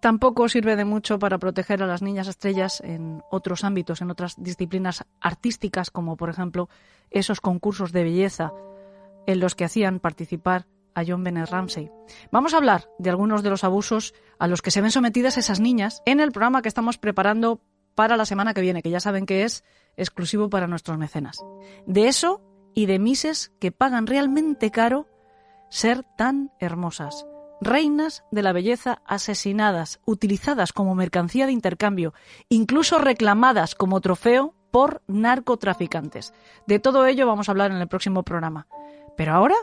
Tampoco 0.00 0.48
sirve 0.48 0.76
de 0.76 0.84
mucho 0.84 1.18
para 1.18 1.38
proteger 1.38 1.82
a 1.82 1.86
las 1.86 2.02
niñas 2.02 2.28
estrellas 2.28 2.80
en 2.84 3.22
otros 3.30 3.64
ámbitos, 3.64 4.02
en 4.02 4.10
otras 4.10 4.34
disciplinas 4.36 5.04
artísticas, 5.20 5.90
como 5.90 6.16
por 6.16 6.28
ejemplo 6.28 6.68
esos 7.10 7.40
concursos 7.40 7.92
de 7.92 8.04
belleza 8.04 8.52
en 9.26 9.40
los 9.40 9.54
que 9.54 9.64
hacían 9.64 9.98
participar 9.98 10.66
a 10.96 11.04
John 11.06 11.22
Bennett 11.22 11.50
Ramsey. 11.50 11.90
Vamos 12.32 12.54
a 12.54 12.56
hablar 12.56 12.90
de 12.98 13.10
algunos 13.10 13.42
de 13.42 13.50
los 13.50 13.62
abusos 13.62 14.14
a 14.38 14.48
los 14.48 14.62
que 14.62 14.70
se 14.70 14.80
ven 14.80 14.90
sometidas 14.90 15.36
esas 15.36 15.60
niñas 15.60 16.02
en 16.06 16.20
el 16.20 16.32
programa 16.32 16.62
que 16.62 16.68
estamos 16.68 16.96
preparando 16.96 17.60
para 17.94 18.16
la 18.16 18.24
semana 18.24 18.54
que 18.54 18.62
viene, 18.62 18.82
que 18.82 18.90
ya 18.90 18.98
saben 18.98 19.26
que 19.26 19.44
es 19.44 19.62
exclusivo 19.96 20.48
para 20.48 20.66
nuestros 20.66 20.98
mecenas. 20.98 21.44
De 21.86 22.08
eso 22.08 22.42
y 22.74 22.86
de 22.86 22.98
mises 22.98 23.52
que 23.60 23.72
pagan 23.72 24.06
realmente 24.06 24.70
caro 24.70 25.06
ser 25.68 26.02
tan 26.16 26.50
hermosas. 26.58 27.26
Reinas 27.60 28.24
de 28.30 28.42
la 28.42 28.52
belleza 28.52 29.02
asesinadas, 29.06 30.00
utilizadas 30.06 30.72
como 30.72 30.94
mercancía 30.94 31.46
de 31.46 31.52
intercambio, 31.52 32.14
incluso 32.48 32.98
reclamadas 32.98 33.74
como 33.74 34.00
trofeo 34.00 34.54
por 34.70 35.02
narcotraficantes. 35.06 36.32
De 36.66 36.78
todo 36.78 37.06
ello 37.06 37.26
vamos 37.26 37.48
a 37.48 37.52
hablar 37.52 37.70
en 37.70 37.78
el 37.78 37.88
próximo 37.88 38.22
programa. 38.22 38.66
Pero 39.16 39.32
ahora 39.32 39.56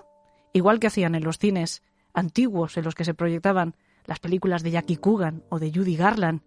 igual 0.53 0.79
que 0.79 0.87
hacían 0.87 1.15
en 1.15 1.23
los 1.23 1.39
cines 1.39 1.83
antiguos 2.13 2.77
en 2.77 2.85
los 2.85 2.95
que 2.95 3.05
se 3.05 3.13
proyectaban 3.13 3.75
las 4.05 4.19
películas 4.19 4.63
de 4.63 4.71
Jackie 4.71 4.97
Coogan 4.97 5.43
o 5.49 5.59
de 5.59 5.71
Judy 5.73 5.95
Garland, 5.95 6.41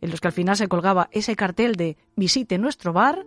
en 0.00 0.10
los 0.10 0.20
que 0.20 0.28
al 0.28 0.32
final 0.32 0.56
se 0.56 0.68
colgaba 0.68 1.08
ese 1.12 1.36
cartel 1.36 1.76
de 1.76 1.96
visite 2.16 2.58
nuestro 2.58 2.92
bar, 2.92 3.24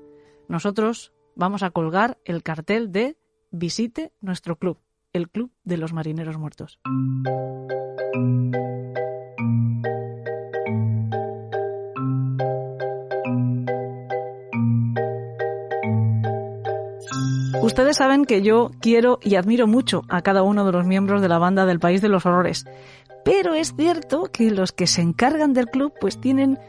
nosotros 0.48 1.14
vamos 1.36 1.64
a 1.64 1.72
colgar 1.72 2.18
el 2.26 2.44
cartel 2.44 2.92
de 2.92 3.18
visite 3.52 4.12
nuestro 4.22 4.58
club, 4.58 4.80
el 5.14 5.30
Club 5.30 5.52
de 5.64 5.78
los 5.78 5.94
Marineros 5.94 6.38
Muertos. 6.38 6.80
Ustedes 17.66 17.98
saben 17.98 18.26
que 18.26 18.44
yo 18.44 18.70
quiero 18.80 19.18
y 19.24 19.38
admiro 19.38 19.66
mucho 19.66 20.04
a 20.08 20.22
cada 20.22 20.44
uno 20.44 20.68
de 20.68 20.72
los 20.72 20.86
miembros 20.86 21.24
de 21.24 21.28
la 21.28 21.40
banda 21.40 21.66
del 21.66 21.80
País 21.80 22.00
de 22.00 22.10
los 22.10 22.24
Horrores, 22.24 22.64
pero 23.26 23.56
es 23.56 23.74
cierto 23.76 24.26
que 24.32 24.52
los 24.52 24.72
que 24.72 24.86
se 24.86 25.02
encargan 25.02 25.54
del 25.54 25.66
club 25.66 25.92
pues 26.00 26.22
tienen 26.22 26.60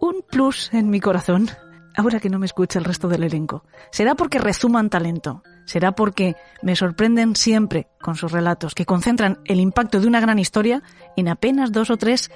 un 0.00 0.24
plus 0.26 0.72
en 0.72 0.88
mi 0.88 0.98
corazón. 0.98 1.50
Ahora 1.94 2.20
que 2.20 2.30
no 2.30 2.38
me 2.38 2.46
escucha 2.46 2.78
el 2.78 2.86
resto 2.86 3.06
del 3.06 3.24
elenco. 3.24 3.64
¿Será 3.90 4.14
porque 4.14 4.38
rezuman 4.38 4.88
talento? 4.88 5.42
¿Será 5.66 5.92
porque 5.92 6.36
me 6.62 6.74
sorprenden 6.74 7.36
siempre 7.36 7.88
con 8.00 8.16
sus 8.16 8.32
relatos, 8.32 8.74
que 8.74 8.86
concentran 8.86 9.40
el 9.44 9.60
impacto 9.60 10.00
de 10.00 10.06
una 10.06 10.20
gran 10.20 10.38
historia 10.38 10.82
en 11.18 11.28
apenas 11.28 11.70
dos 11.70 11.90
o 11.90 11.98
tres 11.98 12.30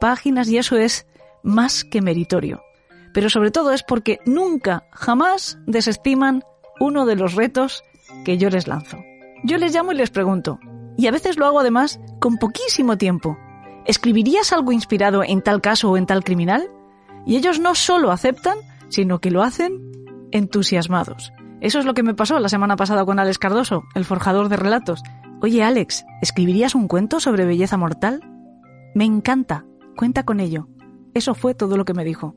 páginas 0.00 0.48
y 0.48 0.58
eso 0.58 0.76
es 0.76 1.08
más 1.42 1.82
que 1.82 2.02
meritorio? 2.02 2.62
Pero 3.12 3.28
sobre 3.30 3.50
todo 3.50 3.72
es 3.72 3.82
porque 3.82 4.20
nunca, 4.26 4.84
jamás 4.92 5.58
desestiman 5.66 6.44
uno 6.80 7.06
de 7.06 7.16
los 7.16 7.34
retos 7.34 7.84
que 8.24 8.38
yo 8.38 8.50
les 8.50 8.66
lanzo. 8.66 8.98
Yo 9.44 9.58
les 9.58 9.74
llamo 9.74 9.92
y 9.92 9.96
les 9.96 10.10
pregunto, 10.10 10.58
y 10.96 11.06
a 11.06 11.10
veces 11.10 11.36
lo 11.36 11.46
hago 11.46 11.60
además 11.60 12.00
con 12.20 12.38
poquísimo 12.38 12.96
tiempo. 12.96 13.36
¿Escribirías 13.84 14.52
algo 14.52 14.72
inspirado 14.72 15.22
en 15.22 15.42
tal 15.42 15.60
caso 15.60 15.90
o 15.90 15.96
en 15.96 16.06
tal 16.06 16.24
criminal? 16.24 16.68
Y 17.26 17.36
ellos 17.36 17.60
no 17.60 17.74
solo 17.74 18.10
aceptan, 18.10 18.58
sino 18.88 19.20
que 19.20 19.30
lo 19.30 19.42
hacen 19.42 19.92
entusiasmados. 20.30 21.32
Eso 21.60 21.78
es 21.78 21.84
lo 21.84 21.94
que 21.94 22.02
me 22.02 22.14
pasó 22.14 22.38
la 22.38 22.48
semana 22.48 22.76
pasada 22.76 23.04
con 23.04 23.18
Alex 23.18 23.38
Cardoso, 23.38 23.84
el 23.94 24.04
forjador 24.04 24.48
de 24.48 24.56
relatos. 24.56 25.02
Oye 25.40 25.62
Alex, 25.62 26.04
¿escribirías 26.22 26.74
un 26.74 26.88
cuento 26.88 27.20
sobre 27.20 27.44
belleza 27.44 27.76
mortal? 27.76 28.20
Me 28.94 29.04
encanta, 29.04 29.64
cuenta 29.96 30.24
con 30.24 30.40
ello. 30.40 30.68
Eso 31.14 31.34
fue 31.34 31.54
todo 31.54 31.76
lo 31.76 31.84
que 31.84 31.94
me 31.94 32.04
dijo. 32.04 32.34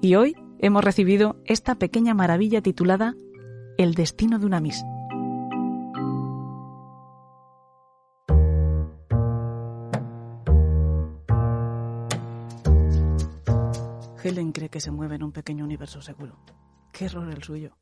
Y 0.00 0.14
hoy 0.14 0.36
hemos 0.58 0.84
recibido 0.84 1.36
esta 1.44 1.74
pequeña 1.74 2.14
maravilla 2.14 2.60
titulada 2.60 3.14
el 3.76 3.94
destino 3.94 4.38
de 4.38 4.46
una 4.46 4.60
Miss. 4.60 4.84
Helen 14.22 14.52
cree 14.52 14.70
que 14.70 14.80
se 14.80 14.90
mueve 14.90 15.16
en 15.16 15.24
un 15.24 15.32
pequeño 15.32 15.64
universo 15.64 16.00
seguro. 16.00 16.38
Qué 16.92 17.06
error 17.06 17.28
el 17.30 17.42
suyo. 17.42 17.76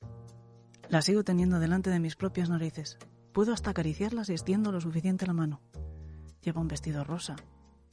La 0.88 1.02
sigo 1.02 1.24
teniendo 1.24 1.60
delante 1.60 1.90
de 1.90 2.00
mis 2.00 2.16
propias 2.16 2.48
narices. 2.48 2.98
Puedo 3.32 3.52
hasta 3.52 3.70
acariciarla 3.70 4.24
si 4.24 4.32
extiendo 4.32 4.72
lo 4.72 4.80
suficiente 4.80 5.26
la 5.26 5.34
mano. 5.34 5.60
Lleva 6.40 6.60
un 6.60 6.68
vestido 6.68 7.04
rosa, 7.04 7.36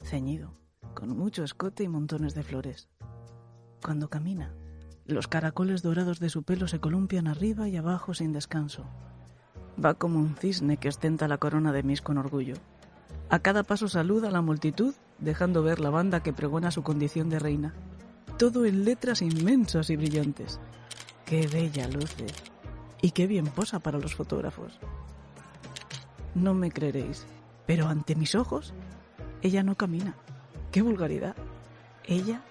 ceñido, 0.02 0.54
con 0.94 1.16
mucho 1.16 1.44
escote 1.44 1.84
y 1.84 1.88
montones 1.88 2.34
de 2.34 2.42
flores. 2.42 2.88
Cuando 3.82 4.10
camina, 4.10 4.54
los 5.10 5.28
caracoles 5.28 5.82
dorados 5.82 6.20
de 6.20 6.30
su 6.30 6.42
pelo 6.42 6.68
se 6.68 6.80
columpian 6.80 7.26
arriba 7.26 7.68
y 7.68 7.76
abajo 7.76 8.14
sin 8.14 8.32
descanso. 8.32 8.84
Va 9.82 9.94
como 9.94 10.18
un 10.18 10.36
cisne 10.36 10.76
que 10.76 10.88
ostenta 10.88 11.28
la 11.28 11.38
corona 11.38 11.72
de 11.72 11.82
mis 11.82 12.02
con 12.02 12.18
orgullo. 12.18 12.54
A 13.28 13.38
cada 13.38 13.62
paso 13.62 13.88
saluda 13.88 14.28
a 14.28 14.32
la 14.32 14.42
multitud, 14.42 14.94
dejando 15.18 15.62
ver 15.62 15.80
la 15.80 15.90
banda 15.90 16.22
que 16.22 16.32
pregona 16.32 16.70
su 16.70 16.82
condición 16.82 17.28
de 17.28 17.38
reina. 17.38 17.74
Todo 18.38 18.64
en 18.64 18.84
letras 18.84 19.22
inmensas 19.22 19.90
y 19.90 19.96
brillantes. 19.96 20.60
Qué 21.24 21.46
bella 21.46 21.88
luce. 21.88 22.26
Y 23.02 23.12
qué 23.12 23.26
bien 23.26 23.46
posa 23.46 23.78
para 23.78 23.98
los 23.98 24.14
fotógrafos. 24.14 24.78
No 26.34 26.54
me 26.54 26.70
creeréis, 26.70 27.26
pero 27.66 27.88
ante 27.88 28.14
mis 28.14 28.34
ojos, 28.34 28.74
ella 29.42 29.62
no 29.62 29.76
camina. 29.76 30.14
¡Qué 30.72 30.82
vulgaridad! 30.82 31.36
Ella 32.04 32.42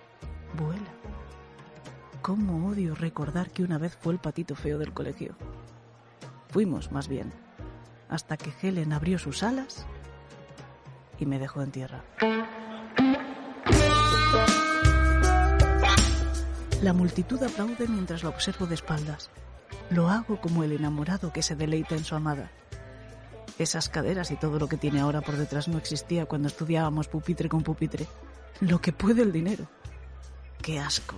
vuela. 0.57 0.98
¿Cómo 2.21 2.67
odio 2.67 2.95
recordar 2.95 3.49
que 3.49 3.63
una 3.63 3.77
vez 3.77 3.97
fue 3.99 4.13
el 4.13 4.19
patito 4.19 4.55
feo 4.55 4.77
del 4.77 4.93
colegio? 4.93 5.35
Fuimos, 6.49 6.91
más 6.91 7.07
bien, 7.07 7.31
hasta 8.09 8.35
que 8.35 8.51
Helen 8.61 8.91
abrió 8.91 9.17
sus 9.17 9.41
alas 9.41 9.85
y 11.17 11.25
me 11.25 11.39
dejó 11.39 11.61
en 11.61 11.71
tierra. 11.71 12.03
La 16.81 16.93
multitud 16.93 17.41
aplaude 17.41 17.87
mientras 17.87 18.23
lo 18.23 18.29
observo 18.29 18.65
de 18.65 18.75
espaldas. 18.75 19.29
Lo 19.89 20.09
hago 20.09 20.39
como 20.41 20.63
el 20.63 20.73
enamorado 20.73 21.31
que 21.31 21.41
se 21.41 21.55
deleita 21.55 21.95
en 21.95 22.03
su 22.03 22.15
amada. 22.15 22.51
Esas 23.57 23.89
caderas 23.89 24.31
y 24.31 24.35
todo 24.35 24.59
lo 24.59 24.67
que 24.67 24.77
tiene 24.77 24.99
ahora 24.99 25.21
por 25.21 25.35
detrás 25.35 25.67
no 25.67 25.77
existía 25.77 26.25
cuando 26.25 26.47
estudiábamos 26.47 27.07
pupitre 27.07 27.49
con 27.49 27.63
pupitre. 27.63 28.07
Lo 28.61 28.79
que 28.79 28.93
puede 28.93 29.21
el 29.21 29.31
dinero. 29.31 29.67
¡Qué 30.61 30.79
asco! 30.79 31.17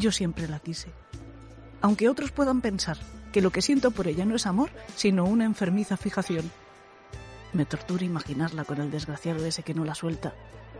Yo 0.00 0.10
siempre 0.10 0.48
la 0.48 0.60
quise. 0.60 0.88
Aunque 1.82 2.08
otros 2.08 2.30
puedan 2.32 2.62
pensar 2.62 2.96
que 3.32 3.42
lo 3.42 3.50
que 3.50 3.60
siento 3.60 3.90
por 3.90 4.08
ella 4.08 4.24
no 4.24 4.34
es 4.34 4.46
amor, 4.46 4.70
sino 4.96 5.26
una 5.26 5.44
enfermiza 5.44 5.98
fijación. 5.98 6.50
Me 7.52 7.66
tortura 7.66 8.02
imaginarla 8.02 8.64
con 8.64 8.80
el 8.80 8.90
desgraciado 8.90 9.44
ese 9.44 9.62
que 9.62 9.74
no 9.74 9.84
la 9.84 9.94
suelta. 9.94 10.32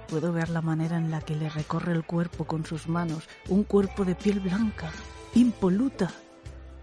Puedo 0.08 0.32
ver 0.32 0.48
la 0.48 0.62
manera 0.62 0.96
en 0.96 1.10
la 1.10 1.20
que 1.20 1.36
le 1.36 1.50
recorre 1.50 1.92
el 1.92 2.02
cuerpo 2.02 2.46
con 2.46 2.64
sus 2.64 2.88
manos, 2.88 3.28
un 3.50 3.62
cuerpo 3.64 4.06
de 4.06 4.14
piel 4.14 4.40
blanca, 4.40 4.90
impoluta, 5.34 6.10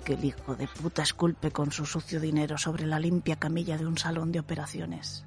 que 0.06 0.14
el 0.14 0.24
hijo 0.24 0.56
de 0.56 0.68
puta 0.68 1.02
esculpe 1.02 1.50
con 1.50 1.72
su 1.72 1.88
sucio 1.88 2.20
dinero 2.20 2.60
sobre 2.60 2.86
la 2.86 3.00
limpia 3.00 3.38
camilla 3.38 3.80
de 3.80 3.88
un 3.88 3.98
salón 3.98 4.32
de 4.32 4.42
operaciones. 4.42 5.26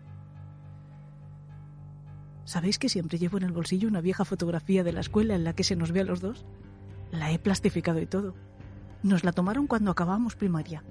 ¿Sabéis 2.44 2.78
que 2.78 2.88
siempre 2.88 3.18
llevo 3.18 3.38
en 3.38 3.44
el 3.44 3.52
bolsillo 3.52 3.88
una 3.88 4.00
vieja 4.00 4.24
fotografía 4.24 4.84
de 4.84 4.92
la 4.92 5.00
escuela 5.00 5.34
en 5.34 5.42
la 5.42 5.54
que 5.54 5.64
se 5.64 5.74
nos 5.74 5.90
ve 5.90 6.02
a 6.02 6.04
los 6.04 6.20
dos? 6.20 6.46
La 7.10 7.30
he 7.30 7.38
plastificado 7.38 8.00
y 8.00 8.06
todo. 8.06 8.34
Nos 9.02 9.24
la 9.24 9.32
tomaron 9.32 9.66
cuando 9.66 9.90
acabábamos 9.90 10.36
primaria. 10.36 10.84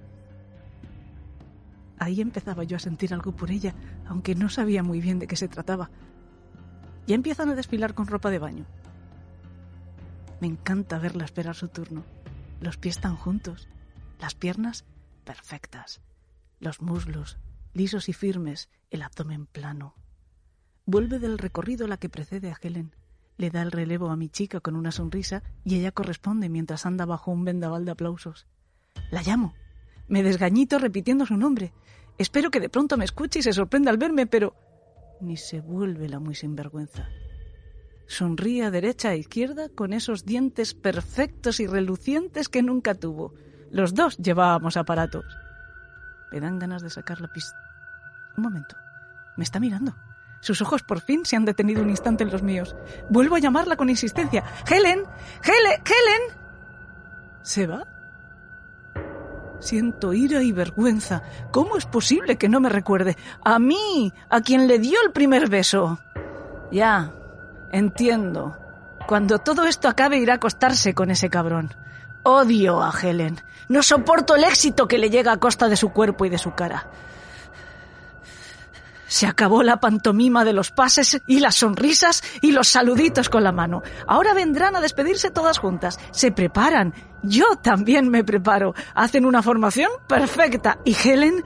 Ahí 1.98 2.22
empezaba 2.22 2.64
yo 2.64 2.78
a 2.78 2.80
sentir 2.80 3.14
algo 3.14 3.36
por 3.36 3.52
ella, 3.52 3.76
aunque 4.08 4.36
no 4.36 4.50
sabía 4.50 4.84
muy 4.84 5.02
bien 5.02 5.20
de 5.20 5.28
qué 5.28 5.36
se 5.36 5.48
trataba. 5.48 5.90
Ya 7.08 7.16
empiezan 7.16 7.50
a 7.50 7.56
desfilar 7.56 7.94
con 7.94 8.08
ropa 8.08 8.30
de 8.30 8.40
baño. 8.40 8.66
Me 10.40 10.48
encanta 10.48 11.00
verla 11.00 11.26
esperar 11.26 11.56
su 11.56 11.68
turno. 11.68 12.04
Los 12.62 12.78
pies 12.78 13.00
tan 13.00 13.16
juntos, 13.16 13.68
las 14.20 14.36
piernas 14.36 14.86
perfectas, 15.26 16.02
los 16.60 16.82
muslos 16.82 17.38
lisos 17.74 18.10
y 18.10 18.14
firmes, 18.14 18.70
el 18.90 19.02
abdomen 19.02 19.46
plano. 19.46 19.96
Vuelve 20.86 21.20
del 21.20 21.38
recorrido 21.38 21.88
la 21.88 21.98
que 21.98 22.10
precede 22.10 22.52
a 22.52 22.58
Helen. 22.62 22.96
Le 23.40 23.50
da 23.50 23.62
el 23.62 23.72
relevo 23.72 24.10
a 24.10 24.18
mi 24.18 24.28
chica 24.28 24.60
con 24.60 24.76
una 24.76 24.92
sonrisa 24.92 25.44
y 25.64 25.76
ella 25.76 25.94
corresponde 25.94 26.50
mientras 26.50 26.86
anda 26.86 27.06
bajo 27.06 27.32
un 27.32 27.46
vendaval 27.46 27.86
de 27.86 27.92
aplausos. 27.92 28.48
La 29.12 29.22
llamo. 29.22 29.54
Me 30.10 30.24
desgañito 30.24 30.78
repitiendo 30.78 31.26
su 31.26 31.38
nombre. 31.38 31.72
Espero 32.18 32.52
que 32.52 32.60
de 32.60 32.68
pronto 32.68 32.98
me 32.98 33.06
escuche 33.06 33.40
y 33.40 33.42
se 33.42 33.54
sorprenda 33.54 33.92
al 33.92 33.98
verme, 33.98 34.28
pero 34.28 34.56
ni 35.22 35.38
se 35.38 35.62
vuelve 35.62 36.10
la 36.10 36.20
muy 36.20 36.36
sinvergüenza. 36.36 37.08
Sonríe 38.08 38.66
a 38.66 38.72
derecha 38.72 39.14
e 39.14 39.20
izquierda 39.20 39.70
con 39.70 39.94
esos 39.94 40.26
dientes 40.26 40.74
perfectos 40.74 41.62
y 41.62 41.68
relucientes 41.68 42.50
que 42.50 42.62
nunca 42.62 42.94
tuvo. 42.94 43.36
Los 43.72 43.94
dos 43.94 44.18
llevábamos 44.18 44.76
aparatos. 44.76 45.24
Me 46.34 46.42
dan 46.42 46.60
ganas 46.60 46.82
de 46.82 46.90
sacar 46.90 47.22
la 47.22 47.32
pista. 47.32 47.58
Un 48.36 48.44
momento. 48.44 48.76
Me 49.38 49.46
está 49.46 49.62
mirando. 49.62 49.96
Sus 50.42 50.62
ojos 50.62 50.84
por 50.84 51.02
fin 51.02 51.26
se 51.26 51.36
han 51.36 51.46
detenido 51.46 51.82
un 51.82 51.90
instante 51.90 52.24
en 52.24 52.32
los 52.32 52.44
míos. 52.44 52.76
Vuelvo 53.10 53.36
a 53.36 53.40
llamarla 53.40 53.76
con 53.76 53.90
insistencia. 53.90 54.44
¡Helen! 54.70 55.04
¡Helen! 55.44 55.82
¡Helen! 55.86 56.38
¿Se 57.42 57.68
va? 57.68 57.86
Siento 59.60 60.14
ira 60.14 60.42
y 60.42 60.52
vergüenza. 60.52 61.22
¿Cómo 61.52 61.76
es 61.76 61.86
posible 61.86 62.38
que 62.38 62.48
no 62.48 62.62
me 62.62 62.70
recuerde? 62.70 63.18
A 63.44 63.60
mí, 63.60 64.14
a 64.30 64.42
quien 64.42 64.68
le 64.68 64.80
dio 64.80 65.02
el 65.04 65.12
primer 65.12 65.50
beso. 65.50 66.00
Ya, 66.72 67.12
entiendo. 67.72 68.58
Cuando 69.08 69.40
todo 69.40 69.66
esto 69.66 69.90
acabe 69.90 70.18
irá 70.18 70.34
a 70.34 70.36
acostarse 70.38 70.94
con 70.94 71.12
ese 71.12 71.30
cabrón. 71.30 71.74
Odio 72.24 72.82
a 72.82 72.92
Helen. 72.92 73.42
No 73.68 73.84
soporto 73.84 74.36
el 74.36 74.44
éxito 74.44 74.88
que 74.88 74.98
le 74.98 75.10
llega 75.10 75.34
a 75.34 75.38
costa 75.38 75.68
de 75.68 75.76
su 75.76 75.90
cuerpo 75.90 76.26
y 76.26 76.30
de 76.30 76.38
su 76.38 76.54
cara. 76.54 76.88
Se 79.10 79.26
acabó 79.26 79.64
la 79.64 79.80
pantomima 79.80 80.46
de 80.46 80.54
los 80.54 80.70
pases 80.70 81.20
y 81.26 81.40
las 81.40 81.56
sonrisas 81.56 82.24
y 82.42 82.52
los 82.52 82.68
saluditos 82.68 83.28
con 83.28 83.44
la 83.44 83.52
mano. 83.52 83.82
Ahora 84.08 84.36
vendrán 84.36 84.76
a 84.76 84.82
despedirse 84.82 85.32
todas 85.32 85.58
juntas. 85.58 86.00
Se 86.12 86.32
preparan. 86.32 86.94
Yo 87.24 87.56
también 87.56 88.10
me 88.10 88.24
preparo. 88.24 88.76
Hacen 88.94 89.26
una 89.26 89.42
formación 89.42 89.90
perfecta. 90.08 90.78
Y 90.86 90.96
Helen... 90.96 91.44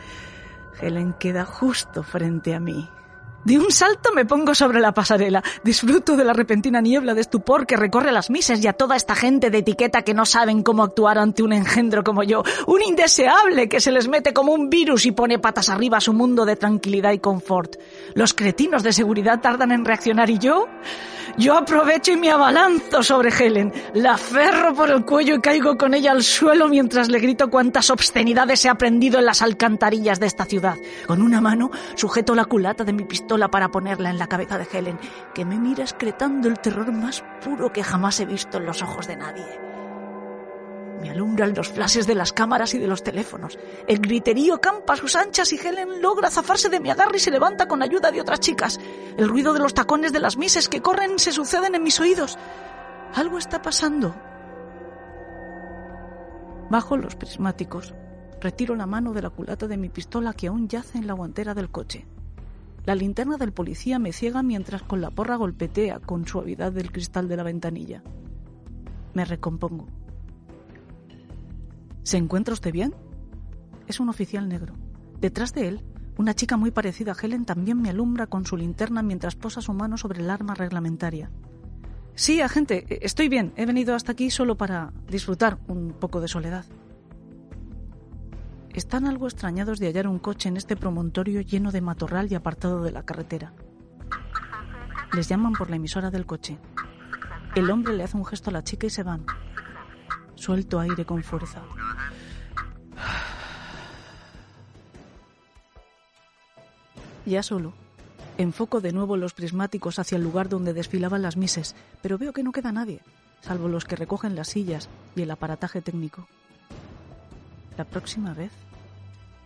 Helen 0.81 1.13
queda 1.13 1.45
justo 1.45 2.03
frente 2.03 2.53
a 2.53 2.59
mí. 2.59 2.89
De 3.45 3.59
un 3.59 3.71
salto 3.71 4.11
me 4.13 4.25
pongo 4.25 4.55
sobre 4.55 4.79
la 4.79 4.93
pasarela. 4.93 5.43
Disfruto 5.65 6.15
de 6.15 6.23
la 6.23 6.31
repentina 6.31 6.79
niebla 6.79 7.13
de 7.13 7.19
estupor 7.19 7.67
que 7.67 7.75
recorre 7.75 8.13
las 8.13 8.29
misas 8.29 8.63
y 8.63 8.67
a 8.67 8.73
toda 8.73 8.95
esta 8.95 9.15
gente 9.15 9.49
de 9.49 9.57
etiqueta 9.57 10.03
que 10.03 10.13
no 10.13 10.25
saben 10.25 10.63
cómo 10.63 10.81
actuar 10.81 11.17
ante 11.17 11.43
un 11.43 11.51
engendro 11.51 12.05
como 12.05 12.23
yo. 12.23 12.43
Un 12.67 12.81
indeseable 12.81 13.67
que 13.67 13.81
se 13.81 13.91
les 13.91 14.07
mete 14.07 14.33
como 14.33 14.53
un 14.53 14.69
virus 14.69 15.05
y 15.05 15.11
pone 15.11 15.39
patas 15.39 15.67
arriba 15.67 15.99
su 15.99 16.13
mundo 16.13 16.45
de 16.45 16.55
tranquilidad 16.55 17.11
y 17.11 17.19
confort. 17.19 17.75
Los 18.13 18.33
cretinos 18.33 18.81
de 18.81 18.93
seguridad 18.93 19.41
tardan 19.41 19.73
en 19.73 19.83
reaccionar 19.83 20.29
y 20.29 20.39
yo... 20.39 20.67
Yo 21.35 21.57
aprovecho 21.57 22.11
y 22.11 22.17
me 22.17 22.29
abalanzo 22.29 23.01
sobre 23.01 23.31
Helen. 23.31 23.73
La 23.95 24.13
aferro 24.13 24.75
por 24.75 24.91
el 24.91 25.03
cuello 25.03 25.33
y 25.35 25.41
caigo 25.41 25.77
con 25.77 25.95
ella 25.95 26.11
al 26.11 26.21
suelo 26.21 26.67
mientras 26.67 27.09
le 27.09 27.17
grito 27.17 27.49
cuántas 27.49 27.89
obscenidades 27.89 28.63
he 28.65 28.69
aprendido 28.69 29.17
en 29.17 29.25
las 29.25 29.41
alcantarillas 29.41 30.19
de 30.19 30.27
esta 30.27 30.45
ciudad. 30.45 30.75
Con 31.07 31.23
una 31.23 31.41
mano 31.41 31.71
sujeto 31.95 32.35
la 32.35 32.45
culata 32.45 32.83
de 32.83 32.93
mi 32.93 33.03
pistola 33.05 33.32
para 33.49 33.69
ponerla 33.69 34.09
en 34.09 34.17
la 34.17 34.27
cabeza 34.27 34.57
de 34.57 34.67
Helen, 34.71 34.99
que 35.33 35.45
me 35.45 35.57
mira 35.57 35.83
excretando 35.83 36.47
el 36.47 36.59
terror 36.59 36.91
más 36.91 37.23
puro 37.43 37.73
que 37.73 37.83
jamás 37.83 38.19
he 38.19 38.25
visto 38.25 38.57
en 38.57 38.65
los 38.65 38.81
ojos 38.81 39.07
de 39.07 39.15
nadie. 39.15 39.59
Me 41.01 41.09
alumbran 41.09 41.53
los 41.53 41.67
flashes 41.67 42.07
de 42.07 42.15
las 42.15 42.31
cámaras 42.31 42.73
y 42.73 42.79
de 42.79 42.87
los 42.87 43.03
teléfonos. 43.03 43.59
El 43.87 43.99
griterío 43.99 44.61
campa 44.61 44.93
a 44.93 44.95
sus 44.95 45.17
anchas 45.17 45.51
y 45.51 45.57
Helen 45.57 46.01
logra 46.01 46.29
zafarse 46.29 46.69
de 46.69 46.79
mi 46.79 46.89
agarre 46.91 47.17
y 47.17 47.19
se 47.19 47.29
levanta 47.29 47.67
con 47.67 47.83
ayuda 47.83 48.09
de 48.09 48.21
otras 48.21 48.39
chicas. 48.39 48.79
El 49.17 49.27
ruido 49.27 49.53
de 49.53 49.59
los 49.59 49.73
tacones 49.73 50.13
de 50.13 50.19
las 50.19 50.37
mises 50.37 50.69
que 50.69 50.81
corren 50.81 51.19
se 51.19 51.33
suceden 51.33 51.75
en 51.75 51.83
mis 51.83 51.99
oídos. 51.99 52.37
Algo 53.15 53.37
está 53.37 53.61
pasando. 53.61 54.15
Bajo 56.69 56.95
los 56.95 57.15
prismáticos. 57.17 57.93
Retiro 58.39 58.73
la 58.75 58.85
mano 58.85 59.11
de 59.11 59.21
la 59.21 59.29
culata 59.29 59.67
de 59.67 59.77
mi 59.77 59.89
pistola 59.89 60.33
que 60.33 60.47
aún 60.47 60.69
yace 60.69 60.99
en 60.99 61.07
la 61.07 61.13
guantera 61.13 61.53
del 61.53 61.69
coche. 61.69 62.07
La 62.85 62.95
linterna 62.95 63.37
del 63.37 63.53
policía 63.53 63.97
me 63.97 64.11
ciega 64.11 64.43
mientras 64.43 64.83
con 64.83 64.99
la 64.99 65.09
porra 65.09 65.37
golpetea 65.37 65.99
con 65.99 66.27
suavidad 66.27 66.77
el 66.77 66.91
cristal 66.91 67.29
de 67.29 67.37
la 67.37 67.43
ventanilla. 67.43 68.03
Me 69.13 69.23
recompongo. 69.23 69.87
¿Se 72.03 72.17
encuentra 72.17 72.53
usted 72.53 72.73
bien? 72.73 72.93
Es 73.87 74.01
un 74.01 74.09
oficial 74.09 74.49
negro. 74.49 74.73
Detrás 75.21 75.53
de 75.53 75.69
él, 75.69 75.85
una 76.17 76.33
chica 76.33 76.57
muy 76.57 76.71
parecida 76.71 77.13
a 77.13 77.15
Helen 77.15 77.45
también 77.45 77.81
me 77.81 77.89
alumbra 77.89 78.27
con 78.27 78.45
su 78.45 78.57
linterna 78.57 79.01
mientras 79.01 79.35
posa 79.35 79.61
su 79.61 79.71
mano 79.73 79.97
sobre 79.97 80.19
el 80.19 80.29
arma 80.29 80.53
reglamentaria. 80.53 81.31
Sí, 82.15 82.41
agente, 82.41 82.85
estoy 83.05 83.29
bien. 83.29 83.53
He 83.55 83.65
venido 83.65 83.95
hasta 83.95 84.11
aquí 84.11 84.29
solo 84.29 84.57
para 84.57 84.91
disfrutar 85.07 85.57
un 85.67 85.93
poco 85.93 86.19
de 86.19 86.27
soledad. 86.27 86.65
Están 88.73 89.05
algo 89.05 89.27
extrañados 89.27 89.79
de 89.79 89.87
hallar 89.87 90.07
un 90.07 90.17
coche 90.19 90.49
en 90.49 90.57
este 90.57 90.75
promontorio 90.75 91.41
lleno 91.41 91.71
de 91.71 91.81
matorral 91.81 92.31
y 92.31 92.35
apartado 92.35 92.83
de 92.83 92.91
la 92.91 93.03
carretera. 93.03 93.53
Les 95.13 95.29
llaman 95.29 95.53
por 95.53 95.69
la 95.69 95.75
emisora 95.75 96.09
del 96.09 96.25
coche. 96.25 96.57
El 97.55 97.69
hombre 97.69 97.93
le 97.93 98.03
hace 98.03 98.17
un 98.17 98.25
gesto 98.25 98.49
a 98.49 98.53
la 98.53 98.63
chica 98.63 98.87
y 98.87 98.89
se 98.89 99.03
van. 99.03 99.25
Suelto 100.33 100.79
aire 100.79 101.05
con 101.05 101.21
fuerza. 101.21 101.61
Ya 107.25 107.43
solo, 107.43 107.73
Enfoco 108.37 108.81
de 108.81 108.91
nuevo 108.91 109.15
los 109.15 109.33
prismáticos 109.33 109.99
hacia 109.99 110.15
el 110.15 110.23
lugar 110.23 110.49
donde 110.49 110.73
desfilaban 110.73 111.21
las 111.21 111.37
mises, 111.37 111.75
pero 112.01 112.17
veo 112.17 112.33
que 112.33 112.41
no 112.41 112.51
queda 112.51 112.71
nadie, 112.71 113.01
salvo 113.41 113.67
los 113.67 113.85
que 113.85 113.95
recogen 113.95 114.35
las 114.35 114.47
sillas 114.47 114.89
y 115.15 115.21
el 115.21 115.29
aparataje 115.29 115.81
técnico. 115.81 116.27
La 117.77 117.85
próxima 117.85 118.33
vez 118.33 118.51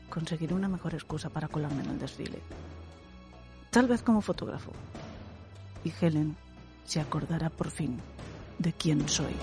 conseguiré 0.09 0.53
una 0.53 0.67
mejor 0.67 0.93
excusa 0.93 1.29
para 1.29 1.47
colarme 1.47 1.83
en 1.83 1.91
el 1.91 1.99
desfile. 1.99 2.41
Tal 3.69 3.87
vez 3.87 4.01
como 4.01 4.21
fotógrafo. 4.21 4.71
Y 5.83 5.93
Helen 6.01 6.35
se 6.83 6.99
acordará 6.99 7.49
por 7.49 7.69
fin 7.69 7.99
de 8.59 8.73
quién 8.73 9.07
soy. 9.07 9.33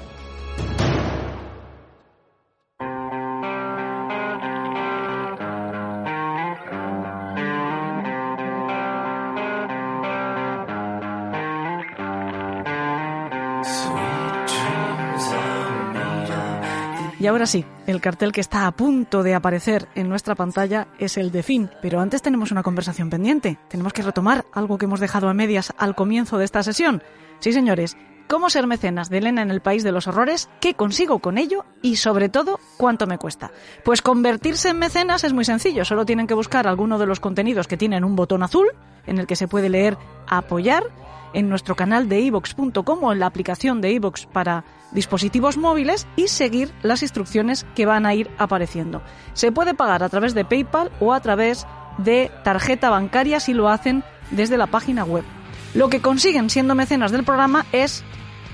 Y 17.25 17.27
ahora 17.27 17.47
sí, 17.47 17.65
el 17.87 18.03
cartel 18.03 18.33
que 18.33 18.43
está 18.43 18.67
a 18.67 18.73
punto 18.73 19.23
de 19.23 19.33
aparecer 19.33 19.89
en 19.95 20.11
nuestra 20.11 20.35
pantalla 20.35 20.89
es 20.99 21.17
el 21.17 21.33
de 21.33 21.43
fin, 21.43 21.71
pero 21.81 22.01
antes 22.01 22.21
tenemos 22.21 22.53
una 22.53 22.63
conversación 22.63 23.09
pendiente. 23.09 23.59
Tenemos 23.69 23.95
que 23.95 24.03
retomar 24.03 24.45
algo 24.53 24.77
que 24.77 24.85
hemos 24.85 25.01
dejado 25.01 25.31
a 25.31 25.33
medias 25.33 25.73
al 25.79 25.95
comienzo 25.95 26.37
de 26.37 26.45
esta 26.45 26.63
sesión. 26.63 27.03
Sí, 27.39 27.55
señores, 27.55 27.97
¿cómo 28.35 28.51
ser 28.51 28.67
mecenas 28.67 29.11
de 29.11 29.19
Elena 29.19 29.43
en 29.43 29.53
el 29.53 29.61
País 29.61 29.85
de 29.85 29.93
los 29.93 30.09
Horrores? 30.09 30.49
¿Qué 30.61 30.75
consigo 30.75 31.21
con 31.21 31.39
ello? 31.39 31.65
Y 31.83 31.95
sobre 31.95 32.29
todo, 32.29 32.59
¿cuánto 32.77 33.07
me 33.07 33.17
cuesta? 33.17 33.53
Pues 33.85 34.03
convertirse 34.03 34.71
en 34.71 34.81
mecenas 34.81 35.23
es 35.23 35.33
muy 35.33 35.45
sencillo, 35.45 35.85
solo 35.85 36.05
tienen 36.05 36.27
que 36.27 36.35
buscar 36.35 36.67
alguno 36.67 36.99
de 36.99 37.07
los 37.07 37.21
contenidos 37.21 37.69
que 37.69 37.77
tienen 37.77 38.03
un 38.03 38.17
botón 38.17 38.43
azul 38.43 38.67
en 39.07 39.19
el 39.19 39.29
que 39.29 39.37
se 39.37 39.47
puede 39.47 39.69
leer 39.69 39.97
apoyar 40.27 40.83
en 41.33 41.49
nuestro 41.49 41.77
canal 41.77 42.09
de 42.09 42.23
ivox.com 42.23 43.05
o 43.05 43.13
en 43.13 43.21
la 43.21 43.27
aplicación 43.27 43.81
de 43.81 43.93
iVox 43.93 44.27
para 44.27 44.65
dispositivos 44.91 45.57
móviles 45.57 46.09
y 46.17 46.27
seguir 46.27 46.73
las 46.83 47.03
instrucciones 47.03 47.65
que 47.77 47.87
van 47.87 48.05
a 48.05 48.15
ir 48.15 48.33
apareciendo. 48.39 49.01
Se 49.35 49.53
puede 49.53 49.75
pagar 49.75 50.03
a 50.03 50.09
través 50.09 50.35
de 50.35 50.45
PayPal 50.45 50.91
o 50.99 51.13
a 51.13 51.21
través 51.21 51.69
de 51.99 52.33
tarjeta 52.43 52.91
bancaria 52.91 53.39
si 53.39 53.55
lo 53.55 53.69
hacen 53.69 54.03
desde 54.33 54.57
la 54.57 54.67
página 54.67 55.05
web. 55.05 55.23
Lo 55.73 55.89
que 55.89 56.01
consiguen 56.01 56.51
siendo 56.51 56.75
mecenas 56.75 57.13
del 57.13 57.25
programa 57.25 57.67
es 57.73 58.05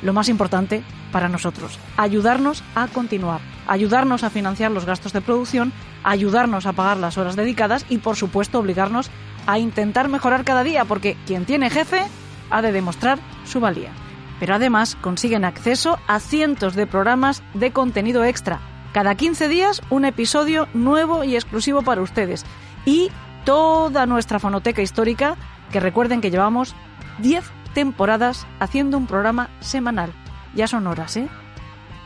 lo 0.02 0.12
más 0.12 0.28
importante 0.28 0.82
para 1.12 1.28
nosotros, 1.28 1.78
ayudarnos 1.96 2.62
a 2.74 2.86
continuar, 2.88 3.40
ayudarnos 3.66 4.24
a 4.24 4.30
financiar 4.30 4.70
los 4.70 4.86
gastos 4.86 5.12
de 5.12 5.20
producción, 5.20 5.72
ayudarnos 6.04 6.66
a 6.66 6.72
pagar 6.72 6.96
las 6.96 7.18
horas 7.18 7.36
dedicadas 7.36 7.84
y 7.88 7.98
por 7.98 8.16
supuesto 8.16 8.58
obligarnos 8.58 9.10
a 9.46 9.58
intentar 9.58 10.08
mejorar 10.08 10.44
cada 10.44 10.64
día, 10.64 10.84
porque 10.84 11.16
quien 11.26 11.44
tiene 11.44 11.70
jefe 11.70 12.02
ha 12.50 12.62
de 12.62 12.72
demostrar 12.72 13.18
su 13.44 13.60
valía. 13.60 13.90
Pero 14.38 14.54
además 14.54 14.96
consiguen 15.00 15.44
acceso 15.44 15.98
a 16.06 16.18
cientos 16.18 16.74
de 16.74 16.86
programas 16.86 17.42
de 17.54 17.72
contenido 17.72 18.24
extra. 18.24 18.60
Cada 18.92 19.14
15 19.14 19.48
días 19.48 19.82
un 19.90 20.04
episodio 20.04 20.66
nuevo 20.74 21.24
y 21.24 21.34
exclusivo 21.34 21.82
para 21.82 22.00
ustedes. 22.00 22.44
Y 22.84 23.10
toda 23.44 24.06
nuestra 24.06 24.38
fonoteca 24.38 24.82
histórica, 24.82 25.36
que 25.70 25.80
recuerden 25.80 26.20
que 26.20 26.30
llevamos 26.30 26.74
10 27.18 27.44
temporadas 27.74 28.46
haciendo 28.58 28.96
un 28.96 29.06
programa 29.06 29.50
semanal. 29.60 30.12
Ya 30.54 30.66
son 30.66 30.86
horas, 30.86 31.16
¿eh? 31.16 31.28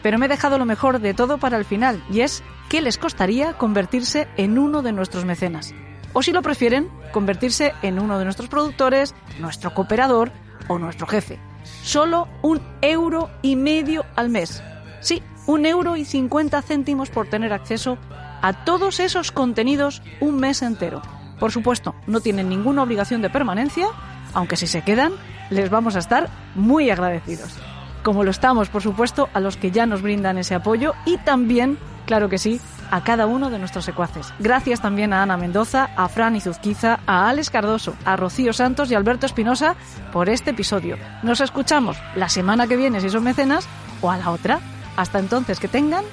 Pero 0.03 0.19
me 0.19 0.27
he 0.27 0.28
dejado 0.28 0.59
lo 0.59 0.66
mejor 0.66 1.01
de 1.01 1.15
todo 1.15 1.39
para 1.39 1.57
el 1.57 1.65
final, 1.65 2.03
y 2.11 2.20
es 2.20 2.43
qué 2.69 2.82
les 2.82 2.99
costaría 2.99 3.55
convertirse 3.55 4.28
en 4.36 4.59
uno 4.59 4.82
de 4.82 4.93
nuestros 4.93 5.24
mecenas 5.24 5.74
o 6.15 6.23
si 6.23 6.32
lo 6.32 6.41
prefieren, 6.41 6.89
convertirse 7.12 7.74
en 7.82 7.99
uno 7.99 8.19
de 8.19 8.24
nuestros 8.24 8.49
productores, 8.49 9.15
nuestro 9.41 9.74
cooperador 9.74 10.32
o 10.69 10.78
nuestro 10.78 11.07
jefe. 11.07 11.39
Solo 11.82 12.28
un 12.41 12.62
euro 12.81 13.28
y 13.43 13.57
medio 13.57 14.07
al 14.16 14.31
mes. 14.31 14.62
Sí, 15.01 15.23
un 15.47 15.66
euro 15.66 15.97
y 15.97 16.05
cincuenta 16.07 16.62
céntimos 16.62 17.11
por 17.11 17.27
tener 17.27 17.53
acceso 17.53 17.99
a 18.41 18.65
todos 18.65 19.01
esos 19.01 19.32
contenidos 19.32 20.03
un 20.20 20.36
mes 20.36 20.62
entero. 20.62 21.03
Por 21.39 21.51
supuesto, 21.51 21.95
no 22.07 22.20
tienen 22.20 22.49
ninguna 22.49 22.85
obligación 22.85 23.20
de 23.20 23.28
permanencia, 23.28 23.89
aunque 24.35 24.56
si 24.56 24.66
se 24.66 24.82
quedan, 24.82 25.12
les 25.51 25.70
vamos 25.70 25.97
a 25.97 26.01
estar 26.01 26.28
muy 26.55 26.90
agradecidos. 26.90 27.56
Como 28.02 28.24
lo 28.24 28.31
estamos, 28.31 28.69
por 28.69 28.82
supuesto, 28.82 29.28
a 29.32 29.40
los 29.40 29.56
que 29.56 29.70
ya 29.70 29.86
nos 29.86 30.02
brindan 30.02 30.39
ese 30.39 30.55
apoyo 30.55 30.94
y 31.06 31.16
también, 31.19 31.78
claro 32.05 32.28
que 32.28 32.39
sí, 32.39 32.61
a 32.90 33.02
cada 33.02 33.27
uno 33.27 33.51
de 33.51 33.59
nuestros 33.59 33.85
secuaces. 33.85 34.32
Gracias 34.39 34.81
también 34.81 35.12
a 35.12 35.23
Ana 35.23 35.36
Mendoza, 35.36 35.90
a 35.97 36.09
Fran 36.09 36.36
Izuzquiza, 36.36 37.01
a 37.06 37.28
Alex 37.28 37.51
Cardoso, 37.51 37.94
a 38.05 38.16
Rocío 38.16 38.52
Santos 38.52 38.90
y 38.90 38.94
Alberto 38.94 39.27
Espinosa 39.27 39.74
por 40.12 40.28
este 40.28 40.51
episodio. 40.51 40.98
Nos 41.23 41.40
escuchamos 41.40 41.97
la 42.15 42.28
semana 42.28 42.66
que 42.66 42.77
viene 42.77 43.01
si 43.01 43.11
son 43.11 43.24
mecenas 43.24 43.66
o 44.01 44.11
a 44.11 44.19
la 44.19 44.31
otra. 44.31 44.61
Hasta 44.97 45.19
entonces 45.19 45.59
que 45.59 45.66
tengan 45.66 46.05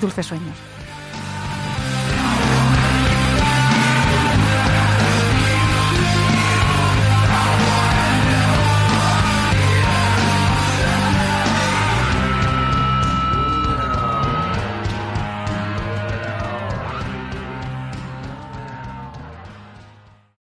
dulces 0.00 0.26
sueños. 0.26 0.71